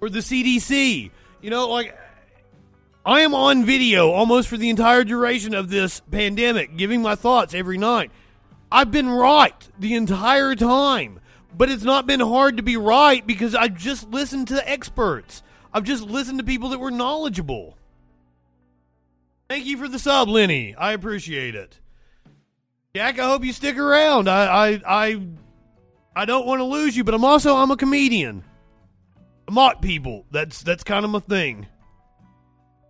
or 0.00 0.08
the 0.08 0.20
CDC? 0.20 1.10
You 1.40 1.50
know, 1.50 1.68
like 1.68 1.96
I 3.04 3.20
am 3.20 3.34
on 3.34 3.64
video 3.64 4.10
almost 4.10 4.48
for 4.48 4.56
the 4.56 4.70
entire 4.70 5.02
duration 5.02 5.54
of 5.54 5.70
this 5.70 6.00
pandemic, 6.10 6.76
giving 6.76 7.02
my 7.02 7.14
thoughts 7.14 7.54
every 7.54 7.78
night. 7.78 8.10
I've 8.70 8.90
been 8.90 9.08
right 9.08 9.54
the 9.78 9.94
entire 9.94 10.54
time, 10.54 11.20
but 11.56 11.70
it's 11.70 11.84
not 11.84 12.06
been 12.06 12.20
hard 12.20 12.58
to 12.58 12.62
be 12.62 12.76
right 12.76 13.26
because 13.26 13.54
I've 13.54 13.76
just 13.78 14.10
listened 14.10 14.48
to 14.48 14.68
experts. 14.68 15.42
I've 15.72 15.84
just 15.84 16.04
listened 16.04 16.38
to 16.38 16.44
people 16.44 16.70
that 16.70 16.78
were 16.78 16.90
knowledgeable. 16.90 17.76
Thank 19.48 19.64
you 19.66 19.78
for 19.78 19.88
the 19.88 19.98
sub, 19.98 20.28
Lenny. 20.28 20.74
I 20.74 20.92
appreciate 20.92 21.54
it. 21.54 21.78
Jack, 22.94 23.18
I 23.18 23.26
hope 23.26 23.44
you 23.44 23.52
stick 23.52 23.78
around. 23.78 24.28
I 24.28 24.44
I 24.46 24.82
I, 24.86 25.22
I 26.16 26.24
don't 26.24 26.46
want 26.46 26.60
to 26.60 26.64
lose 26.64 26.96
you, 26.96 27.04
but 27.04 27.14
I'm 27.14 27.24
also 27.24 27.56
I'm 27.56 27.70
a 27.70 27.76
comedian. 27.76 28.44
I 29.48 29.52
mock 29.52 29.80
people. 29.80 30.26
That's 30.30 30.62
that's 30.62 30.84
kind 30.84 31.04
of 31.04 31.10
my 31.10 31.20
thing. 31.20 31.66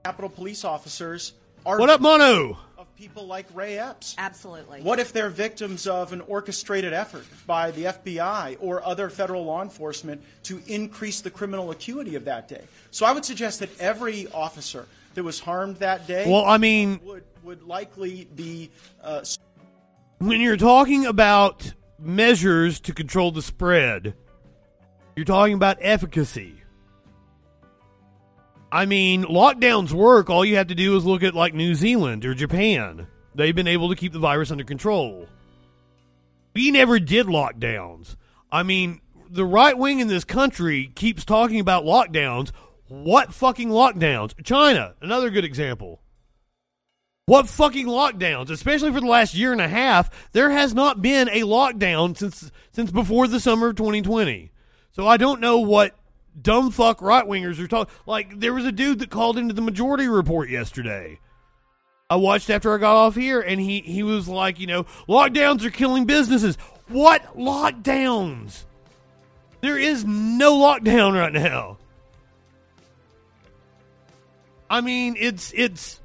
Capitol 0.05 0.31
Police 0.31 0.65
officers 0.65 1.35
are 1.67 1.79
What 1.79 1.91
up, 1.91 2.01
Mono? 2.01 2.59
Of 2.99 3.03
people 3.03 3.27
like 3.27 3.47
Ray 3.55 3.79
Epps? 3.79 4.15
Absolutely. 4.19 4.83
What 4.83 4.99
if 4.99 5.13
they're 5.13 5.31
victims 5.31 5.87
of 5.87 6.13
an 6.13 6.21
orchestrated 6.23 6.93
effort 6.93 7.25
by 7.47 7.71
the 7.71 7.85
FBI 7.85 8.57
or 8.61 8.85
other 8.85 9.11
federal 9.11 9.45
law 9.45 9.63
enforcement 9.63 10.23
to 10.45 10.61
increase 10.67 11.21
the 11.21 11.31
criminal 11.31 11.71
acuity 11.71 12.15
of 12.15 12.25
that 12.25 12.49
day? 12.49 12.63
So 12.91 13.07
I 13.07 13.13
would 13.13 13.25
suggest 13.25 13.61
that 13.61 13.71
every 13.81 14.27
officer 14.29 14.87
that 15.15 15.23
was 15.23 15.41
harmed 15.41 15.77
that 15.77 16.07
day 16.07 16.31
Well, 16.31 16.45
I 16.45 16.59
mean, 16.59 17.01
would, 17.05 17.25
would 17.43 17.63
likely 17.63 18.29
be 18.35 18.71
uh, 19.03 19.25
when 20.19 20.41
you're 20.41 20.57
talking 20.57 21.07
about 21.07 21.73
measures 21.99 22.81
to 22.81 22.93
control 22.93 23.31
the 23.31 23.43
spread, 23.43 24.15
you're 25.17 25.25
talking 25.25 25.55
about 25.55 25.79
efficacy. 25.81 26.58
I 28.71 28.85
mean, 28.85 29.25
lockdowns 29.25 29.93
work. 29.93 30.29
All 30.29 30.45
you 30.45 30.57
have 30.57 30.67
to 30.67 30.75
do 30.75 30.97
is 30.97 31.05
look 31.05 31.23
at 31.23 31.35
like 31.35 31.55
New 31.55 31.75
Zealand 31.75 32.25
or 32.25 32.35
Japan. 32.35 33.07
They've 33.35 33.55
been 33.55 33.69
able 33.69 33.89
to 33.89 33.97
keep 33.97 34.13
the 34.13 34.19
virus 34.19 34.51
under 34.51 34.65
control. 34.65 35.27
We 36.55 36.71
never 36.71 36.99
did 36.99 37.27
lockdowns. 37.27 38.17
I 38.51 38.63
mean, 38.63 39.01
the 39.31 39.45
right 39.45 39.77
wing 39.77 40.01
in 40.01 40.09
this 40.09 40.25
country 40.25 40.91
keeps 40.95 41.25
talking 41.25 41.61
about 41.61 41.85
lockdowns. 41.85 42.51
What 42.89 43.33
fucking 43.33 43.69
lockdowns? 43.69 44.33
China, 44.45 44.95
another 45.01 45.31
good 45.31 45.45
example. 45.45 46.01
What 47.27 47.49
fucking 47.49 47.87
lockdowns? 47.87 48.51
Especially 48.51 48.91
for 48.91 49.01
the 49.01 49.07
last 49.07 49.35
year 49.35 49.53
and 49.53 49.61
a 49.61 49.69
half, 49.69 50.31
there 50.33 50.51
has 50.51 50.73
not 50.73 51.03
been 51.03 51.29
a 51.29 51.43
lockdown 51.43 52.17
since 52.17 52.51
since 52.73 52.91
before 52.91 53.29
the 53.29 53.41
summer 53.41 53.69
of 53.69 53.77
2020. 53.77 54.51
So 54.93 55.07
I 55.07 55.19
don't 55.19 55.41
know 55.41 55.59
what 55.59 55.95
dumb 56.41 56.71
fuck 56.71 57.03
right 57.03 57.25
wingers 57.25 57.59
are 57.59 57.69
talking. 57.69 57.95
Like 58.07 58.41
there 58.41 58.55
was 58.55 58.65
a 58.65 58.73
dude 58.73 59.01
that 59.01 59.11
called 59.11 59.39
into 59.39 59.55
the 59.55 59.63
Majority 59.63 60.09
Report 60.09 60.49
yesterday. 60.51 61.21
I 62.11 62.17
watched 62.17 62.49
after 62.49 62.75
I 62.75 62.79
got 62.79 62.97
off 62.97 63.15
here, 63.15 63.41
and 63.41 63.61
he 63.61 63.81
he 63.81 64.03
was 64.03 64.29
like, 64.29 64.59
you 64.59 64.67
know, 64.67 64.85
lockdowns 65.09 65.65
are 65.65 65.71
killing 65.71 66.07
businesses. 66.07 66.57
What 66.89 67.37
lockdowns? 67.37 68.65
There 69.61 69.79
is 69.79 70.05
no 70.05 70.59
lockdown 70.59 71.19
right 71.19 71.33
now. 71.33 71.79
I 74.71 74.81
mean, 74.81 75.17
it's 75.19 75.53
it's 75.55 76.01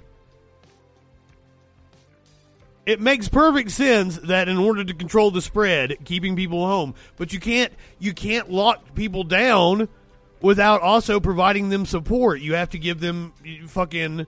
it 2.86 3.00
makes 3.00 3.30
perfect 3.30 3.72
sense 3.72 4.18
that 4.18 4.50
in 4.50 4.58
order 4.58 4.84
to 4.84 4.94
control 4.94 5.32
the 5.32 5.42
spread, 5.42 5.98
keeping 6.04 6.36
people 6.36 6.66
home, 6.66 6.96
but 7.16 7.32
you 7.32 7.40
can't 7.40 7.72
you 8.00 8.14
can't 8.14 8.52
lock 8.52 8.94
people 8.96 9.24
down 9.24 9.88
without 10.44 10.82
also 10.82 11.22
providing 11.22 11.70
them 11.70 11.88
support. 11.88 12.42
You 12.42 12.54
have 12.56 12.72
to 12.72 12.78
give 12.78 13.00
them 13.00 13.34
fucking 13.68 14.28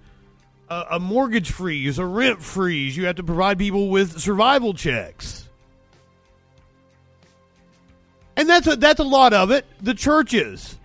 a, 0.69 0.83
a 0.91 0.99
mortgage 0.99 1.51
freeze, 1.51 1.99
a 1.99 2.05
rent 2.05 2.41
freeze. 2.41 2.97
You 2.97 3.05
have 3.05 3.17
to 3.17 3.23
provide 3.23 3.59
people 3.59 3.89
with 3.89 4.19
survival 4.19 4.73
checks. 4.73 5.47
And 8.37 8.49
that's 8.49 8.65
a, 8.65 8.77
that's 8.77 8.99
a 8.99 9.03
lot 9.03 9.33
of 9.33 9.51
it. 9.51 9.65
The 9.81 9.93
churches. 9.93 10.79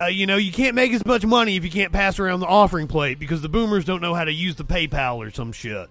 Uh, 0.00 0.06
you 0.06 0.24
know, 0.26 0.36
you 0.36 0.52
can't 0.52 0.74
make 0.74 0.92
as 0.92 1.04
much 1.04 1.26
money 1.26 1.56
if 1.56 1.64
you 1.64 1.70
can't 1.70 1.92
pass 1.92 2.18
around 2.18 2.40
the 2.40 2.46
offering 2.46 2.86
plate 2.86 3.18
because 3.18 3.42
the 3.42 3.50
boomers 3.50 3.84
don't 3.84 4.00
know 4.00 4.14
how 4.14 4.24
to 4.24 4.32
use 4.32 4.54
the 4.54 4.64
PayPal 4.64 5.16
or 5.16 5.30
some 5.30 5.52
shit. 5.52 5.88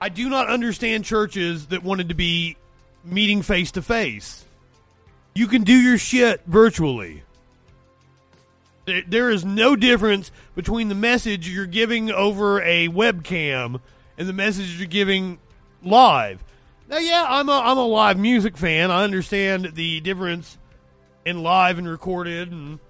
I 0.00 0.08
do 0.08 0.28
not 0.28 0.48
understand 0.48 1.04
churches 1.04 1.68
that 1.68 1.84
wanted 1.84 2.08
to 2.08 2.14
be 2.14 2.56
meeting 3.04 3.42
face 3.42 3.70
to 3.72 3.82
face. 3.82 4.44
You 5.34 5.46
can 5.46 5.62
do 5.62 5.74
your 5.74 5.98
shit 5.98 6.42
virtually. 6.46 7.22
There- 8.84 9.30
is 9.30 9.44
no 9.44 9.76
difference 9.76 10.30
between 10.54 10.88
the 10.88 10.94
message 10.94 11.48
you're 11.48 11.66
giving 11.66 12.10
over 12.10 12.60
a 12.62 12.88
webcam 12.88 13.80
and 14.18 14.28
the 14.28 14.32
message 14.32 14.78
you're 14.78 14.88
giving 14.88 15.38
live. 15.82 16.42
Now, 16.88 16.98
yeah, 16.98 17.24
I'm 17.28 17.48
a, 17.48 17.52
I'm 17.52 17.78
a 17.78 17.86
live 17.86 18.18
music 18.18 18.56
fan. 18.56 18.90
I 18.90 19.04
understand 19.04 19.72
the 19.74 20.00
difference 20.00 20.58
in 21.24 21.42
live 21.42 21.78
and 21.78 21.88
recorded 21.88 22.50
and 22.50 22.80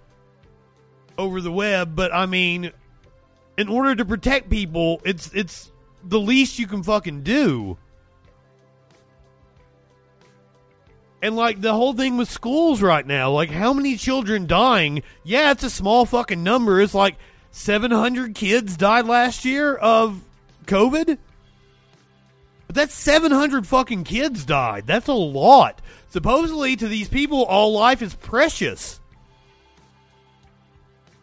over 1.18 1.40
the 1.40 1.52
web, 1.52 1.94
but 1.94 2.12
I 2.12 2.26
mean, 2.26 2.72
in 3.56 3.68
order 3.68 3.94
to 3.94 4.04
protect 4.04 4.48
people, 4.48 5.00
it's 5.04 5.30
it's 5.34 5.70
the 6.02 6.18
least 6.18 6.58
you 6.58 6.66
can 6.66 6.82
fucking 6.82 7.22
do. 7.22 7.76
And 11.22 11.36
like 11.36 11.60
the 11.60 11.72
whole 11.72 11.92
thing 11.92 12.16
with 12.16 12.28
schools 12.28 12.82
right 12.82 13.06
now, 13.06 13.30
like 13.30 13.48
how 13.48 13.72
many 13.72 13.96
children 13.96 14.48
dying? 14.48 15.04
Yeah, 15.22 15.52
it's 15.52 15.62
a 15.62 15.70
small 15.70 16.04
fucking 16.04 16.42
number. 16.42 16.80
It's 16.80 16.94
like 16.94 17.16
700 17.52 18.34
kids 18.34 18.76
died 18.76 19.06
last 19.06 19.44
year 19.44 19.76
of 19.76 20.20
COVID. 20.66 21.18
But 22.66 22.74
that's 22.74 22.94
700 22.94 23.68
fucking 23.68 24.02
kids 24.02 24.44
died. 24.44 24.86
That's 24.88 25.06
a 25.06 25.12
lot. 25.12 25.80
Supposedly 26.08 26.74
to 26.76 26.88
these 26.88 27.08
people 27.08 27.44
all 27.44 27.72
life 27.72 28.02
is 28.02 28.16
precious. 28.16 28.98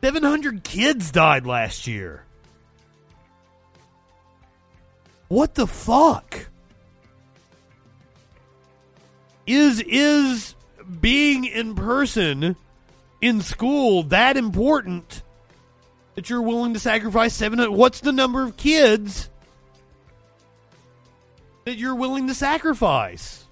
700 0.02 0.64
kids 0.64 1.12
died 1.12 1.46
last 1.46 1.88
year. 1.88 2.24
What 5.28 5.56
the 5.56 5.68
fuck? 5.68 6.48
Is 9.50 9.82
is 9.82 10.54
being 11.02 11.44
in 11.44 11.74
person 11.74 12.56
in 13.20 13.42
school 13.42 14.04
that 14.04 14.38
important 14.38 15.24
that 16.14 16.30
you're 16.30 16.44
willing 16.44 16.76
to 16.76 16.80
sacrifice 16.80 17.34
seven? 17.34 17.74
What's 17.74 18.02
the 18.02 18.12
number 18.12 18.44
of 18.44 18.58
kids 18.58 19.28
that 21.66 21.78
you're 21.78 21.96
willing 21.96 22.28
to 22.28 22.36
sacrifice? 22.36 23.44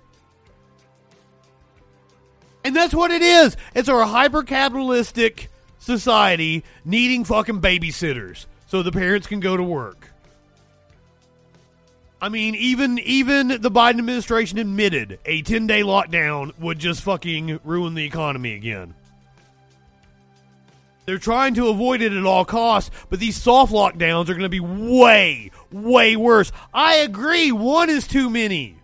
And 2.63 2.75
that's 2.75 2.93
what 2.93 3.09
it 3.09 3.23
is. 3.23 3.57
It's 3.73 3.89
our 3.89 4.03
hyper 4.03 4.43
capitalistic 4.43 5.49
society 5.79 6.63
needing 6.85 7.23
fucking 7.23 7.59
babysitters 7.59 8.45
so 8.67 8.83
the 8.83 8.91
parents 8.91 9.25
can 9.25 9.39
go 9.39 9.57
to 9.57 9.63
work. 9.63 10.06
I 12.21 12.29
mean, 12.29 12.55
even 12.55 12.97
even 12.99 13.47
the 13.47 13.71
Biden 13.71 13.99
administration 13.99 14.57
admitted 14.57 15.19
a 15.25 15.41
10 15.43 15.67
day 15.67 15.81
lockdown 15.81 16.57
would 16.59 16.79
just 16.79 17.03
fucking 17.03 17.59
ruin 17.63 17.93
the 17.93 18.05
economy 18.05 18.55
again. 18.55 18.95
They're 21.05 21.17
trying 21.17 21.53
to 21.53 21.69
avoid 21.69 22.01
it 22.01 22.11
at 22.11 22.25
all 22.25 22.43
costs, 22.43 22.91
but 23.09 23.19
these 23.19 23.41
soft 23.41 23.71
lockdowns 23.71 24.23
are 24.23 24.33
going 24.33 24.41
to 24.41 24.49
be 24.49 24.59
way, 24.59 25.51
way 25.71 26.17
worse. 26.17 26.51
I 26.73 26.95
agree, 26.95 27.51
one 27.53 27.89
is 27.89 28.07
too 28.07 28.29
many. 28.29 28.75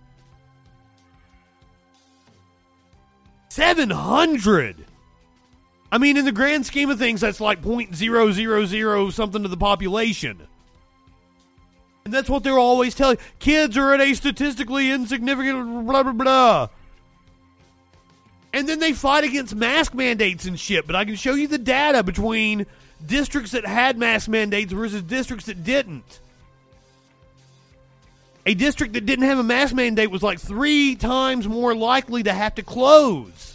700! 3.49 4.85
I 5.91 5.97
mean, 5.97 6.17
in 6.17 6.23
the 6.25 6.31
grand 6.31 6.65
scheme 6.65 6.89
of 6.89 6.97
things, 6.97 7.21
that's 7.21 7.41
like 7.41 7.61
point 7.61 7.93
zero 7.93 8.31
zero 8.31 8.65
zero 8.65 9.09
something 9.09 9.43
to 9.43 9.49
the 9.49 9.57
population. 9.57 10.47
And 12.05 12.13
that's 12.13 12.29
what 12.29 12.43
they're 12.43 12.59
always 12.59 12.95
telling. 12.95 13.17
Kids 13.39 13.77
are 13.77 13.93
at 13.93 14.01
a 14.01 14.13
statistically 14.13 14.91
insignificant 14.91 15.85
blah, 15.87 16.03
blah, 16.03 16.11
blah. 16.11 16.67
And 18.51 18.69
then 18.69 18.79
they 18.79 18.93
fight 18.93 19.23
against 19.23 19.55
mask 19.55 19.93
mandates 19.93 20.45
and 20.45 20.59
shit. 20.59 20.85
But 20.85 20.95
I 20.95 21.05
can 21.05 21.15
show 21.15 21.33
you 21.33 21.47
the 21.47 21.57
data 21.57 22.03
between 22.03 22.65
districts 23.05 23.51
that 23.51 23.65
had 23.65 23.97
mask 23.97 24.27
mandates 24.27 24.71
versus 24.71 25.01
districts 25.01 25.47
that 25.47 25.63
didn't. 25.63 26.19
A 28.45 28.53
district 28.53 28.93
that 28.93 29.05
didn't 29.05 29.25
have 29.25 29.39
a 29.39 29.43
mask 29.43 29.73
mandate 29.73 30.11
was 30.11 30.21
like 30.21 30.39
three 30.39 30.95
times 30.95 31.47
more 31.47 31.73
likely 31.73 32.23
to 32.23 32.33
have 32.33 32.55
to 32.55 32.63
close. 32.63 33.52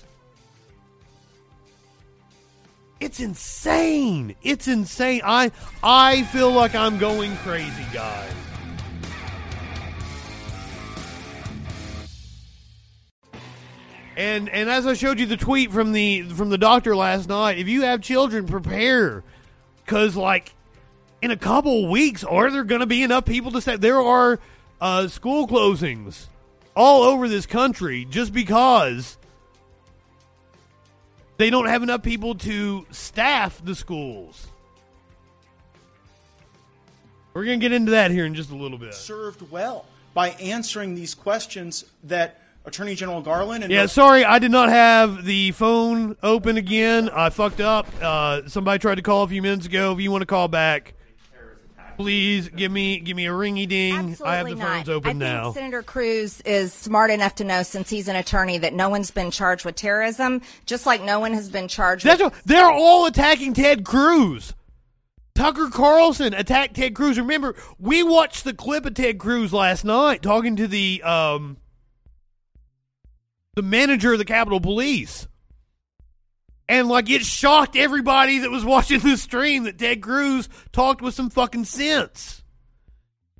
It's 3.00 3.20
insane. 3.20 4.34
It's 4.42 4.66
insane. 4.66 5.20
I 5.24 5.52
I 5.82 6.22
feel 6.24 6.50
like 6.50 6.74
I'm 6.74 6.98
going 6.98 7.36
crazy, 7.38 7.84
guys. 7.92 8.32
And 14.16 14.48
and 14.48 14.68
as 14.68 14.84
I 14.84 14.94
showed 14.94 15.20
you 15.20 15.26
the 15.26 15.36
tweet 15.36 15.70
from 15.70 15.92
the 15.92 16.22
from 16.22 16.50
the 16.50 16.58
doctor 16.58 16.96
last 16.96 17.28
night, 17.28 17.58
if 17.58 17.68
you 17.68 17.82
have 17.82 18.00
children, 18.00 18.46
prepare 18.46 19.22
cuz 19.86 20.16
like 20.16 20.54
in 21.22 21.30
a 21.30 21.36
couple 21.36 21.88
weeks 21.88 22.24
are 22.24 22.50
there 22.50 22.64
going 22.64 22.80
to 22.80 22.86
be 22.86 23.04
enough 23.04 23.24
people 23.24 23.52
to 23.52 23.60
say 23.60 23.76
there 23.76 24.00
are 24.00 24.40
uh, 24.80 25.06
school 25.06 25.46
closings 25.46 26.26
all 26.74 27.02
over 27.02 27.28
this 27.28 27.46
country 27.46 28.04
just 28.04 28.32
because 28.32 29.17
they 31.38 31.50
don't 31.50 31.66
have 31.66 31.82
enough 31.82 32.02
people 32.02 32.34
to 32.34 32.86
staff 32.90 33.60
the 33.64 33.74
schools. 33.74 34.48
We're 37.32 37.44
going 37.44 37.60
to 37.60 37.64
get 37.64 37.72
into 37.72 37.92
that 37.92 38.10
here 38.10 38.26
in 38.26 38.34
just 38.34 38.50
a 38.50 38.56
little 38.56 38.78
bit. 38.78 38.92
Served 38.94 39.48
well 39.50 39.86
by 40.12 40.30
answering 40.30 40.94
these 40.94 41.14
questions 41.14 41.84
that 42.04 42.40
Attorney 42.64 42.96
General 42.96 43.22
Garland 43.22 43.62
and 43.62 43.72
Yeah, 43.72 43.86
sorry, 43.86 44.24
I 44.24 44.40
did 44.40 44.50
not 44.50 44.68
have 44.68 45.24
the 45.24 45.52
phone 45.52 46.16
open 46.22 46.56
again. 46.56 47.08
I 47.08 47.30
fucked 47.30 47.60
up. 47.60 47.86
Uh, 48.02 48.48
somebody 48.48 48.80
tried 48.80 48.96
to 48.96 49.02
call 49.02 49.22
a 49.22 49.28
few 49.28 49.40
minutes 49.40 49.66
ago. 49.66 49.92
If 49.92 50.00
you 50.00 50.10
want 50.10 50.22
to 50.22 50.26
call 50.26 50.48
back, 50.48 50.94
please 51.98 52.48
give 52.48 52.70
me 52.72 53.00
give 53.00 53.16
me 53.16 53.26
a 53.26 53.30
ringy 53.30 53.68
ding. 53.68 53.92
I 53.92 53.96
have 53.96 54.06
the 54.06 54.24
Absolutely 54.24 54.52
phones 54.52 54.86
not. 54.86 54.88
open 54.88 55.08
I 55.08 55.10
think 55.10 55.18
now. 55.18 55.52
Senator 55.52 55.82
Cruz 55.82 56.40
is 56.42 56.72
smart 56.72 57.10
enough 57.10 57.34
to 57.36 57.44
know, 57.44 57.62
since 57.62 57.90
he's 57.90 58.08
an 58.08 58.16
attorney, 58.16 58.56
that 58.58 58.72
no 58.72 58.88
one's 58.88 59.10
been 59.10 59.30
charged 59.30 59.64
with 59.64 59.74
terrorism, 59.74 60.40
just 60.64 60.86
like 60.86 61.02
no 61.02 61.20
one 61.20 61.34
has 61.34 61.50
been 61.50 61.68
charged 61.68 62.06
That's 62.06 62.22
with. 62.22 62.32
what, 62.32 62.44
they're 62.46 62.70
all 62.70 63.06
attacking 63.06 63.52
Ted 63.54 63.84
Cruz. 63.84 64.54
Tucker 65.34 65.68
Carlson 65.70 66.34
attacked 66.34 66.76
Ted 66.76 66.94
Cruz. 66.94 67.18
Remember, 67.18 67.54
we 67.78 68.02
watched 68.02 68.44
the 68.44 68.54
clip 68.54 68.86
of 68.86 68.94
Ted 68.94 69.18
Cruz 69.18 69.52
last 69.52 69.84
night 69.84 70.22
talking 70.22 70.56
to 70.56 70.66
the 70.66 71.02
um 71.02 71.58
the 73.54 73.62
manager 73.62 74.12
of 74.12 74.18
the 74.18 74.24
Capitol 74.24 74.60
Police. 74.60 75.26
And 76.68 76.88
like 76.88 77.08
it 77.08 77.22
shocked 77.22 77.76
everybody 77.76 78.40
that 78.40 78.50
was 78.50 78.64
watching 78.74 79.00
the 79.00 79.16
stream 79.16 79.64
that 79.64 79.78
Ted 79.78 80.02
Cruz 80.02 80.48
talked 80.72 81.00
with 81.00 81.14
some 81.14 81.30
fucking 81.30 81.64
sense. 81.64 82.42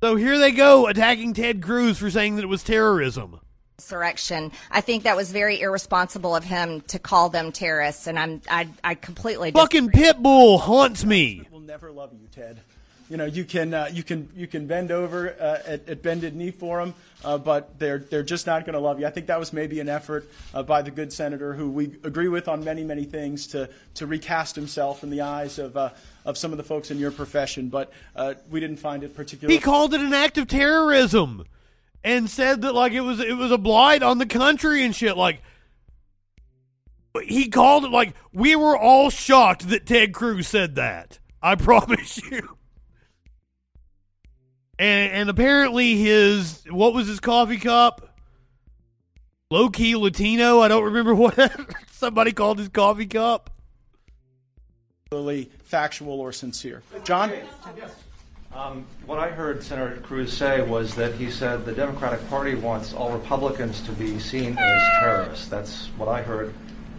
So 0.01 0.15
here 0.15 0.37
they 0.39 0.51
go 0.51 0.87
attacking 0.87 1.33
Ted 1.33 1.61
Cruz 1.61 1.97
for 1.97 2.09
saying 2.09 2.37
that 2.37 2.43
it 2.43 2.47
was 2.47 2.63
terrorism. 2.63 3.39
Insurrection. 3.77 4.51
I 4.71 4.81
think 4.81 5.03
that 5.03 5.15
was 5.15 5.31
very 5.31 5.61
irresponsible 5.61 6.35
of 6.35 6.43
him 6.43 6.81
to 6.87 6.99
call 6.99 7.29
them 7.29 7.51
terrorists, 7.51 8.07
and 8.07 8.17
I'm 8.19 8.41
I 8.49 8.67
I 8.83 8.95
completely 8.95 9.51
dis- 9.51 9.61
Fucking 9.61 9.89
Pitbull 9.89 10.59
haunts 10.59 11.05
me. 11.05 11.47
will 11.51 11.59
never 11.61 11.91
love 11.91 12.11
you, 12.13 12.27
Ted. 12.27 12.59
You 13.09 13.17
know, 13.17 13.25
you 13.25 13.43
can 13.43 13.73
uh, 13.73 13.89
you 13.91 14.03
can 14.03 14.29
you 14.35 14.45
can 14.45 14.67
bend 14.67 14.91
over 14.91 15.35
uh, 15.39 15.57
at, 15.65 15.89
at 15.89 16.03
bended 16.03 16.35
knee 16.35 16.51
for 16.51 16.77
them, 16.77 16.93
uh, 17.23 17.39
but 17.39 17.79
they're 17.79 17.97
they're 17.97 18.23
just 18.23 18.45
not 18.45 18.65
going 18.65 18.73
to 18.73 18.79
love 18.79 18.99
you. 18.99 19.07
I 19.07 19.09
think 19.09 19.27
that 19.27 19.39
was 19.39 19.51
maybe 19.51 19.79
an 19.79 19.89
effort 19.89 20.29
uh, 20.53 20.61
by 20.61 20.83
the 20.83 20.91
good 20.91 21.11
senator, 21.11 21.53
who 21.53 21.71
we 21.71 21.85
agree 22.03 22.27
with 22.27 22.47
on 22.47 22.63
many 22.63 22.83
many 22.83 23.05
things, 23.05 23.47
to 23.47 23.67
to 23.95 24.05
recast 24.05 24.55
himself 24.55 25.01
in 25.03 25.09
the 25.09 25.21
eyes 25.21 25.57
of 25.57 25.75
uh, 25.75 25.89
of 26.23 26.37
some 26.37 26.51
of 26.51 26.57
the 26.57 26.63
folks 26.63 26.91
in 26.91 26.99
your 26.99 27.09
profession. 27.09 27.69
But 27.69 27.91
uh, 28.15 28.35
we 28.51 28.59
didn't 28.59 28.77
find 28.77 29.03
it 29.03 29.15
particularly. 29.15 29.55
He 29.55 29.59
called 29.59 29.95
it 29.95 30.01
an 30.01 30.13
act 30.13 30.37
of 30.37 30.47
terrorism 30.47 31.45
and 32.03 32.29
said 32.29 32.61
that 32.61 32.75
like 32.75 32.91
it 32.93 33.01
was 33.01 33.19
it 33.19 33.37
was 33.37 33.51
a 33.51 33.57
blight 33.57 34.03
on 34.03 34.19
the 34.19 34.27
country 34.27 34.83
and 34.85 34.95
shit 34.95 35.17
like 35.17 35.41
he 37.23 37.49
called 37.49 37.85
it 37.85 37.91
like 37.91 38.13
we 38.31 38.55
were 38.55 38.77
all 38.77 39.09
shocked 39.09 39.69
that 39.69 39.85
Ted 39.85 40.13
Cruz 40.13 40.47
said 40.47 40.75
that. 40.75 41.19
I 41.41 41.55
promise 41.55 42.21
you. 42.29 42.58
And, 44.79 45.11
and 45.11 45.29
apparently 45.29 45.97
his 45.97 46.63
what 46.69 46.93
was 46.93 47.07
his 47.07 47.19
coffee 47.19 47.57
cup? 47.57 48.17
Low 49.51 49.69
key 49.69 49.95
Latino. 49.97 50.61
I 50.61 50.69
don't 50.69 50.85
remember 50.85 51.13
what 51.23 51.37
somebody 51.91 52.31
called 52.31 52.59
his 52.59 52.69
coffee 52.69 53.05
cup. 53.05 53.49
particularly 55.03 55.51
factual 55.65 56.21
or 56.21 56.31
sincere. 56.31 56.81
John? 57.03 57.31
Um, 58.55 58.85
what 59.05 59.19
I 59.19 59.29
heard 59.29 59.61
Senator 59.61 59.97
Cruz 60.01 60.33
say 60.33 60.61
was 60.61 60.95
that 60.95 61.13
he 61.13 61.29
said 61.29 61.65
the 61.65 61.71
Democratic 61.71 62.27
Party 62.29 62.55
wants 62.55 62.93
all 62.93 63.11
Republicans 63.11 63.81
to 63.81 63.91
be 63.91 64.17
seen 64.17 64.57
as 64.57 64.81
terrorists. 64.99 65.47
That's 65.47 65.87
what 65.97 66.07
I 66.09 66.23
heard 66.23 66.53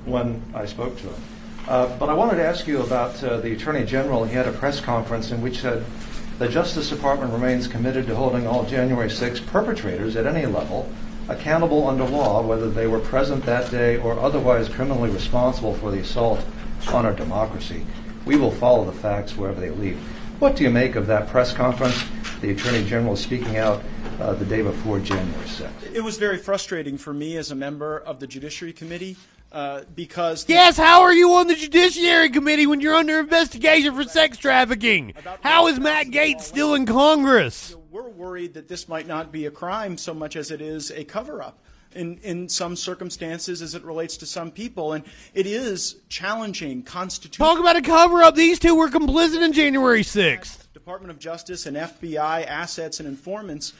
when 0.04 0.42
I 0.54 0.66
spoke 0.66 0.96
to 0.98 1.08
him. 1.08 1.22
Uh, 1.66 1.98
but 1.98 2.08
I 2.08 2.14
wanted 2.14 2.36
to 2.36 2.44
ask 2.44 2.66
you 2.66 2.82
about 2.82 3.22
uh, 3.24 3.38
the 3.38 3.52
Attorney 3.52 3.84
General. 3.84 4.24
He 4.24 4.34
had 4.34 4.46
a 4.46 4.52
press 4.52 4.80
conference 4.80 5.30
in 5.32 5.40
which 5.40 5.60
said 5.60 5.84
the 6.40 6.48
Justice 6.48 6.88
Department 6.88 7.34
remains 7.34 7.68
committed 7.68 8.06
to 8.06 8.16
holding 8.16 8.46
all 8.46 8.64
January 8.64 9.10
6 9.10 9.40
perpetrators 9.40 10.16
at 10.16 10.24
any 10.24 10.46
level 10.46 10.90
accountable 11.28 11.86
under 11.86 12.04
law, 12.04 12.40
whether 12.40 12.70
they 12.70 12.86
were 12.86 12.98
present 12.98 13.44
that 13.44 13.70
day 13.70 13.98
or 13.98 14.18
otherwise 14.18 14.66
criminally 14.66 15.10
responsible 15.10 15.74
for 15.74 15.90
the 15.90 15.98
assault 15.98 16.42
on 16.88 17.04
our 17.04 17.12
democracy. 17.12 17.84
We 18.24 18.36
will 18.36 18.50
follow 18.50 18.86
the 18.86 18.92
facts 18.92 19.36
wherever 19.36 19.60
they 19.60 19.68
lead. 19.68 19.96
What 20.38 20.56
do 20.56 20.64
you 20.64 20.70
make 20.70 20.96
of 20.96 21.06
that 21.08 21.28
press 21.28 21.52
conference? 21.52 22.02
The 22.40 22.52
Attorney 22.52 22.84
General 22.86 23.16
speaking 23.16 23.58
out 23.58 23.82
uh, 24.18 24.32
the 24.32 24.46
day 24.46 24.62
before 24.62 24.98
January 24.98 25.46
6th. 25.46 25.92
It 25.92 26.02
was 26.02 26.16
very 26.16 26.38
frustrating 26.38 26.96
for 26.96 27.12
me 27.12 27.36
as 27.36 27.50
a 27.50 27.54
member 27.54 27.98
of 27.98 28.18
the 28.18 28.26
Judiciary 28.26 28.72
Committee 28.72 29.18
uh, 29.52 29.82
because. 29.94 30.46
Yes, 30.48 30.76
how 30.76 31.02
are 31.02 31.12
you 31.12 31.34
on 31.34 31.46
the 31.46 31.54
Judiciary 31.54 32.30
Committee 32.30 32.66
when 32.66 32.80
you're 32.80 32.94
under 32.94 33.20
investigation 33.20 33.94
for 33.94 34.04
sex 34.04 34.38
trafficking? 34.38 35.14
How 35.40 35.66
is 35.68 35.80
Matt 35.80 36.08
Gaetz 36.08 36.42
still 36.42 36.74
in 36.74 36.86
Congress? 36.86 37.74
We're 37.90 38.08
worried 38.08 38.54
that 38.54 38.68
this 38.68 38.88
might 38.88 39.06
not 39.06 39.32
be 39.32 39.46
a 39.46 39.50
crime 39.50 39.98
so 39.98 40.14
much 40.14 40.36
as 40.36 40.50
it 40.50 40.60
is 40.60 40.90
a 40.90 41.04
cover 41.04 41.42
up. 41.42 41.58
In, 41.92 42.18
in 42.18 42.48
some 42.48 42.76
circumstances, 42.76 43.62
as 43.62 43.74
it 43.74 43.82
relates 43.82 44.18
to 44.18 44.26
some 44.26 44.52
people, 44.52 44.92
and 44.92 45.04
it 45.34 45.44
is 45.44 45.96
challenging 46.08 46.84
constitutional. 46.84 47.48
Talk 47.48 47.58
about 47.58 47.74
a 47.74 47.82
cover 47.82 48.22
up. 48.22 48.36
These 48.36 48.60
two 48.60 48.76
were 48.76 48.88
complicit 48.88 49.42
in 49.42 49.52
January 49.52 50.02
6th. 50.02 50.72
Department 50.72 51.10
of 51.10 51.18
Justice 51.18 51.66
and 51.66 51.76
FBI 51.76 52.46
assets 52.46 53.00
and 53.00 53.08
informants 53.08 53.72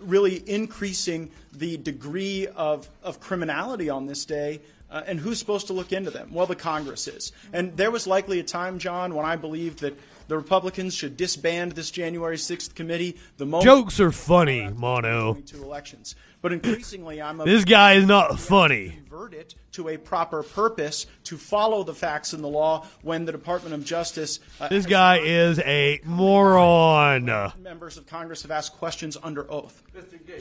really 0.00 0.48
increasing 0.48 1.30
the 1.52 1.76
degree 1.78 2.46
of, 2.48 2.88
of 3.02 3.20
criminality 3.20 3.90
on 3.90 4.06
this 4.06 4.24
day 4.24 4.60
Uh, 4.92 5.02
and 5.06 5.18
who's 5.18 5.38
supposed 5.38 5.68
to 5.68 5.72
look 5.72 5.90
into 5.90 6.10
them? 6.10 6.28
Well, 6.32 6.44
the 6.46 6.54
Congress 6.54 7.08
is. 7.08 7.32
And 7.54 7.74
there 7.78 7.90
was 7.90 8.06
likely 8.06 8.38
a 8.40 8.42
time, 8.42 8.78
John, 8.78 9.14
when 9.14 9.24
I 9.24 9.36
believed 9.36 9.78
that 9.80 9.98
the 10.28 10.36
Republicans 10.36 10.94
should 10.94 11.16
disband 11.16 11.72
this 11.72 11.90
January 11.90 12.36
6th 12.36 12.74
committee. 12.74 13.16
The 13.38 13.46
moment 13.46 13.64
Jokes 13.64 13.98
are 14.00 14.12
funny, 14.12 14.68
Mono. 14.68 15.34
to 15.34 15.62
elections. 15.62 16.14
But 16.42 16.52
increasingly, 16.52 17.22
I'm 17.22 17.40
of 17.40 17.46
This 17.46 17.64
guy 17.64 17.94
is 17.94 18.04
not 18.04 18.38
funny. 18.38 18.90
convert 18.90 19.32
it 19.32 19.54
to 19.72 19.88
a 19.88 19.96
proper 19.96 20.42
purpose 20.42 21.06
to 21.24 21.38
follow 21.38 21.84
the 21.84 21.94
facts 21.94 22.34
in 22.34 22.42
the 22.42 22.48
law 22.48 22.86
when 23.02 23.24
the 23.24 23.32
Department 23.32 23.74
of 23.74 23.84
Justice. 23.84 24.40
Uh, 24.60 24.68
This 24.68 24.84
guy 24.86 25.18
is 25.18 25.58
a 25.60 26.00
moron. 26.04 27.24
members 27.62 27.96
of 27.96 28.06
Congress 28.06 28.42
have 28.42 28.50
asked 28.50 28.74
questions 28.76 29.16
under 29.22 29.50
oath. 29.50 29.82
Mr. 29.96 30.18
Gaetz, 30.20 30.26
do 30.26 30.32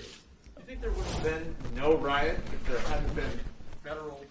you 0.57 0.63
think 0.65 0.81
there 0.81 0.91
would 0.91 1.05
have 1.05 1.23
been 1.23 1.55
no 1.75 1.95
riot 1.95 2.37
if 2.53 2.67
there 2.67 2.79
hadn't 2.79 3.15
been 3.15 3.39
federal 3.83 4.23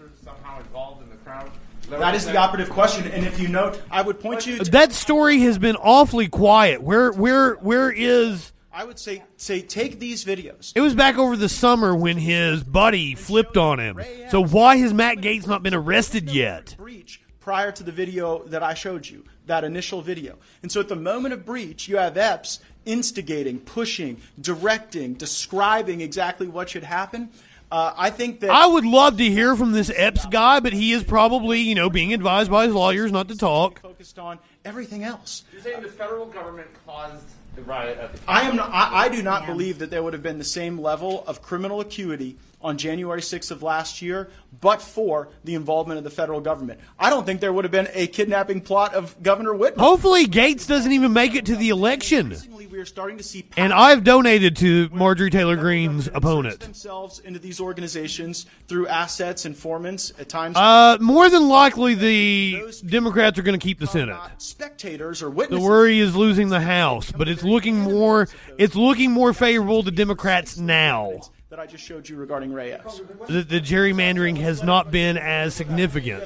officers 0.00 0.18
somehow 0.24 0.58
involved 0.60 1.02
in 1.02 1.10
the 1.10 1.16
crowd? 1.16 1.50
That 1.88 2.14
is 2.14 2.24
the 2.24 2.36
operative 2.36 2.70
question, 2.70 3.10
and 3.10 3.26
if 3.26 3.40
you 3.40 3.48
note, 3.48 3.80
I 3.90 4.02
would 4.02 4.20
point 4.20 4.46
you. 4.46 4.58
to... 4.58 4.70
That 4.70 4.92
story 4.92 5.40
has 5.40 5.58
been 5.58 5.76
awfully 5.76 6.28
quiet. 6.28 6.82
Where 6.82 7.10
where 7.12 7.54
where 7.54 7.90
is 7.90 8.52
I 8.72 8.84
would 8.84 8.98
say 8.98 9.24
say 9.36 9.62
take 9.62 9.98
these 9.98 10.24
videos. 10.24 10.72
It 10.76 10.80
was 10.80 10.94
back 10.94 11.18
over 11.18 11.36
the 11.36 11.48
summer 11.48 11.96
when 11.96 12.16
his 12.16 12.62
buddy 12.62 13.14
flipped 13.14 13.56
on 13.56 13.80
him. 13.80 14.00
So 14.28 14.44
why 14.44 14.76
has 14.76 14.92
Matt 14.94 15.18
Gaetz 15.18 15.46
not 15.46 15.62
been 15.62 15.74
arrested 15.74 16.30
yet? 16.30 16.76
breach 16.78 17.20
prior 17.40 17.72
to 17.72 17.82
the 17.82 17.90
video 17.90 18.44
that 18.44 18.62
I 18.62 18.74
showed 18.74 19.08
you, 19.08 19.24
that 19.46 19.64
initial 19.64 20.02
video. 20.02 20.36
And 20.62 20.70
so 20.70 20.78
at 20.78 20.88
the 20.88 20.96
moment 20.96 21.34
of 21.34 21.44
breach, 21.44 21.88
you 21.88 21.96
have 21.96 22.16
Epps 22.16 22.60
instigating, 22.84 23.58
pushing, 23.58 24.20
directing, 24.40 25.14
describing 25.14 26.00
exactly 26.00 26.46
what 26.46 26.68
should 26.68 26.84
happen. 26.84 27.30
Uh, 27.70 27.94
I 27.96 28.10
think 28.10 28.40
that 28.40 28.50
I 28.50 28.66
would 28.66 28.84
love 28.84 29.16
to 29.18 29.24
hear 29.24 29.54
from 29.54 29.72
this 29.72 29.92
Epps 29.94 30.26
guy, 30.26 30.58
but 30.58 30.72
he 30.72 30.92
is 30.92 31.04
probably, 31.04 31.60
you 31.60 31.74
know, 31.76 31.88
being 31.88 32.12
advised 32.12 32.50
by 32.50 32.66
his 32.66 32.74
lawyers 32.74 33.12
not 33.12 33.28
to 33.28 33.36
talk. 33.36 33.80
focused 33.80 34.18
on 34.18 34.38
everything 34.64 35.04
else. 35.04 35.44
You're 35.52 35.62
saying 35.62 35.82
the 35.82 35.88
federal 35.88 36.26
government 36.26 36.68
caused 36.84 37.24
the 37.54 37.62
riot 37.62 37.98
at 37.98 38.12
the 38.14 38.20
I 38.26 38.42
am. 38.42 38.56
Not, 38.56 38.70
I, 38.72 39.04
I 39.04 39.08
do 39.08 39.22
not 39.22 39.46
believe 39.46 39.78
that 39.78 39.90
there 39.90 40.02
would 40.02 40.12
have 40.14 40.22
been 40.22 40.38
the 40.38 40.44
same 40.44 40.80
level 40.80 41.24
of 41.26 41.42
criminal 41.42 41.80
acuity 41.80 42.36
on 42.62 42.76
January 42.76 43.20
6th 43.20 43.50
of 43.50 43.62
last 43.62 44.02
year, 44.02 44.30
but 44.60 44.82
for 44.82 45.28
the 45.44 45.54
involvement 45.54 45.98
of 45.98 46.04
the 46.04 46.10
federal 46.10 46.40
government. 46.40 46.78
I 46.98 47.08
don't 47.10 47.24
think 47.24 47.40
there 47.40 47.52
would 47.52 47.64
have 47.64 47.72
been 47.72 47.88
a 47.94 48.06
kidnapping 48.06 48.60
plot 48.60 48.94
of 48.94 49.20
Governor 49.22 49.52
Whitmer. 49.52 49.78
Hopefully 49.78 50.26
Gaetz 50.26 50.66
doesn't 50.66 50.92
even 50.92 51.12
make 51.12 51.34
it 51.34 51.46
to 51.46 51.56
the 51.56 51.70
election. 51.70 52.36
We 52.70 52.78
are 52.78 52.84
starting 52.84 53.16
to 53.18 53.24
see 53.24 53.46
And 53.56 53.72
I've 53.72 54.04
donated 54.04 54.56
to 54.56 54.88
Marjorie 54.92 55.30
Taylor 55.30 55.56
Greene's 55.56 56.08
opponent. 56.08 56.60
themselves 56.60 57.18
into 57.20 57.38
these 57.38 57.60
organizations 57.60 58.46
through 58.68 58.86
assets, 58.88 59.44
informants, 59.46 60.12
at 60.18 60.28
times 60.28 60.56
Uh, 60.56 60.98
more 61.00 61.28
than 61.30 61.48
likely, 61.48 61.94
the 61.94 62.62
Democrats 62.86 63.38
are 63.38 63.42
going 63.42 63.58
to 63.58 63.62
keep 63.64 63.78
the 63.80 63.86
Senate. 63.86 64.16
spectators 64.38 65.22
or 65.22 65.30
witnesses. 65.30 65.64
The 65.64 65.68
worry 65.68 65.98
is 65.98 66.14
losing 66.14 66.48
the 66.50 66.60
House, 66.60 67.10
but 67.10 67.28
it's 67.28 67.42
looking 67.42 67.80
more 67.80 68.28
it's 68.58 68.76
looking 68.76 69.10
more 69.10 69.32
favorable 69.32 69.82
to 69.82 69.90
Democrats 69.90 70.58
now. 70.58 71.20
That 71.50 71.58
I 71.58 71.66
just 71.66 71.82
showed 71.82 72.08
you 72.08 72.14
regarding 72.14 72.52
Ray 72.52 72.70
Epps. 72.72 73.00
The, 73.26 73.42
the 73.42 73.60
gerrymandering 73.60 74.36
has 74.36 74.62
not 74.62 74.92
been 74.92 75.18
as 75.18 75.52
significant. 75.52 76.22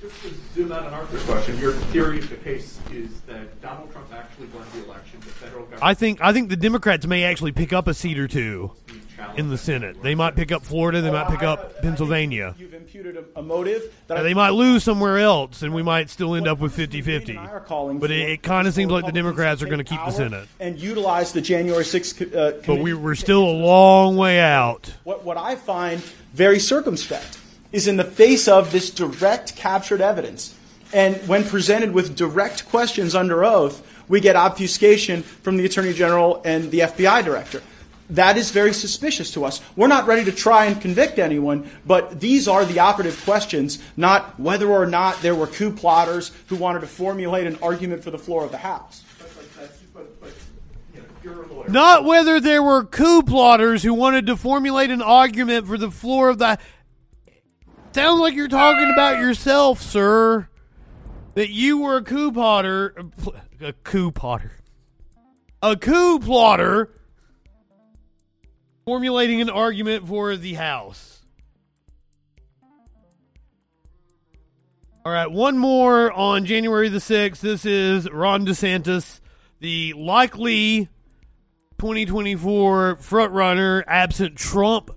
Just 0.00 0.22
to 0.22 0.34
zoom 0.54 0.70
out 0.70 0.86
on 0.86 0.94
Arthur's 0.94 1.24
question, 1.24 1.58
your 1.58 1.72
theory 1.72 2.20
of 2.20 2.30
the 2.30 2.36
case 2.36 2.78
is 2.92 3.20
that 3.22 3.60
Donald 3.60 3.90
Trump 3.90 4.06
actually 4.14 4.46
won 4.46 4.64
the 4.72 4.84
election. 4.84 5.18
The 5.18 5.26
federal 5.26 5.62
government. 5.62 5.82
I 5.82 5.94
think 5.94 6.20
I 6.20 6.32
think 6.32 6.48
the 6.48 6.56
Democrats 6.56 7.08
may 7.08 7.24
actually 7.24 7.50
pick 7.50 7.72
up 7.72 7.88
a 7.88 7.94
seat 7.94 8.20
or 8.20 8.28
two 8.28 8.70
in 9.36 9.48
the 9.48 9.58
Senate. 9.58 10.02
They 10.02 10.14
might 10.14 10.36
pick 10.36 10.52
up 10.52 10.64
Florida. 10.64 11.00
They 11.00 11.10
might 11.10 11.28
pick 11.28 11.42
up 11.42 11.80
Pennsylvania. 11.80 12.54
You've 12.58 12.74
imputed 12.74 13.24
a, 13.36 13.42
motive 13.42 13.94
that 14.08 14.22
they 14.22 14.34
might 14.34 14.50
lose 14.50 14.84
somewhere 14.84 15.18
else, 15.18 15.62
and 15.62 15.72
we 15.72 15.82
might 15.82 16.10
still 16.10 16.34
end 16.34 16.46
up 16.46 16.58
with 16.58 16.76
50-50. 16.76 18.00
But 18.00 18.10
it, 18.10 18.30
it 18.30 18.42
kind 18.42 18.68
of 18.68 18.74
seems 18.74 18.90
like 18.90 19.06
the 19.06 19.12
Democrats 19.12 19.62
are 19.62 19.66
going 19.66 19.78
to 19.78 19.84
keep 19.84 20.00
the 20.00 20.10
Senate. 20.10 20.48
and 20.60 20.78
utilize 20.78 21.32
the 21.32 21.40
January 21.40 21.84
6th 21.84 22.34
uh, 22.34 22.62
But 22.66 22.80
we, 22.80 22.94
we're 22.94 23.14
still 23.14 23.42
a 23.42 23.56
long 23.56 24.16
way 24.16 24.40
out. 24.40 24.92
What, 25.04 25.24
what 25.24 25.36
I 25.36 25.56
find 25.56 26.00
very 26.32 26.58
circumspect 26.58 27.38
is 27.72 27.88
in 27.88 27.96
the 27.96 28.04
face 28.04 28.48
of 28.48 28.72
this 28.72 28.90
direct 28.90 29.56
captured 29.56 30.00
evidence, 30.00 30.54
and 30.92 31.16
when 31.28 31.44
presented 31.44 31.92
with 31.92 32.16
direct 32.16 32.68
questions 32.68 33.14
under 33.14 33.44
oath, 33.44 33.84
we 34.08 34.20
get 34.20 34.36
obfuscation 34.36 35.22
from 35.22 35.56
the 35.56 35.64
Attorney 35.64 35.92
General 35.92 36.40
and 36.44 36.70
the 36.70 36.80
FBI 36.80 37.24
Director. 37.24 37.62
That 38.10 38.38
is 38.38 38.50
very 38.50 38.72
suspicious 38.72 39.32
to 39.32 39.44
us. 39.44 39.60
We're 39.76 39.88
not 39.88 40.06
ready 40.06 40.24
to 40.24 40.32
try 40.32 40.64
and 40.64 40.80
convict 40.80 41.18
anyone, 41.18 41.70
but 41.84 42.20
these 42.20 42.48
are 42.48 42.64
the 42.64 42.78
operative 42.78 43.22
questions, 43.24 43.78
not 43.96 44.38
whether 44.40 44.68
or 44.68 44.86
not 44.86 45.20
there 45.20 45.34
were 45.34 45.46
coup 45.46 45.72
plotters 45.72 46.32
who 46.46 46.56
wanted 46.56 46.80
to 46.80 46.86
formulate 46.86 47.46
an 47.46 47.58
argument 47.62 48.02
for 48.02 48.10
the 48.10 48.18
floor 48.18 48.44
of 48.44 48.50
the 48.50 48.58
House. 48.58 49.02
Not 51.68 52.04
whether 52.04 52.40
there 52.40 52.62
were 52.62 52.84
coup 52.84 53.22
plotters 53.22 53.82
who 53.82 53.92
wanted 53.92 54.26
to 54.28 54.36
formulate 54.36 54.90
an 54.90 55.02
argument 55.02 55.66
for 55.66 55.76
the 55.76 55.90
floor 55.90 56.30
of 56.30 56.38
the. 56.38 56.58
Sounds 57.92 58.20
like 58.20 58.34
you're 58.34 58.48
talking 58.48 58.90
about 58.94 59.18
yourself, 59.18 59.82
sir. 59.82 60.48
That 61.34 61.50
you 61.50 61.78
were 61.78 61.98
a 61.98 62.02
coup 62.02 62.32
plotter. 62.32 62.94
A 63.60 63.74
coup 63.74 64.12
plotter. 64.12 64.52
A 65.60 65.76
coup 65.76 66.20
plotter 66.20 66.90
formulating 68.88 69.42
an 69.42 69.50
argument 69.50 70.08
for 70.08 70.34
the 70.34 70.54
House. 70.54 71.20
All 75.04 75.12
right, 75.12 75.30
one 75.30 75.58
more 75.58 76.10
on 76.10 76.46
January 76.46 76.88
the 76.88 76.96
6th. 76.96 77.40
This 77.40 77.66
is 77.66 78.10
Ron 78.10 78.46
DeSantis, 78.46 79.20
the 79.60 79.92
likely 79.92 80.88
2024 81.76 82.96
frontrunner 82.96 83.84
absent 83.86 84.36
Trump 84.36 84.90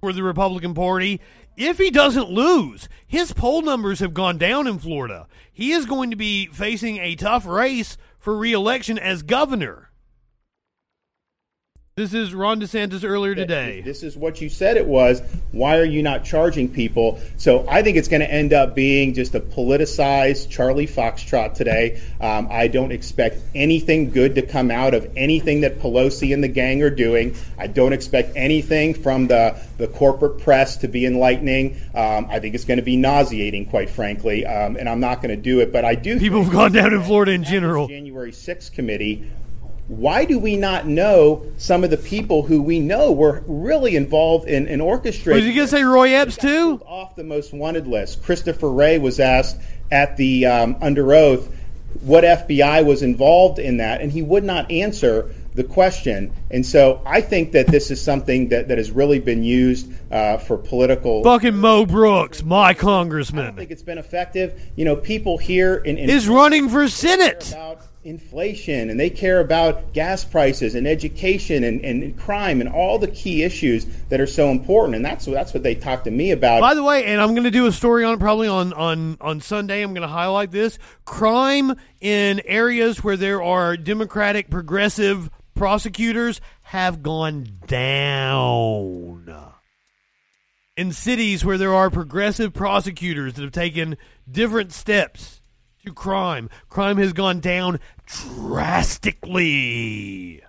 for 0.00 0.12
the 0.12 0.22
Republican 0.22 0.74
Party. 0.74 1.20
If 1.56 1.78
he 1.78 1.90
doesn't 1.90 2.30
lose, 2.30 2.88
his 3.04 3.32
poll 3.32 3.62
numbers 3.62 3.98
have 3.98 4.14
gone 4.14 4.38
down 4.38 4.68
in 4.68 4.78
Florida. 4.78 5.26
He 5.52 5.72
is 5.72 5.86
going 5.86 6.10
to 6.10 6.16
be 6.16 6.46
facing 6.46 6.98
a 6.98 7.16
tough 7.16 7.46
race 7.46 7.98
for 8.20 8.36
reelection 8.36 8.96
as 8.96 9.24
governor. 9.24 9.87
This 11.98 12.14
is 12.14 12.32
Ron 12.32 12.60
DeSantis 12.60 13.02
earlier 13.02 13.34
today. 13.34 13.80
This 13.80 14.04
is 14.04 14.16
what 14.16 14.40
you 14.40 14.48
said 14.48 14.76
it 14.76 14.86
was. 14.86 15.20
Why 15.50 15.78
are 15.78 15.84
you 15.84 16.00
not 16.00 16.22
charging 16.22 16.68
people? 16.68 17.20
So 17.38 17.66
I 17.68 17.82
think 17.82 17.96
it's 17.96 18.06
going 18.06 18.20
to 18.20 18.30
end 18.30 18.52
up 18.52 18.76
being 18.76 19.14
just 19.14 19.34
a 19.34 19.40
politicized 19.40 20.48
Charlie 20.48 20.86
Foxtrot 20.86 21.54
today. 21.54 22.00
Um, 22.20 22.46
I 22.52 22.68
don't 22.68 22.92
expect 22.92 23.38
anything 23.52 24.12
good 24.12 24.36
to 24.36 24.42
come 24.42 24.70
out 24.70 24.94
of 24.94 25.10
anything 25.16 25.62
that 25.62 25.80
Pelosi 25.80 26.32
and 26.32 26.44
the 26.44 26.46
gang 26.46 26.84
are 26.84 26.90
doing. 26.90 27.34
I 27.58 27.66
don't 27.66 27.92
expect 27.92 28.36
anything 28.36 28.94
from 28.94 29.26
the, 29.26 29.60
the 29.78 29.88
corporate 29.88 30.38
press 30.38 30.76
to 30.76 30.86
be 30.86 31.04
enlightening. 31.04 31.80
Um, 31.96 32.28
I 32.30 32.38
think 32.38 32.54
it's 32.54 32.64
going 32.64 32.78
to 32.78 32.84
be 32.84 32.96
nauseating, 32.96 33.66
quite 33.66 33.90
frankly, 33.90 34.46
um, 34.46 34.76
and 34.76 34.88
I'm 34.88 35.00
not 35.00 35.20
going 35.20 35.34
to 35.34 35.42
do 35.42 35.58
it. 35.58 35.72
But 35.72 35.84
I 35.84 35.96
do. 35.96 36.20
People 36.20 36.44
have 36.44 36.52
gone 36.52 36.70
down 36.70 36.94
in 36.94 37.02
Florida 37.02 37.32
in 37.32 37.42
general. 37.42 37.88
January 37.88 38.30
6th 38.30 38.70
committee 38.72 39.28
why 39.88 40.26
do 40.26 40.38
we 40.38 40.56
not 40.56 40.86
know 40.86 41.46
some 41.56 41.82
of 41.82 41.90
the 41.90 41.96
people 41.96 42.42
who 42.42 42.62
we 42.62 42.78
know 42.78 43.10
were 43.10 43.42
really 43.46 43.96
involved 43.96 44.46
in, 44.46 44.66
in 44.68 44.80
orchestrating? 44.80 45.34
Was 45.34 45.46
you 45.46 45.54
going 45.54 45.66
to 45.66 45.68
say 45.68 45.82
Roy 45.82 46.12
Epps 46.12 46.36
too? 46.36 46.80
Off 46.86 47.16
the 47.16 47.24
most 47.24 47.54
wanted 47.54 47.86
list. 47.86 48.22
Christopher 48.22 48.70
Wray 48.70 48.98
was 48.98 49.18
asked 49.18 49.58
at 49.90 50.16
the 50.18 50.44
um, 50.44 50.76
under 50.82 51.14
oath 51.14 51.54
what 52.02 52.22
FBI 52.22 52.84
was 52.84 53.02
involved 53.02 53.58
in 53.58 53.78
that, 53.78 54.02
and 54.02 54.12
he 54.12 54.20
would 54.20 54.44
not 54.44 54.70
answer 54.70 55.34
the 55.54 55.64
question. 55.64 56.32
And 56.50 56.64
so 56.64 57.02
I 57.04 57.22
think 57.22 57.52
that 57.52 57.66
this 57.66 57.90
is 57.90 58.00
something 58.00 58.50
that, 58.50 58.68
that 58.68 58.78
has 58.78 58.90
really 58.90 59.18
been 59.18 59.42
used 59.42 59.90
uh, 60.12 60.36
for 60.36 60.58
political. 60.58 61.24
Fucking 61.24 61.56
Mo 61.56 61.86
Brooks, 61.86 62.44
my 62.44 62.74
congressman. 62.74 63.46
I 63.46 63.52
think 63.52 63.70
it's 63.70 63.82
been 63.82 63.98
effective. 63.98 64.60
You 64.76 64.84
know, 64.84 64.96
people 64.96 65.38
here 65.38 65.76
in, 65.76 65.96
in 65.96 66.10
is 66.10 66.28
running 66.28 66.68
for 66.68 66.86
Senate. 66.88 67.50
about 67.50 67.87
inflation 68.08 68.88
and 68.88 68.98
they 68.98 69.10
care 69.10 69.38
about 69.38 69.92
gas 69.92 70.24
prices 70.24 70.74
and 70.74 70.86
education 70.86 71.62
and, 71.62 71.84
and 71.84 72.18
crime 72.18 72.60
and 72.60 72.70
all 72.70 72.98
the 72.98 73.08
key 73.08 73.42
issues 73.42 73.86
that 74.08 74.18
are 74.18 74.26
so 74.26 74.48
important 74.48 74.96
and 74.96 75.04
that's 75.04 75.26
that's 75.26 75.52
what 75.52 75.62
they 75.62 75.74
talk 75.74 76.04
to 76.04 76.10
me 76.10 76.30
about 76.30 76.60
By 76.60 76.74
the 76.74 76.82
way, 76.82 77.04
and 77.04 77.20
I'm 77.20 77.32
going 77.32 77.44
to 77.44 77.50
do 77.50 77.66
a 77.66 77.72
story 77.72 78.04
on 78.04 78.18
probably 78.18 78.48
on 78.48 78.72
on 78.72 79.18
on 79.20 79.40
Sunday. 79.40 79.82
I'm 79.82 79.92
going 79.92 80.02
to 80.02 80.08
highlight 80.08 80.50
this 80.50 80.78
crime 81.04 81.74
in 82.00 82.40
areas 82.46 83.04
where 83.04 83.16
there 83.16 83.42
are 83.42 83.76
Democratic 83.76 84.48
progressive 84.50 85.30
prosecutors 85.54 86.40
have 86.62 87.02
gone 87.02 87.58
down. 87.66 89.44
In 90.76 90.92
cities 90.92 91.44
where 91.44 91.58
there 91.58 91.74
are 91.74 91.90
progressive 91.90 92.54
prosecutors 92.54 93.34
that 93.34 93.42
have 93.42 93.52
taken 93.52 93.96
different 94.30 94.72
steps 94.72 95.37
to 95.88 95.94
crime, 95.94 96.48
crime 96.68 96.98
has 96.98 97.12
gone 97.12 97.40
down 97.40 97.80
drastically. 98.06 100.42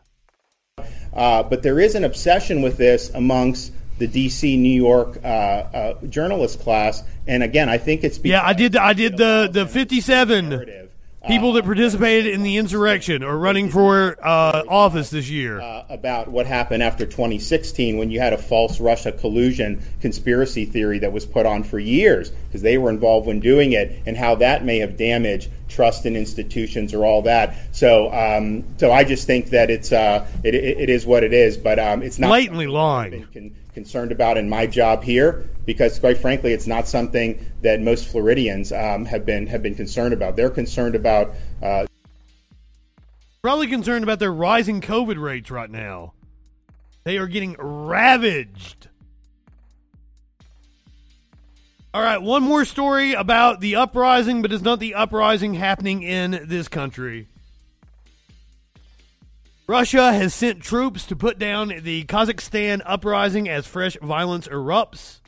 uh, 1.14 1.44
but 1.44 1.64
there 1.64 1.80
is 1.80 1.96
an 1.96 2.04
obsession 2.04 2.62
with 2.62 2.78
this 2.78 3.10
amongst 3.10 3.74
the 3.98 4.08
DC 4.08 4.58
New 4.58 4.70
York 4.70 5.20
uh, 5.24 5.28
uh, 5.28 6.02
journalist 6.08 6.60
class, 6.62 7.04
and 7.28 7.44
again, 7.44 7.70
I 7.70 7.78
think 7.78 8.04
it's 8.04 8.20
Yeah, 8.24 8.46
I 8.46 8.54
did. 8.54 8.78
I 8.78 8.94
did 8.94 9.18
the 9.18 9.50
the 9.52 9.68
fifty-seven 9.68 10.89
people 11.28 11.54
that 11.54 11.66
participated 11.66 12.34
in 12.34 12.44
the 12.44 12.58
insurrection 12.58 13.24
or 13.24 13.38
running 13.38 13.70
for 13.70 14.18
uh, 14.26 14.64
office 14.70 15.10
this 15.10 15.30
year. 15.30 15.60
uh, 15.60 15.86
about 15.90 16.28
what 16.30 16.46
happened 16.46 16.82
after 16.84 17.06
2016 17.06 17.98
when 17.98 18.10
you 18.10 18.20
had 18.20 18.32
a 18.34 18.38
false 18.38 18.80
Russia 18.80 19.12
collusion 19.12 19.82
conspiracy 20.02 20.66
theory 20.66 21.00
that 21.00 21.12
was 21.12 21.26
put 21.26 21.46
on 21.46 21.64
for 21.64 21.78
years 21.80 22.30
because 22.48 22.62
they 22.62 22.78
were 22.78 22.90
involved 22.90 23.28
when 23.28 23.40
doing 23.40 23.74
it, 23.74 24.00
and 24.06 24.16
how 24.18 24.36
that 24.36 24.64
may 24.64 24.80
have 24.80 24.98
damaged 24.98 25.50
trust 25.68 26.06
in 26.06 26.16
institutions 26.16 26.94
or 26.94 27.06
all 27.06 27.22
that. 27.22 27.56
So, 27.72 28.12
um, 28.12 28.64
so 28.78 28.92
I 28.92 29.04
just 29.04 29.28
think 29.28 29.50
that 29.52 29.70
it's 29.70 29.92
uh, 29.92 30.26
it, 30.44 30.56
it, 30.56 30.80
it 30.80 30.90
is 30.90 31.06
what 31.06 31.24
it 31.24 31.34
is, 31.34 31.58
but 31.58 31.78
um, 31.80 32.02
it's 32.02 32.18
not 32.18 32.30
Blatantly 32.30 32.68
lying. 32.68 33.28
con- 33.34 33.56
concerned 33.80 34.12
about 34.12 34.38
in 34.38 34.50
my 34.50 34.68
job 34.68 35.02
here 35.04 35.50
because 35.66 36.00
quite 36.00 36.18
frankly 36.18 36.52
it's 36.52 36.68
not 36.68 36.86
something 36.86 37.40
that 37.62 37.80
most 37.80 38.10
Floridians 38.10 38.74
um, 38.74 39.06
have 39.06 39.26
been 39.26 39.48
have 39.48 39.64
been 39.64 39.76
concerned 39.76 40.14
about 40.14 40.36
they're 40.36 40.50
concerned 40.50 40.96
about 40.96 41.34
uh, 41.64 41.86
Probably 43.42 43.68
concerned 43.68 44.04
about 44.04 44.20
their 44.20 44.34
rising 44.34 44.82
COVID 44.82 45.18
rates 45.18 45.50
right 45.50 45.70
now. 45.70 46.12
They 47.06 47.18
are 47.18 47.28
getting 47.28 47.56
ravaged. 47.58 48.90
All 51.94 52.02
right, 52.02 52.22
one 52.22 52.44
more 52.44 52.66
story 52.66 53.14
about 53.14 53.62
the 53.62 53.78
uprising, 53.78 54.42
but 54.42 54.52
it's 54.52 54.62
not 54.62 54.82
the 54.82 54.94
uprising 54.94 55.54
happening 55.54 56.04
in 56.04 56.48
this 56.48 56.68
country. 56.68 57.30
Russia 59.70 60.12
has 60.12 60.34
sent 60.34 60.64
troops 60.64 61.06
to 61.06 61.16
put 61.16 61.38
down 61.38 61.72
the 61.84 62.04
Kazakhstan 62.06 62.82
uprising 62.88 63.48
as 63.48 63.68
fresh 63.68 63.96
violence 64.02 64.48
erupts. 64.48 65.20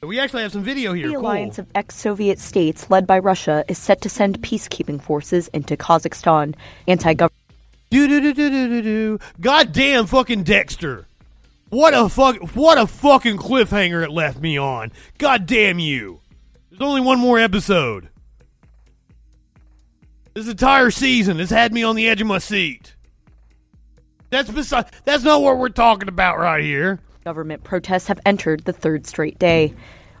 We 0.00 0.20
actually 0.20 0.42
have 0.44 0.52
some 0.52 0.62
video 0.62 0.92
here. 0.92 1.08
The 1.08 1.14
Cool. 1.14 1.22
alliance 1.22 1.58
of 1.58 1.66
ex 1.74 1.96
Soviet 1.96 2.38
states 2.38 2.88
led 2.88 3.04
by 3.04 3.18
Russia 3.18 3.64
is 3.66 3.76
set 3.76 4.00
to 4.02 4.08
send 4.08 4.40
peacekeeping 4.42 5.02
forces 5.02 5.48
into 5.48 5.76
Kazakhstan. 5.76 6.54
Anti 6.86 7.14
government. 7.14 7.34
Do 7.90 8.06
do 8.06 8.20
do 8.20 8.32
do 8.32 8.48
do 8.48 8.68
do 8.68 8.82
do. 8.82 9.18
Goddamn 9.40 10.06
fucking 10.06 10.44
Dexter. 10.44 11.08
What 11.70 11.94
a 11.94 12.08
fuck 12.08 12.36
what 12.54 12.78
a 12.78 12.86
fucking 12.86 13.38
cliffhanger 13.38 14.04
it 14.04 14.12
left 14.12 14.38
me 14.40 14.56
on. 14.56 14.92
God 15.18 15.46
damn 15.46 15.80
you. 15.80 16.20
There's 16.70 16.80
only 16.80 17.00
one 17.00 17.18
more 17.18 17.40
episode. 17.40 18.08
This 20.34 20.46
entire 20.46 20.92
season 20.92 21.40
has 21.40 21.50
had 21.50 21.72
me 21.72 21.82
on 21.82 21.96
the 21.96 22.08
edge 22.08 22.20
of 22.20 22.28
my 22.28 22.38
seat. 22.38 22.94
That's 24.30 24.50
beside 24.50 24.86
that's 25.04 25.24
not 25.24 25.40
what 25.40 25.58
we're 25.58 25.68
talking 25.70 26.08
about 26.08 26.38
right 26.38 26.62
here. 26.62 27.00
Government 27.24 27.64
protests 27.64 28.08
have 28.08 28.20
entered 28.26 28.64
the 28.64 28.72
third 28.72 29.06
straight 29.06 29.38
day. 29.38 29.74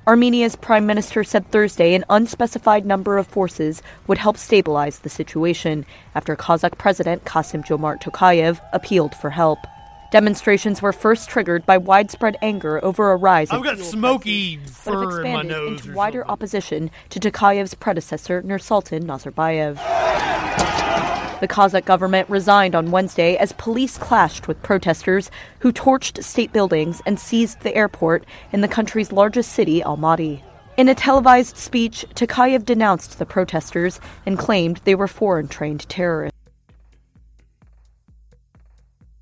Armenia's 0.06 0.56
prime 0.56 0.86
minister 0.86 1.22
said 1.22 1.50
Thursday 1.50 1.94
an 1.94 2.04
unspecified 2.08 2.86
number 2.86 3.18
of 3.18 3.26
forces 3.26 3.82
would 4.06 4.16
help 4.16 4.38
stabilize 4.38 5.00
the 5.00 5.10
situation 5.10 5.84
after 6.14 6.34
Kazakh 6.34 6.78
President 6.78 7.26
Kasim 7.26 7.62
Jomart 7.62 8.00
Tokayev 8.00 8.60
appealed 8.72 9.14
for 9.14 9.28
help. 9.28 9.58
Demonstrations 10.10 10.80
were 10.80 10.94
first 10.94 11.28
triggered 11.28 11.66
by 11.66 11.76
widespread 11.76 12.38
anger 12.40 12.82
over 12.82 13.12
a 13.12 13.16
rise 13.16 13.50
I've 13.50 13.58
in 13.58 13.64
got 13.64 13.78
smoky 13.78 14.56
but 14.56 14.64
have 14.64 14.74
fur 14.74 14.92
in 15.26 15.32
my 15.32 15.40
expanded 15.40 15.50
nose. 15.50 15.80
into 15.82 15.92
wider 15.94 16.26
opposition 16.26 16.90
to 17.10 17.20
Tokayev's 17.20 17.74
predecessor 17.74 18.40
Nursultan 18.42 19.02
Nazarbayev. 19.02 19.76
The 21.40 21.48
Kazakh 21.48 21.84
government 21.84 22.28
resigned 22.28 22.74
on 22.74 22.90
Wednesday 22.90 23.36
as 23.36 23.52
police 23.52 23.96
clashed 23.96 24.48
with 24.48 24.60
protesters 24.62 25.30
who 25.60 25.72
torched 25.72 26.24
state 26.24 26.52
buildings 26.52 27.00
and 27.06 27.20
seized 27.20 27.60
the 27.60 27.74
airport 27.76 28.24
in 28.52 28.60
the 28.60 28.66
country's 28.66 29.12
largest 29.12 29.52
city, 29.52 29.80
Almaty. 29.80 30.42
In 30.76 30.88
a 30.88 30.96
televised 30.96 31.56
speech, 31.56 32.04
Tokayev 32.14 32.64
denounced 32.64 33.18
the 33.18 33.26
protesters 33.26 34.00
and 34.26 34.36
claimed 34.36 34.80
they 34.84 34.96
were 34.96 35.06
foreign 35.06 35.46
trained 35.46 35.88
terrorists. 35.88 36.36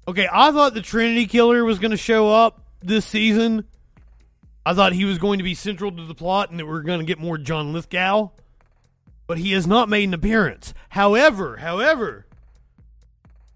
Okay, 0.09 0.28
I 0.32 0.52
thought 0.52 0.72
the 0.72 0.82
Trinity 0.82 1.26
Killer 1.26 1.64
was 1.64 1.78
going 1.78 1.90
to 1.90 1.97
show 1.98 2.30
up 2.30 2.62
this 2.80 3.05
season. 3.05 3.64
I 4.64 4.72
thought 4.72 4.94
he 4.94 5.05
was 5.05 5.18
going 5.18 5.38
to 5.38 5.44
be 5.44 5.55
central 5.55 5.93
to 5.93 6.05
the 6.05 6.14
plot 6.14 6.51
and 6.51 6.59
that 6.59 6.64
we 6.66 6.72
are 6.72 6.80
going 6.80 7.01
to 7.01 7.05
get 7.05 7.18
more 7.18 7.36
John 7.36 7.74
Lithgow. 7.74 8.30
But 9.27 9.39
he 9.39 9.53
has 9.53 9.66
not 9.66 9.89
made 9.89 10.09
an 10.09 10.15
appearance. 10.15 10.73
However, 10.90 11.57
however, 11.57 12.27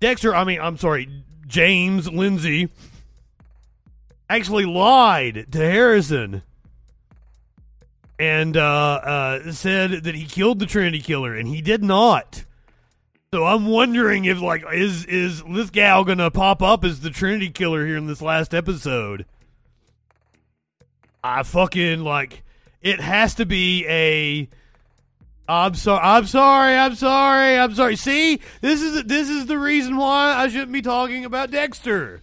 Dexter, 0.01 0.35
I 0.35 0.45
mean, 0.45 0.61
I'm 0.61 0.77
sorry, 0.79 1.09
James 1.47 2.11
Lindsay 2.11 2.69
actually 4.29 4.65
lied 4.65 5.47
to 5.53 5.59
Harrison 5.59 6.43
and 8.19 8.57
uh, 8.57 9.01
uh, 9.03 9.53
said 9.53 10.05
that 10.05 10.15
he 10.15 10.27
killed 10.27 10.59
the 10.59 10.67
Trinity 10.67 11.01
Killer, 11.01 11.35
and 11.35 11.49
he 11.49 11.63
did 11.63 11.83
not. 11.83 12.45
So 13.33 13.47
I'm 13.47 13.67
wondering 13.67 14.25
if 14.27 14.41
like 14.41 14.65
is 14.73 15.05
is 15.07 15.43
this 15.45 15.71
gal 15.71 16.05
gonna 16.05 16.31
pop 16.31 16.63
up 16.63 16.85
as 16.85 17.01
the 17.01 17.11
Trinity 17.11 17.49
Killer 17.49 17.87
here 17.87 17.97
in 17.97 18.07
this 18.07 18.21
last 18.21 18.53
episode? 18.55 19.25
I 21.25 21.43
fucking 21.43 22.03
like 22.03 22.43
it 22.83 23.01
has 23.01 23.35
to 23.37 23.47
be 23.47 23.87
a. 23.89 24.49
I'm 25.51 25.75
sorry. 25.75 26.01
I'm 26.01 26.27
sorry. 26.27 26.77
I'm 26.77 26.95
sorry. 26.95 27.59
I'm 27.59 27.75
sorry. 27.75 27.97
See, 27.97 28.41
this 28.61 28.81
is 28.81 29.03
this 29.03 29.29
is 29.29 29.47
the 29.47 29.59
reason 29.59 29.97
why 29.97 30.33
I 30.33 30.47
shouldn't 30.47 30.71
be 30.71 30.81
talking 30.81 31.25
about 31.25 31.51
Dexter. 31.51 32.21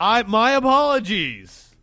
I 0.00 0.22
my 0.22 0.52
apologies. 0.52 1.74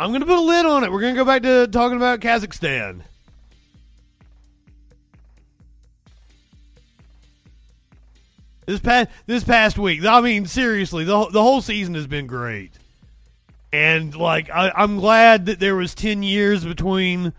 I'm 0.00 0.12
to 0.20 0.26
put 0.26 0.38
a 0.38 0.40
lid 0.40 0.64
on 0.64 0.82
it. 0.82 0.90
We're 0.90 1.02
to 1.14 1.20
go 1.20 1.26
back 1.26 1.42
to 1.42 1.66
talking 1.68 1.98
about 1.98 2.20
Kazakhstan. 2.20 3.02
This 8.66 8.80
past 8.80 9.10
this 9.26 9.44
past 9.44 9.78
week, 9.78 10.04
I 10.04 10.20
mean, 10.20 10.46
seriously, 10.46 11.04
the 11.04 11.26
the 11.26 11.42
whole 11.42 11.62
season 11.62 11.94
has 11.94 12.08
been 12.08 12.26
great, 12.26 12.72
and 13.72 14.14
like 14.14 14.50
I, 14.50 14.72
I'm 14.74 14.98
glad 14.98 15.46
that 15.46 15.60
there 15.60 15.76
was 15.76 15.94
ten 15.94 16.24
years 16.24 16.64
between 16.64 17.32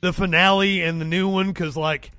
the 0.00 0.14
finale 0.14 0.82
and 0.82 0.98
the 0.98 1.04
new 1.04 1.28
one 1.28 1.48
because 1.48 1.76
like 1.76 2.10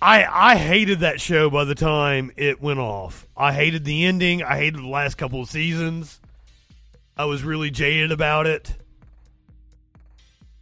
I 0.00 0.24
I 0.24 0.56
hated 0.56 1.00
that 1.00 1.20
show 1.20 1.50
by 1.50 1.64
the 1.64 1.74
time 1.74 2.32
it 2.36 2.62
went 2.62 2.80
off. 2.80 3.26
I 3.36 3.52
hated 3.52 3.84
the 3.84 4.06
ending. 4.06 4.42
I 4.42 4.56
hated 4.56 4.80
the 4.80 4.88
last 4.88 5.16
couple 5.16 5.42
of 5.42 5.50
seasons. 5.50 6.20
I 7.18 7.26
was 7.26 7.44
really 7.44 7.70
jaded 7.70 8.12
about 8.12 8.46
it. 8.46 8.74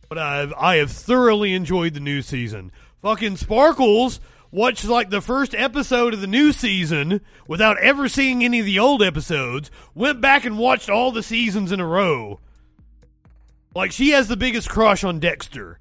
But 0.08 0.18
I've 0.18 0.52
I 0.54 0.76
have 0.76 0.90
thoroughly 0.90 1.54
enjoyed 1.54 1.94
the 1.94 2.00
new 2.00 2.20
season. 2.20 2.72
Fucking 3.00 3.36
Sparkles 3.36 4.18
watched 4.54 4.84
like 4.84 5.10
the 5.10 5.20
first 5.20 5.52
episode 5.56 6.14
of 6.14 6.20
the 6.20 6.28
new 6.28 6.52
season 6.52 7.20
without 7.48 7.76
ever 7.78 8.08
seeing 8.08 8.44
any 8.44 8.60
of 8.60 8.66
the 8.66 8.78
old 8.78 9.02
episodes, 9.02 9.68
went 9.94 10.20
back 10.20 10.44
and 10.44 10.56
watched 10.56 10.88
all 10.88 11.10
the 11.10 11.24
seasons 11.24 11.72
in 11.72 11.80
a 11.80 11.86
row. 11.86 12.38
Like 13.74 13.90
she 13.90 14.10
has 14.10 14.28
the 14.28 14.36
biggest 14.36 14.70
crush 14.70 15.02
on 15.02 15.18
Dexter. 15.18 15.78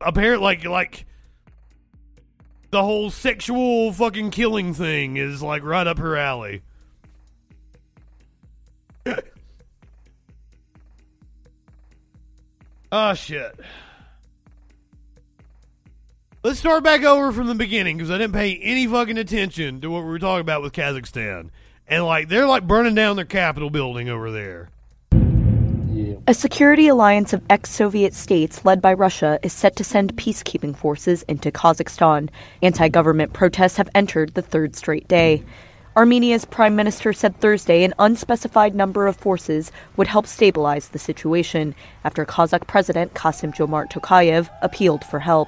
Apparently 0.00 0.44
like 0.44 0.64
like 0.64 1.06
the 2.70 2.82
whole 2.82 3.10
sexual 3.10 3.92
fucking 3.92 4.30
killing 4.30 4.74
thing 4.74 5.16
is 5.16 5.42
like 5.42 5.62
right 5.64 5.86
up 5.86 5.98
her 5.98 6.16
alley. 6.16 6.62
Oh 12.92 13.14
shit. 13.14 13.58
Let's 16.44 16.58
start 16.58 16.82
back 16.82 17.04
over 17.04 17.30
from 17.30 17.46
the 17.46 17.54
beginning 17.54 17.96
because 17.96 18.10
I 18.10 18.18
didn't 18.18 18.32
pay 18.32 18.56
any 18.56 18.88
fucking 18.88 19.16
attention 19.16 19.80
to 19.80 19.88
what 19.88 20.00
we 20.00 20.08
were 20.08 20.18
talking 20.18 20.40
about 20.40 20.60
with 20.60 20.72
Kazakhstan. 20.72 21.50
And 21.86 22.04
like 22.04 22.28
they're 22.28 22.48
like 22.48 22.66
burning 22.66 22.96
down 22.96 23.14
their 23.14 23.24
Capitol 23.24 23.70
building 23.70 24.08
over 24.08 24.32
there. 24.32 24.68
A 26.26 26.34
security 26.34 26.88
alliance 26.88 27.32
of 27.32 27.42
ex 27.48 27.70
Soviet 27.70 28.12
states 28.12 28.64
led 28.64 28.82
by 28.82 28.92
Russia 28.92 29.38
is 29.44 29.52
set 29.52 29.76
to 29.76 29.84
send 29.84 30.16
peacekeeping 30.16 30.76
forces 30.76 31.22
into 31.28 31.52
Kazakhstan. 31.52 32.28
Anti 32.60 32.88
government 32.88 33.32
protests 33.32 33.76
have 33.76 33.88
entered 33.94 34.34
the 34.34 34.42
third 34.42 34.74
straight 34.74 35.06
day. 35.06 35.44
Armenia's 35.94 36.44
prime 36.44 36.74
minister 36.74 37.12
said 37.12 37.36
Thursday 37.36 37.84
an 37.84 37.94
unspecified 38.00 38.74
number 38.74 39.06
of 39.06 39.14
forces 39.14 39.70
would 39.96 40.08
help 40.08 40.26
stabilize 40.26 40.88
the 40.88 40.98
situation 40.98 41.72
after 42.02 42.26
Kazakh 42.26 42.66
President 42.66 43.14
Kasim 43.14 43.52
Jomart 43.52 43.92
Tokayev 43.92 44.50
appealed 44.60 45.04
for 45.04 45.20
help. 45.20 45.46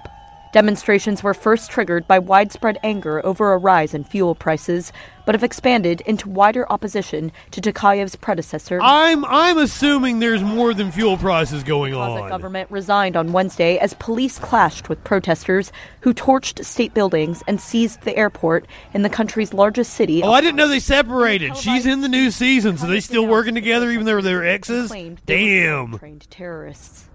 Demonstrations 0.54 1.24
were 1.24 1.34
first 1.34 1.68
triggered 1.68 2.06
by 2.06 2.20
widespread 2.20 2.78
anger 2.84 3.20
over 3.26 3.52
a 3.52 3.58
rise 3.58 3.92
in 3.92 4.04
fuel 4.04 4.36
prices, 4.36 4.92
but 5.26 5.34
have 5.34 5.42
expanded 5.42 6.00
into 6.02 6.28
wider 6.28 6.64
opposition 6.70 7.32
to 7.50 7.60
Tokayev's 7.60 8.14
predecessor. 8.14 8.78
I'm 8.80 9.24
I'm 9.24 9.58
assuming 9.58 10.20
there's 10.20 10.44
more 10.44 10.72
than 10.72 10.92
fuel 10.92 11.16
prices 11.16 11.64
going 11.64 11.92
on. 11.92 12.22
The 12.22 12.28
government 12.28 12.70
resigned 12.70 13.16
on 13.16 13.32
Wednesday 13.32 13.78
as 13.78 13.94
police 13.94 14.38
clashed 14.38 14.88
with 14.88 15.02
protesters 15.02 15.72
who 16.02 16.14
torched 16.14 16.64
state 16.64 16.94
buildings 16.94 17.42
and 17.48 17.60
seized 17.60 18.02
the 18.02 18.16
airport 18.16 18.68
in 18.92 19.02
the 19.02 19.10
country's 19.10 19.52
largest 19.52 19.92
city. 19.94 20.22
Oh, 20.22 20.30
I 20.30 20.40
didn't 20.40 20.54
know 20.54 20.68
they 20.68 20.78
separated. 20.78 21.56
She's 21.56 21.84
in 21.84 22.00
the 22.00 22.08
new 22.08 22.30
season, 22.30 22.78
so 22.78 22.86
they 22.86 23.00
still 23.00 23.26
working 23.26 23.56
together 23.56 23.90
even 23.90 24.06
though 24.06 24.20
they're 24.20 24.46
exes. 24.46 24.92
Damn. 25.26 25.98
Trained 25.98 26.30
terrorists. 26.30 27.08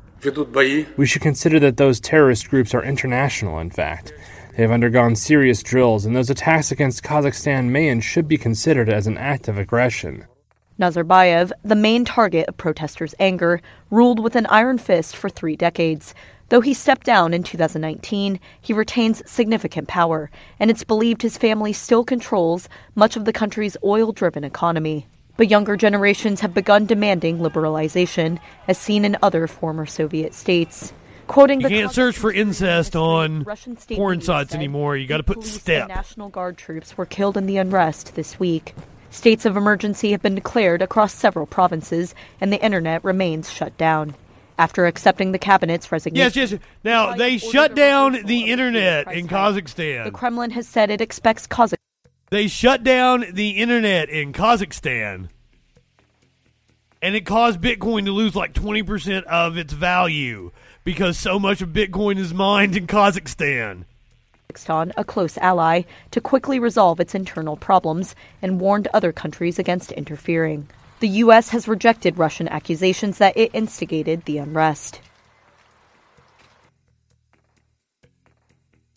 We 0.97 1.05
should 1.05 1.21
consider 1.21 1.59
that 1.61 1.77
those 1.77 1.99
terrorist 1.99 2.49
groups 2.49 2.73
are 2.73 2.83
international, 2.83 3.59
in 3.59 3.69
fact. 3.69 4.13
They 4.55 4.63
have 4.63 4.71
undergone 4.71 5.15
serious 5.15 5.63
drills, 5.63 6.05
and 6.05 6.15
those 6.15 6.29
attacks 6.29 6.71
against 6.71 7.03
Kazakhstan 7.03 7.69
may 7.69 7.87
and 7.87 8.03
should 8.03 8.27
be 8.27 8.37
considered 8.37 8.89
as 8.89 9.07
an 9.07 9.17
act 9.17 9.47
of 9.47 9.57
aggression. 9.57 10.25
Nazarbayev, 10.79 11.51
the 11.63 11.75
main 11.75 12.05
target 12.05 12.47
of 12.47 12.57
protesters' 12.57 13.15
anger, 13.19 13.61
ruled 13.89 14.19
with 14.19 14.35
an 14.35 14.45
iron 14.47 14.77
fist 14.77 15.15
for 15.15 15.29
three 15.29 15.55
decades. 15.55 16.13
Though 16.49 16.61
he 16.61 16.73
stepped 16.73 17.05
down 17.05 17.33
in 17.33 17.43
2019, 17.43 18.39
he 18.59 18.73
retains 18.73 19.21
significant 19.29 19.87
power, 19.87 20.31
and 20.59 20.71
it's 20.71 20.83
believed 20.83 21.21
his 21.21 21.37
family 21.37 21.73
still 21.73 22.03
controls 22.03 22.67
much 22.95 23.15
of 23.15 23.25
the 23.25 23.33
country's 23.33 23.77
oil 23.83 24.11
driven 24.11 24.43
economy. 24.43 25.05
But 25.39 25.49
younger 25.49 25.77
generations 25.77 26.41
have 26.41 26.53
begun 26.53 26.85
demanding 26.85 27.37
liberalization, 27.37 28.39
as 28.67 28.77
seen 28.77 29.05
in 29.05 29.15
other 29.23 29.47
former 29.47 29.85
Soviet 29.85 30.33
states. 30.33 30.91
Quoting 31.27 31.61
You 31.61 31.69
can't 31.69 31.93
search 31.93 32.17
for 32.17 32.29
incest 32.29 32.93
on 32.93 33.43
Russian 33.43 33.77
state 33.77 33.97
porn 33.97 34.19
sites 34.19 34.51
said 34.51 34.57
anymore. 34.57 34.97
You 34.97 35.07
got 35.07 35.15
to 35.15 35.23
put 35.23 35.45
step. 35.45 35.87
National 35.87 36.27
Guard 36.27 36.57
troops 36.57 36.97
were 36.97 37.05
killed 37.05 37.37
in 37.37 37.45
the 37.45 37.55
unrest 37.55 38.15
this 38.15 38.37
week. 38.37 38.75
States 39.11 39.45
of 39.45 39.55
emergency 39.55 40.11
have 40.11 40.21
been 40.21 40.35
declared 40.35 40.81
across 40.81 41.13
several 41.13 41.45
provinces, 41.45 42.13
and 42.41 42.51
the 42.51 42.61
internet 42.61 43.01
remains 43.05 43.49
shut 43.49 43.77
down. 43.77 44.15
After 44.57 44.87
accepting 44.87 45.31
the 45.31 45.39
cabinet's 45.39 45.89
resignation, 45.89 46.33
Yes, 46.37 46.51
yes. 46.51 46.59
Now 46.83 47.15
they 47.15 47.37
shut 47.37 47.75
down 47.75 48.25
the 48.25 48.51
internet 48.51 49.09
in 49.13 49.29
Kazakhstan. 49.29 50.03
the 50.03 50.11
Kremlin 50.11 50.51
has 50.51 50.67
said 50.67 50.89
it 50.89 50.99
expects 50.99 51.47
Kazakhstan. 51.47 51.78
They 52.29 52.47
shut 52.47 52.83
down 52.83 53.25
the 53.33 53.51
internet 53.51 54.09
in 54.09 54.33
Kazakhstan. 54.33 55.29
And 57.01 57.15
it 57.15 57.25
caused 57.25 57.61
Bitcoin 57.61 58.05
to 58.05 58.11
lose 58.11 58.35
like 58.35 58.53
20% 58.53 59.23
of 59.23 59.57
its 59.57 59.73
value 59.73 60.51
because 60.83 61.17
so 61.17 61.39
much 61.39 61.61
of 61.61 61.69
Bitcoin 61.69 62.17
is 62.17 62.33
mined 62.33 62.75
in 62.75 62.87
Kazakhstan. 62.87 63.85
Kazakhstan, 64.53 64.91
a 64.97 65.03
close 65.03 65.37
ally, 65.37 65.83
to 66.11 66.21
quickly 66.21 66.59
resolve 66.59 66.99
its 66.99 67.15
internal 67.15 67.55
problems 67.55 68.15
and 68.41 68.59
warned 68.59 68.87
other 68.93 69.11
countries 69.11 69.57
against 69.57 69.91
interfering. 69.93 70.67
The 70.99 71.07
U.S. 71.07 71.49
has 71.49 71.67
rejected 71.67 72.17
Russian 72.17 72.47
accusations 72.47 73.17
that 73.19 73.37
it 73.37 73.51
instigated 73.53 74.25
the 74.25 74.37
unrest. 74.37 75.01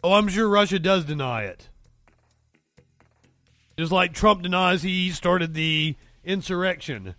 Oh, 0.02 0.14
I'm 0.14 0.28
sure 0.28 0.48
Russia 0.48 0.80
does 0.80 1.04
deny 1.04 1.44
it. 1.44 1.68
Just 3.78 3.92
like 3.92 4.12
Trump 4.12 4.42
denies 4.42 4.82
he 4.82 5.10
started 5.10 5.54
the 5.54 5.96
insurrection. 6.24 7.14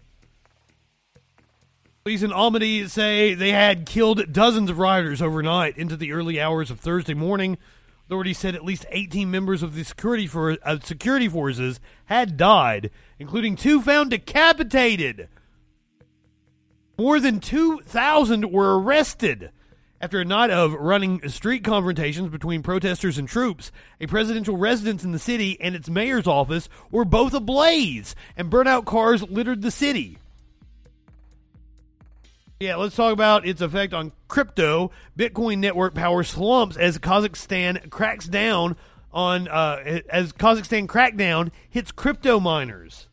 Police 2.04 2.22
in 2.22 2.32
Almaty 2.32 2.90
say 2.90 3.34
they 3.34 3.52
had 3.52 3.86
killed 3.86 4.34
dozens 4.34 4.70
of 4.70 4.78
rioters 4.78 5.22
overnight 5.22 5.78
into 5.78 5.96
the 5.96 6.12
early 6.12 6.40
hours 6.40 6.70
of 6.70 6.80
Thursday 6.80 7.14
morning. 7.14 7.58
Authorities 8.06 8.38
said 8.38 8.56
at 8.56 8.66
least 8.66 8.86
18 8.92 9.32
members 9.32 9.64
of 9.64 9.74
the 9.74 9.86
security 9.86 10.28
for 10.28 10.58
uh, 10.64 10.80
security 10.84 11.30
forces 11.30 11.80
had 12.06 12.36
died, 12.36 12.92
including 13.20 13.56
two 13.56 13.82
found 13.82 14.10
decapitated. 14.12 15.30
More 16.98 17.22
than 17.22 17.40
2,000 17.40 18.52
were 18.52 18.78
arrested. 18.78 19.52
After 20.04 20.20
a 20.20 20.26
night 20.26 20.50
of 20.50 20.74
running 20.74 21.30
street 21.30 21.64
confrontations 21.64 22.28
between 22.28 22.62
protesters 22.62 23.18
and 23.18 23.26
troops, 23.26 23.72
a 24.02 24.06
presidential 24.06 24.58
residence 24.58 25.06
in 25.06 25.14
the 25.14 25.18
city 25.18 25.58
and 25.62 25.76
its 25.76 25.90
mayor's 25.90 26.28
office 26.28 26.68
were 26.92 27.06
both 27.06 27.34
ablaze, 27.34 28.14
and 28.36 28.52
burnout 28.52 28.84
cars 28.84 29.24
littered 29.24 29.62
the 29.62 29.72
city. 29.72 30.18
Yeah, 32.60 32.76
let's 32.76 32.98
talk 32.98 33.14
about 33.14 33.48
its 33.48 33.62
effect 33.62 33.94
on 33.94 34.12
crypto. 34.28 34.92
Bitcoin 35.18 35.60
network 35.60 35.94
power 35.94 36.24
slumps 36.24 36.76
as 36.76 36.98
Kazakhstan 36.98 37.90
cracks 37.90 38.28
down 38.28 38.76
on 39.14 39.48
uh, 39.48 40.02
as 40.10 40.34
Kazakhstan 40.34 40.86
crackdown 40.86 41.50
hits 41.70 41.94
crypto 41.94 42.42
miners. 42.42 43.08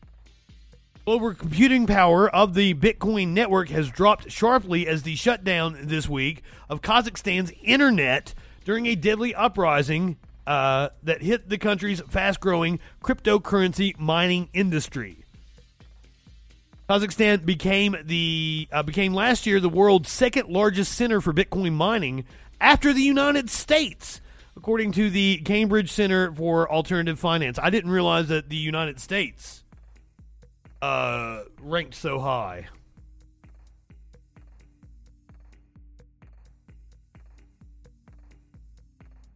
Global 1.11 1.33
computing 1.33 1.87
power 1.87 2.29
of 2.29 2.53
the 2.53 2.73
Bitcoin 2.73 3.33
network 3.33 3.67
has 3.67 3.89
dropped 3.91 4.31
sharply 4.31 4.87
as 4.87 5.03
the 5.03 5.17
shutdown 5.17 5.77
this 5.81 6.07
week 6.07 6.41
of 6.69 6.81
Kazakhstan's 6.81 7.51
internet 7.61 8.33
during 8.63 8.85
a 8.85 8.95
deadly 8.95 9.35
uprising 9.35 10.15
uh, 10.47 10.87
that 11.03 11.21
hit 11.21 11.49
the 11.49 11.57
country's 11.57 11.99
fast 12.07 12.39
growing 12.39 12.79
cryptocurrency 13.03 13.99
mining 13.99 14.47
industry. 14.53 15.25
Kazakhstan 16.87 17.45
became 17.45 17.97
the 18.05 18.69
uh, 18.71 18.81
became 18.81 19.13
last 19.13 19.45
year 19.45 19.59
the 19.59 19.67
world's 19.67 20.09
second 20.09 20.47
largest 20.47 20.93
center 20.93 21.19
for 21.19 21.33
Bitcoin 21.33 21.73
mining 21.73 22.23
after 22.61 22.93
the 22.93 23.01
United 23.01 23.49
States, 23.49 24.21
according 24.55 24.93
to 24.93 25.09
the 25.09 25.39
Cambridge 25.39 25.91
Center 25.91 26.31
for 26.31 26.71
Alternative 26.71 27.19
Finance. 27.19 27.59
I 27.61 27.69
didn't 27.69 27.91
realize 27.91 28.29
that 28.29 28.47
the 28.47 28.55
United 28.55 29.01
States 29.01 29.60
uh, 30.81 31.43
ranked 31.61 31.95
so 31.95 32.19
high. 32.19 32.67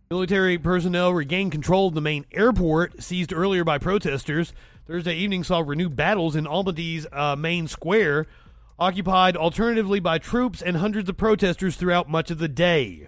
Military 0.09 0.57
personnel 0.57 1.13
regained 1.13 1.51
control 1.51 1.88
of 1.88 1.93
the 1.93 2.01
main 2.01 2.26
airport 2.31 3.01
seized 3.01 3.34
earlier 3.34 3.63
by 3.63 3.77
protesters. 3.77 4.53
Thursday 4.88 5.15
evening 5.15 5.43
saw 5.43 5.59
renewed 5.59 5.95
battles 5.95 6.35
in 6.35 6.45
Almaty's 6.45 7.07
uh, 7.11 7.35
main 7.35 7.67
square, 7.67 8.27
occupied 8.77 9.35
alternatively 9.35 9.99
by 9.99 10.19
troops 10.19 10.61
and 10.61 10.77
hundreds 10.77 11.09
of 11.09 11.17
protesters 11.17 11.76
throughout 11.76 12.07
much 12.07 12.30
of 12.30 12.38
the 12.38 12.47
day. 12.47 13.07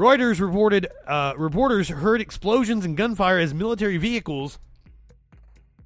Reuters 0.00 0.40
reported 0.40 0.88
uh, 1.06 1.34
reporters 1.36 1.90
heard 1.90 2.20
explosions 2.20 2.86
and 2.86 2.96
gunfire 2.96 3.38
as 3.38 3.52
military 3.52 3.98
vehicles 3.98 4.58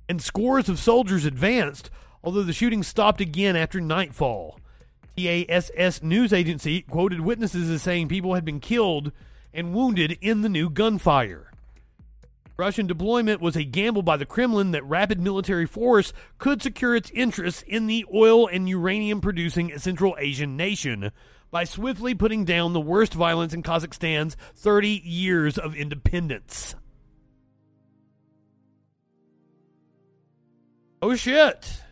and 0.08 0.22
scores 0.22 0.68
of 0.68 0.78
soldiers 0.78 1.24
advanced, 1.24 1.90
although 2.22 2.42
the 2.42 2.52
shooting 2.52 2.82
stopped 2.82 3.20
again 3.20 3.56
after 3.56 3.80
nightfall. 3.80 4.58
TASS 5.16 6.02
news 6.02 6.32
agency 6.32 6.82
quoted 6.82 7.20
witnesses 7.20 7.68
as 7.70 7.82
saying 7.82 8.08
people 8.08 8.34
had 8.34 8.44
been 8.44 8.60
killed 8.60 9.12
and 9.52 9.74
wounded 9.74 10.16
in 10.20 10.42
the 10.42 10.48
new 10.48 10.70
gunfire. 10.70 11.50
Russian 12.56 12.88
deployment 12.88 13.40
was 13.40 13.56
a 13.56 13.62
gamble 13.62 14.02
by 14.02 14.16
the 14.16 14.26
Kremlin 14.26 14.72
that 14.72 14.84
rapid 14.84 15.20
military 15.20 15.66
force 15.66 16.12
could 16.38 16.60
secure 16.60 16.96
its 16.96 17.10
interests 17.12 17.62
in 17.62 17.86
the 17.86 18.04
oil 18.12 18.48
and 18.48 18.68
uranium 18.68 19.20
producing 19.20 19.78
Central 19.78 20.16
Asian 20.18 20.56
nation 20.56 21.12
by 21.50 21.64
swiftly 21.64 22.14
putting 22.14 22.44
down 22.44 22.72
the 22.72 22.80
worst 22.80 23.14
violence 23.14 23.54
in 23.54 23.62
Kazakhstan's 23.62 24.36
30 24.56 24.88
years 25.04 25.56
of 25.56 25.74
independence. 25.74 26.74
Oh 31.00 31.14
shit. 31.14 31.82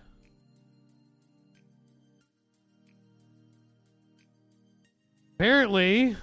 Apparently, 5.35 6.17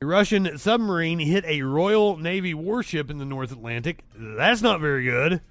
a 0.00 0.06
Russian 0.06 0.58
submarine 0.58 1.20
hit 1.20 1.44
a 1.44 1.62
Royal 1.62 2.16
Navy 2.16 2.54
warship 2.54 3.10
in 3.10 3.18
the 3.18 3.24
North 3.24 3.52
Atlantic. 3.52 4.04
That's 4.16 4.62
not 4.62 4.80
very 4.80 5.04
good. 5.04 5.42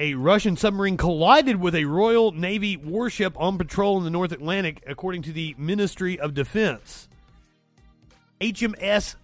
A 0.00 0.14
Russian 0.14 0.56
submarine 0.56 0.96
collided 0.96 1.56
with 1.56 1.74
a 1.74 1.84
Royal 1.84 2.32
Navy 2.32 2.76
warship 2.76 3.34
on 3.40 3.56
patrol 3.56 3.98
in 3.98 4.04
the 4.04 4.10
North 4.10 4.32
Atlantic, 4.32 4.82
according 4.86 5.22
to 5.22 5.32
the 5.32 5.54
Ministry 5.56 6.18
of 6.20 6.34
Defense. 6.34 7.08
HMS 8.40 9.16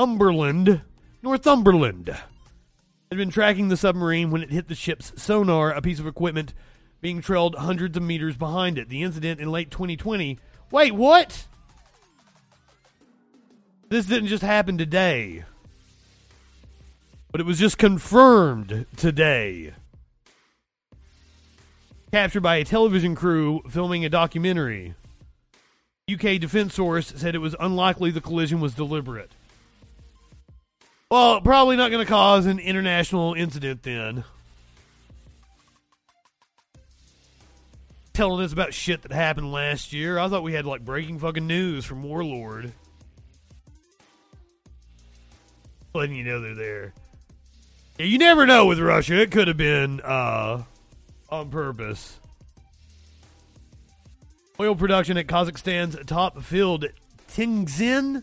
Northumberland, 0.00 0.80
Northumberland, 1.20 2.08
had 2.08 3.18
been 3.18 3.28
tracking 3.28 3.68
the 3.68 3.76
submarine 3.76 4.30
when 4.30 4.42
it 4.42 4.50
hit 4.50 4.66
the 4.66 4.74
ship's 4.74 5.12
sonar, 5.22 5.72
a 5.72 5.82
piece 5.82 5.98
of 5.98 6.06
equipment 6.06 6.54
being 7.02 7.20
trailed 7.20 7.54
hundreds 7.54 7.98
of 7.98 8.02
meters 8.02 8.34
behind 8.34 8.78
it. 8.78 8.88
The 8.88 9.02
incident 9.02 9.40
in 9.40 9.52
late 9.52 9.70
2020. 9.70 10.38
Wait, 10.70 10.92
what? 10.92 11.46
This 13.90 14.06
didn't 14.06 14.28
just 14.28 14.42
happen 14.42 14.78
today, 14.78 15.44
but 17.30 17.42
it 17.42 17.46
was 17.46 17.58
just 17.58 17.76
confirmed 17.76 18.86
today. 18.96 19.74
captured 22.10 22.42
by 22.42 22.56
a 22.56 22.64
television 22.64 23.14
crew 23.14 23.60
filming 23.68 24.06
a 24.06 24.08
documentary. 24.08 24.94
UK 26.10 26.40
defense 26.40 26.72
source 26.72 27.12
said 27.16 27.34
it 27.34 27.38
was 27.40 27.54
unlikely 27.60 28.10
the 28.10 28.22
collision 28.22 28.60
was 28.60 28.72
deliberate. 28.72 29.32
Well, 31.10 31.40
probably 31.40 31.74
not 31.74 31.90
going 31.90 32.04
to 32.06 32.08
cause 32.08 32.46
an 32.46 32.60
international 32.60 33.34
incident 33.34 33.82
then. 33.82 34.22
Telling 38.12 38.44
us 38.44 38.52
about 38.52 38.72
shit 38.72 39.02
that 39.02 39.10
happened 39.10 39.50
last 39.50 39.92
year. 39.92 40.20
I 40.20 40.28
thought 40.28 40.44
we 40.44 40.52
had 40.52 40.66
like 40.66 40.84
breaking 40.84 41.18
fucking 41.18 41.48
news 41.48 41.84
from 41.84 42.04
Warlord. 42.04 42.72
Letting 45.94 46.14
you 46.14 46.22
know 46.22 46.40
they're 46.40 46.54
there. 46.54 46.94
Yeah, 47.98 48.06
you 48.06 48.18
never 48.18 48.46
know 48.46 48.66
with 48.66 48.78
Russia. 48.78 49.20
It 49.20 49.32
could 49.32 49.48
have 49.48 49.56
been 49.56 50.00
uh, 50.02 50.62
on 51.28 51.50
purpose. 51.50 52.20
Oil 54.60 54.76
production 54.76 55.16
at 55.16 55.26
Kazakhstan's 55.26 55.96
top 56.06 56.40
field, 56.42 56.86
Tingzin, 57.32 58.22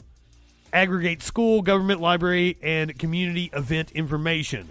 Aggregate 0.73 1.23
school, 1.23 1.63
government 1.63 2.01
library, 2.01 2.59
and 2.61 2.99
community 2.99 3.51
event 3.53 3.93
information. 3.93 4.69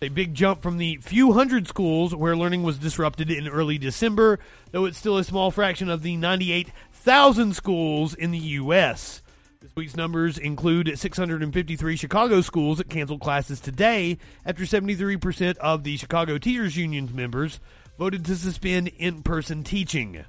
A 0.00 0.08
big 0.08 0.32
jump 0.32 0.62
from 0.62 0.78
the 0.78 0.96
few 0.98 1.32
hundred 1.32 1.66
schools 1.66 2.14
where 2.14 2.36
learning 2.36 2.62
was 2.62 2.78
disrupted 2.78 3.30
in 3.32 3.48
early 3.48 3.78
December, 3.78 4.38
though 4.70 4.84
it's 4.84 4.96
still 4.96 5.18
a 5.18 5.24
small 5.24 5.50
fraction 5.50 5.90
of 5.90 6.02
the 6.02 6.16
98,000 6.16 7.54
schools 7.54 8.14
in 8.14 8.30
the 8.30 8.38
U.S. 8.38 9.22
This 9.68 9.76
week's 9.76 9.96
numbers 9.96 10.38
include 10.38 10.98
653 10.98 11.96
Chicago 11.96 12.40
schools 12.40 12.78
that 12.78 12.88
canceled 12.88 13.20
classes 13.20 13.60
today 13.60 14.16
after 14.46 14.62
73% 14.64 15.58
of 15.58 15.84
the 15.84 15.98
Chicago 15.98 16.38
Teachers 16.38 16.74
Union's 16.78 17.12
members 17.12 17.60
voted 17.98 18.24
to 18.24 18.36
suspend 18.36 18.88
in 18.96 19.22
person 19.22 19.62
teaching. 19.62 20.24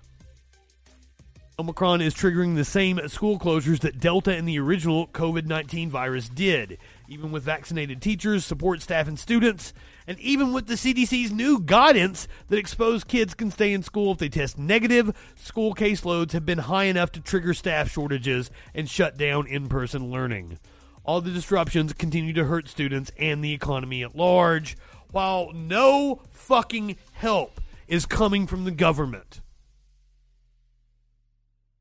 Omicron 1.58 2.02
is 2.02 2.14
triggering 2.14 2.56
the 2.56 2.66
same 2.66 3.00
school 3.08 3.40
closures 3.40 3.80
that 3.80 4.00
Delta 4.00 4.36
and 4.36 4.46
the 4.46 4.60
original 4.60 5.08
COVID 5.08 5.46
19 5.46 5.90
virus 5.90 6.28
did, 6.28 6.78
even 7.08 7.32
with 7.32 7.44
vaccinated 7.44 8.02
teachers, 8.02 8.44
support 8.44 8.82
staff, 8.82 9.08
and 9.08 9.18
students, 9.18 9.74
and 10.10 10.20
even 10.22 10.54
with 10.54 10.66
the 10.66 10.74
CDC's 10.74 11.32
new 11.32 11.60
guidance 11.60 12.28
that 12.48 12.58
exposed 12.58 13.08
kids 13.08 13.36
can 13.36 13.52
stay 13.52 13.72
in 13.72 13.84
school 13.84 14.12
if 14.12 14.18
they 14.18 14.28
test 14.28 14.58
negative. 14.58 15.16
School 15.36 15.76
caseloads 15.76 16.32
have 16.32 16.48
been 16.48 16.58
high 16.58 16.86
enough 16.86 17.12
to 17.12 17.22
trigger 17.22 17.54
staff 17.54 17.92
shortages 17.92 18.50
and 18.74 18.90
shut 18.90 19.20
down 19.20 19.46
in 19.46 19.70
person 19.70 20.10
learning. 20.10 20.58
All 21.04 21.22
the 21.22 21.30
disruptions 21.30 21.94
continue 21.94 22.34
to 22.34 22.46
hurt 22.46 22.68
students 22.68 23.12
and 23.20 23.44
the 23.44 23.54
economy 23.54 24.02
at 24.02 24.16
large, 24.16 24.76
while 25.12 25.52
no 25.54 26.24
fucking 26.32 26.96
help 27.12 27.62
is 27.88 28.08
coming 28.08 28.48
from 28.48 28.66
the 28.66 28.72
government 28.72 29.42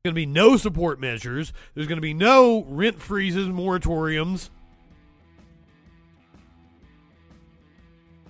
There's 0.03 0.13
going 0.13 0.13
to 0.13 0.21
be 0.21 0.25
no 0.27 0.55
support 0.55 0.99
measures. 0.99 1.51
There's 1.73 1.87
going 1.87 1.97
to 1.97 2.01
be 2.01 2.13
no 2.13 2.63
rent 2.67 3.01
freezes, 3.01 3.47
moratoriums. 3.47 4.51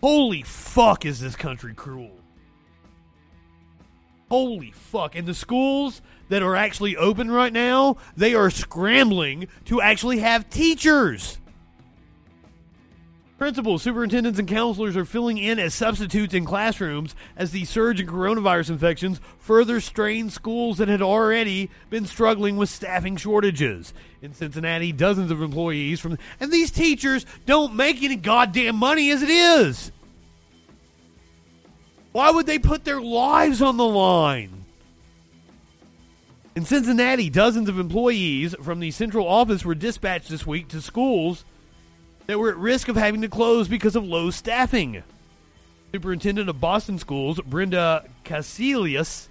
Holy 0.01 0.43
fuck, 0.43 1.05
is 1.05 1.19
this 1.19 1.35
country 1.35 1.73
cruel? 1.73 2.11
Holy 4.30 4.71
fuck. 4.71 5.15
And 5.15 5.27
the 5.27 5.34
schools 5.34 6.01
that 6.30 6.43
are 6.43 6.55
actually 6.55 6.95
open 6.95 7.31
right 7.31 7.51
now, 7.51 7.97
they 8.15 8.35
are 8.35 8.49
scrambling 8.49 9.47
to 9.65 9.81
actually 9.81 10.19
have 10.19 10.49
teachers. 10.49 11.39
Principals, 13.40 13.82
superintendents, 13.82 14.38
and 14.38 14.49
counselors 14.49 14.98
are 14.98 15.06
filling 15.06 15.38
in 15.38 15.60
as 15.60 15.74
substitutes 15.74 16.34
in 16.34 16.44
classrooms 16.44 17.16
as 17.38 17.52
the 17.52 17.64
surge 17.64 18.02
in 18.02 18.06
coronavirus 18.06 18.72
infections 18.72 19.22
further 19.40 19.80
strain 19.80 20.30
schools 20.30 20.78
that 20.78 20.90
had 20.90 21.02
already 21.02 21.70
been 21.90 22.06
struggling 22.06 22.57
with 22.57 22.68
staffing 22.68 23.16
shortages. 23.16 23.94
In 24.22 24.34
Cincinnati, 24.34 24.91
dozens 24.91 25.32
of 25.32 25.41
employees 25.41 26.02
from 26.02 26.18
and 26.41 26.52
these 26.52 26.70
teachers 26.70 27.26
don't 27.45 27.76
make 27.76 28.03
any 28.03 28.18
goddamn 28.18 28.76
money 28.76 29.10
as 29.10 29.24
it 29.24 29.30
is. 29.30 29.94
Why 32.11 32.32
would 32.32 32.45
they 32.45 32.60
put 32.60 32.84
their 32.84 32.99
lives 32.99 33.61
on 33.61 33.78
the 33.78 33.88
line? 33.88 34.66
In 36.57 36.66
Cincinnati, 36.66 37.30
dozens 37.30 37.70
of 37.70 37.80
employees 37.80 38.53
from 38.61 38.82
the 38.82 38.91
central 38.91 39.26
office 39.26 39.64
were 39.64 39.76
dispatched 39.76 40.28
this 40.28 40.45
week 40.45 40.68
to 40.68 40.82
schools 40.82 41.45
that 42.30 42.38
were 42.38 42.51
at 42.51 42.57
risk 42.57 42.88
of 42.89 42.95
having 42.95 43.22
to 43.22 43.27
close 43.27 43.68
because 43.68 43.95
of 43.95 44.03
low 44.03 44.30
staffing. 44.30 45.01
Superintendent 45.91 46.47
of 46.47 46.61
Boston 46.61 46.99
Schools, 46.99 47.41
Brenda 47.41 48.07
Cassellius, 48.23 49.30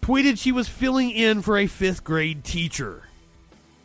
tweeted 0.00 0.38
she 0.38 0.50
was 0.50 0.70
filling 0.70 1.10
in 1.10 1.42
for 1.42 1.58
a 1.58 1.66
fifth 1.66 2.04
grade 2.04 2.44
teacher. 2.44 3.02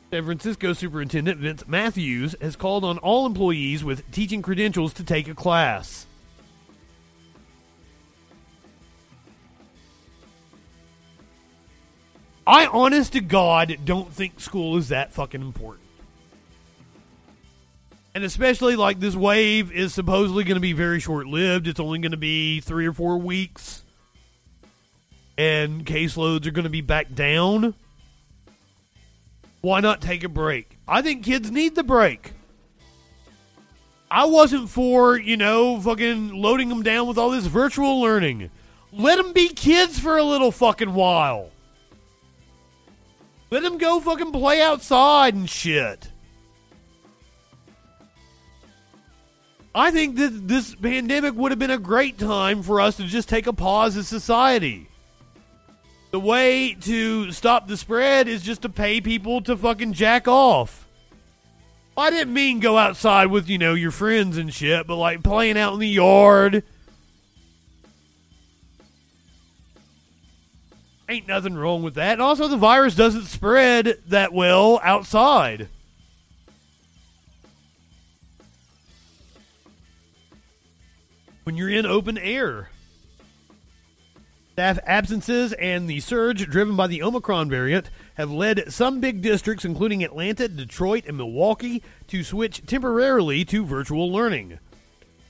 San 0.09 0.23
Francisco 0.23 0.71
Superintendent 0.71 1.37
Vince 1.37 1.67
Matthews 1.67 2.33
has 2.39 2.55
called 2.55 2.85
on 2.85 2.97
all 2.99 3.25
employees 3.25 3.83
with 3.83 4.09
teaching 4.11 4.41
credentials 4.41 4.93
to 4.93 5.03
take 5.03 5.27
a 5.27 5.35
class. 5.35 6.05
I, 12.47 12.67
honest 12.67 13.11
to 13.11 13.19
God, 13.19 13.79
don't 13.83 14.13
think 14.13 14.39
school 14.39 14.77
is 14.77 14.87
that 14.87 15.11
fucking 15.11 15.41
important. 15.41 15.82
And 18.15 18.23
especially 18.23 18.75
like 18.75 18.99
this 18.99 19.15
wave 19.15 19.71
is 19.71 19.93
supposedly 19.93 20.43
going 20.43 20.55
to 20.55 20.61
be 20.61 20.73
very 20.73 20.99
short 20.99 21.25
lived. 21.25 21.67
It's 21.67 21.79
only 21.79 21.99
going 21.99 22.11
to 22.11 22.17
be 22.17 22.61
three 22.61 22.85
or 22.85 22.93
four 22.93 23.17
weeks. 23.17 23.83
And 25.37 25.83
caseloads 25.83 26.45
are 26.45 26.51
going 26.51 26.63
to 26.63 26.69
be 26.69 26.81
back 26.81 27.13
down. 27.15 27.73
Why 29.61 29.79
not 29.79 30.01
take 30.01 30.23
a 30.23 30.29
break? 30.29 30.77
I 30.87 31.01
think 31.01 31.23
kids 31.23 31.49
need 31.49 31.73
the 31.73 31.83
break. 31.83 32.33
I 34.11 34.25
wasn't 34.25 34.69
for, 34.69 35.17
you 35.17 35.37
know, 35.37 35.81
fucking 35.81 36.39
loading 36.39 36.69
them 36.69 36.83
down 36.83 37.07
with 37.07 37.17
all 37.17 37.31
this 37.31 37.47
virtual 37.47 37.99
learning. 37.99 38.51
Let 38.91 39.15
them 39.15 39.33
be 39.33 39.49
kids 39.49 39.97
for 39.97 40.17
a 40.17 40.23
little 40.23 40.51
fucking 40.51 40.93
while. 40.93 41.49
Let 43.49 43.63
them 43.63 43.79
go 43.79 43.99
fucking 43.99 44.31
play 44.31 44.61
outside 44.61 45.33
and 45.33 45.49
shit. 45.49 46.11
I 49.75 49.89
think 49.91 50.17
that 50.17 50.47
this 50.47 50.75
pandemic 50.75 51.33
would 51.33 51.51
have 51.51 51.59
been 51.59 51.71
a 51.71 51.79
great 51.79 52.19
time 52.19 52.61
for 52.61 52.79
us 52.79 52.97
to 52.97 53.05
just 53.05 53.27
take 53.27 53.47
a 53.47 53.53
pause 53.53 53.97
as 53.97 54.07
society. 54.07 54.87
The 56.11 56.19
way 56.19 56.75
to 56.81 57.31
stop 57.31 57.67
the 57.67 57.75
spread 57.75 58.27
is 58.27 58.43
just 58.43 58.61
to 58.61 58.69
pay 58.69 59.01
people 59.01 59.41
to 59.41 59.57
fucking 59.57 59.93
jack 59.93 60.27
off. 60.27 60.87
I 61.97 62.11
didn't 62.11 62.33
mean 62.33 62.59
go 62.59 62.77
outside 62.77 63.27
with, 63.27 63.49
you 63.49 63.57
know, 63.57 63.73
your 63.73 63.89
friends 63.89 64.37
and 64.37 64.53
shit, 64.53 64.85
but 64.85 64.95
like 64.95 65.23
playing 65.23 65.57
out 65.57 65.73
in 65.73 65.79
the 65.79 65.87
yard. 65.87 66.63
Ain't 71.09 71.27
nothing 71.27 71.55
wrong 71.55 71.81
with 71.81 71.95
that. 71.95 72.13
And 72.13 72.21
also, 72.21 72.47
the 72.47 72.57
virus 72.57 72.95
doesn't 72.95 73.25
spread 73.25 73.97
that 74.07 74.33
well 74.33 74.79
outside. 74.83 75.67
When 81.43 81.57
you're 81.57 81.69
in 81.69 81.85
open 81.85 82.17
air. 82.17 82.69
Staff 84.53 84.79
absences 84.85 85.51
and 85.53 85.89
the 85.89 85.99
surge 85.99 86.47
driven 86.47 86.77
by 86.77 86.87
the 86.87 87.03
Omicron 87.03 87.49
variant 87.49 87.89
have 88.13 88.31
led 88.31 88.71
some 88.71 89.01
big 89.01 89.21
districts, 89.21 89.65
including 89.65 90.03
Atlanta, 90.03 90.47
Detroit, 90.47 91.05
and 91.05 91.17
Milwaukee, 91.17 91.83
to 92.07 92.23
switch 92.23 92.65
temporarily 92.65 93.43
to 93.45 93.65
virtual 93.65 94.09
learning. 94.09 94.59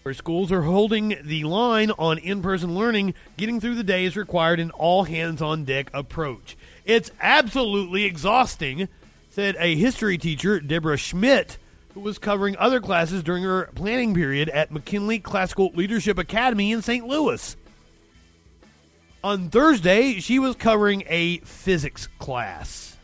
Where 0.04 0.14
schools 0.14 0.52
are 0.52 0.64
holding 0.64 1.16
the 1.24 1.46
line 1.46 1.90
on 1.92 2.18
in 2.18 2.44
person 2.44 2.76
learning, 2.76 3.16
getting 3.38 3.60
through 3.60 3.76
the 3.76 3.84
day 3.84 4.06
is 4.06 4.18
required 4.18 4.60
an 4.60 4.70
all 4.72 5.06
hands 5.06 5.42
on 5.42 5.64
deck 5.64 5.90
approach. 5.94 6.58
It's 6.84 7.10
absolutely 7.22 8.04
exhausting, 8.04 8.88
said 9.30 9.56
a 9.58 9.76
history 9.76 10.18
teacher, 10.18 10.60
Deborah 10.60 10.98
Schmidt, 10.98 11.58
who 11.94 12.00
was 12.00 12.18
covering 12.18 12.58
other 12.58 12.80
classes 12.80 13.24
during 13.24 13.44
her 13.44 13.70
planning 13.76 14.14
period 14.14 14.50
at 14.50 14.72
McKinley 14.72 15.20
Classical 15.20 15.72
Leadership 15.76 16.18
Academy 16.18 16.72
in 16.72 16.82
St. 16.82 17.06
Louis. 17.06 17.56
On 19.24 19.50
Thursday, 19.50 20.20
she 20.20 20.40
was 20.40 20.56
covering 20.56 21.04
a 21.08 21.38
physics 21.40 22.08
class. 22.20 22.98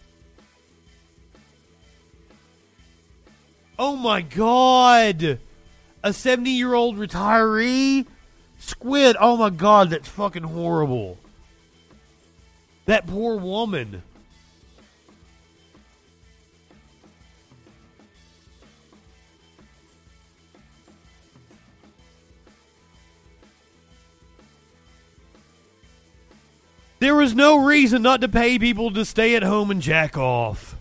Oh 3.77 3.95
my 3.95 4.21
god! 4.21 5.39
A 6.03 6.13
70 6.13 6.49
year 6.49 6.73
old 6.73 6.97
retiree? 6.97 8.05
Squid, 8.57 9.15
oh 9.19 9.37
my 9.37 9.49
god, 9.49 9.91
that's 9.91 10.09
fucking 10.09 10.43
horrible. 10.43 11.17
That 12.85 13.07
poor 13.07 13.37
woman. 13.37 14.03
There 26.99 27.15
was 27.15 27.33
no 27.33 27.63
reason 27.63 28.01
not 28.01 28.21
to 28.21 28.27
pay 28.27 28.59
people 28.59 28.91
to 28.91 29.05
stay 29.05 29.35
at 29.35 29.43
home 29.43 29.71
and 29.71 29.81
jack 29.81 30.17
off. 30.17 30.75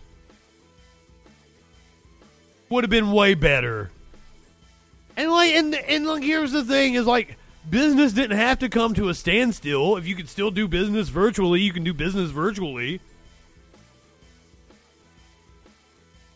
Would 2.68 2.84
have 2.84 2.90
been 2.90 3.12
way 3.12 3.34
better. 3.34 3.90
And 5.16 5.30
like 5.30 5.54
and 5.54 5.74
and 5.74 6.06
like 6.06 6.22
here's 6.22 6.52
the 6.52 6.64
thing 6.64 6.94
is 6.94 7.06
like 7.06 7.36
business 7.68 8.12
didn't 8.12 8.36
have 8.36 8.58
to 8.58 8.68
come 8.68 8.94
to 8.94 9.08
a 9.08 9.14
standstill. 9.14 9.96
If 9.96 10.06
you 10.06 10.16
could 10.16 10.28
still 10.28 10.50
do 10.50 10.68
business 10.68 11.08
virtually, 11.08 11.60
you 11.60 11.72
can 11.72 11.84
do 11.84 11.94
business 11.94 12.30
virtually. 12.30 13.00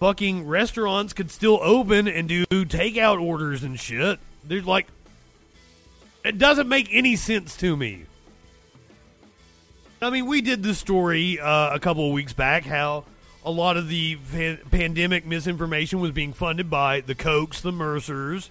Fucking 0.01 0.47
restaurants 0.47 1.13
could 1.13 1.31
still 1.31 1.61
open 1.63 2.09
and 2.09 2.29
do 2.29 2.45
takeout 2.47 3.21
orders 3.21 3.63
and 3.63 3.79
shit. 3.79 4.19
There's 4.45 4.67
like 4.67 4.87
it 6.25 6.39
doesn't 6.39 6.69
make 6.69 6.89
any 6.93 7.17
sense 7.17 7.57
to 7.59 7.77
me. 7.77 8.07
I 10.03 10.11
mean, 10.11 10.27
we 10.27 10.41
did 10.41 10.65
the 10.65 10.75
story 10.75 11.39
uh, 11.39 11.73
a 11.73 11.79
couple 11.79 12.05
of 12.05 12.13
weeks 12.13 12.33
back 12.33 12.65
how 12.65 13.05
a 13.45 13.53
lot 13.53 13.77
of 13.77 13.87
the 13.87 14.17
pan- 14.33 14.59
pandemic 14.69 15.25
misinformation 15.25 16.01
was 16.01 16.11
being 16.11 16.33
funded 16.33 16.69
by 16.69 17.03
the 17.03 17.15
Kochs, 17.15 17.61
the 17.61 17.71
Mercers, 17.71 18.51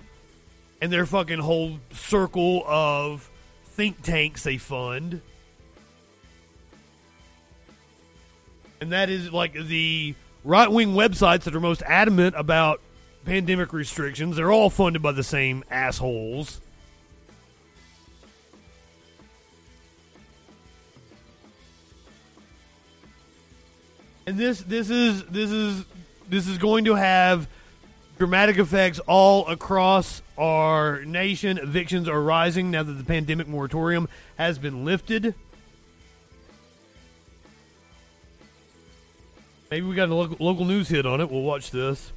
and 0.82 0.94
their 0.94 1.06
fucking 1.06 1.40
whole 1.40 1.80
circle 1.91 2.64
of 2.65 3.30
think 3.65 4.02
tanks 4.02 4.44
they 4.44 4.57
fund. 4.57 5.19
And 8.80 8.94
that 8.94 9.10
is 9.10 9.34
like 9.34 9.53
the 9.53 10.15
right 10.45 10.72
wing 10.72 10.94
websites 10.94 11.44
that 11.44 11.53
are 11.53 11.60
most 11.60 11.84
adamant 11.84 12.34
about 12.38 12.80
pandemic 13.26 13.73
restrictions. 13.73 14.38
They're 14.38 14.53
all 14.53 14.69
funded 14.69 15.02
by 15.02 15.11
the 15.11 15.23
same 15.23 15.65
assholes. 15.69 16.61
And 24.32 24.40
this 24.40 24.62
this 24.62 24.90
is 24.90 25.26
this 25.26 25.52
is 25.52 25.84
this 26.30 26.48
is 26.48 26.58
going 26.58 26.86
to 26.86 26.95
have 26.95 27.49
dramatic 28.18 28.58
effects 28.60 28.99
all 28.99 29.45
across 29.48 30.22
our 30.38 31.03
nation. 31.03 31.58
Evictions 31.58 32.08
are 32.08 32.22
rising 32.22 32.72
now 32.72 32.82
that 32.82 32.94
the 32.94 33.03
pandemic 33.03 33.49
moratorium 33.49 34.08
has 34.38 34.58
been 34.58 34.86
lifted. 34.86 35.36
Maybe 39.70 39.86
we 39.86 39.95
got 39.95 40.08
a 40.08 40.16
local, 40.16 40.38
local 40.40 40.64
news 40.64 40.88
hit 40.88 41.06
on 41.06 41.20
it. 41.20 41.30
We'll 41.30 41.41
watch 41.41 41.70
this. 41.72 42.14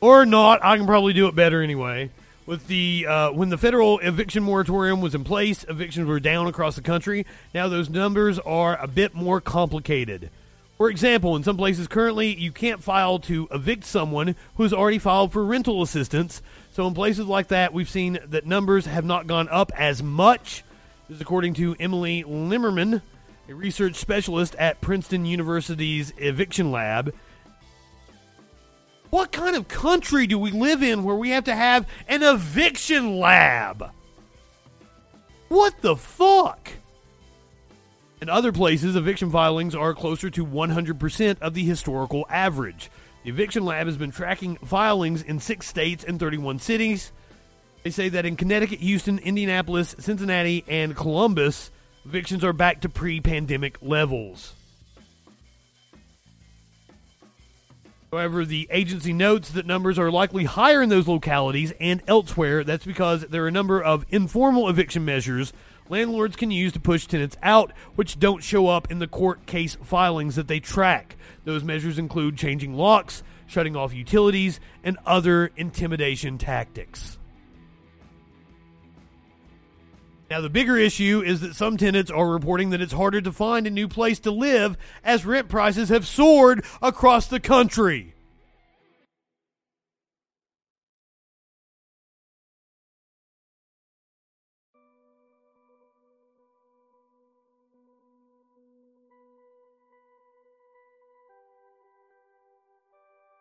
Or 0.00 0.24
not. 0.24 0.64
I 0.64 0.78
can 0.78 0.86
probably 0.86 1.12
do 1.12 1.26
it 1.26 1.34
better 1.34 1.60
anyway. 1.60 2.08
With 2.50 2.66
the 2.66 3.06
uh, 3.06 3.30
when 3.30 3.50
the 3.50 3.56
federal 3.56 4.00
eviction 4.00 4.42
moratorium 4.42 5.00
was 5.00 5.14
in 5.14 5.22
place, 5.22 5.64
evictions 5.68 6.08
were 6.08 6.18
down 6.18 6.48
across 6.48 6.74
the 6.74 6.82
country. 6.82 7.24
Now 7.54 7.68
those 7.68 7.88
numbers 7.88 8.40
are 8.40 8.76
a 8.82 8.88
bit 8.88 9.14
more 9.14 9.40
complicated. 9.40 10.30
For 10.76 10.90
example, 10.90 11.36
in 11.36 11.44
some 11.44 11.56
places 11.56 11.86
currently 11.86 12.34
you 12.34 12.50
can't 12.50 12.82
file 12.82 13.20
to 13.20 13.46
evict 13.52 13.84
someone 13.84 14.34
who's 14.56 14.72
already 14.72 14.98
filed 14.98 15.32
for 15.32 15.44
rental 15.44 15.80
assistance. 15.80 16.42
So 16.72 16.88
in 16.88 16.94
places 16.94 17.26
like 17.26 17.46
that, 17.48 17.72
we've 17.72 17.88
seen 17.88 18.18
that 18.26 18.46
numbers 18.46 18.86
have 18.86 19.04
not 19.04 19.28
gone 19.28 19.48
up 19.48 19.70
as 19.78 20.02
much. 20.02 20.64
This 21.08 21.18
is 21.18 21.20
according 21.20 21.54
to 21.54 21.76
Emily 21.78 22.24
Lemmerman, 22.24 23.00
a 23.48 23.54
research 23.54 23.94
specialist 23.94 24.56
at 24.56 24.80
Princeton 24.80 25.24
University's 25.24 26.12
eviction 26.16 26.72
lab. 26.72 27.14
What 29.10 29.32
kind 29.32 29.56
of 29.56 29.66
country 29.66 30.26
do 30.28 30.38
we 30.38 30.52
live 30.52 30.82
in 30.82 31.02
where 31.02 31.16
we 31.16 31.30
have 31.30 31.44
to 31.44 31.54
have 31.54 31.86
an 32.08 32.22
eviction 32.22 33.18
lab? 33.18 33.90
What 35.48 35.80
the 35.82 35.96
fuck? 35.96 36.70
In 38.22 38.28
other 38.28 38.52
places, 38.52 38.94
eviction 38.94 39.30
filings 39.30 39.74
are 39.74 39.94
closer 39.94 40.30
to 40.30 40.46
100% 40.46 41.40
of 41.40 41.54
the 41.54 41.64
historical 41.64 42.24
average. 42.30 42.90
The 43.24 43.30
eviction 43.30 43.64
lab 43.64 43.86
has 43.86 43.96
been 43.96 44.12
tracking 44.12 44.56
filings 44.58 45.22
in 45.22 45.40
six 45.40 45.66
states 45.66 46.04
and 46.04 46.20
31 46.20 46.60
cities. 46.60 47.10
They 47.82 47.90
say 47.90 48.10
that 48.10 48.26
in 48.26 48.36
Connecticut, 48.36 48.78
Houston, 48.78 49.18
Indianapolis, 49.18 49.96
Cincinnati, 49.98 50.64
and 50.68 50.94
Columbus, 50.94 51.70
evictions 52.04 52.44
are 52.44 52.52
back 52.52 52.82
to 52.82 52.88
pre 52.88 53.20
pandemic 53.20 53.78
levels. 53.82 54.54
However, 58.12 58.44
the 58.44 58.66
agency 58.72 59.12
notes 59.12 59.50
that 59.50 59.66
numbers 59.66 59.98
are 59.98 60.10
likely 60.10 60.44
higher 60.44 60.82
in 60.82 60.88
those 60.88 61.06
localities 61.06 61.72
and 61.78 62.02
elsewhere. 62.08 62.64
That's 62.64 62.84
because 62.84 63.22
there 63.28 63.44
are 63.44 63.48
a 63.48 63.52
number 63.52 63.80
of 63.80 64.04
informal 64.10 64.68
eviction 64.68 65.04
measures 65.04 65.52
landlords 65.90 66.36
can 66.36 66.50
use 66.50 66.72
to 66.72 66.80
push 66.80 67.06
tenants 67.06 67.36
out, 67.42 67.72
which 67.96 68.18
don't 68.18 68.42
show 68.42 68.68
up 68.68 68.90
in 68.90 69.00
the 69.00 69.06
court 69.06 69.44
case 69.46 69.76
filings 69.82 70.36
that 70.36 70.48
they 70.48 70.60
track. 70.60 71.16
Those 71.44 71.64
measures 71.64 71.98
include 71.98 72.36
changing 72.36 72.74
locks, 72.74 73.22
shutting 73.46 73.76
off 73.76 73.92
utilities, 73.92 74.60
and 74.82 74.96
other 75.04 75.50
intimidation 75.56 76.38
tactics. 76.38 77.18
Now, 80.30 80.40
the 80.40 80.48
bigger 80.48 80.76
issue 80.76 81.24
is 81.26 81.40
that 81.40 81.56
some 81.56 81.76
tenants 81.76 82.08
are 82.08 82.30
reporting 82.30 82.70
that 82.70 82.80
it's 82.80 82.92
harder 82.92 83.20
to 83.20 83.32
find 83.32 83.66
a 83.66 83.70
new 83.70 83.88
place 83.88 84.20
to 84.20 84.30
live 84.30 84.78
as 85.02 85.26
rent 85.26 85.48
prices 85.48 85.88
have 85.88 86.06
soared 86.06 86.64
across 86.80 87.26
the 87.26 87.40
country. 87.40 88.14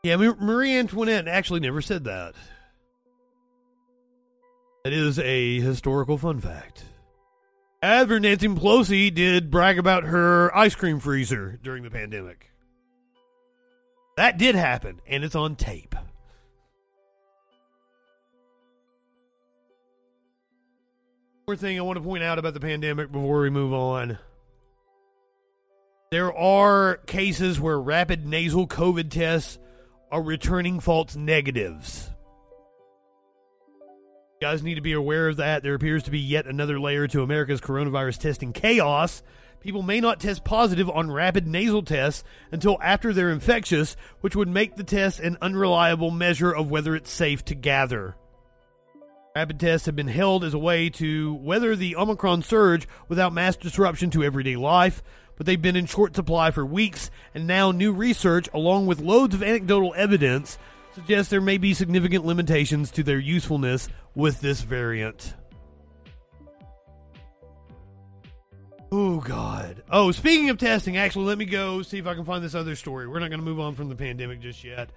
Yeah, 0.01 0.15
Marie 0.15 0.75
Antoinette 0.75 1.27
actually 1.27 1.59
never 1.59 1.81
said 1.81 2.05
that. 2.05 2.33
That 4.89 4.95
is 4.95 5.19
a 5.19 5.59
historical 5.59 6.17
fun 6.17 6.39
fact. 6.39 6.83
However, 7.79 8.19
Nancy 8.19 8.47
Pelosi 8.47 9.13
did 9.13 9.51
brag 9.51 9.77
about 9.77 10.03
her 10.03 10.49
ice 10.57 10.73
cream 10.73 10.99
freezer 10.99 11.59
during 11.61 11.83
the 11.83 11.91
pandemic. 11.91 12.49
That 14.17 14.39
did 14.39 14.55
happen, 14.55 14.99
and 15.05 15.23
it's 15.23 15.35
on 15.35 15.57
tape. 15.57 15.93
One 21.45 21.57
thing 21.57 21.77
I 21.77 21.83
want 21.83 21.97
to 21.97 22.03
point 22.03 22.23
out 22.23 22.39
about 22.39 22.55
the 22.55 22.59
pandemic 22.59 23.11
before 23.11 23.41
we 23.41 23.51
move 23.51 23.73
on. 23.73 24.17
There 26.09 26.35
are 26.35 26.97
cases 27.05 27.59
where 27.59 27.79
rapid 27.79 28.25
nasal 28.25 28.65
COVID 28.67 29.11
tests 29.11 29.59
are 30.11 30.23
returning 30.23 30.79
false 30.79 31.15
negatives. 31.15 32.09
Guys 34.41 34.63
need 34.63 34.75
to 34.75 34.81
be 34.81 34.93
aware 34.93 35.27
of 35.27 35.35
that. 35.35 35.63
There 35.63 35.73
appears 35.73 36.03
to 36.03 36.11
be 36.11 36.19
yet 36.19 36.47
another 36.47 36.79
layer 36.79 37.09
to 37.09 37.23
America's 37.23 37.59
coronavirus 37.59 38.19
testing 38.19 38.53
chaos. 38.53 39.21
People 39.59 39.81
may 39.81 39.99
not 39.99 40.21
test 40.21 40.45
positive 40.45 40.89
on 40.89 41.11
rapid 41.11 41.45
nasal 41.45 41.83
tests 41.83 42.23
until 42.49 42.77
after 42.81 43.11
they're 43.11 43.31
infectious, 43.31 43.97
which 44.21 44.37
would 44.37 44.47
make 44.47 44.77
the 44.77 44.85
test 44.85 45.19
an 45.19 45.37
unreliable 45.41 46.09
measure 46.09 46.55
of 46.55 46.71
whether 46.71 46.95
it's 46.95 47.11
safe 47.11 47.43
to 47.43 47.53
gather. 47.53 48.15
Rapid 49.35 49.59
tests 49.59 49.87
have 49.87 49.97
been 49.97 50.07
held 50.07 50.45
as 50.45 50.53
a 50.53 50.57
way 50.57 50.89
to 50.91 51.33
weather 51.33 51.75
the 51.75 51.97
Omicron 51.97 52.41
surge 52.41 52.87
without 53.09 53.33
mass 53.33 53.57
disruption 53.57 54.09
to 54.11 54.23
everyday 54.23 54.55
life, 54.55 55.03
but 55.35 55.47
they've 55.47 55.61
been 55.61 55.75
in 55.75 55.85
short 55.85 56.15
supply 56.15 56.51
for 56.51 56.65
weeks, 56.65 57.11
and 57.35 57.45
now 57.45 57.71
new 57.71 57.91
research, 57.91 58.47
along 58.53 58.85
with 58.85 59.01
loads 59.01 59.35
of 59.35 59.43
anecdotal 59.43 59.93
evidence, 59.97 60.57
suggests 60.95 61.29
there 61.29 61.41
may 61.41 61.57
be 61.57 61.73
significant 61.73 62.25
limitations 62.25 62.89
to 62.91 63.03
their 63.03 63.19
usefulness 63.19 63.89
with 64.15 64.41
this 64.41 64.61
variant. 64.61 65.33
Oh, 68.91 69.19
God. 69.19 69.83
Oh, 69.91 70.11
speaking 70.11 70.49
of 70.49 70.57
testing, 70.57 70.97
actually, 70.97 71.25
let 71.25 71.37
me 71.37 71.45
go 71.45 71.83
see 71.83 71.99
if 71.99 72.07
I 72.07 72.15
can 72.15 72.25
find 72.25 72.43
this 72.43 72.55
other 72.55 72.75
story. 72.75 73.07
We're 73.07 73.19
not 73.19 73.29
going 73.29 73.39
to 73.39 73.45
move 73.45 73.59
on 73.59 73.75
from 73.75 73.87
the 73.89 73.95
pandemic 73.95 74.39
just 74.39 74.63
yet. 74.63 74.89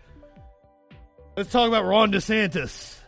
Let's 1.36 1.51
talk 1.51 1.68
about 1.68 1.84
Ron 1.84 2.10
DeSantis. 2.12 2.98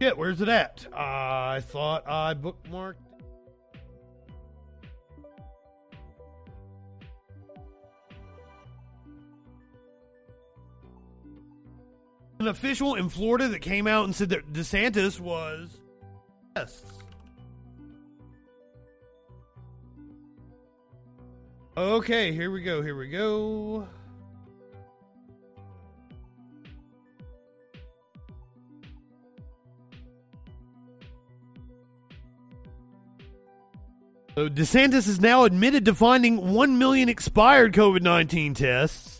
Shit, 0.00 0.16
where's 0.16 0.40
it 0.40 0.48
at? 0.48 0.86
Uh, 0.92 0.96
I 0.96 1.60
thought 1.60 2.04
I 2.06 2.34
bookmarked. 2.34 3.07
An 12.38 12.46
official 12.46 12.94
in 12.94 13.08
Florida 13.08 13.48
that 13.48 13.60
came 13.60 13.86
out 13.86 14.04
and 14.04 14.14
said 14.14 14.28
that 14.28 14.52
DeSantis 14.52 15.18
was 15.18 15.80
yes. 16.54 16.84
Okay, 21.76 22.32
here 22.32 22.50
we 22.50 22.60
go. 22.62 22.82
Here 22.82 22.96
we 22.96 23.08
go. 23.08 23.88
So 34.38 34.48
DeSantis 34.48 35.06
has 35.06 35.20
now 35.20 35.42
admitted 35.42 35.84
to 35.86 35.94
finding 35.96 36.52
1 36.52 36.78
million 36.78 37.08
expired 37.08 37.74
COVID 37.74 38.02
19 38.02 38.54
tests. 38.54 39.17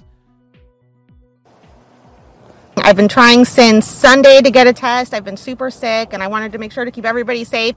I've 2.89 2.97
been 2.97 3.07
trying 3.07 3.45
since 3.45 3.87
Sunday 3.87 4.41
to 4.41 4.51
get 4.51 4.67
a 4.67 4.73
test. 4.73 5.13
I've 5.13 5.23
been 5.23 5.37
super 5.37 5.71
sick 5.71 6.15
and 6.15 6.23
I 6.23 6.27
wanted 6.27 6.53
to 6.53 6.59
make 6.59 6.73
sure 6.73 6.87
to 6.87 6.91
keep 6.91 7.05
everybody 7.05 7.45
safe. 7.45 7.77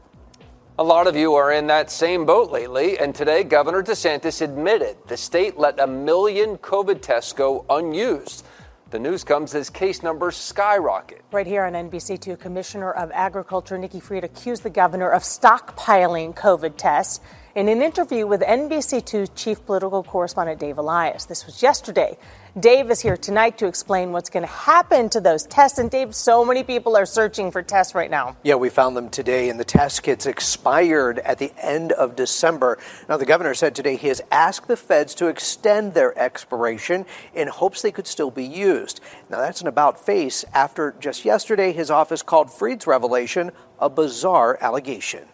A 0.79 0.83
lot 0.85 1.05
of 1.05 1.17
you 1.17 1.33
are 1.33 1.51
in 1.51 1.67
that 1.67 1.91
same 1.91 2.25
boat 2.25 2.49
lately, 2.49 2.97
and 2.97 3.13
today 3.13 3.43
Governor 3.43 3.83
DeSantis 3.83 4.41
admitted 4.41 4.95
the 5.09 5.17
state 5.17 5.57
let 5.57 5.77
a 5.81 5.85
million 5.85 6.57
COVID 6.59 7.01
tests 7.01 7.33
go 7.33 7.65
unused. 7.69 8.45
The 8.91 8.99
news 8.99 9.25
comes 9.25 9.53
as 9.53 9.69
case 9.69 10.01
numbers 10.01 10.37
skyrocket. 10.37 11.21
Right 11.33 11.47
here 11.47 11.63
on 11.63 11.73
NBC2, 11.73 12.39
Commissioner 12.39 12.93
of 12.93 13.11
Agriculture 13.11 13.77
Nikki 13.77 13.99
Fried 13.99 14.23
accused 14.23 14.63
the 14.63 14.69
governor 14.69 15.09
of 15.09 15.23
stockpiling 15.23 16.33
COVID 16.35 16.77
tests 16.77 17.19
in 17.55 17.67
an 17.67 17.81
interview 17.81 18.27
with 18.27 18.39
NBC2 18.39 19.31
chief 19.35 19.65
political 19.65 20.03
correspondent 20.03 20.61
Dave 20.61 20.77
Elias. 20.77 21.25
This 21.25 21.45
was 21.45 21.61
yesterday. 21.61 22.17
Dave 22.59 22.91
is 22.91 22.99
here 22.99 23.15
tonight 23.15 23.57
to 23.59 23.65
explain 23.65 24.11
what's 24.11 24.29
going 24.29 24.43
to 24.43 24.51
happen 24.51 25.07
to 25.11 25.21
those 25.21 25.43
tests. 25.45 25.79
And 25.79 25.89
Dave, 25.89 26.13
so 26.13 26.43
many 26.43 26.63
people 26.63 26.97
are 26.97 27.05
searching 27.05 27.49
for 27.49 27.61
tests 27.61 27.95
right 27.95 28.11
now. 28.11 28.35
Yeah, 28.43 28.55
we 28.55 28.67
found 28.67 28.97
them 28.97 29.09
today, 29.09 29.47
and 29.47 29.57
the 29.57 29.63
test 29.63 30.03
kits 30.03 30.25
expired 30.25 31.19
at 31.19 31.37
the 31.37 31.53
end 31.57 31.93
of 31.93 32.17
December. 32.17 32.77
Now, 33.07 33.15
the 33.15 33.25
governor 33.25 33.53
said 33.53 33.73
today 33.73 33.95
he 33.95 34.09
has 34.09 34.21
asked 34.31 34.67
the 34.67 34.75
feds 34.75 35.15
to 35.15 35.27
extend 35.27 35.93
their 35.93 36.17
expiration 36.19 37.05
in 37.33 37.47
hopes 37.47 37.81
they 37.81 37.91
could 37.91 38.05
still 38.05 38.31
be 38.31 38.45
used. 38.45 38.99
Now, 39.29 39.37
that's 39.37 39.61
an 39.61 39.67
about 39.67 40.05
face 40.05 40.43
after 40.53 40.93
just 40.99 41.23
yesterday 41.23 41.71
his 41.71 41.89
office 41.89 42.21
called 42.21 42.51
Fried's 42.51 42.85
revelation 42.85 43.51
a 43.79 43.89
bizarre 43.89 44.57
allegation. 44.59 45.25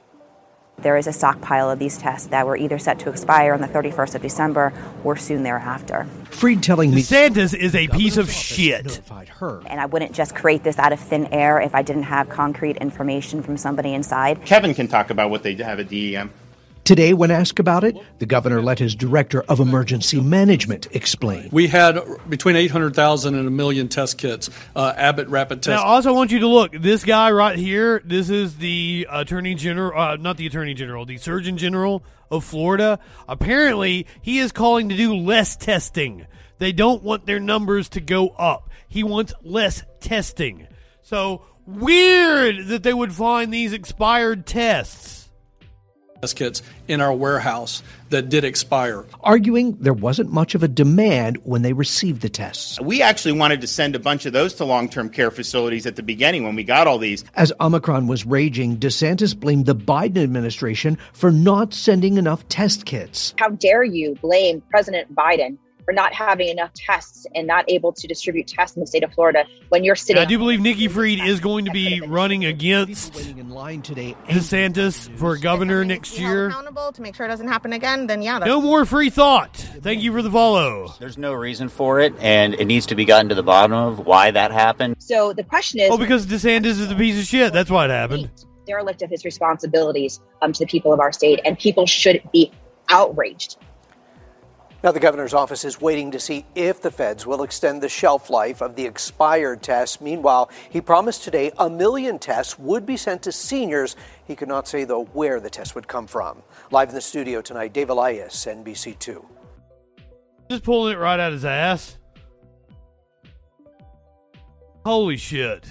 There 0.80 0.96
is 0.96 1.08
a 1.08 1.12
stockpile 1.12 1.72
of 1.72 1.80
these 1.80 1.98
tests 1.98 2.28
that 2.28 2.46
were 2.46 2.56
either 2.56 2.78
set 2.78 3.00
to 3.00 3.10
expire 3.10 3.52
on 3.52 3.62
the 3.62 3.68
31st 3.68 4.14
of 4.14 4.22
December 4.22 4.72
or 5.04 5.16
soon 5.16 5.42
thereafter. 5.42 6.06
Fried 6.26 6.62
telling 6.62 6.92
me 6.92 7.02
DeSantis 7.02 7.56
is 7.56 7.74
a 7.74 7.88
piece 7.88 8.16
of 8.18 8.32
shit. 8.32 9.02
And 9.42 9.82
I 9.82 9.88
wouldn't 9.88 10.12
just 10.12 10.36
create 10.36 10.64
this 10.64 10.78
out 10.78 10.94
of 10.94 11.00
thin 11.00 11.34
air 11.34 11.60
if 11.60 11.74
I 11.74 11.82
didn't 11.82 12.04
have 12.04 12.30
concrete 12.30 12.78
information 12.78 13.42
from 13.42 13.58
somebody 13.58 13.96
inside. 13.96 14.46
Kevin 14.46 14.76
can 14.76 14.88
talk 14.88 15.10
about 15.10 15.32
what 15.32 15.42
they 15.42 15.56
have 15.56 15.80
at 15.80 15.90
DEM. 15.90 16.32
Today, 16.88 17.12
when 17.12 17.32
asked 17.32 17.60
about 17.60 17.84
it, 17.84 17.98
the 18.20 18.26
governor 18.26 18.62
let 18.62 18.80
his 18.80 18.96
director 18.96 19.42
of 19.50 19.60
emergency 19.60 20.22
management 20.22 20.88
explain. 20.96 21.50
We 21.52 21.68
had 21.68 22.00
between 22.30 22.56
800,000 22.56 23.36
and 23.36 23.46
a 23.46 23.52
million 23.52 23.90
test 23.90 24.18
kits. 24.18 24.50
Uh, 24.74 24.94
Abbott 24.96 25.28
Rapid 25.28 25.64
Test. 25.64 25.84
Now, 25.84 25.84
also, 25.84 26.12
I 26.12 26.14
want 26.14 26.32
you 26.32 26.40
to 26.40 26.48
look. 26.48 26.72
This 26.72 27.04
guy 27.04 27.30
right 27.32 27.60
here, 27.60 28.02
this 28.06 28.30
is 28.30 28.56
the 28.56 29.06
Attorney 29.12 29.54
General, 29.54 30.00
uh, 30.00 30.16
not 30.16 30.38
the 30.38 30.46
Attorney 30.48 30.76
General, 30.76 31.06
the 31.06 31.18
Surgeon 31.18 31.58
General 31.58 32.06
of 32.32 32.46
Florida. 32.46 33.00
Apparently, 33.28 34.08
he 34.22 34.40
is 34.40 34.54
calling 34.54 34.88
to 34.88 34.96
do 34.96 35.14
less 35.14 35.58
testing. 35.58 36.26
They 36.58 36.72
don't 36.72 37.04
want 37.04 37.26
their 37.26 37.42
numbers 37.42 37.90
to 37.90 38.00
go 38.00 38.30
up. 38.30 38.70
He 38.88 39.04
wants 39.04 39.34
less 39.44 39.84
testing. 40.00 40.70
So, 41.02 41.42
weird 41.66 42.68
that 42.68 42.84
they 42.84 42.94
would 42.94 43.12
find 43.12 43.54
these 43.54 43.74
expired 43.74 44.46
tests 44.46 45.17
test 45.17 45.17
kits 46.36 46.62
in 46.88 47.00
our 47.00 47.14
warehouse 47.14 47.84
that 48.10 48.30
did 48.30 48.44
expire. 48.44 49.06
Arguing 49.22 49.78
there 49.80 49.94
wasn't 49.94 50.32
much 50.32 50.56
of 50.56 50.64
a 50.64 50.68
demand 50.68 51.38
when 51.44 51.62
they 51.62 51.74
received 51.74 52.22
the 52.22 52.30
tests. 52.30 52.80
We 52.82 53.02
actually 53.02 53.34
wanted 53.34 53.62
to 53.62 53.68
send 53.68 53.96
a 53.96 54.00
bunch 54.00 54.26
of 54.26 54.34
those 54.34 54.54
to 54.56 54.66
long 54.66 54.90
term 54.90 55.10
care 55.10 55.32
facilities 55.32 55.86
at 55.86 55.96
the 55.96 56.04
beginning 56.04 56.44
when 56.44 56.56
we 56.56 56.64
got 56.64 56.88
all 56.88 56.98
these. 56.98 57.24
As 57.36 57.54
Omicron 57.60 58.08
was 58.08 58.26
raging, 58.26 58.78
DeSantis 58.78 59.38
blamed 59.38 59.66
the 59.66 59.76
Biden 59.76 60.24
administration 60.24 60.98
for 61.14 61.32
not 61.32 61.74
sending 61.74 62.18
enough 62.18 62.48
test 62.50 62.86
kits. 62.86 63.34
How 63.38 63.50
dare 63.50 63.84
you 63.84 64.16
blame 64.22 64.62
President 64.70 65.14
Biden 65.14 65.58
for 65.88 65.94
not 65.94 66.14
having 66.14 66.50
enough 66.50 66.74
tests 66.74 67.26
and 67.34 67.48
not 67.48 67.64
able 67.70 67.94
to 67.94 68.08
distribute 68.08 68.46
tests 68.46 68.76
in 68.76 68.82
the 68.82 68.88
state 68.88 69.06
of 69.06 69.14
Florida 69.14 69.46
when 69.70 69.86
you're 69.86 69.96
sitting. 69.96 70.22
I 70.22 70.26
do 70.26 70.38
believe 70.38 70.60
Nikki 70.60 70.90
Fried 70.90 71.22
is 71.26 71.40
going 71.40 71.64
to 71.64 71.72
be 71.72 72.02
running 72.02 72.44
against 72.44 73.14
DeSantis 73.14 75.10
for 75.18 75.38
governor 75.38 75.86
next 75.86 76.20
year. 76.20 76.48
Accountable 76.50 76.92
to 76.92 77.02
make 77.02 77.16
sure 77.16 77.26
it 77.26 77.30
doesn't 77.30 77.48
happen 77.48 77.72
again. 77.72 78.06
Then 78.06 78.22
yeah, 78.22 78.40
No 78.40 78.60
more 78.60 78.84
free 78.84 79.10
thought. 79.10 79.56
Thank 79.56 80.02
you 80.02 80.12
for 80.12 80.22
the 80.22 80.30
follow. 80.30 80.94
There's 81.00 81.18
no 81.18 81.32
reason 81.32 81.70
for 81.70 82.02
it, 82.02 82.14
and 82.20 82.54
it 82.56 82.66
needs 82.66 82.88
to 82.88 82.96
be 82.96 83.06
gotten 83.06 83.30
to 83.30 83.36
the 83.36 83.44
bottom 83.44 83.72
of 83.72 84.06
why 84.06 84.30
that 84.32 84.52
happened. 84.52 84.98
So 85.00 85.32
the 85.32 85.46
question 85.46 85.80
is, 85.80 85.90
Oh, 85.90 85.98
because 85.98 86.26
DeSantis 86.26 86.66
is 86.66 86.92
a 86.92 86.96
piece 86.96 87.18
of 87.18 87.24
shit. 87.26 87.54
That's 87.54 87.70
why 87.72 87.86
it 87.86 87.92
happened. 87.92 88.30
derelict 88.66 89.04
of 89.04 89.10
his 89.10 89.24
responsibilities 89.24 90.20
um, 90.42 90.52
to 90.52 90.66
the 90.66 90.70
people 90.70 90.92
of 90.92 91.00
our 91.00 91.14
state, 91.14 91.40
and 91.46 91.58
people 91.58 91.86
should 91.86 92.22
be 92.34 92.52
outraged. 92.90 93.56
Now, 94.84 94.92
the 94.92 95.00
governor's 95.00 95.34
office 95.34 95.66
is 95.66 95.82
waiting 95.82 96.12
to 96.12 96.20
see 96.20 96.46
if 96.54 96.82
the 96.82 96.92
feds 96.92 97.26
will 97.26 97.42
extend 97.42 97.82
the 97.82 97.90
shelf 97.90 98.30
life 98.30 98.62
of 98.62 98.76
the 98.76 98.86
expired 98.86 99.64
tests. 99.64 100.00
Meanwhile, 100.00 100.52
he 100.70 100.82
promised 100.82 101.24
today 101.24 101.52
a 101.58 101.68
million 101.68 102.20
tests 102.20 102.60
would 102.60 102.86
be 102.86 102.96
sent 102.96 103.24
to 103.24 103.32
seniors. 103.32 103.96
He 104.28 104.36
could 104.36 104.48
not 104.48 104.68
say, 104.68 104.84
though, 104.84 105.06
where 105.06 105.40
the 105.40 105.50
tests 105.50 105.74
would 105.74 105.88
come 105.88 106.06
from. 106.06 106.44
Live 106.70 106.90
in 106.90 106.96
the 106.96 107.02
studio 107.02 107.42
tonight, 107.42 107.74
Dave 107.74 107.90
Elias, 107.90 108.46
NBC2. 108.46 109.26
Just 110.50 110.64
pulling 110.64 110.94
it 110.94 111.00
right 111.00 111.20
out 111.20 111.32
his 111.32 111.44
ass. 111.44 111.98
Holy 114.86 115.18
shit. 115.18 115.66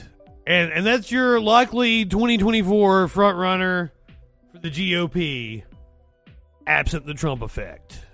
And 0.46 0.70
and 0.72 0.84
that's 0.84 1.10
your 1.10 1.40
likely 1.40 2.04
2024 2.04 3.08
front 3.08 3.38
runner 3.38 3.92
for 4.52 4.58
the 4.58 4.70
GOP 4.70 5.62
absent 6.66 7.06
the 7.06 7.14
Trump 7.14 7.42
effect. 7.42 8.05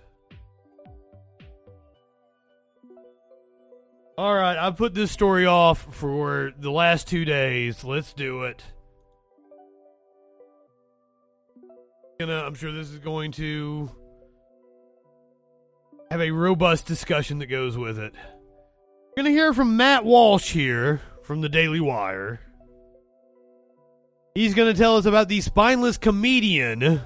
All 4.18 4.34
right, 4.34 4.58
I 4.58 4.70
put 4.70 4.92
this 4.92 5.10
story 5.10 5.46
off 5.46 5.94
for 5.94 6.52
the 6.58 6.70
last 6.70 7.08
two 7.08 7.24
days. 7.24 7.82
Let's 7.82 8.12
do 8.12 8.42
it. 8.42 8.62
I'm 12.20 12.54
sure 12.54 12.70
this 12.70 12.90
is 12.90 12.98
going 12.98 13.32
to 13.32 13.90
have 16.10 16.20
a 16.20 16.30
robust 16.30 16.86
discussion 16.86 17.38
that 17.38 17.46
goes 17.46 17.76
with 17.76 17.98
it. 17.98 18.12
We're 18.14 19.24
gonna 19.24 19.30
hear 19.30 19.52
from 19.52 19.76
Matt 19.76 20.04
Walsh 20.04 20.52
here 20.52 21.00
from 21.22 21.40
the 21.40 21.48
Daily 21.48 21.80
Wire. 21.80 22.40
He's 24.36 24.54
gonna 24.54 24.74
tell 24.74 24.98
us 24.98 25.06
about 25.06 25.28
the 25.28 25.40
spineless 25.40 25.98
comedian 25.98 27.00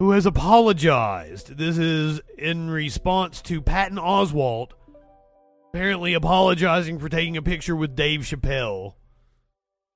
who 0.00 0.10
has 0.10 0.26
apologized. 0.26 1.56
This 1.56 1.78
is 1.78 2.20
in 2.36 2.68
response 2.68 3.40
to 3.42 3.62
Patton 3.62 3.96
Oswalt 3.96 4.72
apparently 5.74 6.12
apologizing 6.12 6.98
for 6.98 7.08
taking 7.08 7.34
a 7.34 7.40
picture 7.40 7.74
with 7.74 7.96
Dave 7.96 8.20
Chappelle. 8.20 8.92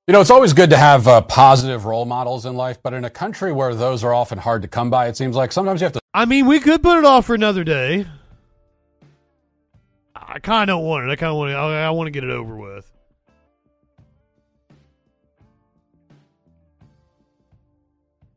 You 0.07 0.13
know, 0.13 0.23
it's 0.23 0.31
always 0.31 0.55
good 0.55 0.71
to 0.71 0.77
have 0.79 1.07
uh, 1.07 1.21
positive 1.21 1.85
role 1.85 2.07
models 2.07 2.47
in 2.47 2.55
life, 2.55 2.79
but 2.83 2.95
in 2.95 3.05
a 3.05 3.11
country 3.11 3.53
where 3.53 3.75
those 3.75 4.03
are 4.03 4.15
often 4.15 4.39
hard 4.39 4.63
to 4.63 4.69
come 4.69 4.89
by, 4.89 5.09
it 5.09 5.19
seems 5.19 5.37
like 5.37 5.53
sometimes 5.53 5.83
you 5.83 5.85
have 5.85 5.93
to. 5.93 6.01
I 6.15 6.25
mean, 6.25 6.47
we 6.47 6.61
could 6.61 6.83
put 6.83 6.97
it 6.97 7.05
off 7.05 7.27
for 7.27 7.35
another 7.35 7.63
day. 7.63 8.07
I 10.15 10.39
kind 10.39 10.71
of 10.71 10.81
want 10.81 11.07
it. 11.07 11.13
I 11.13 11.17
kind 11.17 11.33
of 11.33 11.37
want 11.37 11.51
it. 11.51 11.55
I, 11.55 11.87
I 11.87 11.91
want 11.91 12.07
to 12.07 12.11
get 12.11 12.25
it 12.25 12.31
over 12.31 12.57
with. 12.57 12.91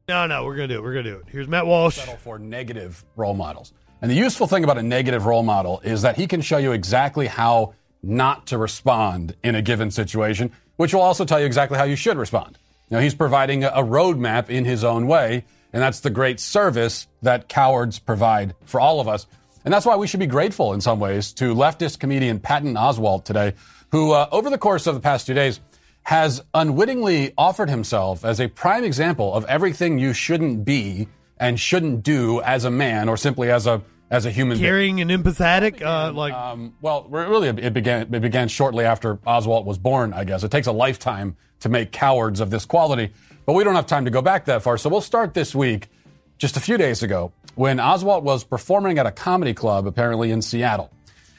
No, 0.09 0.27
no, 0.27 0.43
we're 0.43 0.55
gonna 0.55 0.67
do 0.67 0.75
it. 0.75 0.83
We're 0.83 0.93
gonna 0.93 1.03
do 1.03 1.17
it. 1.17 1.25
Here's 1.29 1.47
Matt 1.47 1.67
Walsh. 1.67 1.95
Settle 1.95 2.17
for 2.17 2.37
negative 2.37 3.05
role 3.15 3.35
models. 3.35 3.71
And 4.01 4.09
the 4.09 4.15
useful 4.15 4.47
thing 4.47 4.63
about 4.63 4.77
a 4.77 4.84
negative 4.84 5.26
role 5.26 5.43
model 5.43 5.81
is 5.84 6.03
that 6.03 6.15
he 6.15 6.27
can 6.27 6.41
show 6.41 6.57
you 6.57 6.71
exactly 6.71 7.27
how 7.27 7.73
not 8.01 8.47
to 8.47 8.57
respond 8.57 9.35
in 9.43 9.55
a 9.55 9.61
given 9.61 9.91
situation, 9.91 10.51
which 10.77 10.93
will 10.93 11.01
also 11.01 11.26
tell 11.26 11.39
you 11.39 11.45
exactly 11.45 11.77
how 11.77 11.84
you 11.84 11.97
should 11.97 12.17
respond. 12.17 12.57
Now, 12.89 12.99
he's 12.99 13.13
providing 13.13 13.65
a 13.65 13.84
roadmap 13.84 14.49
in 14.49 14.65
his 14.65 14.84
own 14.84 15.05
way, 15.07 15.43
and 15.73 15.81
that's 15.81 15.99
the 15.99 16.09
great 16.09 16.39
service 16.39 17.07
that 17.21 17.49
cowards 17.49 17.99
provide 17.99 18.55
for 18.65 18.80
all 18.80 18.99
of 18.99 19.07
us. 19.07 19.27
And 19.65 19.73
that's 19.73 19.85
why 19.85 19.97
we 19.97 20.07
should 20.07 20.21
be 20.21 20.27
grateful 20.27 20.73
in 20.73 20.81
some 20.81 20.99
ways 20.99 21.34
to 21.34 21.53
leftist 21.53 21.99
comedian 21.99 22.39
Patton 22.39 22.76
Oswalt 22.76 23.26
today, 23.26 23.53
who, 23.91 24.13
uh, 24.13 24.30
over 24.31 24.49
the 24.49 24.57
course 24.57 24.88
of 24.88 24.95
the 24.95 25.01
past 25.01 25.27
two 25.27 25.34
days, 25.34 25.59
has 26.03 26.41
unwittingly 26.53 27.34
offered 27.38 27.69
himself 27.69 28.23
as 28.23 28.39
a 28.39 28.47
prime 28.47 28.84
example 28.84 29.34
of 29.34 29.45
everything 29.45 29.99
you 29.99 30.13
shouldn't 30.13 30.63
be 30.63 31.07
and 31.39 31.59
shouldn't 31.59 32.03
do 32.03 32.41
as 32.41 32.65
a 32.65 32.71
man 32.71 33.09
or 33.09 33.17
simply 33.17 33.49
as 33.49 33.67
a 33.67 33.81
as 34.11 34.25
a 34.25 34.31
human 34.31 34.57
being. 34.57 34.65
caring 34.65 34.95
being. 34.95 35.11
and 35.11 35.23
empathetic. 35.23 35.81
Uh, 35.81 36.11
like, 36.11 36.33
um, 36.33 36.73
well, 36.81 37.05
really, 37.09 37.47
it 37.47 37.73
began. 37.73 38.13
It 38.13 38.21
began 38.21 38.47
shortly 38.47 38.85
after 38.85 39.17
Oswalt 39.17 39.65
was 39.65 39.77
born. 39.77 40.13
I 40.13 40.23
guess 40.23 40.43
it 40.43 40.51
takes 40.51 40.67
a 40.67 40.71
lifetime 40.71 41.37
to 41.61 41.69
make 41.69 41.91
cowards 41.91 42.39
of 42.39 42.49
this 42.49 42.65
quality, 42.65 43.13
but 43.45 43.53
we 43.53 43.63
don't 43.63 43.75
have 43.75 43.87
time 43.87 44.05
to 44.05 44.11
go 44.11 44.21
back 44.21 44.45
that 44.45 44.63
far. 44.63 44.77
So 44.77 44.89
we'll 44.89 45.01
start 45.01 45.33
this 45.33 45.53
week, 45.53 45.89
just 46.37 46.57
a 46.57 46.59
few 46.59 46.77
days 46.77 47.03
ago, 47.03 47.33
when 47.55 47.77
Oswalt 47.77 48.23
was 48.23 48.43
performing 48.43 48.97
at 48.97 49.05
a 49.05 49.11
comedy 49.11 49.53
club, 49.53 49.85
apparently 49.85 50.31
in 50.31 50.41
Seattle, 50.41 50.91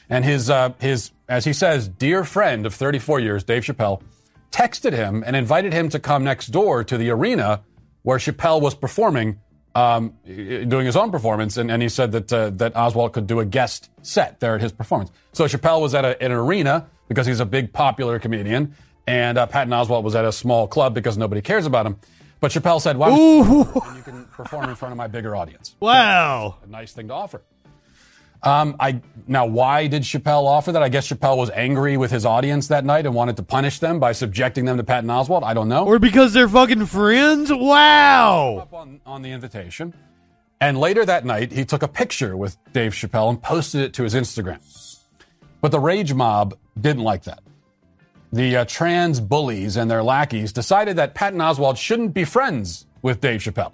and 0.09 0.23
his 0.23 0.49
uh, 0.49 0.73
his 0.79 1.11
as 1.27 1.45
he 1.45 1.53
says, 1.53 1.87
dear 1.87 2.23
friend 2.25 2.65
of 2.65 2.73
34 2.73 3.19
years, 3.21 3.43
Dave 3.43 3.63
Chappelle, 3.63 4.01
texted 4.51 4.91
him 4.91 5.23
and 5.25 5.35
invited 5.35 5.73
him 5.73 5.89
to 5.89 5.99
come 5.99 6.23
next 6.23 6.47
door 6.47 6.83
to 6.83 6.97
the 6.97 7.09
arena 7.09 7.61
where 8.03 8.17
Chappelle 8.17 8.61
was 8.61 8.75
performing 8.75 9.39
um, 9.75 10.13
doing 10.25 10.85
his 10.85 10.95
own 10.95 11.11
performance, 11.11 11.57
and, 11.57 11.71
and 11.71 11.81
he 11.81 11.89
said 11.89 12.11
that 12.11 12.33
uh, 12.33 12.49
that 12.51 12.73
Oswalt 12.73 13.13
could 13.13 13.27
do 13.27 13.39
a 13.39 13.45
guest 13.45 13.89
set 14.01 14.39
there 14.39 14.55
at 14.55 14.61
his 14.61 14.71
performance. 14.71 15.11
So 15.33 15.45
Chappelle 15.45 15.81
was 15.81 15.95
at 15.95 16.05
a, 16.05 16.21
an 16.21 16.31
arena 16.31 16.87
because 17.07 17.25
he's 17.25 17.39
a 17.39 17.45
big 17.45 17.71
popular 17.71 18.19
comedian, 18.19 18.75
and 19.07 19.37
uh, 19.37 19.45
Patton 19.47 19.71
Oswalt 19.71 20.03
was 20.03 20.15
at 20.15 20.25
a 20.25 20.31
small 20.31 20.67
club 20.67 20.93
because 20.93 21.17
nobody 21.17 21.41
cares 21.41 21.65
about 21.65 21.85
him. 21.85 21.97
But 22.39 22.51
Chappelle 22.51 22.81
said, 22.81 22.97
"Why 22.97 23.09
don't 23.09 23.17
you, 23.17 23.71
you 23.95 24.01
can 24.03 24.25
perform 24.25 24.69
in 24.69 24.75
front 24.75 24.91
of 24.91 24.97
my 24.97 25.07
bigger 25.07 25.35
audience?" 25.35 25.75
Wow, 25.79 26.57
a 26.63 26.67
nice 26.67 26.91
thing 26.91 27.07
to 27.07 27.13
offer. 27.13 27.41
Um, 28.43 28.75
I 28.79 29.01
now 29.27 29.45
why 29.45 29.87
did 29.87 30.01
Chappelle 30.01 30.45
offer 30.45 30.71
that? 30.71 30.81
I 30.81 30.89
guess 30.89 31.07
Chappelle 31.07 31.37
was 31.37 31.51
angry 31.51 31.95
with 31.97 32.09
his 32.09 32.25
audience 32.25 32.67
that 32.69 32.85
night 32.85 33.05
and 33.05 33.13
wanted 33.13 33.37
to 33.37 33.43
punish 33.43 33.79
them 33.79 33.99
by 33.99 34.13
subjecting 34.13 34.65
them 34.65 34.77
to 34.77 34.83
Patton 34.83 35.09
Oswalt. 35.09 35.43
I 35.43 35.53
don't 35.53 35.69
know. 35.69 35.85
Or 35.85 35.99
because 35.99 36.33
they're 36.33 36.49
fucking 36.49 36.87
friends. 36.87 37.51
Wow. 37.53 38.67
On, 38.71 38.99
on 39.05 39.21
the 39.21 39.31
invitation, 39.31 39.93
and 40.59 40.77
later 40.77 41.05
that 41.05 41.23
night 41.23 41.51
he 41.51 41.65
took 41.65 41.83
a 41.83 41.87
picture 41.87 42.35
with 42.35 42.57
Dave 42.73 42.93
Chappelle 42.93 43.29
and 43.29 43.41
posted 43.41 43.81
it 43.81 43.93
to 43.93 44.03
his 44.03 44.15
Instagram. 44.15 44.59
But 45.61 45.71
the 45.71 45.79
rage 45.79 46.13
mob 46.13 46.57
didn't 46.79 47.03
like 47.03 47.23
that. 47.23 47.43
The 48.33 48.57
uh, 48.57 48.65
trans 48.65 49.19
bullies 49.19 49.77
and 49.77 49.91
their 49.91 50.01
lackeys 50.01 50.51
decided 50.53 50.95
that 50.95 51.13
Patton 51.13 51.39
Oswalt 51.39 51.77
shouldn't 51.77 52.13
be 52.13 52.23
friends 52.23 52.87
with 53.01 53.21
Dave 53.21 53.41
Chappelle. 53.41 53.73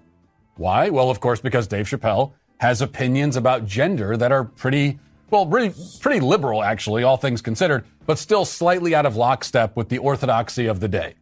Why? 0.55 0.89
Well, 0.89 1.09
of 1.09 1.19
course, 1.19 1.39
because 1.39 1.67
Dave 1.67 1.87
Chappelle 1.87 2.33
has 2.59 2.81
opinions 2.81 3.35
about 3.35 3.65
gender 3.65 4.17
that 4.17 4.31
are 4.31 4.43
pretty, 4.43 4.99
well, 5.29 5.45
pretty, 5.45 5.73
pretty 5.99 6.19
liberal, 6.19 6.63
actually, 6.63 7.03
all 7.03 7.17
things 7.17 7.41
considered, 7.41 7.85
but 8.05 8.17
still 8.17 8.45
slightly 8.45 8.95
out 8.95 9.05
of 9.05 9.15
lockstep 9.15 9.75
with 9.75 9.89
the 9.89 9.97
orthodoxy 9.97 10.67
of 10.67 10.79
the 10.79 10.87
day. 10.87 11.15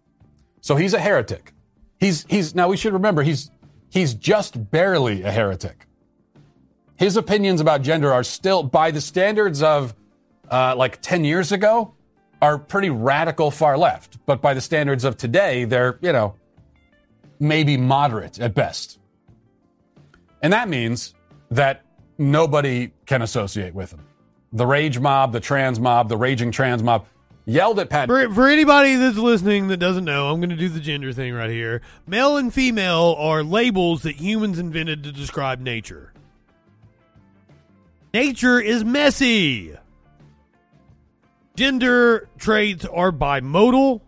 So 0.62 0.76
he's 0.76 0.94
a 0.94 1.00
heretic. 1.00 1.54
He's, 2.00 2.26
he's, 2.30 2.56
now 2.56 2.68
we 2.68 2.78
should 2.78 2.94
remember, 2.94 3.24
he's, 3.24 3.52
he's 3.90 4.14
just 4.14 4.72
barely 4.72 5.24
a 5.24 5.32
heretic. 5.32 5.88
His 6.98 7.18
opinions 7.18 7.60
about 7.60 7.82
gender 7.82 8.14
are 8.14 8.24
still, 8.24 8.64
by 8.64 8.92
the 8.92 9.02
standards 9.02 9.62
of 9.62 9.94
uh, 10.50 10.76
like 10.76 11.02
10 11.02 11.26
years 11.26 11.52
ago, 11.52 11.94
are 12.42 12.58
pretty 12.58 12.90
radical 12.90 13.52
far 13.52 13.78
left. 13.78 14.18
But 14.26 14.42
by 14.42 14.54
the 14.54 14.62
standards 14.62 15.04
of 15.04 15.18
today, 15.18 15.66
they're, 15.66 15.98
you 16.02 16.14
know, 16.14 16.36
maybe 17.40 17.76
moderate 17.76 18.40
at 18.40 18.54
best. 18.54 19.00
And 20.42 20.54
that 20.54 20.70
means 20.70 21.15
that 21.56 21.84
nobody 22.18 22.92
can 23.06 23.22
associate 23.22 23.74
with 23.74 23.92
him. 23.92 24.06
The 24.54 24.66
rage 24.66 25.00
mob, 25.00 25.34
the 25.34 25.40
trans 25.40 25.80
mob, 25.80 26.10
the 26.10 26.18
raging 26.18 26.52
trans 26.52 26.82
mob 26.82 27.08
yelled 27.46 27.80
at 27.80 27.90
Pat. 27.90 28.08
For, 28.08 28.34
for 28.34 28.48
anybody 28.48 28.96
that's 28.96 29.18
listening 29.18 29.68
that 29.68 29.78
doesn't 29.78 30.06
know, 30.06 30.30
I'm 30.30 30.40
going 30.40 30.50
to 30.50 30.56
do 30.56 30.70
the 30.70 30.80
gender 30.80 31.12
thing 31.14 31.34
right 31.34 31.50
here. 31.50 31.82
Male 32.08 32.38
and 32.38 32.54
female 32.54 33.16
are 33.18 33.44
labels 33.44 34.04
that 34.04 34.16
humans 34.16 34.60
invented 34.60 35.04
to 35.04 35.12
describe 35.12 35.60
nature. 35.60 36.14
Nature 38.14 38.60
is 38.60 38.86
messy. 38.86 39.76
Gender 41.56 42.30
traits 42.38 42.86
are 42.86 43.12
bimodal. 43.12 44.02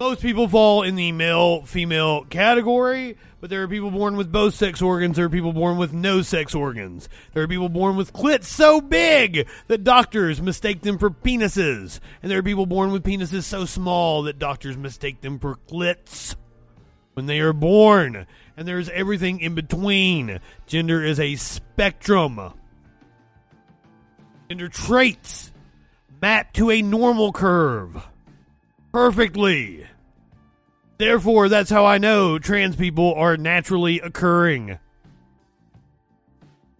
Most 0.00 0.20
people 0.20 0.48
fall 0.48 0.82
in 0.82 0.96
the 0.96 1.12
male 1.12 1.62
female 1.62 2.24
category, 2.24 3.16
but 3.44 3.50
there 3.50 3.62
are 3.62 3.68
people 3.68 3.90
born 3.90 4.16
with 4.16 4.32
both 4.32 4.54
sex 4.54 4.80
organs. 4.80 5.16
There 5.16 5.26
are 5.26 5.28
people 5.28 5.52
born 5.52 5.76
with 5.76 5.92
no 5.92 6.22
sex 6.22 6.54
organs. 6.54 7.10
There 7.34 7.42
are 7.42 7.46
people 7.46 7.68
born 7.68 7.94
with 7.94 8.14
clits 8.14 8.44
so 8.44 8.80
big 8.80 9.46
that 9.66 9.84
doctors 9.84 10.40
mistake 10.40 10.80
them 10.80 10.96
for 10.96 11.10
penises. 11.10 12.00
And 12.22 12.30
there 12.30 12.38
are 12.38 12.42
people 12.42 12.64
born 12.64 12.90
with 12.90 13.04
penises 13.04 13.42
so 13.42 13.66
small 13.66 14.22
that 14.22 14.38
doctors 14.38 14.78
mistake 14.78 15.20
them 15.20 15.38
for 15.38 15.56
clits 15.68 16.36
when 17.12 17.26
they 17.26 17.40
are 17.40 17.52
born. 17.52 18.26
And 18.56 18.66
there's 18.66 18.88
everything 18.88 19.40
in 19.40 19.54
between. 19.54 20.40
Gender 20.66 21.04
is 21.04 21.20
a 21.20 21.36
spectrum. 21.36 22.40
Gender 24.48 24.70
traits 24.70 25.52
map 26.22 26.54
to 26.54 26.70
a 26.70 26.80
normal 26.80 27.30
curve 27.30 28.02
perfectly. 28.90 29.86
Therefore, 30.96 31.48
that's 31.48 31.70
how 31.70 31.84
I 31.84 31.98
know 31.98 32.38
trans 32.38 32.76
people 32.76 33.14
are 33.14 33.36
naturally 33.36 34.00
occurring. 34.00 34.78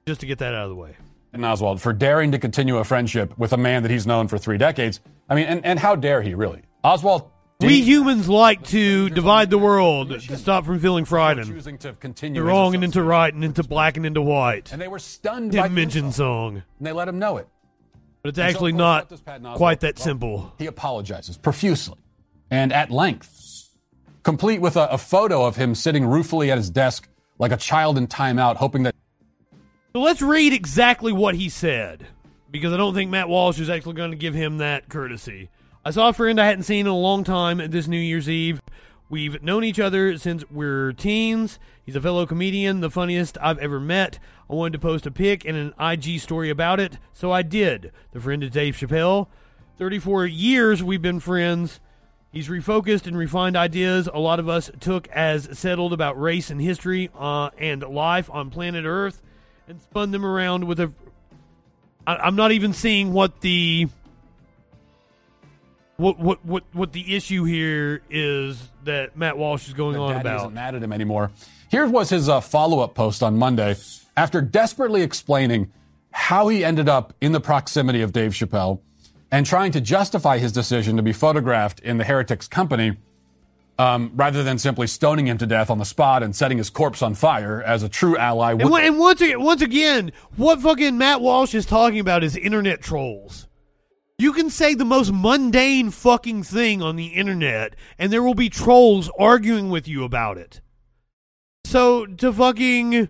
Just 0.07 0.20
to 0.20 0.27
get 0.27 0.39
that 0.39 0.55
out 0.55 0.65
of 0.65 0.70
the 0.70 0.77
way. 0.77 0.97
And 1.32 1.43
Oswalt, 1.43 1.81
for 1.81 1.93
daring 1.93 2.31
to 2.32 2.39
continue 2.39 2.77
a 2.77 2.85
friendship 2.85 3.36
with 3.36 3.53
a 3.53 3.57
man 3.57 3.82
that 3.82 3.91
he's 3.91 4.07
known 4.07 4.28
for 4.28 4.39
three 4.39 4.59
decades. 4.59 5.01
I 5.28 5.35
mean, 5.35 5.47
and, 5.47 5.65
and 5.65 5.78
how 5.78 5.97
dare 5.97 6.23
he, 6.23 6.35
really? 6.35 6.62
Oswalt. 6.85 7.31
We 7.61 7.81
humans 7.81 8.28
like 8.28 8.65
to 8.69 9.09
divide 9.11 9.49
the 9.49 9.59
world 9.59 10.11
to 10.11 10.36
stop 10.36 10.66
from 10.66 10.81
feeling 10.81 11.05
frightened. 11.05 11.47
Choosing 11.47 11.78
to 11.78 11.95
continue 11.95 12.43
to 12.43 12.47
wrong 12.47 12.74
and 12.74 12.85
into 12.85 13.03
right 13.03 13.32
and 13.32 13.45
into 13.45 13.62
black 13.62 13.97
and 13.97 14.05
into 14.05 14.20
white. 14.20 14.70
And 14.73 14.82
they 14.82 14.89
were 14.89 14.99
stunned 14.99 15.53
Didn't 15.53 15.65
by 15.65 15.69
mention 15.69 16.12
song. 16.12 16.62
And 16.78 16.86
they 16.86 16.93
let 16.93 17.09
him 17.09 17.19
know 17.19 17.39
it. 17.39 17.49
But 18.23 18.31
it's 18.31 18.39
actually 18.39 18.73
so, 18.73 18.77
not 18.78 19.12
quite 19.57 19.81
that 19.81 19.99
simple. 19.99 20.53
He 20.59 20.66
apologizes 20.66 21.39
profusely 21.39 21.99
and 22.51 22.73
at 22.73 22.91
length, 22.91 23.31
complete 24.25 24.61
with 24.61 24.77
a, 24.77 24.91
a, 24.91 24.99
photo 24.99 25.45
of 25.45 25.55
him 25.55 25.75
sitting 25.75 26.05
ruefully 26.05 26.51
at 26.51 26.59
his 26.59 26.71
desk 26.71 27.09
like 27.39 27.53
a 27.53 27.57
child 27.57 27.97
in 27.97 28.09
timeout, 28.09 28.57
hoping 28.57 28.83
that. 28.85 28.95
So 29.93 30.01
let's 30.01 30.23
read 30.23 30.53
exactly 30.53 31.13
what 31.13 31.37
he 31.37 31.49
said, 31.49 32.07
because 32.51 32.73
I 32.73 32.77
don't 32.77 32.95
think 32.95 33.11
Matt 33.11 33.29
Walsh 33.29 33.61
is 33.61 33.71
actually 33.71 33.95
going 33.95 34.11
to 34.11 34.17
give 34.17 34.35
him 34.35 34.59
that 34.59 34.89
courtesy. 34.89 35.51
I 35.85 35.91
saw 35.91 36.09
a 36.09 36.13
friend 36.13 36.41
I 36.41 36.47
hadn't 36.47 36.65
seen 36.65 36.81
in 36.81 36.93
a 36.93 36.97
long 36.97 37.23
time 37.23 37.59
this 37.71 37.87
New 37.87 37.99
Year's 37.99 38.29
Eve. 38.29 38.61
We've 39.11 39.43
known 39.43 39.63
each 39.63 39.79
other 39.79 40.17
since 40.17 40.43
we're 40.51 40.93
teens. 40.93 41.59
He's 41.85 41.95
a 41.95 42.01
fellow 42.01 42.25
comedian, 42.25 42.81
the 42.81 42.91
funniest 42.91 43.37
I've 43.41 43.59
ever 43.59 43.79
met. 43.79 44.19
I 44.49 44.55
wanted 44.55 44.73
to 44.73 44.79
post 44.79 45.07
a 45.07 45.11
pic 45.11 45.45
and 45.45 45.57
an 45.57 45.75
IG 45.79 46.21
story 46.21 46.49
about 46.49 46.81
it, 46.81 46.99
so 47.13 47.31
I 47.31 47.43
did. 47.43 47.93
The 48.13 48.21
friend 48.21 48.43
is 48.43 48.51
Dave 48.51 48.75
Chappelle. 48.77 49.29
34 49.77 50.27
years 50.27 50.83
we've 50.83 51.03
been 51.03 51.21
friends. 51.21 51.81
He's 52.35 52.48
refocused 52.48 53.06
and 53.06 53.16
refined 53.16 53.56
ideas 53.56 54.09
a 54.12 54.19
lot 54.19 54.40
of 54.40 54.48
us 54.48 54.69
took 54.81 55.06
as 55.06 55.56
settled 55.56 55.93
about 55.93 56.20
race 56.20 56.51
and 56.51 56.61
history 56.61 57.09
uh, 57.16 57.51
and 57.56 57.81
life 57.85 58.28
on 58.28 58.51
planet 58.51 58.85
Earth 58.85 59.23
and 59.69 59.81
spun 59.81 60.11
them 60.11 60.27
around 60.27 60.65
with 60.65 60.81
a. 60.81 60.93
I, 62.05 62.16
I'm 62.16 62.35
not 62.35 62.51
even 62.51 62.73
seeing 62.73 63.12
what 63.12 63.40
the. 63.40 63.86
What, 65.97 66.19
what 66.19 66.44
what 66.44 66.65
what 66.73 66.93
the 66.93 67.15
issue 67.15 67.44
here 67.44 68.02
is 68.11 68.61
that 68.82 69.16
Matt 69.16 69.39
Walsh 69.39 69.69
is 69.69 69.74
going 69.74 69.97
on 69.97 70.16
about? 70.16 70.39
isn't 70.39 70.55
mad 70.55 70.74
at 70.74 70.82
him 70.82 70.93
anymore. 70.93 71.31
Here 71.70 71.86
was 71.86 72.11
his 72.11 72.28
uh, 72.28 72.40
follow-up 72.40 72.97
post 72.97 73.23
on 73.23 73.39
Monday 73.39 73.77
after 74.16 74.43
desperately 74.43 75.02
explaining 75.02 75.70
how 76.11 76.48
he 76.48 76.65
ended 76.65 76.89
up 76.89 77.15
in 77.20 77.31
the 77.31 77.39
proximity 77.39 78.02
of 78.02 78.12
Dave 78.12 78.32
Chappelle 78.32 78.81
and 79.31 79.47
trying 79.47 79.73
to 79.73 79.81
justify 79.81 80.39
his 80.39 80.53
decision 80.53 80.97
to 80.97 81.03
be 81.03 81.13
photographed 81.13 81.81
in 81.81 81.99
the 81.99 82.05
Heretics 82.05 82.49
company 82.49 82.97
um, 83.79 84.13
rather 84.15 84.43
than 84.43 84.59
simply 84.59 84.87
stoning 84.87 85.27
him 85.27 85.39
to 85.39 85.47
death 85.47 85.71
on 85.71 85.79
the 85.79 85.85
spot 85.85 86.23
and 86.23 86.35
setting 86.35 86.59
his 86.59 86.71
corpse 86.71 87.03
on 87.03 87.15
fire 87.15 87.63
as 87.63 87.83
a 87.83 87.89
true 87.89 88.17
ally 88.17 88.53
would. 88.53 88.63
And, 88.63 88.75
and 88.75 88.99
once 88.99 89.21
again, 89.21 89.43
once 89.43 89.63
again, 89.63 90.13
what 90.37 90.61
fucking 90.61 90.97
Matt 90.97 91.21
Walsh 91.21 91.55
is 91.55 91.67
talking 91.67 91.99
about 91.99 92.23
is 92.23 92.37
internet 92.37 92.81
trolls. 92.81 93.49
You 94.17 94.33
can 94.33 94.49
say 94.49 94.75
the 94.75 94.85
most 94.85 95.13
mundane 95.13 95.91
fucking 95.91 96.45
thing 96.45 96.83
on 96.83 96.95
the 96.95 97.07
internet, 97.07 97.75
and 97.99 98.13
there 98.13 98.23
will 98.23 98.35
be 98.35 98.49
trolls 98.49 99.11
arguing 99.19 99.71
with 99.71 99.89
you 99.89 100.05
about 100.05 100.39
it. 100.39 100.61
So 101.65 102.07
to 102.07 102.33
fucking 102.33 103.09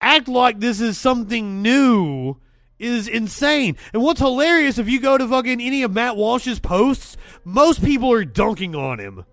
act 0.00 0.26
like 0.26 0.58
this 0.58 0.80
is 0.80 0.98
something 0.98 1.62
new 1.62 2.36
is 2.78 3.08
insane. 3.08 3.76
And 3.92 4.02
what's 4.02 4.20
hilarious 4.20 4.78
if 4.78 4.88
you 4.88 5.00
go 5.00 5.18
to 5.18 5.28
fucking 5.28 5.60
any 5.60 5.82
of 5.82 5.92
Matt 5.92 6.16
Walsh's 6.16 6.58
posts, 6.58 7.16
most 7.44 7.82
people 7.82 8.12
are 8.12 8.24
dunking 8.24 8.74
on 8.74 8.98
him. 8.98 9.24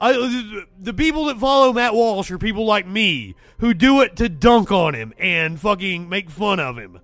I, 0.00 0.64
the 0.78 0.94
people 0.94 1.26
that 1.26 1.38
follow 1.38 1.72
Matt 1.72 1.94
Walsh 1.94 2.30
are 2.30 2.38
people 2.38 2.66
like 2.66 2.86
me 2.86 3.34
who 3.58 3.74
do 3.74 4.00
it 4.00 4.16
to 4.16 4.28
dunk 4.28 4.70
on 4.70 4.94
him 4.94 5.14
and 5.18 5.58
fucking 5.60 6.08
make 6.08 6.30
fun 6.30 6.60
of 6.60 6.76
him. 6.76 7.00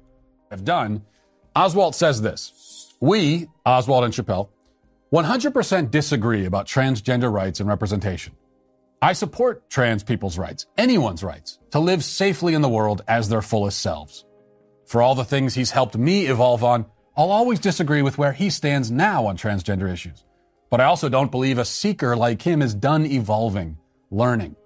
have 0.51 0.65
done, 0.65 1.03
Oswalt 1.57 1.95
says 1.95 2.21
this 2.21 2.95
We, 3.01 3.49
Oswalt 3.67 4.05
and 4.05 4.15
Chappelle, 4.15 4.49
100% 5.13 5.91
disagree 5.91 6.45
about 6.45 6.67
transgender 6.67 7.33
rights 7.33 7.61
and 7.61 7.69
representation. 7.69 8.35
I 9.03 9.15
support 9.15 9.71
trans 9.71 10.03
people's 10.03 10.37
rights, 10.37 10.67
anyone's 10.77 11.25
rights, 11.25 11.59
to 11.71 11.79
live 11.79 12.05
safely 12.05 12.53
in 12.53 12.61
the 12.61 12.69
world 12.69 13.01
as 13.09 13.31
their 13.31 13.41
fullest 13.41 13.81
selves. 13.81 14.27
For 14.85 15.01
all 15.01 15.15
the 15.15 15.25
things 15.25 15.55
he's 15.55 15.71
helped 15.71 15.97
me 15.97 16.27
evolve 16.27 16.63
on, 16.63 16.85
I'll 17.17 17.31
always 17.31 17.61
disagree 17.61 18.03
with 18.03 18.19
where 18.19 18.33
he 18.33 18.51
stands 18.51 18.91
now 18.91 19.25
on 19.27 19.39
transgender 19.39 19.91
issues. 19.91 20.25
But 20.69 20.83
I 20.83 20.85
also 20.85 21.09
don't 21.09 21.31
believe 21.31 21.57
a 21.57 21.65
seeker 21.65 22.15
like 22.15 22.43
him 22.43 22.61
is 22.61 22.75
done 22.75 23.07
evolving, 23.07 23.79
learning. 24.11 24.57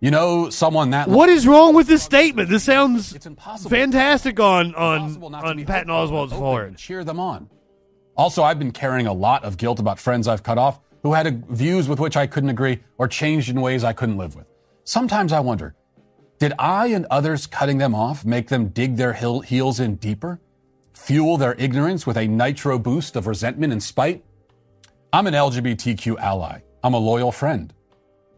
You 0.00 0.10
know, 0.10 0.50
someone 0.50 0.90
that 0.90 1.08
What 1.08 1.28
is 1.28 1.46
wrong 1.46 1.72
with 1.72 1.86
this 1.86 2.02
statement? 2.02 2.48
This 2.48 2.64
sounds 2.64 3.14
it's 3.14 3.26
impossible. 3.26 3.70
fantastic 3.70 4.40
on 4.40 4.74
on 4.74 5.22
on 5.22 5.64
Patton 5.64 5.88
Oswalt's 5.88 6.32
part. 6.32 6.76
cheer 6.76 7.04
them 7.04 7.20
on. 7.20 7.48
Also, 8.16 8.42
I've 8.42 8.58
been 8.58 8.72
carrying 8.72 9.06
a 9.06 9.12
lot 9.12 9.44
of 9.44 9.56
guilt 9.56 9.78
about 9.78 10.00
friends 10.00 10.26
I've 10.26 10.42
cut 10.42 10.58
off 10.58 10.80
who 11.02 11.12
had 11.12 11.26
a, 11.26 11.30
views 11.50 11.88
with 11.88 12.00
which 12.00 12.16
I 12.16 12.26
couldn't 12.26 12.50
agree 12.50 12.80
or 12.98 13.08
changed 13.08 13.48
in 13.48 13.60
ways 13.60 13.84
I 13.84 13.92
couldn't 13.92 14.18
live 14.18 14.36
with. 14.36 14.46
Sometimes 14.84 15.32
I 15.32 15.40
wonder, 15.40 15.74
did 16.38 16.52
I 16.58 16.88
and 16.88 17.06
others 17.10 17.46
cutting 17.46 17.78
them 17.78 17.94
off 17.94 18.24
make 18.24 18.48
them 18.48 18.68
dig 18.68 18.96
their 18.96 19.12
heel, 19.12 19.40
heels 19.40 19.80
in 19.80 19.96
deeper? 19.96 20.40
Fuel 20.94 21.36
their 21.36 21.54
ignorance 21.54 22.06
with 22.06 22.16
a 22.16 22.26
nitro 22.26 22.78
boost 22.78 23.16
of 23.16 23.26
resentment 23.26 23.72
and 23.72 23.82
spite? 23.82 24.24
I'm 25.12 25.26
an 25.26 25.34
LGBTQ 25.34 26.18
ally. 26.18 26.60
I'm 26.82 26.94
a 26.94 26.98
loyal 26.98 27.32
friend. 27.32 27.72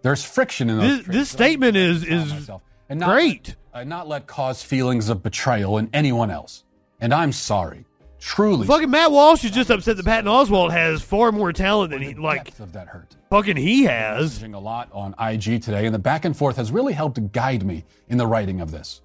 There's 0.02 0.24
friction 0.24 0.68
in 0.68 0.78
those 0.78 0.98
This, 0.98 1.06
this 1.06 1.30
statement 1.30 1.76
is 1.76 2.04
is 2.04 2.50
and 2.88 3.00
not 3.00 3.08
great. 3.08 3.56
Let, 3.72 3.80
uh, 3.80 3.84
not 3.84 4.06
let 4.06 4.26
cause 4.26 4.62
feelings 4.62 5.08
of 5.08 5.22
betrayal 5.22 5.78
in 5.78 5.88
anyone 5.92 6.30
else. 6.30 6.64
And 7.00 7.14
I'm 7.14 7.32
sorry. 7.32 7.86
Truly. 8.24 8.66
Fucking 8.66 8.90
Matt 8.90 9.12
Walsh 9.12 9.44
is 9.44 9.50
just 9.50 9.68
upset 9.68 9.98
that 9.98 10.06
Patton 10.06 10.30
Oswalt 10.30 10.70
has 10.70 11.02
far 11.02 11.30
more 11.30 11.52
talent 11.52 11.90
than 11.90 12.00
he 12.00 12.14
like. 12.14 12.58
of 12.58 12.72
that 12.72 12.88
hurt. 12.88 13.14
Fucking 13.28 13.58
he 13.58 13.84
has. 13.84 14.42
A 14.42 14.48
lot 14.48 14.88
on 14.92 15.14
IG 15.20 15.60
today, 15.60 15.84
and 15.84 15.94
the 15.94 15.98
back 15.98 16.24
and 16.24 16.34
forth 16.34 16.56
has 16.56 16.72
really 16.72 16.94
helped 16.94 17.32
guide 17.32 17.66
me 17.66 17.84
in 18.08 18.16
the 18.16 18.26
writing 18.26 18.62
of 18.62 18.70
this. 18.70 19.02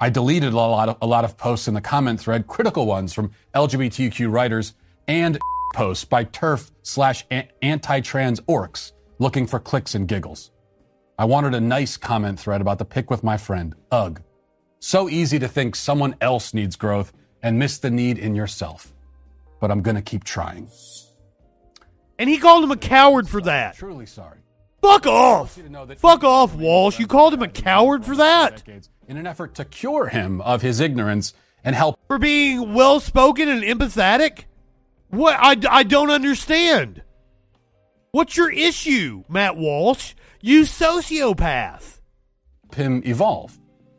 I 0.00 0.08
deleted 0.08 0.54
a 0.54 0.56
lot 0.56 0.88
of, 0.88 0.96
a 1.02 1.06
lot 1.06 1.26
of 1.26 1.36
posts 1.36 1.68
in 1.68 1.74
the 1.74 1.82
comment 1.82 2.20
thread, 2.20 2.46
critical 2.46 2.86
ones 2.86 3.12
from 3.12 3.32
LGBTQ 3.54 4.32
writers, 4.32 4.74
and 5.06 5.38
posts 5.74 6.06
by 6.06 6.24
TERF 6.24 6.70
slash 6.82 7.26
anti-trans 7.60 8.40
orcs 8.40 8.92
looking 9.18 9.46
for 9.46 9.60
clicks 9.60 9.94
and 9.94 10.08
giggles. 10.08 10.52
I 11.18 11.26
wanted 11.26 11.54
a 11.54 11.60
nice 11.60 11.98
comment 11.98 12.40
thread 12.40 12.62
about 12.62 12.78
the 12.78 12.86
pic 12.86 13.10
with 13.10 13.22
my 13.22 13.36
friend, 13.36 13.74
Ugh. 13.92 14.22
So 14.80 15.10
easy 15.10 15.38
to 15.38 15.48
think 15.48 15.76
someone 15.76 16.14
else 16.22 16.54
needs 16.54 16.76
growth 16.76 17.12
and 17.42 17.58
miss 17.58 17.78
the 17.78 17.90
need 17.90 18.18
in 18.18 18.34
yourself. 18.34 18.92
But 19.60 19.70
I'm 19.70 19.82
gonna 19.82 20.02
keep 20.02 20.24
trying. 20.24 20.68
And 22.18 22.28
he 22.28 22.38
called 22.38 22.64
him 22.64 22.70
a 22.70 22.76
coward 22.76 23.28
for 23.28 23.40
that. 23.42 23.76
Truly 23.76 24.06
sorry. 24.06 24.38
Fuck 24.82 25.06
off. 25.06 25.58
Fuck 25.98 26.24
off, 26.24 26.54
Walsh. 26.54 26.98
You 26.98 27.06
called 27.06 27.34
him 27.34 27.42
a 27.42 27.48
coward 27.48 28.04
for 28.04 28.16
that. 28.16 28.62
In 29.08 29.16
an 29.16 29.26
effort 29.26 29.54
to 29.56 29.64
cure 29.64 30.06
him 30.06 30.40
of 30.42 30.62
his 30.62 30.80
ignorance 30.80 31.34
and 31.64 31.74
help 31.74 31.98
For 32.06 32.18
being 32.18 32.74
well 32.74 33.00
spoken 33.00 33.48
and 33.48 33.62
empathetic? 33.62 34.44
What? 35.10 35.36
I, 35.38 35.56
I 35.68 35.82
don't 35.82 36.10
understand. 36.10 37.02
What's 38.12 38.36
your 38.36 38.50
issue, 38.50 39.24
Matt 39.28 39.56
Walsh? 39.56 40.14
You 40.40 40.62
sociopath. 40.62 41.98
him 42.74 43.02
evolve. 43.04 43.58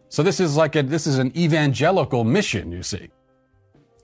So 0.10 0.24
this 0.24 0.40
is 0.40 0.56
like 0.56 0.76
a 0.76 0.84
this 0.84 1.06
is 1.06 1.20
an 1.20 1.36
evangelical 1.38 2.24
mission, 2.24 2.72
you 2.72 2.84
see. 2.84 3.10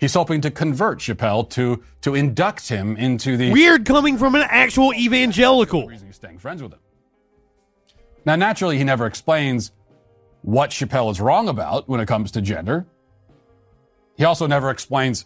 He's 0.05 0.13
hoping 0.13 0.41
to 0.41 0.51
convert 0.51 0.99
Chappelle 0.99 1.49
to 1.49 1.83
to 2.01 2.13
induct 2.13 2.69
him 2.69 2.95
into 2.95 3.37
the 3.37 3.51
Weird 3.51 3.85
coming 3.85 4.19
from 4.19 4.35
an 4.35 4.45
actual 4.47 4.93
evangelical. 4.93 5.87
reason 5.87 6.05
he's 6.05 6.15
staying 6.15 6.37
friends 6.37 6.61
with 6.61 6.73
him. 6.73 6.79
Now, 8.23 8.35
naturally, 8.35 8.77
he 8.77 8.83
never 8.83 9.07
explains 9.07 9.71
what 10.43 10.69
Chappelle 10.69 11.09
is 11.09 11.19
wrong 11.19 11.49
about 11.49 11.89
when 11.89 11.99
it 12.01 12.05
comes 12.05 12.29
to 12.33 12.41
gender. 12.43 12.85
He 14.15 14.25
also 14.25 14.45
never 14.45 14.69
explains 14.69 15.25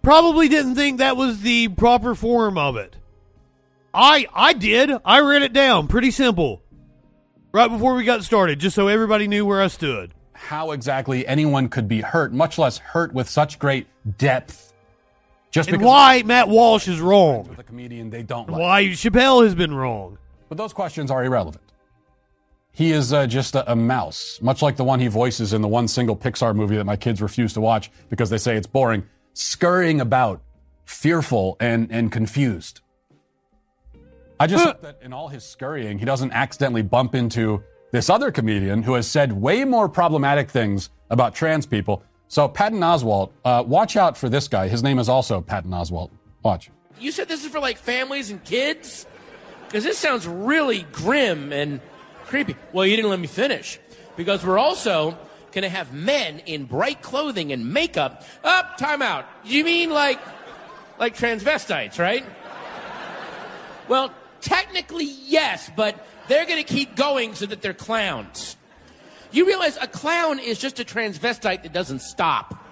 Probably 0.00 0.48
didn't 0.48 0.76
think 0.76 0.96
that 0.96 1.18
was 1.18 1.42
the 1.42 1.68
proper 1.68 2.14
form 2.14 2.56
of 2.56 2.78
it. 2.78 2.96
I 3.92 4.26
I 4.32 4.54
did. 4.54 4.92
I 5.04 5.20
read 5.20 5.42
it 5.42 5.52
down. 5.52 5.88
Pretty 5.88 6.10
simple. 6.10 6.62
Right 7.52 7.68
before 7.68 7.94
we 7.94 8.04
got 8.04 8.24
started, 8.24 8.60
just 8.60 8.76
so 8.76 8.88
everybody 8.88 9.28
knew 9.28 9.44
where 9.44 9.60
I 9.60 9.66
stood. 9.66 10.14
How 10.36 10.72
exactly 10.72 11.26
anyone 11.26 11.68
could 11.68 11.88
be 11.88 12.00
hurt, 12.00 12.32
much 12.32 12.58
less 12.58 12.78
hurt 12.78 13.12
with 13.12 13.28
such 13.28 13.58
great 13.58 13.86
depth. 14.18 14.72
Just 15.50 15.68
And 15.68 15.78
because 15.78 15.86
why 15.86 16.22
Matt 16.24 16.48
Walsh 16.48 16.88
is 16.88 17.00
wrong. 17.00 17.54
a 17.58 17.62
comedian 17.62 18.10
they 18.10 18.22
don't 18.22 18.48
like. 18.50 18.60
Why 18.60 18.84
Chappelle 18.88 19.44
has 19.44 19.54
been 19.54 19.74
wrong. 19.74 20.18
But 20.48 20.58
those 20.58 20.72
questions 20.72 21.10
are 21.10 21.24
irrelevant. 21.24 21.64
He 22.72 22.92
is 22.92 23.12
uh, 23.12 23.26
just 23.26 23.54
a, 23.54 23.72
a 23.72 23.74
mouse, 23.74 24.38
much 24.42 24.60
like 24.60 24.76
the 24.76 24.84
one 24.84 25.00
he 25.00 25.08
voices 25.08 25.54
in 25.54 25.62
the 25.62 25.68
one 25.68 25.88
single 25.88 26.14
Pixar 26.14 26.54
movie 26.54 26.76
that 26.76 26.84
my 26.84 26.96
kids 26.96 27.22
refuse 27.22 27.54
to 27.54 27.60
watch 27.60 27.90
because 28.10 28.28
they 28.28 28.36
say 28.36 28.54
it's 28.56 28.66
boring, 28.66 29.02
scurrying 29.32 30.02
about, 30.02 30.42
fearful 30.84 31.56
and, 31.58 31.90
and 31.90 32.12
confused. 32.12 32.82
I 34.38 34.46
just 34.46 34.62
hope 34.62 34.82
that 34.82 34.98
in 35.00 35.14
all 35.14 35.28
his 35.28 35.42
scurrying, 35.42 35.98
he 35.98 36.04
doesn't 36.04 36.32
accidentally 36.32 36.82
bump 36.82 37.14
into 37.14 37.62
this 37.96 38.10
other 38.10 38.30
comedian 38.30 38.82
who 38.82 38.92
has 38.92 39.08
said 39.08 39.32
way 39.32 39.64
more 39.64 39.88
problematic 39.88 40.50
things 40.50 40.90
about 41.08 41.34
trans 41.34 41.64
people. 41.64 42.02
So, 42.28 42.46
Patton 42.46 42.80
Oswalt, 42.80 43.30
uh, 43.42 43.64
watch 43.66 43.96
out 43.96 44.18
for 44.18 44.28
this 44.28 44.48
guy. 44.48 44.68
His 44.68 44.82
name 44.82 44.98
is 44.98 45.08
also 45.08 45.40
Patton 45.40 45.70
Oswalt. 45.70 46.10
Watch. 46.42 46.70
You 47.00 47.10
said 47.10 47.26
this 47.26 47.42
is 47.42 47.50
for 47.50 47.58
like 47.58 47.78
families 47.78 48.30
and 48.30 48.44
kids? 48.44 49.06
Because 49.66 49.82
this 49.82 49.96
sounds 49.96 50.26
really 50.26 50.82
grim 50.92 51.54
and 51.54 51.80
creepy. 52.26 52.54
Well, 52.74 52.84
you 52.84 52.96
didn't 52.96 53.10
let 53.10 53.18
me 53.18 53.28
finish. 53.28 53.78
Because 54.14 54.44
we're 54.44 54.58
also 54.58 55.16
going 55.52 55.62
to 55.62 55.70
have 55.70 55.94
men 55.94 56.40
in 56.40 56.64
bright 56.64 57.00
clothing 57.00 57.50
and 57.50 57.72
makeup. 57.72 58.24
Up, 58.44 58.76
time 58.76 59.00
out. 59.00 59.24
You 59.42 59.64
mean 59.64 59.88
like, 59.88 60.20
like 60.98 61.16
transvestites, 61.16 61.98
right? 61.98 62.26
Well, 63.88 64.12
technically, 64.42 65.06
yes, 65.06 65.70
but 65.74 65.96
they're 66.28 66.46
going 66.46 66.62
to 66.62 66.74
keep 66.74 66.96
going 66.96 67.34
so 67.34 67.46
that 67.46 67.62
they're 67.62 67.74
clowns. 67.74 68.56
You 69.32 69.46
realize 69.46 69.76
a 69.80 69.86
clown 69.86 70.38
is 70.38 70.58
just 70.58 70.80
a 70.80 70.84
transvestite 70.84 71.62
that 71.62 71.72
doesn't 71.72 72.00
stop. 72.00 72.62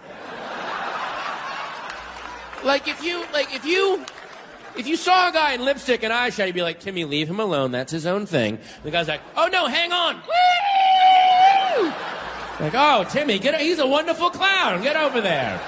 Like 2.64 2.88
if 2.88 3.04
you 3.04 3.22
like 3.32 3.54
if 3.54 3.66
you 3.66 4.02
if 4.76 4.86
you 4.86 4.96
saw 4.96 5.28
a 5.28 5.32
guy 5.32 5.52
in 5.52 5.64
lipstick 5.64 6.02
and 6.02 6.12
eyeshadow, 6.12 6.46
you'd 6.46 6.54
be 6.54 6.62
like, 6.62 6.80
Timmy, 6.80 7.04
leave 7.04 7.28
him 7.28 7.38
alone. 7.38 7.70
That's 7.70 7.92
his 7.92 8.06
own 8.06 8.26
thing. 8.26 8.58
The 8.82 8.90
guy's 8.90 9.06
like, 9.06 9.20
oh 9.36 9.48
no, 9.48 9.66
hang 9.66 9.92
on. 9.92 10.16
Like, 12.60 12.72
oh, 12.74 13.04
Timmy, 13.10 13.38
get 13.38 13.60
he's 13.60 13.78
a 13.78 13.86
wonderful 13.86 14.30
clown. 14.30 14.82
Get 14.82 14.96
over 14.96 15.20
there. 15.20 15.60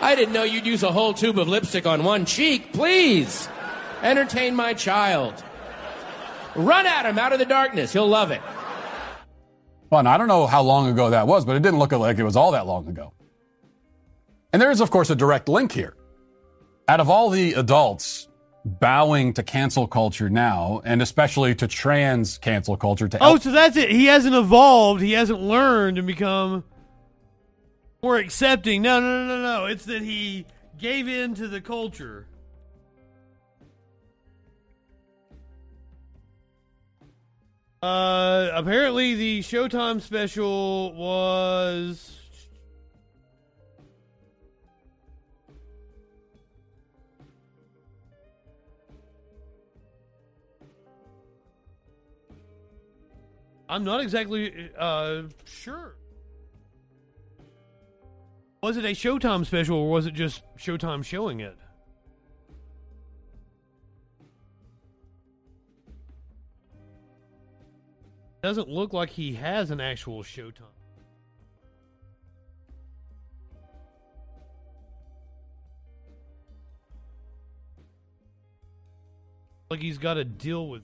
I 0.00 0.14
didn't 0.14 0.32
know 0.32 0.42
you'd 0.42 0.66
use 0.66 0.82
a 0.82 0.92
whole 0.92 1.14
tube 1.14 1.38
of 1.38 1.48
lipstick 1.48 1.86
on 1.86 2.04
one 2.04 2.24
cheek. 2.24 2.72
Please, 2.72 3.48
entertain 4.02 4.54
my 4.56 4.74
child. 4.74 5.44
Run 6.58 6.86
at 6.86 7.06
him 7.06 7.18
out 7.18 7.32
of 7.32 7.38
the 7.38 7.46
darkness. 7.46 7.92
He'll 7.92 8.08
love 8.08 8.32
it. 8.32 8.42
Well, 9.90 10.00
and 10.00 10.08
I 10.08 10.18
don't 10.18 10.26
know 10.26 10.46
how 10.46 10.62
long 10.62 10.88
ago 10.88 11.10
that 11.10 11.26
was, 11.26 11.44
but 11.44 11.54
it 11.54 11.62
didn't 11.62 11.78
look 11.78 11.92
like 11.92 12.18
it 12.18 12.24
was 12.24 12.36
all 12.36 12.50
that 12.52 12.66
long 12.66 12.88
ago. 12.88 13.12
And 14.52 14.60
there 14.60 14.70
is, 14.70 14.80
of 14.80 14.90
course, 14.90 15.08
a 15.10 15.14
direct 15.14 15.48
link 15.48 15.70
here. 15.70 15.94
Out 16.88 17.00
of 17.00 17.08
all 17.08 17.30
the 17.30 17.52
adults 17.54 18.28
bowing 18.64 19.32
to 19.34 19.42
cancel 19.42 19.86
culture 19.86 20.28
now, 20.28 20.82
and 20.84 21.00
especially 21.00 21.54
to 21.54 21.68
trans 21.68 22.38
cancel 22.38 22.76
culture, 22.76 23.08
to 23.08 23.18
Oh, 23.20 23.38
so 23.38 23.52
that's 23.52 23.76
it. 23.76 23.90
He 23.90 24.06
hasn't 24.06 24.34
evolved. 24.34 25.00
He 25.00 25.12
hasn't 25.12 25.40
learned 25.40 25.96
and 25.96 26.06
become 26.06 26.64
more 28.02 28.16
accepting. 28.16 28.82
No, 28.82 29.00
no, 29.00 29.26
no, 29.26 29.36
no, 29.36 29.42
no. 29.42 29.66
It's 29.66 29.84
that 29.86 30.02
he 30.02 30.44
gave 30.76 31.08
in 31.08 31.34
to 31.36 31.46
the 31.46 31.60
culture. 31.60 32.26
Uh, 37.80 38.50
apparently 38.54 39.14
the 39.14 39.40
Showtime 39.40 40.00
special 40.00 40.92
was 40.94 42.18
I'm 53.68 53.84
not 53.84 54.00
exactly 54.00 54.70
uh 54.76 55.22
sure. 55.44 55.94
Was 58.60 58.76
it 58.76 58.84
a 58.84 58.88
Showtime 58.88 59.46
special 59.46 59.76
or 59.78 59.88
was 59.90 60.06
it 60.06 60.14
just 60.14 60.42
Showtime 60.56 61.04
showing 61.04 61.40
it? 61.40 61.56
Doesn't 68.42 68.68
look 68.68 68.92
like 68.92 69.10
he 69.10 69.34
has 69.34 69.70
an 69.70 69.80
actual 69.80 70.22
Showtime. 70.22 70.62
Like 79.70 79.80
he's 79.80 79.98
got 79.98 80.14
to 80.14 80.24
deal 80.24 80.68
with 80.68 80.82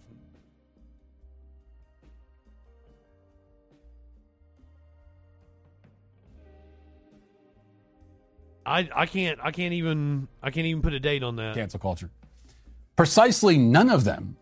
I 8.67 8.89
I 8.95 9.07
can't 9.07 9.39
I 9.43 9.51
can't 9.51 9.75
even 9.75 10.29
I 10.43 10.51
can't 10.51 10.67
even 10.67 10.83
put 10.83 10.93
a 10.93 11.01
date 11.01 11.23
on 11.23 11.37
that. 11.37 11.55
Cancel 11.55 11.81
culture. 11.81 12.11
Precisely 12.97 13.59
none 13.59 13.91
of 13.91 14.05
them 14.05 14.37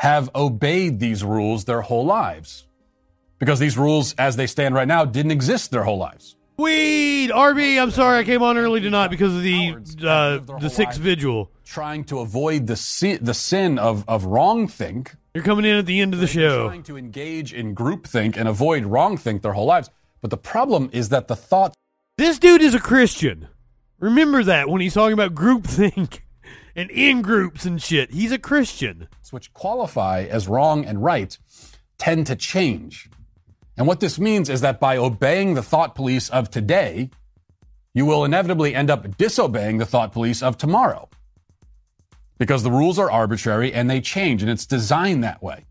have 0.00 0.30
obeyed 0.34 1.00
these 1.00 1.24
rules 1.24 1.64
their 1.64 1.82
whole 1.82 2.04
lives. 2.04 2.66
Because 3.38 3.58
these 3.58 3.78
rules, 3.78 4.14
as 4.18 4.36
they 4.36 4.46
stand 4.46 4.74
right 4.74 4.88
now, 4.88 5.04
didn't 5.04 5.30
exist 5.30 5.70
their 5.70 5.84
whole 5.84 5.98
lives. 5.98 6.36
Weed, 6.56 7.30
RB. 7.30 7.80
I'm 7.80 7.92
sorry 7.92 8.18
I 8.18 8.24
came 8.24 8.42
on 8.42 8.58
early 8.58 8.80
tonight 8.80 9.08
because 9.08 9.32
of 9.36 9.42
the 9.42 9.76
uh, 10.04 10.38
the 10.58 10.68
sixth 10.68 10.98
vigil. 10.98 11.52
Trying 11.64 12.02
to 12.04 12.18
avoid 12.18 12.66
the 12.66 12.74
sin, 12.74 13.20
the 13.22 13.34
sin 13.34 13.78
of 13.78 14.04
of 14.08 14.24
wrongthink. 14.24 15.14
You're 15.34 15.44
coming 15.44 15.64
in 15.64 15.76
at 15.76 15.86
the 15.86 16.00
end 16.00 16.14
of 16.14 16.20
the 16.20 16.26
show. 16.26 16.66
Trying 16.66 16.82
to 16.84 16.96
engage 16.96 17.52
in 17.52 17.76
groupthink 17.76 18.36
and 18.36 18.48
avoid 18.48 18.82
wrongthink 18.82 19.42
their 19.42 19.52
whole 19.52 19.66
lives. 19.66 19.88
But 20.20 20.30
the 20.30 20.36
problem 20.36 20.90
is 20.92 21.10
that 21.10 21.28
the 21.28 21.36
thought. 21.36 21.74
This 22.16 22.40
dude 22.40 22.62
is 22.62 22.74
a 22.74 22.80
Christian. 22.80 23.46
Remember 24.00 24.42
that 24.42 24.68
when 24.68 24.80
he's 24.80 24.94
talking 24.94 25.12
about 25.12 25.36
groupthink 25.36 26.22
and 26.74 26.90
in 26.90 27.22
groups 27.22 27.66
and 27.66 27.80
shit. 27.80 28.10
He's 28.10 28.32
a 28.32 28.38
Christian. 28.38 29.06
Which 29.32 29.52
qualify 29.52 30.22
as 30.22 30.48
wrong 30.48 30.84
and 30.84 31.02
right 31.02 31.36
tend 31.98 32.26
to 32.28 32.36
change. 32.36 33.08
And 33.76 33.86
what 33.86 34.00
this 34.00 34.18
means 34.18 34.48
is 34.48 34.60
that 34.62 34.80
by 34.80 34.96
obeying 34.96 35.54
the 35.54 35.62
thought 35.62 35.94
police 35.94 36.28
of 36.30 36.50
today, 36.50 37.10
you 37.94 38.06
will 38.06 38.24
inevitably 38.24 38.74
end 38.74 38.90
up 38.90 39.16
disobeying 39.16 39.78
the 39.78 39.86
thought 39.86 40.12
police 40.12 40.42
of 40.42 40.56
tomorrow. 40.56 41.08
Because 42.38 42.62
the 42.62 42.70
rules 42.70 42.98
are 42.98 43.10
arbitrary 43.10 43.72
and 43.72 43.90
they 43.90 44.00
change, 44.00 44.42
and 44.42 44.50
it's 44.50 44.66
designed 44.66 45.24
that 45.24 45.42
way. 45.42 45.64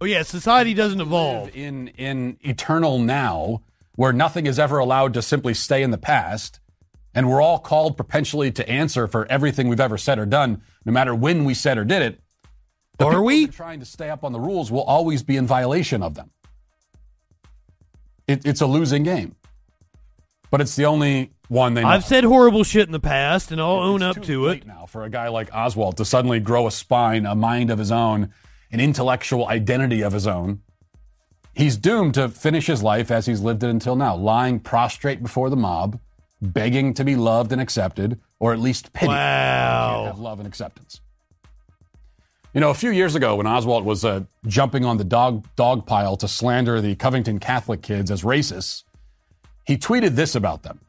Oh 0.00 0.06
yeah, 0.06 0.22
society 0.22 0.74
doesn't 0.74 1.00
evolve. 1.00 1.54
In 1.54 1.88
in 1.88 2.38
eternal 2.40 2.98
now, 2.98 3.62
where 3.96 4.12
nothing 4.12 4.46
is 4.46 4.58
ever 4.58 4.78
allowed 4.78 5.14
to 5.14 5.22
simply 5.22 5.54
stay 5.54 5.82
in 5.82 5.90
the 5.90 5.98
past, 5.98 6.58
and 7.14 7.28
we're 7.28 7.42
all 7.42 7.58
called 7.58 7.96
perpetually 7.96 8.50
to 8.52 8.68
answer 8.68 9.06
for 9.06 9.26
everything 9.26 9.68
we've 9.68 9.80
ever 9.80 9.98
said 9.98 10.18
or 10.18 10.26
done, 10.26 10.62
no 10.84 10.92
matter 10.92 11.14
when 11.14 11.44
we 11.44 11.54
said 11.54 11.76
or 11.76 11.84
did 11.84 12.02
it. 12.02 12.20
Are 13.00 13.22
we 13.22 13.46
trying 13.46 13.80
to 13.80 13.86
stay 13.86 14.10
up 14.10 14.24
on 14.24 14.32
the 14.32 14.40
rules? 14.40 14.70
Will 14.70 14.82
always 14.82 15.22
be 15.22 15.36
in 15.36 15.46
violation 15.46 16.02
of 16.02 16.14
them. 16.14 16.30
It, 18.26 18.46
it's 18.46 18.60
a 18.60 18.66
losing 18.66 19.02
game, 19.02 19.34
but 20.50 20.60
it's 20.60 20.76
the 20.76 20.86
only 20.86 21.32
one 21.48 21.74
they. 21.74 21.82
Know. 21.82 21.88
I've 21.88 22.04
said 22.04 22.24
horrible 22.24 22.62
shit 22.62 22.86
in 22.86 22.92
the 22.92 23.00
past, 23.00 23.50
and 23.50 23.60
I'll 23.60 23.80
own 23.80 24.02
up 24.02 24.22
to 24.22 24.48
it. 24.48 24.66
Now, 24.66 24.86
for 24.86 25.04
a 25.04 25.10
guy 25.10 25.28
like 25.28 25.50
Oswalt 25.50 25.96
to 25.96 26.04
suddenly 26.04 26.38
grow 26.40 26.66
a 26.66 26.70
spine, 26.70 27.26
a 27.26 27.34
mind 27.34 27.70
of 27.70 27.78
his 27.78 27.90
own, 27.90 28.32
an 28.70 28.80
intellectual 28.80 29.48
identity 29.48 30.02
of 30.02 30.12
his 30.12 30.26
own, 30.26 30.60
he's 31.54 31.76
doomed 31.76 32.14
to 32.14 32.28
finish 32.28 32.66
his 32.66 32.82
life 32.82 33.10
as 33.10 33.26
he's 33.26 33.40
lived 33.40 33.64
it 33.64 33.70
until 33.70 33.96
now, 33.96 34.14
lying 34.14 34.60
prostrate 34.60 35.22
before 35.22 35.50
the 35.50 35.56
mob, 35.56 35.98
begging 36.40 36.94
to 36.94 37.04
be 37.04 37.16
loved 37.16 37.50
and 37.50 37.60
accepted, 37.60 38.20
or 38.38 38.52
at 38.52 38.60
least 38.60 38.92
pitied. 38.92 39.08
Wow. 39.08 40.14
Love 40.16 40.38
and 40.38 40.46
acceptance. 40.46 41.00
You 42.52 42.60
know, 42.60 42.70
a 42.70 42.74
few 42.74 42.90
years 42.90 43.14
ago 43.14 43.36
when 43.36 43.46
Oswalt 43.46 43.84
was 43.84 44.04
uh, 44.04 44.24
jumping 44.46 44.84
on 44.84 44.96
the 44.96 45.04
dog 45.04 45.46
dog 45.54 45.86
pile 45.86 46.16
to 46.16 46.26
slander 46.26 46.80
the 46.80 46.96
Covington 46.96 47.38
Catholic 47.38 47.80
kids 47.80 48.10
as 48.10 48.22
racists, 48.22 48.82
he 49.64 49.76
tweeted 49.76 50.16
this 50.16 50.34
about 50.34 50.64
them. 50.64 50.80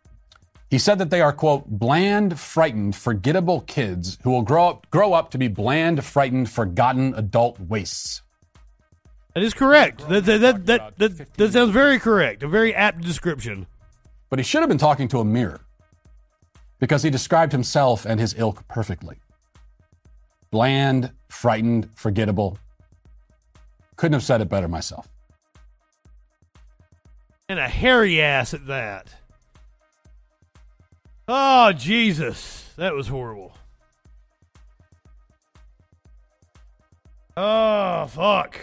He 0.71 0.79
said 0.79 0.97
that 0.97 1.11
they 1.11 1.21
are 1.21 1.31
quote 1.31 1.67
bland, 1.67 2.39
frightened, 2.39 2.95
forgettable 2.95 3.61
kids 3.61 4.17
who 4.23 4.31
will 4.31 4.41
grow 4.41 4.69
up 4.69 4.89
grow 4.89 5.13
up 5.13 5.29
to 5.31 5.37
be 5.37 5.49
bland, 5.49 6.03
frightened, 6.03 6.49
forgotten 6.49 7.13
adult 7.13 7.59
wastes. 7.59 8.23
That 9.35 9.43
is 9.43 9.53
correct. 9.53 10.07
That 10.09 10.25
that 10.25 10.41
that, 10.41 10.65
that, 10.65 10.97
that, 10.97 11.33
that 11.35 11.53
sounds 11.53 11.71
very 11.71 11.99
correct. 11.99 12.41
A 12.41 12.47
very 12.47 12.73
apt 12.73 13.01
description. 13.01 13.67
But 14.31 14.39
he 14.39 14.43
should 14.43 14.61
have 14.61 14.69
been 14.69 14.79
talking 14.79 15.09
to 15.09 15.19
a 15.19 15.25
mirror 15.25 15.61
because 16.79 17.03
he 17.03 17.11
described 17.11 17.51
himself 17.51 18.05
and 18.05 18.19
his 18.19 18.33
ilk 18.35 18.67
perfectly. 18.67 19.17
Bland, 20.49 21.11
frightened, 21.31 21.89
forgettable. 21.95 22.57
Couldn't 23.95 24.13
have 24.13 24.23
said 24.23 24.41
it 24.41 24.49
better 24.49 24.67
myself. 24.67 25.07
And 27.47 27.57
a 27.57 27.67
hairy 27.67 28.21
ass 28.21 28.53
at 28.53 28.67
that. 28.67 29.15
Oh, 31.27 31.71
Jesus. 31.71 32.73
That 32.75 32.93
was 32.93 33.07
horrible. 33.07 33.55
Oh, 37.37 38.07
fuck. 38.07 38.59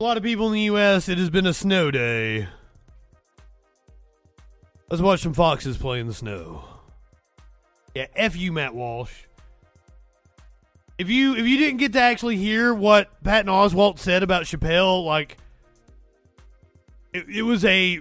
A 0.00 0.02
lot 0.02 0.16
of 0.16 0.22
people 0.22 0.48
in 0.48 0.54
the 0.54 0.60
U.S., 0.62 1.08
it 1.08 1.18
has 1.18 1.30
been 1.30 1.46
a 1.46 1.54
snow 1.54 1.90
day. 1.90 2.48
Let's 4.90 5.02
watch 5.02 5.20
some 5.20 5.34
foxes 5.34 5.76
play 5.76 6.00
in 6.00 6.06
the 6.06 6.14
snow. 6.14 6.64
Yeah, 7.94 8.06
F 8.14 8.36
you, 8.36 8.52
Matt 8.52 8.74
Walsh. 8.74 9.12
If 10.98 11.08
you 11.08 11.34
if 11.34 11.46
you 11.46 11.58
didn't 11.58 11.78
get 11.78 11.92
to 11.94 12.00
actually 12.00 12.36
hear 12.36 12.72
what 12.72 13.22
Patton 13.24 13.50
Oswalt 13.50 13.98
said 13.98 14.22
about 14.22 14.44
Chappelle, 14.44 15.04
like 15.04 15.38
it, 17.12 17.28
it 17.28 17.42
was 17.42 17.64
a 17.64 18.00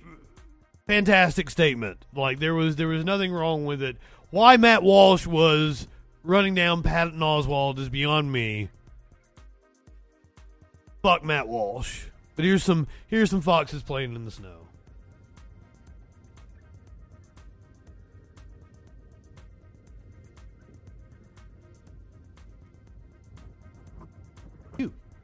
fantastic 0.88 1.50
statement. 1.50 2.06
Like 2.14 2.40
there 2.40 2.54
was 2.54 2.76
there 2.76 2.88
was 2.88 3.04
nothing 3.04 3.32
wrong 3.32 3.66
with 3.66 3.82
it. 3.82 3.98
Why 4.30 4.58
Matt 4.58 4.84
Walsh 4.84 5.26
was 5.26 5.88
running 6.24 6.56
down 6.56 6.84
Patton 6.84 7.20
Oswalt 7.20 7.80
is 7.80 7.90
beyond 7.90 8.32
me. 8.32 8.70
Fuck 11.02 11.24
Matt 11.24 11.48
Walsh. 11.48 12.06
But 12.36 12.46
here's 12.46 12.64
some 12.64 12.88
here's 13.08 13.30
some 13.30 13.42
foxes 13.42 13.84
playing 13.84 14.16
in 14.16 14.26
the 14.26 14.32
snow. 14.32 14.63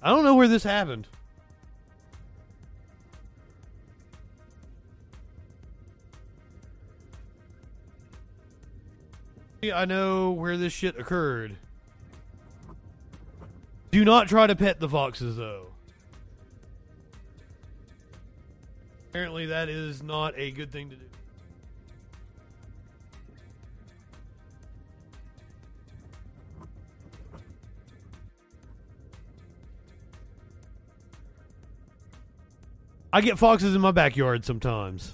I 0.01 0.09
don't 0.09 0.23
know 0.23 0.35
where 0.35 0.47
this 0.47 0.63
happened. 0.63 1.07
I 9.61 9.83
know 9.85 10.31
where 10.31 10.55
this 10.55 10.71
shit 10.71 10.97
occurred. 10.97 11.57
Do 13.91 14.05
not 14.05 14.29
try 14.29 14.47
to 14.47 14.55
pet 14.55 14.79
the 14.79 14.87
foxes, 14.87 15.35
though. 15.35 15.67
Apparently, 19.09 19.47
that 19.47 19.67
is 19.67 20.01
not 20.01 20.33
a 20.37 20.51
good 20.51 20.71
thing 20.71 20.89
to 20.91 20.95
do. 20.95 21.08
I 33.11 33.21
get 33.21 33.39
foxes 33.39 33.75
in 33.75 33.81
my 33.81 33.91
backyard 33.91 34.45
sometimes. 34.45 35.13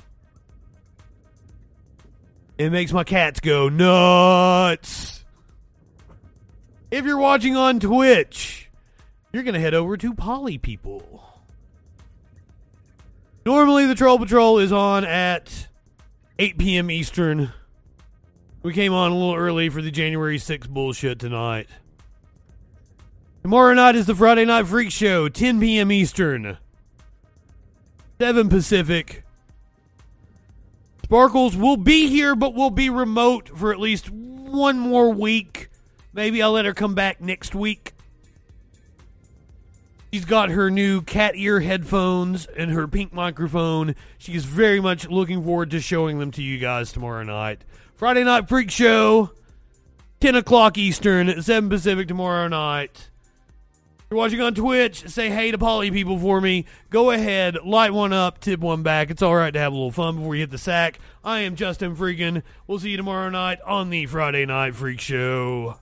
It 2.58 2.70
makes 2.70 2.92
my 2.92 3.04
cats 3.04 3.40
go 3.40 3.70
nuts. 3.70 5.24
If 6.92 7.06
you're 7.06 7.18
watching 7.18 7.56
on 7.56 7.80
Twitch, 7.80 8.70
you're 9.34 9.44
going 9.44 9.54
to 9.56 9.60
head 9.60 9.74
over 9.74 9.98
to 9.98 10.14
Polly 10.14 10.58
People. 10.58 11.24
Normally, 13.46 13.86
the 13.86 13.96
Troll 13.96 14.18
Patrol 14.18 14.60
is 14.60 14.72
on 14.72 15.04
at 15.04 15.68
8 16.40 16.58
p.m. 16.58 16.90
Eastern. 16.90 17.52
We 18.64 18.74
came 18.74 18.94
on 18.94 19.12
a 19.12 19.16
little 19.16 19.36
early 19.36 19.70
for 19.70 19.82
the 19.82 19.92
January 19.92 20.40
6th 20.40 20.70
bullshit 20.70 21.20
tonight. 21.20 21.68
Tomorrow 23.44 23.76
night 23.76 23.96
is 23.96 24.08
the 24.08 24.16
Friday 24.16 24.46
Night 24.46 24.66
Freak 24.66 24.90
Show, 24.92 25.30
10 25.30 25.60
p.m. 25.60 25.92
Eastern, 25.92 26.58
7 28.20 28.50
Pacific. 28.50 29.24
Sparkles 31.04 31.56
will 31.56 31.78
be 31.78 32.08
here, 32.08 32.36
but 32.36 32.54
will 32.54 32.70
be 32.70 32.90
remote 32.90 33.50
for 33.50 33.72
at 33.72 33.80
least 33.80 34.10
one 34.10 34.80
more 34.80 35.12
week. 35.12 35.70
Maybe 36.14 36.42
I'll 36.42 36.54
let 36.54 36.66
her 36.66 36.74
come 36.74 36.96
back 36.96 37.20
next 37.20 37.54
week. 37.54 37.94
She's 40.14 40.24
got 40.24 40.50
her 40.50 40.72
new 40.72 41.02
cat 41.02 41.34
ear 41.36 41.60
headphones 41.60 42.46
and 42.46 42.72
her 42.72 42.88
pink 42.88 43.12
microphone. 43.12 43.96
She 44.18 44.34
is 44.34 44.46
very 44.46 44.80
much 44.80 45.10
looking 45.10 45.44
forward 45.44 45.72
to 45.72 45.82
showing 45.82 46.20
them 46.20 46.32
to 46.32 46.42
you 46.42 46.58
guys 46.58 46.94
tomorrow 46.94 47.24
night. 47.24 47.66
Friday 47.96 48.24
Night 48.24 48.48
Freak 48.48 48.72
Show, 48.72 49.32
10 50.22 50.36
o'clock 50.36 50.78
Eastern, 50.78 51.42
7 51.42 51.70
Pacific 51.70 52.08
tomorrow 52.08 52.48
night. 52.48 53.10
You're 54.10 54.20
watching 54.20 54.40
on 54.40 54.54
Twitch, 54.54 55.10
say 55.10 55.32
hey 55.32 55.50
to 55.50 55.58
Polly 55.58 55.90
people 55.90 56.20
for 56.20 56.40
me. 56.40 56.66
Go 56.92 57.10
ahead, 57.10 57.58
light 57.66 57.92
one 57.92 58.14
up, 58.14 58.40
tip 58.40 58.60
one 58.60 58.84
back. 58.84 59.10
It's 59.10 59.24
all 59.24 59.36
right 59.36 59.52
to 59.52 59.60
have 59.60 59.72
a 59.72 59.76
little 59.76 59.92
fun 59.92 60.18
before 60.18 60.36
you 60.36 60.42
hit 60.42 60.52
the 60.52 60.60
sack. 60.60 61.00
I 61.24 61.40
am 61.40 61.56
Justin 61.56 61.96
Freakin. 61.96 62.44
We'll 62.68 62.78
see 62.78 62.92
you 62.92 62.98
tomorrow 62.98 63.32
night 63.32 63.60
on 63.66 63.90
the 63.90 64.06
Friday 64.06 64.46
Night 64.46 64.76
Freak 64.76 65.00
Show. 65.00 65.80